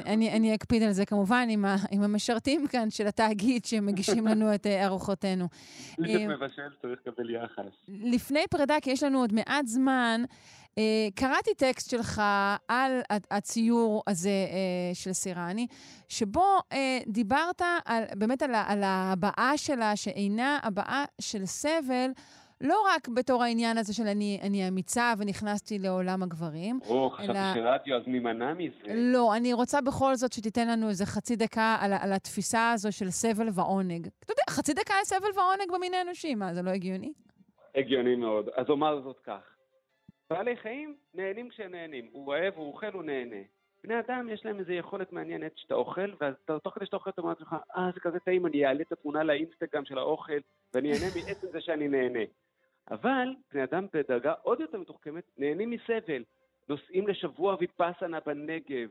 אני, 0.05 0.55
אקפיד 0.55 0.83
על 0.83 0.91
זה 0.91 1.05
כמובן 1.05 1.47
עם, 1.49 2.03
המשרתים 2.03 2.67
כאן 2.67 2.89
של 2.89 3.07
התאגיד 3.07 3.65
שמגישים 3.65 4.27
לנו 4.27 4.55
את 4.55 4.67
אה, 4.67 4.85
ארוחותינו. 4.85 5.47
אה, 5.99 6.07
שמבשל 6.07 6.69
צריך 6.81 6.99
לקבל 7.05 7.29
יחס. 7.29 7.73
לפני 7.87 8.43
פרידה, 8.49 8.75
כי 8.81 8.91
יש 8.91 9.03
לנו 9.03 9.19
עוד 9.19 9.33
מעט 9.33 9.67
זמן, 9.67 10.23
קראתי 11.15 11.53
טקסט 11.57 11.89
שלך 11.89 12.21
על 12.67 13.01
הציור 13.31 14.03
הזה 14.07 14.47
של 14.93 15.13
סירני, 15.13 15.67
שבו 16.09 16.59
דיברת 17.07 17.61
על, 17.85 18.03
באמת 18.15 18.41
על, 18.41 18.55
על 18.67 18.83
ההבעה 18.83 19.57
שלה, 19.57 19.95
שאינה 19.95 20.59
הבעה 20.63 21.05
של 21.21 21.45
סבל, 21.45 22.11
לא 22.61 22.75
רק 22.95 23.07
בתור 23.07 23.43
העניין 23.43 23.77
הזה 23.77 23.93
של 23.93 24.03
אני, 24.07 24.39
אני 24.43 24.67
אמיצה 24.67 25.13
ונכנסתי 25.17 25.79
לעולם 25.79 26.23
הגברים, 26.23 26.79
או, 26.89 27.09
חשבתי 27.09 27.31
אלא- 27.31 27.53
שרדיו, 27.53 27.95
אז 27.97 28.03
נימנע 28.07 28.53
מזה. 28.53 28.93
לא, 28.95 29.35
אני 29.35 29.53
רוצה 29.53 29.81
בכל 29.81 30.15
זאת 30.15 30.33
שתיתן 30.33 30.67
לנו 30.67 30.89
איזה 30.89 31.05
חצי 31.05 31.35
דקה 31.35 31.77
על, 31.81 31.93
על 32.01 32.13
התפיסה 32.13 32.71
הזו 32.71 32.91
של 32.91 33.09
סבל 33.09 33.47
ועונג. 33.53 34.07
אתה 34.19 34.33
יודע, 34.33 34.43
חצי 34.49 34.73
דקה 34.73 34.93
על 34.93 35.03
סבל 35.03 35.27
ועונג 35.35 35.71
במין 35.75 35.93
האנושי, 35.93 36.35
מה, 36.35 36.53
זה 36.53 36.61
לא 36.61 36.69
הגיוני? 36.69 37.13
הגיוני 37.75 38.15
מאוד. 38.15 38.49
אז 38.55 38.69
אומר 38.69 39.01
זאת 39.01 39.19
כך. 39.23 39.41
בעלי 40.29 40.57
חיים 40.57 40.95
נהנים 41.13 41.49
כשהם 41.49 41.71
נהנים. 41.71 42.05
הוא 42.11 42.33
רעב, 42.33 42.53
הוא 42.55 42.67
אוכל, 42.67 42.93
הוא 42.93 43.03
נהנה. 43.03 43.35
בני 43.83 43.93
אדם 43.99 44.29
יש 44.33 44.45
להם 44.45 44.59
איזו 44.59 44.71
יכולת 44.71 45.13
מעניינת 45.13 45.51
שאתה 45.55 45.73
אוכל, 45.73 46.09
ואז 46.21 46.33
אתה- 46.45 46.59
תוך 46.59 46.73
כדי 46.75 46.85
שאתה 46.85 46.95
אוכל 46.97 47.09
אתה 47.09 47.21
אומר 47.21 47.33
לעצמך, 47.33 47.55
אה, 47.77 47.89
זה 47.93 47.99
כזה 47.99 48.19
טעים, 48.19 48.45
אני 48.45 48.65
אעלה 48.65 48.81
את 48.81 48.91
התמונה 48.91 49.23
לאינסטגרם 49.23 49.85
של 49.85 49.97
האוכל, 49.97 50.37
ואני 50.73 50.93
אהנה 50.93 51.05
מעצם 51.15 51.47
זה 51.51 51.61
שאני 51.61 51.87
נהנה. 51.87 52.19
אבל 52.91 53.27
בני 53.53 53.63
אדם 53.63 53.85
בדרגה 53.93 54.33
עוד 54.41 54.59
יותר 54.59 54.79
מתוחכמת 54.79 55.23
נהנים 55.37 55.69
מסבל. 55.69 56.23
נוסעים 56.69 57.07
לשבוע 57.07 57.55
ויפאסנה 57.59 58.19
בנגב, 58.25 58.89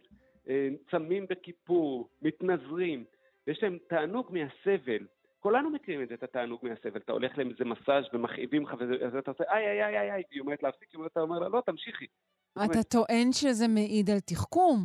אה, 0.48 0.68
צמים 0.90 1.26
בכיפור, 1.30 2.08
מתנזרים, 2.22 3.04
ויש 3.46 3.62
להם 3.62 3.78
תענוג 3.88 4.32
מהסבל. 4.32 5.06
כולנו 5.40 5.70
מכירים 5.70 6.02
את 6.02 6.08
זה, 6.08 6.14
את 6.14 6.22
התענוג 6.22 6.60
מהסבל. 6.62 7.00
אתה 7.00 7.12
הולך 7.12 7.38
לאיזה 7.38 7.64
מסאז' 7.64 8.04
ומכאיבים 8.12 8.62
לך, 8.62 8.74
ואז 8.78 9.16
אתה 9.16 9.30
עושה 9.30 9.44
איי 9.48 9.66
איי 9.66 9.84
איי 9.84 9.98
איי 9.98 10.12
איי, 10.12 10.22
היא 10.30 10.40
אומרת 10.40 10.62
להפסיק, 10.62 10.88
היא 10.90 10.98
אומרת, 10.98 11.12
אתה 11.12 11.20
אומר 11.20 11.38
לה, 11.38 11.48
לא, 11.48 11.62
תמשיכי. 11.66 12.06
אתה 12.64 12.82
טוען 12.82 13.32
שזה 13.32 13.68
מעיד 13.68 14.10
על 14.10 14.20
תחכום. 14.20 14.78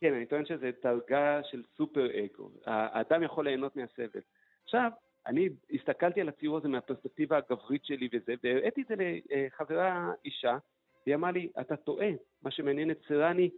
כן, 0.00 0.14
אני 0.14 0.26
טוען 0.26 0.44
שזה 0.44 0.70
דרגה 0.82 1.40
של 1.44 1.62
סופר 1.76 2.06
אגו. 2.24 2.50
האדם 2.66 3.22
יכול 3.22 3.44
ליהנות 3.44 3.76
מהסבל. 3.76 4.20
עכשיו, 4.64 4.90
אני 5.26 5.48
הסתכלתי 5.74 6.20
על 6.20 6.28
הציור 6.28 6.56
הזה 6.56 6.68
מהפרספקטיבה 6.68 7.36
הגברית 7.36 7.84
שלי 7.84 8.08
וזה, 8.12 8.34
והראיתי 8.44 8.82
את 8.82 8.86
זה 8.86 8.94
לחברה 8.98 10.12
אישה, 10.24 10.58
והיא 11.06 11.14
אמרה 11.14 11.30
לי, 11.30 11.48
אתה 11.60 11.76
טועה, 11.76 12.10
מה 12.42 12.50
שמעניין 12.50 12.90
את 12.90 13.00
סירני 13.08 13.50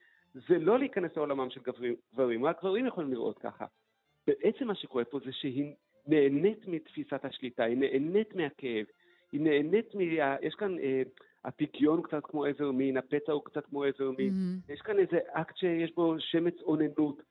זה 0.48 0.58
לא 0.58 0.78
להיכנס 0.78 1.16
לעולמם 1.16 1.50
של 1.50 1.60
גברים, 2.12 2.44
רק 2.44 2.60
גברים 2.60 2.86
יכולים 2.86 3.12
לראות 3.12 3.38
ככה. 3.38 3.66
בעצם 4.26 4.66
מה 4.66 4.74
שקורה 4.74 5.04
פה 5.04 5.20
זה 5.24 5.32
שהיא 5.32 5.74
נהנית 6.06 6.68
מתפיסת 6.68 7.24
השליטה, 7.24 7.64
היא 7.64 7.76
נהנית 7.76 8.34
מהכאב, 8.34 8.86
היא 9.32 9.40
נהנית 9.40 9.94
מה... 9.94 10.36
יש 10.42 10.54
כאן, 10.54 10.78
אה, 10.78 11.02
הפיגיון 11.44 12.02
קצת 12.02 12.22
כמו 12.24 12.44
עבר 12.44 12.70
מין, 12.70 12.96
הפצע 12.96 13.32
הוא 13.32 13.44
קצת 13.44 13.66
כמו 13.66 13.84
עבר 13.84 14.10
מין, 14.18 14.32
Mm-hmm. 14.32 14.72
יש 14.72 14.80
כאן 14.80 14.98
איזה 14.98 15.18
אקט 15.32 15.56
שיש 15.56 15.94
בו 15.94 16.14
שמץ 16.18 16.54
אוננות, 16.62 17.22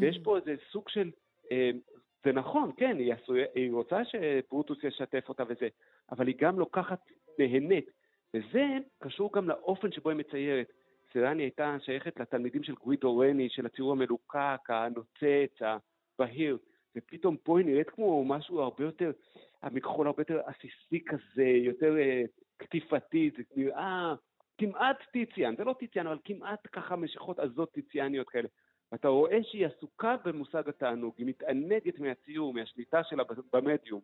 ויש 0.00 0.18
פה 0.24 0.36
איזה 0.36 0.54
סוג 0.72 0.88
של, 0.88 1.10
אה, 1.52 1.70
זה 2.24 2.32
נכון, 2.32 2.70
כן, 2.76 2.96
היא, 2.98 3.14
עשוי, 3.14 3.42
היא 3.54 3.72
רוצה 3.72 4.04
שברוטוס 4.04 4.84
ישתף 4.84 5.28
אותה 5.28 5.42
וזה, 5.48 5.68
אבל 6.10 6.26
היא 6.26 6.36
גם 6.38 6.58
לוקחת, 6.58 6.98
נהנית, 7.38 7.90
וזה 8.34 8.64
קשור 8.98 9.32
גם 9.32 9.48
לאופן 9.48 9.92
שבו 9.92 10.10
היא 10.10 10.18
מציירת. 10.18 10.66
סירני 11.12 11.42
הייתה 11.42 11.76
שייכת 11.80 12.20
לתלמידים 12.20 12.62
של 12.62 12.74
גווידו 12.74 13.18
רני, 13.18 13.48
של 13.50 13.66
הציור 13.66 13.92
המלוקק, 13.92 14.60
הנוצץ, 14.68 15.62
הבהיר, 16.18 16.58
ופתאום 16.96 17.36
פה 17.36 17.58
היא 17.58 17.66
נראית 17.66 17.90
כמו 17.90 18.24
משהו 18.24 18.60
הרבה 18.60 18.84
יותר, 18.84 19.10
המכחול 19.62 20.06
הרבה 20.06 20.20
יותר 20.20 20.40
עסיסי 20.46 21.04
כזה, 21.06 21.44
יותר 21.44 21.98
אה, 21.98 22.22
קטיפתי, 22.56 23.30
זה 23.36 23.42
נראה 23.56 24.14
כמעט 24.58 24.96
טיציאן, 25.12 25.56
זה 25.56 25.64
לא 25.64 25.74
טיציאן, 25.78 26.06
אבל 26.06 26.18
כמעט 26.24 26.60
ככה 26.72 26.96
משיכות 26.96 27.38
עזות 27.38 27.72
טיציאניות 27.72 28.28
כאלה. 28.28 28.48
ואתה 28.94 29.08
רואה 29.08 29.38
שהיא 29.42 29.66
עסוקה 29.66 30.16
במושג 30.24 30.68
התענוג, 30.68 31.14
היא 31.18 31.26
מתענגת 31.26 31.98
מהציור, 31.98 32.54
מהשליטה 32.54 33.00
שלה 33.04 33.22
במדיום. 33.52 34.00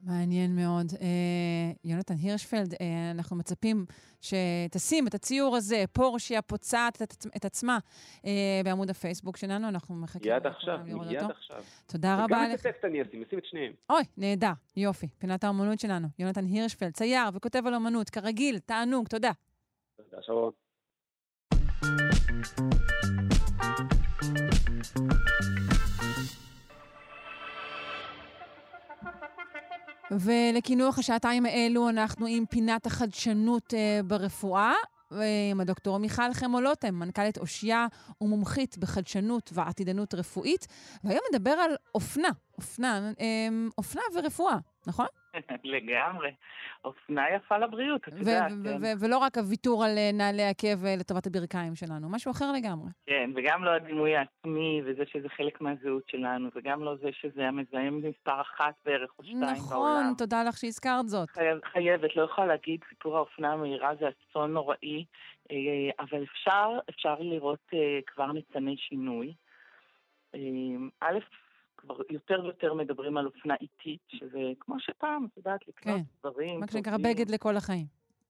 מעניין 0.00 0.56
מאוד. 0.56 0.86
אה, 1.00 1.72
יונתן 1.84 2.14
הירשפלד, 2.22 2.74
אה, 2.80 3.10
אנחנו 3.14 3.36
מצפים 3.36 3.86
שתשים 4.20 5.06
את 5.06 5.14
הציור 5.14 5.56
הזה, 5.56 5.84
פורשיה 5.92 6.42
פוצעת 6.42 7.02
את, 7.02 7.14
את 7.36 7.44
עצמה, 7.44 7.78
אה, 8.26 8.60
בעמוד 8.64 8.90
הפייסבוק 8.90 9.36
שלנו, 9.36 9.68
אנחנו 9.68 9.94
מחכים 9.94 10.32
מיד 10.32 10.46
עכשיו, 10.46 10.78
מיד. 10.84 11.22
עכשיו. 11.30 11.62
תודה 11.86 12.24
רבה 12.24 12.48
לך. 12.48 12.60
את 12.60 12.66
הטקסט 12.66 12.84
אני 12.84 13.02
אשים, 13.02 13.22
אשים 13.22 13.38
את 13.38 13.44
שניהם. 13.44 13.72
אוי, 13.90 14.02
נהדר, 14.16 14.52
יופי. 14.76 15.08
פינת 15.18 15.44
האומנות 15.44 15.80
שלנו. 15.80 16.08
יונתן 16.18 16.44
הירשפלד, 16.44 16.92
צייר 16.92 17.28
וכותב 17.34 17.66
על 17.66 17.74
אומנות, 17.74 18.10
כרגיל, 18.10 18.58
תענוג, 18.58 19.08
תודה. 19.08 19.32
תודה, 19.96 20.22
שרון. 20.22 20.52
ולקינוח 30.10 30.98
השעתיים 30.98 31.46
האלו 31.46 31.88
אנחנו 31.88 32.26
עם 32.26 32.46
פינת 32.46 32.86
החדשנות 32.86 33.74
אה, 33.74 34.00
ברפואה. 34.04 34.72
עם 35.50 35.60
הדוקטור 35.60 35.98
מיכל 35.98 36.32
חמולוטם, 36.32 36.94
מנכ"לית 36.94 37.38
אושיה 37.38 37.86
ומומחית 38.20 38.78
בחדשנות 38.78 39.50
ועתידנות 39.54 40.14
רפואית, 40.14 40.66
והיום 41.04 41.22
נדבר 41.32 41.50
על 41.50 41.76
אופנה, 41.94 42.28
אופנה, 42.58 43.12
אה, 43.20 43.48
אופנה 43.78 44.02
ורפואה, 44.14 44.56
נכון? 44.86 45.06
לגמרי. 45.64 46.30
אופנה 46.84 47.24
יפה 47.36 47.58
לבריאות, 47.58 48.08
את 48.08 48.12
יודעת. 48.18 48.52
כן. 48.64 48.96
ולא 49.00 49.18
רק 49.18 49.38
הוויתור 49.38 49.84
על 49.84 49.98
אה, 49.98 50.10
נעלי 50.12 50.42
עקב 50.42 50.84
אה, 50.84 50.96
לטובת 50.96 51.26
הברכיים 51.26 51.74
שלנו, 51.74 52.08
משהו 52.10 52.30
אחר 52.30 52.52
לגמרי. 52.52 52.90
כן, 53.06 53.30
וגם 53.34 53.64
לא 53.64 53.70
הדימוי 53.70 54.16
העצמי, 54.16 54.82
וזה 54.84 55.02
שזה 55.12 55.28
חלק 55.28 55.60
מהזהות 55.60 56.02
שלנו, 56.08 56.48
וגם 56.54 56.84
לא 56.84 56.96
זה 56.96 57.08
שזה 57.12 57.48
המזהם 57.48 58.00
מספר 58.08 58.40
אחת 58.40 58.74
בערך 58.84 59.10
או 59.18 59.24
שתיים 59.24 59.40
בעולם. 59.40 59.54
נכון, 59.54 60.14
תודה 60.18 60.42
לך 60.42 60.56
שהזכרת 60.56 61.08
זאת. 61.08 61.30
חייב, 61.30 61.58
חייבת, 61.72 62.16
לא 62.16 62.22
יכולה 62.22 62.46
להגיד, 62.46 62.80
סיפור 62.88 63.16
האופנה 63.16 63.52
המהירה 63.52 63.90
זה 64.00 64.06
אסון 64.08 64.52
נוראי, 64.52 65.04
אה, 65.50 65.56
אבל 65.98 66.22
אפשר, 66.22 66.78
אפשר 66.90 67.14
לראות 67.20 67.70
כבר 68.06 68.32
ניצני 68.32 68.76
שינוי. 68.76 69.34
א', 71.00 71.18
כבר 71.88 72.04
יותר 72.10 72.40
ויותר 72.44 72.74
מדברים 72.74 73.16
על 73.16 73.26
אופנה 73.26 73.54
איטית, 73.60 74.00
שזה 74.08 74.52
כמו 74.60 74.80
שפעם, 74.80 75.24
את 75.24 75.36
יודעת, 75.36 75.68
לקנות 75.68 75.96
כן, 75.96 76.02
דברים. 76.20 76.60
מה 76.60 76.66
שנקרא. 76.66 76.96
בגד 76.96 77.30
לכל 77.30 77.56
החיים. 77.56 77.86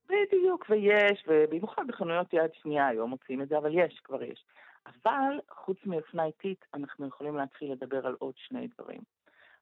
בדיוק, 0.08 0.66
ויש, 0.70 1.24
ובמיוחד 1.28 1.86
בחנויות 1.86 2.32
יד 2.32 2.50
שנייה 2.62 2.86
היום 2.86 3.10
מוצאים 3.10 3.42
את 3.42 3.48
זה, 3.48 3.58
אבל 3.58 3.70
יש, 3.74 4.00
כבר 4.04 4.22
יש. 4.22 4.44
אבל 4.86 5.40
חוץ 5.50 5.78
מאופנה 5.86 6.24
איטית, 6.24 6.64
אנחנו 6.74 7.06
יכולים 7.06 7.36
להתחיל 7.36 7.72
לדבר 7.72 8.06
על 8.06 8.16
עוד 8.18 8.34
שני 8.36 8.68
דברים. 8.78 9.00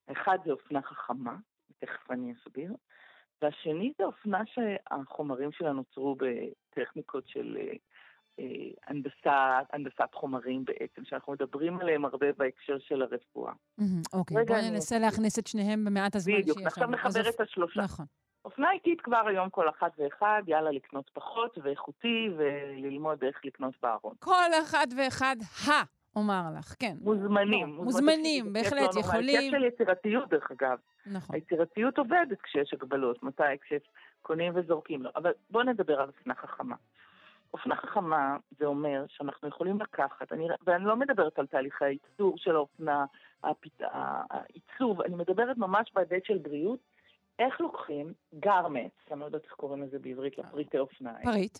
האחד 0.08 0.38
זה 0.44 0.52
אופנה 0.52 0.82
חכמה, 0.82 1.36
תכף 1.78 2.10
אני 2.10 2.32
אסביר, 2.32 2.72
והשני 3.42 3.92
זה 3.98 4.04
אופנה 4.04 4.42
שהחומרים 4.46 5.52
שלה 5.52 5.72
נוצרו 5.72 6.16
בטכניקות 6.16 7.28
של 7.28 7.58
אה, 8.38 8.44
אה, 9.26 9.60
הנדסת, 9.72 10.14
חומרים 10.14 10.64
בעצם, 10.64 11.04
שאנחנו 11.04 11.32
מדברים 11.32 11.80
עליהם 11.80 12.04
הרבה 12.04 12.26
בהקשר 12.36 12.78
של 12.78 13.02
הרפואה. 13.02 13.52
אוקיי, 14.12 14.36
בואי 14.46 14.70
ננסה. 14.70 14.98
להכניס 14.98 15.38
את 15.38 15.46
שניהם 15.46 15.84
במעט 15.84 16.16
הזמן 16.16 16.34
שיש 16.34 16.44
לנו. 16.44 16.54
בדיוק, 16.54 16.66
עכשיו 16.66 16.88
נחבר 16.88 17.28
את 17.28 17.40
השלושה. 17.40 17.80
נכון. 17.82 18.06
אופנה 18.44 18.70
איטית 18.72 19.00
כבר 19.00 19.22
היום 19.28 19.50
כל 19.50 19.68
אחת 19.68 19.92
ואחד, 19.98 20.42
יאללה 20.46 20.70
לקנות 20.70 21.10
פחות 21.12 21.58
ואיכותי 21.62 22.28
וללמוד 22.36 23.24
איך 23.24 23.44
לקנות 23.44 23.74
בארון. 23.82 24.14
כל 24.18 24.50
אחד 24.62 24.86
ואחד 24.96 25.36
ה, 25.68 25.70
אומר 26.16 26.42
לך, 26.58 26.74
כן. 26.78 26.96
מוזמנים. 27.00 27.68
מוזמנים, 27.68 28.44
זה 28.44 28.50
בהחלט, 28.52 28.94
לא. 28.94 29.00
יכולים. 29.00 29.40
כיף 29.40 29.60
של 29.60 29.64
יצירתיות, 29.64 30.28
דרך 30.28 30.50
אגב. 30.50 30.78
נכון. 31.06 31.36
היצירתיות 31.36 31.98
עובדת 31.98 32.40
כשיש 32.42 32.72
הגבלות, 32.72 33.22
מתי? 33.22 33.42
כשקונים 33.60 34.52
וזורקים 34.56 35.02
לו. 35.02 35.10
אבל 35.16 35.32
בואו 35.50 35.64
נדבר 35.64 36.00
על 36.00 36.08
אופנה 36.08 36.34
חכמה. 36.34 36.76
אופנה 37.56 37.76
חכמה 37.76 38.36
זה 38.58 38.66
אומר 38.66 39.04
שאנחנו 39.08 39.48
יכולים 39.48 39.80
לקחת, 39.80 40.32
אני, 40.32 40.46
ואני 40.66 40.84
לא 40.84 40.96
מדברת 40.96 41.38
על 41.38 41.46
תהליכי 41.46 41.84
הייצור 41.84 42.38
של 42.38 42.56
האופנה, 42.56 43.04
הפת, 43.44 43.80
העיצוב, 43.80 45.00
אני 45.00 45.14
מדברת 45.14 45.56
ממש 45.56 45.92
בהיבט 45.94 46.24
של 46.24 46.38
בריאות, 46.38 46.78
איך 47.38 47.60
לוקחים 47.60 48.12
גרמץ, 48.38 48.92
אני 49.10 49.20
לא 49.20 49.24
יודעת 49.24 49.44
איך 49.44 49.52
קוראים 49.52 49.82
לזה 49.82 49.98
בעברית, 49.98 50.38
לפריטי 50.38 50.78
אופניים. 50.78 51.24
פריט. 51.24 51.58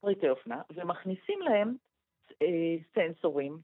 פריטי 0.00 0.28
אופנה, 0.28 0.62
ומכניסים 0.74 1.42
להם 1.42 1.74
אה, 2.42 2.76
סנסורים 2.94 3.58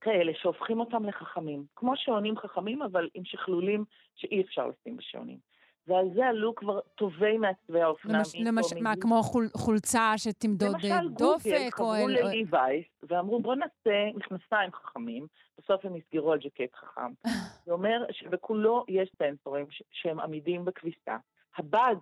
כאלה 0.00 0.32
שהופכים 0.34 0.80
אותם 0.80 1.04
לחכמים. 1.04 1.64
כמו 1.76 1.92
שעונים 1.96 2.36
חכמים, 2.36 2.82
אבל 2.82 3.08
עם 3.14 3.24
שכלולים 3.24 3.84
שאי 4.14 4.42
אפשר 4.42 4.66
לשים 4.66 4.96
בשעונים. 4.96 5.38
ועל 5.86 6.10
זה 6.14 6.26
עלו 6.26 6.54
כבר 6.54 6.80
טובי 6.94 7.38
מעצבי 7.38 7.80
האופנה. 7.80 8.18
למש, 8.18 8.34
למש, 8.34 8.72
מה, 8.80 8.92
כמו 9.00 9.22
חול, 9.22 9.48
חולצה 9.56 10.12
שתמדוד 10.16 10.68
אה, 10.68 10.72
למשל 10.72 11.08
דופק? 11.08 11.44
גוגל 11.44 11.66
או 11.66 11.70
חברו 11.70 12.08
לליווייס 12.08 12.86
ואמרו 13.02 13.40
בוא 13.40 13.54
נעשה 13.54 14.10
מכנסיים 14.14 14.72
חכמים, 14.72 15.26
בסוף 15.58 15.84
הם 15.84 15.96
נסגרו 15.96 16.32
על 16.32 16.38
ג'קט 16.38 16.74
חכם. 16.74 17.12
זה 17.66 17.72
אומר 17.72 18.04
שבכולו 18.10 18.84
יש 18.88 19.10
סנסורים 19.18 19.70
ש- 19.70 19.82
שהם 19.90 20.20
עמידים 20.20 20.64
בכביסה. 20.64 21.16
הבד 21.56 21.96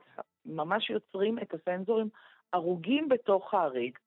ממש 0.47 0.90
יוצרים 0.90 1.39
את 1.39 1.55
הסנסורים 1.55 2.09
ארוגים 2.55 3.09
בתוך 3.09 3.55
האריג, 3.55 3.98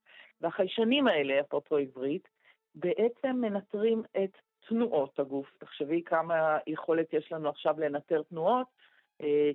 והחיישנים 0.42 1.08
האלה, 1.08 1.40
אפרופו 1.40 1.78
עברית, 1.78 2.28
בעצם 2.76 3.36
מנטרים 3.42 4.04
את 4.24 4.38
תנועות 4.70 5.20
הגוף. 5.20 5.52
תחשבי 5.58 6.02
כמה 6.06 6.58
יכולת 6.68 7.14
יש 7.14 7.32
לנו 7.32 7.50
עכשיו 7.50 7.80
לנטר 7.80 8.22
תנועות, 8.30 8.68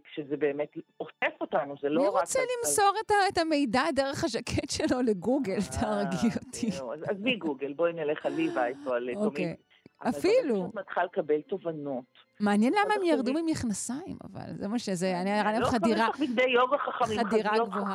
כשזה 0.05 0.36
באמת 0.36 0.68
אוסף 1.01 1.40
אותנו, 1.40 1.74
זה 1.82 1.89
לא 1.89 2.02
מי 2.02 2.09
רק... 2.09 2.20
רוצה 2.20 2.39
על- 2.39 2.47
למסור 2.59 2.93
את, 3.28 3.39
המידע 3.39 3.82
דרך 3.94 4.24
הז'קט 4.24 4.70
שלו 4.70 5.02
לגוגל? 5.02 5.52
אה, 5.52 5.80
תהרגי 5.80 6.28
אותי. 6.47 6.68
עזבי 7.10 7.36
גוגל, 7.36 7.72
בואי 7.72 7.93
נלך 7.93 8.26
על 8.26 8.32
ליווייס 8.32 8.76
או 8.86 8.93
על 8.93 9.10
טומי. 9.14 9.26
אוקיי. 9.26 9.56
אבל 10.02 10.10
אפילו. 10.10 10.55
ברגע 10.55 10.66
שאת 10.66 10.74
מתחילה 10.74 11.05
לקבל 11.06 11.40
תובנות. 11.40 12.05
מעניין 12.40 12.72
למה 12.72 12.94
הם 12.94 13.02
ירדו 13.05 13.32
ממכנסיים, 13.32 14.16
אבל 14.24 14.56
זה 14.59 14.68
מה 14.68 14.78
שזה, 14.78 15.20
אני 15.20 15.30
נראה 15.30 15.52
להם 15.52 15.62
לא 15.62 15.66
חדירה, 15.66 16.06
צריך 16.06 16.30
בגדי 16.30 16.51
יוגה 16.51 16.78
חכמים, 16.78 17.18
חדירה. 17.24 17.51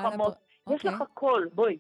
חכמות. 0.09 0.33
יש 0.33 0.73
אוקיי. 0.73 0.91
לך 0.91 1.01
הכל, 1.01 1.45
בואי. 1.53 1.77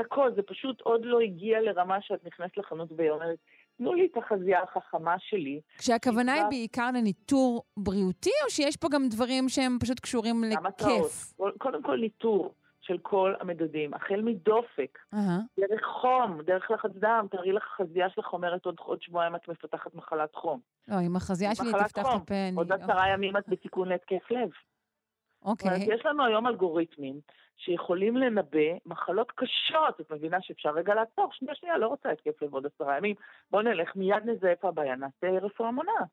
הכל, 0.00 0.30
זה 0.36 0.42
פשוט 0.42 0.80
עוד 0.80 1.00
לא 1.04 1.20
הגיע 1.20 1.60
לרמה 1.60 1.98
שאת 2.00 2.24
נכנסת 2.26 2.56
לחנות 2.56 2.88
ואומרת, 2.96 3.38
תנו 3.80 3.94
לי 3.94 4.08
את 4.12 4.16
החזייה 4.16 4.62
החכמה 4.62 5.16
שלי. 5.18 5.60
כשהכוונה 5.78 6.32
היא 6.32 6.44
בעיקר 6.50 6.90
לניטור 6.94 7.62
בריאותי, 7.76 8.30
או 8.44 8.50
שיש 8.50 8.76
פה 8.76 8.88
גם 8.92 9.08
דברים 9.08 9.48
שהם 9.48 9.78
פשוט 9.80 10.00
קשורים. 10.00 10.44
לכיף? 10.44 11.34
קודם 11.58 11.82
כל 11.82 11.96
ניטור 11.96 12.54
של 12.80 12.98
כל 13.02 13.34
המדדים, 13.40 13.94
החל 13.94 14.20
מדופק. 14.22 14.98
דרך 15.60 15.84
חום, 16.00 16.42
דרך 16.42 16.70
לחץ 16.70 16.90
דם, 16.94 17.26
תארי 17.30 17.52
לך 17.52 17.62
החזייה 17.74 18.10
שלך 18.10 18.32
אומרת 18.32 18.66
עוד 18.66 18.76
עוד 18.78 19.02
שבועיים 19.02 19.36
את 19.36 19.48
מפתחת 19.48 19.94
מחלת 19.94 20.34
חום. 20.34 20.60
לא, 20.88 21.00
אם 21.06 21.16
החזייה 21.16 21.54
שלי 21.54 21.72
תפתח. 21.72 22.00
את 22.00 22.06
הפה, 22.22 22.34
אני... 22.48 22.56
עוד 22.56 22.72
עשרה 22.72 23.12
ימים 23.12 23.36
את 23.36 23.48
בסיכון 23.48 23.88
להתקף 23.88 24.30
לב. 24.30 24.50
אוקיי. 25.44 25.94
יש 25.94 26.06
לנו 26.06 26.24
היום 26.24 26.46
אלגוריתמים 26.46 27.20
שיכולים 27.56 28.16
לנבא 28.16 28.78
מחלות 28.86 29.32
קשות. 29.32 30.00
את 30.00 30.12
מבינה 30.12 30.38
שאפשר 30.40 30.70
רגע 30.70 30.94
לעצור, 30.94 31.28
שנייה, 31.32 31.54
שנייה, 31.54 31.78
לא 31.78 31.86
רוצה 31.86 32.10
התקף 32.10 32.42
לב 32.42 32.54
עוד 32.54 32.66
עשרה 32.66 32.96
ימים. 32.96 33.16
בוא 33.50 33.62
נלך, 33.62 33.96
מיד 33.96 34.22
נזהה 34.24 34.50
איפה 34.50 34.68
הבעיה, 34.68 34.96
נעשה 34.96 35.30
רפואה 35.42 35.70
מונעת. 35.70 36.08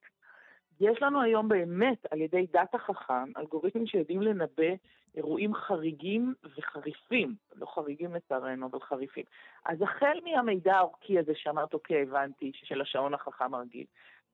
יש 0.80 1.02
לנו 1.02 1.22
היום 1.22 1.48
באמת, 1.48 2.06
על 2.12 2.22
ידי 2.22 2.46
דאטה 2.54 2.78
חכם, 2.78 3.32
אלגוריתמים 3.38 3.88
שיודעים 3.88 4.22
לנבא 4.22 4.74
אירועים 5.16 5.56
חריגים 5.56 6.34
וחריפים. 6.58 7.36
לא 7.56 7.66
חריגים 7.66 8.16
לצערנו, 8.16 8.68
אבל 8.68 8.80
חריפים. 8.80 9.24
אז 9.66 9.82
החל 9.82 10.20
מהמידע 10.24 10.76
האורכי 10.76 11.20
הזה 11.20 11.32
שאמרת, 11.36 11.74
אוקיי, 11.74 12.02
הבנתי, 12.02 12.52
של 12.54 12.82
השעון 12.82 13.14
החכם 13.14 13.54
הרגיל, 13.54 13.86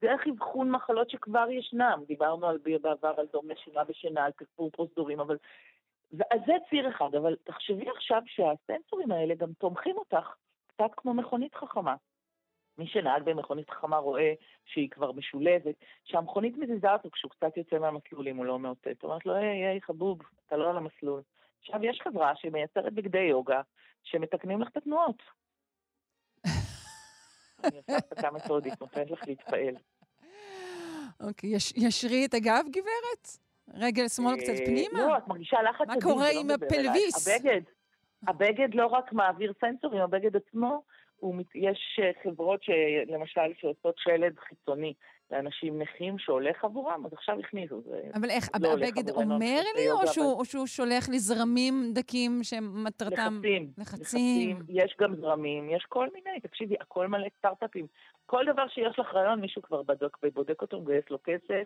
דרך 0.03 0.27
אבחון 0.27 0.71
מחלות 0.71 1.09
שכבר 1.09 1.51
ישנם, 1.51 2.03
דיברנו 2.07 2.47
על 2.47 2.57
בעבר 2.81 3.13
על 3.17 3.27
דום 3.33 3.51
נשימה 3.51 3.81
ושינה, 3.87 4.25
על 4.25 4.31
תגבור 4.31 4.71
פרוזדורים, 4.71 5.19
אבל... 5.19 5.37
אז 6.31 6.39
זה 6.45 6.53
ציר 6.69 6.89
אחד, 6.89 7.15
אבל 7.15 7.35
תחשבי 7.43 7.89
עכשיו 7.89 8.21
שהסנסורים 8.25 9.11
האלה 9.11 9.35
גם 9.35 9.53
תומכים 9.53 9.97
אותך 9.97 10.35
קצת 10.67 10.91
כמו 10.97 11.13
מכונית 11.13 11.55
חכמה. 11.55 11.95
מי 12.77 12.87
שנהג 12.87 13.23
במכונית 13.23 13.69
חכמה 13.69 13.97
רואה 13.97 14.33
שהיא 14.65 14.89
כבר 14.89 15.11
משולבת, 15.11 15.75
שהמכונית 16.03 16.57
מזיזה 16.57 16.93
אותו 16.93 17.11
כשהוא 17.11 17.31
קצת 17.31 17.57
יוצא 17.57 17.79
מהמסלול 17.79 18.27
אם 18.27 18.37
הוא 18.37 18.45
לא 18.45 18.59
מאותת. 18.59 19.03
אומרת 19.03 19.25
לו, 19.25 19.33
היי, 19.33 19.65
היי, 19.65 19.81
חבוב, 19.81 20.21
אתה 20.45 20.57
לא 20.57 20.69
על 20.69 20.77
המסלול. 20.77 21.21
עכשיו, 21.59 21.85
יש 21.85 22.01
חברה 22.01 22.35
שמייצרת 22.35 22.93
בגדי 22.93 23.19
יוגה 23.19 23.61
שמתקנים 24.03 24.61
לך 24.61 24.69
את 24.69 24.77
התנועות. 24.77 25.23
הפסקה 27.87 28.31
מתודית, 28.31 28.81
נותנת 28.81 29.11
לך 29.11 29.23
להתפעל. 29.27 29.75
אוקיי, 31.19 31.49
יש- 31.55 31.73
ישרי 31.75 32.25
את 32.25 32.33
הגב, 32.33 32.63
גברת? 32.69 33.27
רגל 33.73 34.07
שמאל 34.07 34.35
קצת 34.37 34.49
אה, 34.59 34.65
פנימה? 34.65 34.99
לא, 34.99 35.17
את 35.17 35.27
מרגישה 35.27 35.57
לחץ 35.61 35.87
מה 35.87 35.95
קורה 36.01 36.33
לא 36.33 36.39
עם. 36.39 36.49
הפלוויס? 36.51 37.27
הבגד, 37.27 37.61
הבגד 38.27 38.75
לא 38.75 38.85
רק 38.87 39.13
מעביר 39.13 39.53
סנסורים, 39.61 40.01
הבגד 40.01 40.35
עצמו, 40.35 40.83
יש 41.55 41.99
אה, 42.03 42.11
חברות 42.23 42.63
שלמשל 42.63 43.41
שעושות 43.59 43.95
שלד 43.97 44.39
חיצוני 44.39 44.93
לאנשים 45.33 45.81
נכים 45.81 46.19
שהולך 46.19 46.63
עבורם, 46.63 47.05
אז 47.05 47.13
עכשיו 47.13 47.39
הכניסו. 47.39 47.81
זה 47.81 48.01
אבל 48.13 48.29
איך, 48.29 48.49
לא 48.61 48.73
הבגד 48.73 49.09
אומר 49.09 49.61
לי, 49.75 49.91
או 49.91 50.07
שהוא- 50.07 50.33
או 50.39 50.45
שהוא 50.45 50.67
שולח 50.67 51.09
לי 51.09 51.19
זרמים 51.19 51.91
דקים 51.93 52.39
שמטרתם... 52.43 53.33
לחצים, 53.39 53.71
לחצים. 53.77 54.59
יש 54.69 54.95
גם 55.01 55.15
זרמים, 55.15 55.69
יש 55.69 55.85
כל 55.89 56.07
מיני, 56.13 56.39
תקשיבי, 56.39 56.75
הכל 56.81 57.07
מלא 57.07 57.27
סטארט-אפים. 57.37 57.87
כל 58.25 58.43
דבר 58.53 58.67
שיש 58.67 58.99
לך 58.99 59.13
רעיון, 59.13 59.41
מישהו 59.41 59.61
כבר 59.61 59.83
בדוק 59.83 60.17
ובודק 60.23 60.61
אותו, 60.61 60.81
מגייס 60.81 61.05
לו 61.09 61.17
כסף, 61.23 61.63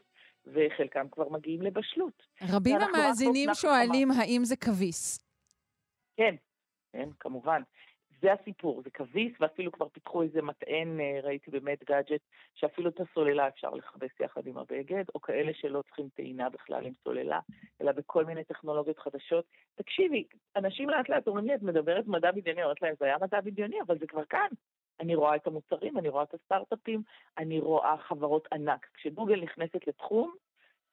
וחלקם 0.48 1.08
כבר 1.12 1.30
מגיעים 1.30 1.62
לבשלות. 1.62 2.24
רבים 2.50 2.78
המאזינים 2.82 3.50
שואלים 3.54 4.12
האם 4.12 4.46
זה 4.46 4.56
כביס. 4.56 5.20
כן, 6.18 6.36
כן, 6.94 7.10
כמובן. 7.20 7.62
זה 8.22 8.34
הסיפור, 8.34 8.82
זה 8.84 8.90
כביס, 8.90 9.34
ואפילו 9.40 9.72
כבר 9.72 9.88
פיתחו 9.88 10.22
איזה 10.22 10.42
מטען, 10.42 11.00
אה, 11.00 11.20
ראיתי 11.24 11.52
באמת 11.52 11.84
גאדג'ט, 11.84 12.22
שאפילו 12.56 12.90
את 12.90 13.00
הסוללה 13.00 13.48
אפשר 13.48 13.70
לכבס 13.70 14.20
יחד 14.20 14.48
עם 14.48 14.58
הבגד, 14.58 15.04
או 15.16 15.22
כאלה 15.22 15.54
שלא 15.54 15.82
צריכים 15.82 16.10
טעינה 16.10 16.50
בכלל 16.50 16.86
עם 16.86 16.94
סוללה, 17.04 17.40
אלא 17.82 17.92
בכל 17.92 18.26
מיני 18.26 18.44
טכנולוגיות 18.44 19.00
חדשות. 19.00 19.46
תקשיבי, 19.76 20.24
אנשים 20.56 20.90
לאט 20.90 21.10
לאט 21.10 21.28
אומרים 21.28 21.46
לי, 21.46 21.56
את 21.56 21.62
מדברת 21.62 22.08
מדע 22.08 22.32
בדיוני, 22.32 22.64
אומרת 22.64 22.82
להם, 22.82 22.94
זה 23.00 23.06
היה 23.06 23.18
מדע 23.22 23.42
בדיוני, 23.42 23.82
אבל 23.82 23.98
זה 24.00 24.08
כבר 24.08 24.26
כאן. 24.26 24.48
אני 25.00 25.16
רואה 25.16 25.36
את 25.36 25.48
המוצרים, 25.48 25.98
אני 25.98 26.10
רואה 26.10 26.24
את 26.24 26.34
הסטארט-אפים, 26.34 27.02
אני 27.38 27.60
רואה 27.60 27.98
חברות 27.98 28.48
ענק. 28.54 28.88
כשגוגל 28.94 29.42
נכנסת 29.42 29.88
לתחום, 29.88 30.36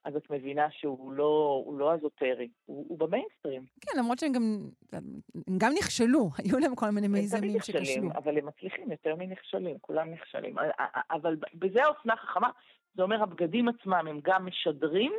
אז 0.04 0.16
את 0.16 0.30
מבינה 0.30 0.66
שהוא 0.70 1.12
לא, 1.12 1.62
הוא 1.64 1.78
לא 1.78 1.94
אזוטרי, 1.94 2.48
הוא, 2.66 2.86
הוא 2.88 2.98
במיינסטרים. 2.98 3.64
כן, 3.80 3.98
למרות 3.98 4.18
שהם 4.18 4.32
גם, 4.32 4.68
הם 4.92 5.58
גם 5.58 5.72
נכשלו, 5.78 6.30
היו 6.38 6.58
להם 6.58 6.74
כל 6.74 6.90
מיני 6.90 7.08
מיזמים 7.08 7.60
שכשלו. 7.60 7.80
נכשלים, 7.80 8.10
אבל 8.12 8.38
הם 8.38 8.46
מצליחים 8.46 8.90
יותר 8.90 9.14
מנכשלים, 9.16 9.78
כולם 9.80 10.10
נכשלים. 10.10 10.58
א- 10.58 10.62
א- 10.82 11.00
אבל 11.10 11.36
בזה 11.54 11.84
האופנה 11.84 12.16
חכמה, 12.16 12.50
זה 12.96 13.02
אומר 13.02 13.22
הבגדים 13.22 13.68
עצמם 13.68 14.06
הם 14.10 14.20
גם 14.24 14.46
משדרים 14.46 15.12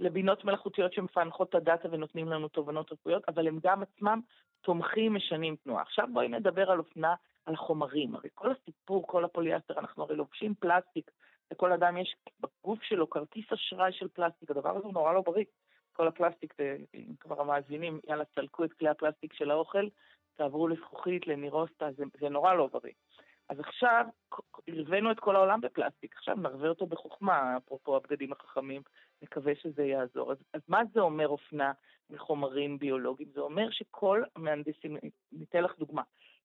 לבינות 0.00 0.44
מלאכותיות 0.44 0.92
שמפענחות 0.92 1.48
את 1.48 1.54
הדאטה 1.54 1.88
ונותנים 1.90 2.28
לנו 2.28 2.48
תובנות 2.48 2.92
רפואיות, 2.92 3.22
אבל 3.28 3.48
הם 3.48 3.58
גם 3.62 3.82
עצמם 3.82 4.20
תומכים, 4.60 5.14
משנים 5.14 5.56
תנועה. 5.56 5.82
עכשיו 5.82 6.08
בואי 6.12 6.28
נדבר 6.28 6.70
על 6.70 6.78
אופנה, 6.78 7.14
על 7.46 7.54
החומרים. 7.54 8.14
הרי 8.14 8.28
כל 8.34 8.50
הסיפור, 8.52 9.06
כל 9.06 9.24
הפוליאסטר, 9.24 9.78
אנחנו 9.78 10.02
הרי 10.02 10.16
לובשים 10.16 10.54
פלסטיק, 10.54 11.10
לכל 11.50 11.72
אדם 11.72 11.96
יש 11.96 12.16
בגוף 12.40 12.82
שלו 12.82 13.10
כרטיס 13.10 13.52
אשראי 13.52 13.92
של 13.92 14.08
פלסטיק, 14.08 14.50
הדבר 14.50 14.76
הזה 14.76 14.84
הוא 14.84 14.92
נורא 14.92 15.12
לא 15.12 15.20
בריא. 15.20 15.44
כל 15.92 16.08
הפלסטיק, 16.08 16.54
זה- 16.58 16.76
אם 16.94 17.14
כבר 17.20 17.40
המאזינים, 17.40 18.00
יאללה, 18.08 18.24
צלקו 18.24 18.64
את 18.64 18.72
כלי 18.72 18.88
הפלסטיק 18.88 19.32
של 19.32 19.50
האוכל, 19.50 19.88
תעברו 20.34 20.68
לזכוכית, 20.68 21.26
לנירוסטה, 21.26 21.92
זה, 21.96 22.04
זה 22.20 22.28
נורא 22.28 22.54
לא 22.54 22.66
בריא. 22.72 22.92
אז 23.48 23.60
עכשיו, 23.60 24.06
הלווינו 24.68 25.10
את 25.10 25.20
כל 25.20 25.36
העולם 25.36 25.60
בפלסטיק, 25.60 26.16
עכשיו 26.16 26.36
נרווה 26.36 26.68
אותו 26.68 26.86
בחוכמה, 26.86 27.56
אפרופו 27.56 27.96
הבגדים 27.96 28.32
החכמים, 28.32 28.82
נקווה 29.22 29.54
שזה 29.54 29.84
יעזור. 29.84 30.32
אז, 30.32 30.38
אז 30.54 30.60
מה 30.68 30.82
זה 30.92 31.00
אומר 31.00 31.28
אופנה 31.28 31.72
מחומרים 32.10 32.78
ביולוגיים? 32.78 33.30
זה 33.34 33.40
אומר 33.40 33.70
שכל 33.70 34.22
המהנדסים, 34.36 34.96
ניתן 35.32 35.62
לך 35.62 35.78
דוגמה, 35.78 36.02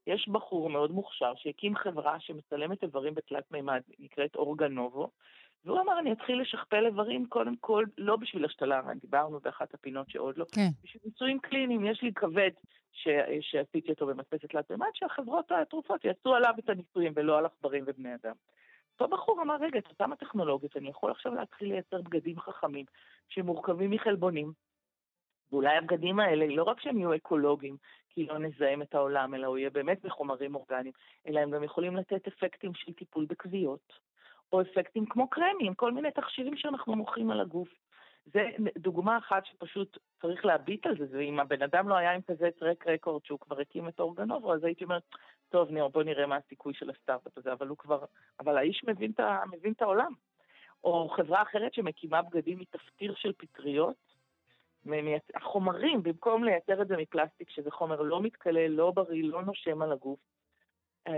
יש 0.07 0.29
בחור 0.29 0.69
מאוד 0.69 0.91
מוכשר 0.91 1.33
שהקים 1.35 1.75
חברה 1.75 2.19
שמצלמת 2.19 2.83
איברים 2.83 3.13
בתלת 3.13 3.51
מימד, 3.51 3.81
נקראת 3.99 4.35
אורגנובו, 4.35 5.09
והוא 5.65 5.81
אמר, 5.81 5.99
אני 5.99 6.11
אתחיל 6.11 6.41
לשכפל 6.41 6.85
איברים 6.85 7.25
קודם 7.25 7.55
כל, 7.55 7.85
לא 7.97 8.15
בשביל 8.15 8.45
השתלה, 8.45 8.81
דיברנו 9.01 9.39
באחת 9.39 9.73
הפינות 9.73 10.09
שעוד 10.09 10.37
לא, 10.37 10.45
כן. 10.51 10.69
בשביל 10.83 11.01
ניסויים 11.05 11.39
קליניים, 11.39 11.85
יש 11.85 12.01
לי 12.01 12.13
כבד 12.13 12.51
ש... 12.91 13.07
שעשיתי 13.41 13.91
אותו 13.91 14.05
במדפסת 14.05 14.45
תלת 14.45 14.71
מימד, 14.71 14.87
שהחברות 14.93 15.51
התרופות 15.51 16.05
יעשו 16.05 16.35
עליו 16.35 16.53
את 16.59 16.69
הניסויים 16.69 17.13
ולא 17.15 17.37
על 17.37 17.45
עכברים 17.45 17.83
ובני 17.87 18.15
אדם. 18.15 18.33
אותו 18.99 19.15
בחור 19.15 19.41
אמר, 19.41 19.55
רגע, 19.61 19.79
את 19.79 19.87
אותם 19.87 20.11
הטכנולוגיות, 20.11 20.77
אני 20.77 20.89
יכול 20.89 21.11
עכשיו 21.11 21.35
להתחיל 21.35 21.67
לייצר 21.67 22.01
בגדים 22.01 22.39
חכמים 22.39 22.85
שמורכבים 23.29 23.91
מחלבונים, 23.91 24.51
ואולי 25.51 25.77
הבגדים 25.77 26.19
האלה, 26.19 26.45
לא 26.47 26.63
רק 26.63 26.81
שהם 26.81 26.97
יהיו 26.97 27.15
אקולוגיים, 27.15 27.77
כי 28.09 28.25
לא 28.25 28.39
נזהם 28.39 28.81
את 28.81 28.95
העולם, 28.95 29.33
אלא 29.33 29.47
הוא 29.47 29.57
יהיה 29.57 29.69
באמת 29.69 30.05
בחומרים 30.05 30.55
אורגניים, 30.55 30.91
אלא 31.27 31.39
הם 31.39 31.51
גם 31.51 31.63
יכולים 31.63 31.95
לתת 31.95 32.27
אפקטים 32.27 32.73
של 32.73 32.93
טיפול 32.93 33.25
בכוויות, 33.25 33.93
או 34.53 34.61
אפקטים 34.61 35.05
כמו 35.05 35.29
קרמים, 35.29 35.73
כל 35.73 35.91
מיני 35.91 36.11
תכשירים 36.11 36.57
שאנחנו 36.57 36.95
מוכרים 36.95 37.31
על 37.31 37.41
הגוף. 37.41 37.69
זה 38.25 38.49
דוגמה 38.77 39.17
אחת 39.17 39.45
שפשוט 39.45 39.97
צריך 40.21 40.45
להביט 40.45 40.85
על 40.85 40.97
זה, 40.97 41.17
ואם 41.17 41.39
הבן 41.39 41.61
אדם 41.61 41.89
לא 41.89 41.95
היה 41.95 42.11
עם 42.11 42.21
כזה 42.21 42.49
טרק 42.59 42.87
רקורד 42.87 43.25
שהוא 43.25 43.39
כבר 43.39 43.59
הקים 43.59 43.87
את 43.87 43.99
אורגנובו, 43.99 44.53
אז 44.53 44.63
הייתי 44.63 44.83
אומרת, 44.83 45.03
טוב, 45.49 45.71
ניר, 45.71 45.87
בוא 45.87 46.03
נראה 46.03 46.25
מה 46.25 46.35
הסיכוי 46.35 46.73
של 46.73 46.89
הסטארט-אפ 46.89 47.37
הזה, 47.37 47.53
אבל 47.53 47.67
הוא 47.67 47.77
כבר, 47.77 48.05
אבל 48.39 48.57
האיש 48.57 48.83
מבין 48.87 49.11
את, 49.11 49.19
מבין 49.51 49.71
את 49.71 49.81
העולם. 49.81 50.11
או 50.83 51.09
חברה 51.09 51.41
אחרת 51.41 51.73
שמקימה 51.73 52.21
בגדים 52.21 52.59
מתפטיר 52.59 53.15
של 53.15 53.33
פטריות, 53.37 54.14
החומרים, 55.35 56.03
במקום 56.03 56.43
לייצר 56.43 56.81
את 56.81 56.87
זה 56.87 56.97
מפלסטיק, 56.97 57.49
שזה 57.49 57.71
חומר 57.71 58.01
לא 58.01 58.21
מתכלה, 58.21 58.67
לא 58.67 58.91
בריא, 58.91 59.23
לא 59.23 59.41
נושם 59.41 59.81
על 59.81 59.91
הגוף, 59.91 60.19
אה, 61.07 61.13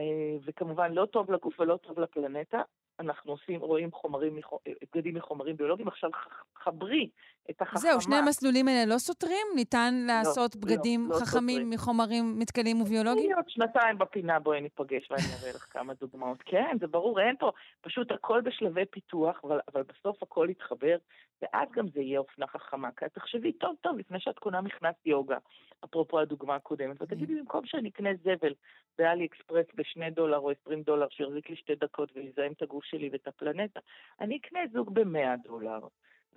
וכמובן 0.45 0.93
לא 0.93 1.05
טוב 1.05 1.31
לגוף 1.31 1.59
ולא 1.59 1.77
טוב 1.77 1.99
לפלנטה, 1.99 2.61
אנחנו 2.99 3.31
עושים, 3.31 3.61
רואים 3.61 3.91
חומרים, 3.91 4.39
בגדים 4.81 5.15
מחומרים 5.15 5.57
ביולוגיים. 5.57 5.87
עכשיו, 5.87 6.09
חברי 6.55 7.09
את 7.49 7.61
החכמה. 7.61 7.79
זהו, 7.79 8.01
שני 8.01 8.15
המסלולים 8.15 8.67
האלה 8.67 8.93
לא 8.93 8.97
סותרים? 8.97 9.47
ניתן 9.55 9.93
לא, 9.93 10.13
לעשות 10.13 10.55
לא, 10.55 10.61
בגדים 10.61 11.09
לא, 11.09 11.15
לא 11.15 11.25
חכמים 11.25 11.55
סותרים. 11.55 11.69
מחומרים 11.69 12.39
מתכלים 12.39 12.81
וביולוגיים? 12.81 13.33
עוד 13.35 13.49
שנתיים 13.49 13.97
בפינה, 13.97 14.39
בואי 14.39 14.61
ניפגש 14.61 15.11
ואני 15.11 15.23
אראה 15.41 15.51
לך 15.55 15.67
כמה 15.73 15.93
דוגמאות. 15.93 16.37
כן, 16.45 16.77
זה 16.79 16.87
ברור, 16.87 17.19
אין 17.19 17.35
פה, 17.39 17.51
פשוט 17.81 18.11
הכל 18.11 18.41
בשלבי 18.41 18.85
פיתוח, 18.85 19.41
אבל, 19.43 19.59
אבל 19.73 19.83
בסוף 19.83 20.23
הכל 20.23 20.47
יתחבר, 20.49 20.97
ואז 21.41 21.69
גם 21.71 21.85
זה 21.93 22.01
יהיה 22.01 22.19
אופנה 22.19 22.47
חכמה. 22.47 22.89
כי 22.97 23.05
תחשבי 23.13 23.51
טוב 23.51 23.75
טוב, 23.81 23.97
לפני 23.97 24.19
שאת 24.19 24.39
קונה 24.39 24.61
מכנס 24.61 24.95
יוגה, 25.05 25.37
אפרופו 25.85 26.19
הדוגמה 26.19 26.55
הקודמת, 26.55 27.01
ותגידי, 27.01 27.33
mm. 27.33 27.39
במקום 27.39 27.65
שאני 27.65 27.89
אקנה 27.89 28.09
זבל 28.23 28.53
באלי 28.97 29.25
אקספרס 29.25 29.65
בשני 29.75 30.09
דולר 30.09 30.37
או 30.37 30.51
עשרים 30.51 30.81
דולר, 30.81 31.07
שיחזיק 31.09 31.49
לי 31.49 31.55
שתי 31.55 31.75
דקות 31.75 32.11
ויזהם 32.15 32.51
את 32.51 32.61
הגוף 32.61 32.85
שלי 32.89 33.09
ואת 33.11 33.27
הפלנטה, 33.27 33.79
אני 34.21 34.37
אקנה 34.37 34.59
זוג 34.73 34.93
במאה 34.93 35.35
דולר. 35.43 35.79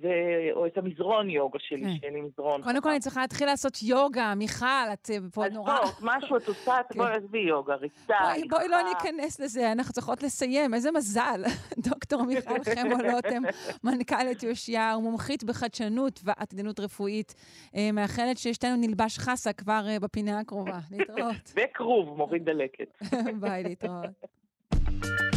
ו... 0.03 0.07
או 0.53 0.67
את 0.67 0.79
המזרון 0.79 1.31
יוגה 1.31 1.59
שלי, 1.59 1.83
כן. 1.83 1.97
שיהיה 2.01 2.13
לי 2.13 2.21
מזרון. 2.21 2.63
קודם 2.63 2.81
כל 2.83 2.91
אני 2.91 3.01
צריכה 3.01 3.21
להתחיל 3.21 3.47
לעשות 3.47 3.83
יוגה, 3.83 4.35
מיכל, 4.35 4.67
את 4.93 5.11
אה, 5.11 5.17
פה 5.35 5.49
נורא... 5.53 5.79
אז 5.79 5.81
טוב, 5.81 5.99
משהו 6.03 6.37
את 6.37 6.49
עושה, 6.49 6.77
כן. 6.93 6.99
בואי 6.99 7.13
עזבי 7.13 7.39
יוגה, 7.39 7.75
ריצה, 7.75 8.15
בואי, 8.21 8.49
בואי 8.49 8.69
לא 8.69 8.77
ניכנס 8.83 9.41
לזה, 9.41 9.73
אנחנו 9.73 9.93
צריכות 9.93 10.23
לסיים, 10.23 10.75
איזה 10.75 10.91
מזל. 10.93 11.43
דוקטור 11.89 12.23
מיכל 12.23 12.65
חמו-לוטם, 12.75 13.43
מנכ"לית 13.85 14.43
יאשיהו, 14.43 15.01
מומחית 15.01 15.45
בחדשנות 15.45 16.21
ועתידנות 16.25 16.81
רפואית, 16.81 17.35
אה, 17.77 17.93
מאחלת 17.93 18.39
ששתינו 18.39 18.77
נלבש 18.77 19.19
חסה 19.19 19.53
כבר 19.53 19.83
אה, 19.89 20.01
בפינה 20.01 20.41
הקרובה. 20.41 20.79
להתראות. 20.93 21.53
וכרוב, 21.57 22.17
מוריד 22.17 22.45
דלקת. 22.45 22.99
ביי, 23.41 23.63
להתראות. 23.63 25.30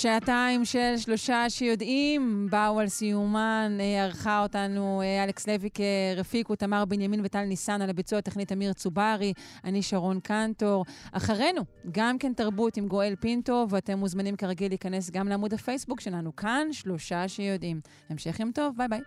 שעתיים 0.00 0.64
של 0.64 0.94
שלושה 0.96 1.50
שיודעים, 1.50 2.46
באו 2.50 2.80
על 2.80 2.88
סיומן, 2.88 3.78
אה, 3.80 4.04
ערכה 4.04 4.42
אותנו 4.42 5.02
אה, 5.02 5.24
אלכס 5.24 5.48
לוי 5.48 5.68
כרפיקו, 6.14 6.56
תמר 6.56 6.84
בנימין 6.84 7.20
וטל 7.24 7.42
ניסן, 7.42 7.82
על 7.82 7.90
הביצוע 7.90 8.18
הטכני 8.18 8.52
אמיר 8.52 8.72
צוברי, 8.72 9.32
אני 9.64 9.82
שרון 9.82 10.20
קנטור. 10.20 10.84
אחרינו, 11.12 11.62
גם 11.90 12.18
כן 12.18 12.32
תרבות 12.32 12.76
עם 12.76 12.88
גואל 12.88 13.14
פינטו, 13.20 13.66
ואתם 13.70 13.98
מוזמנים 13.98 14.36
כרגיל 14.36 14.68
להיכנס 14.68 15.10
גם 15.10 15.28
לעמוד 15.28 15.54
הפייסבוק 15.54 16.00
שלנו, 16.00 16.36
כאן 16.36 16.68
שלושה 16.72 17.28
שיודעים. 17.28 17.80
המשך 18.10 18.40
יום 18.40 18.52
טוב, 18.52 18.74
ביי 18.76 18.88
ביי. 18.88 19.00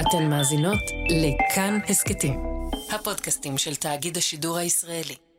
אתן 0.00 0.30
מאזינות 0.30 0.82
לכאן 1.10 1.78
הסכתים, 1.88 2.40
הפודקאסטים 2.94 3.58
של 3.58 3.74
תאגיד 3.74 4.16
השידור 4.16 4.56
הישראלי. 4.56 5.31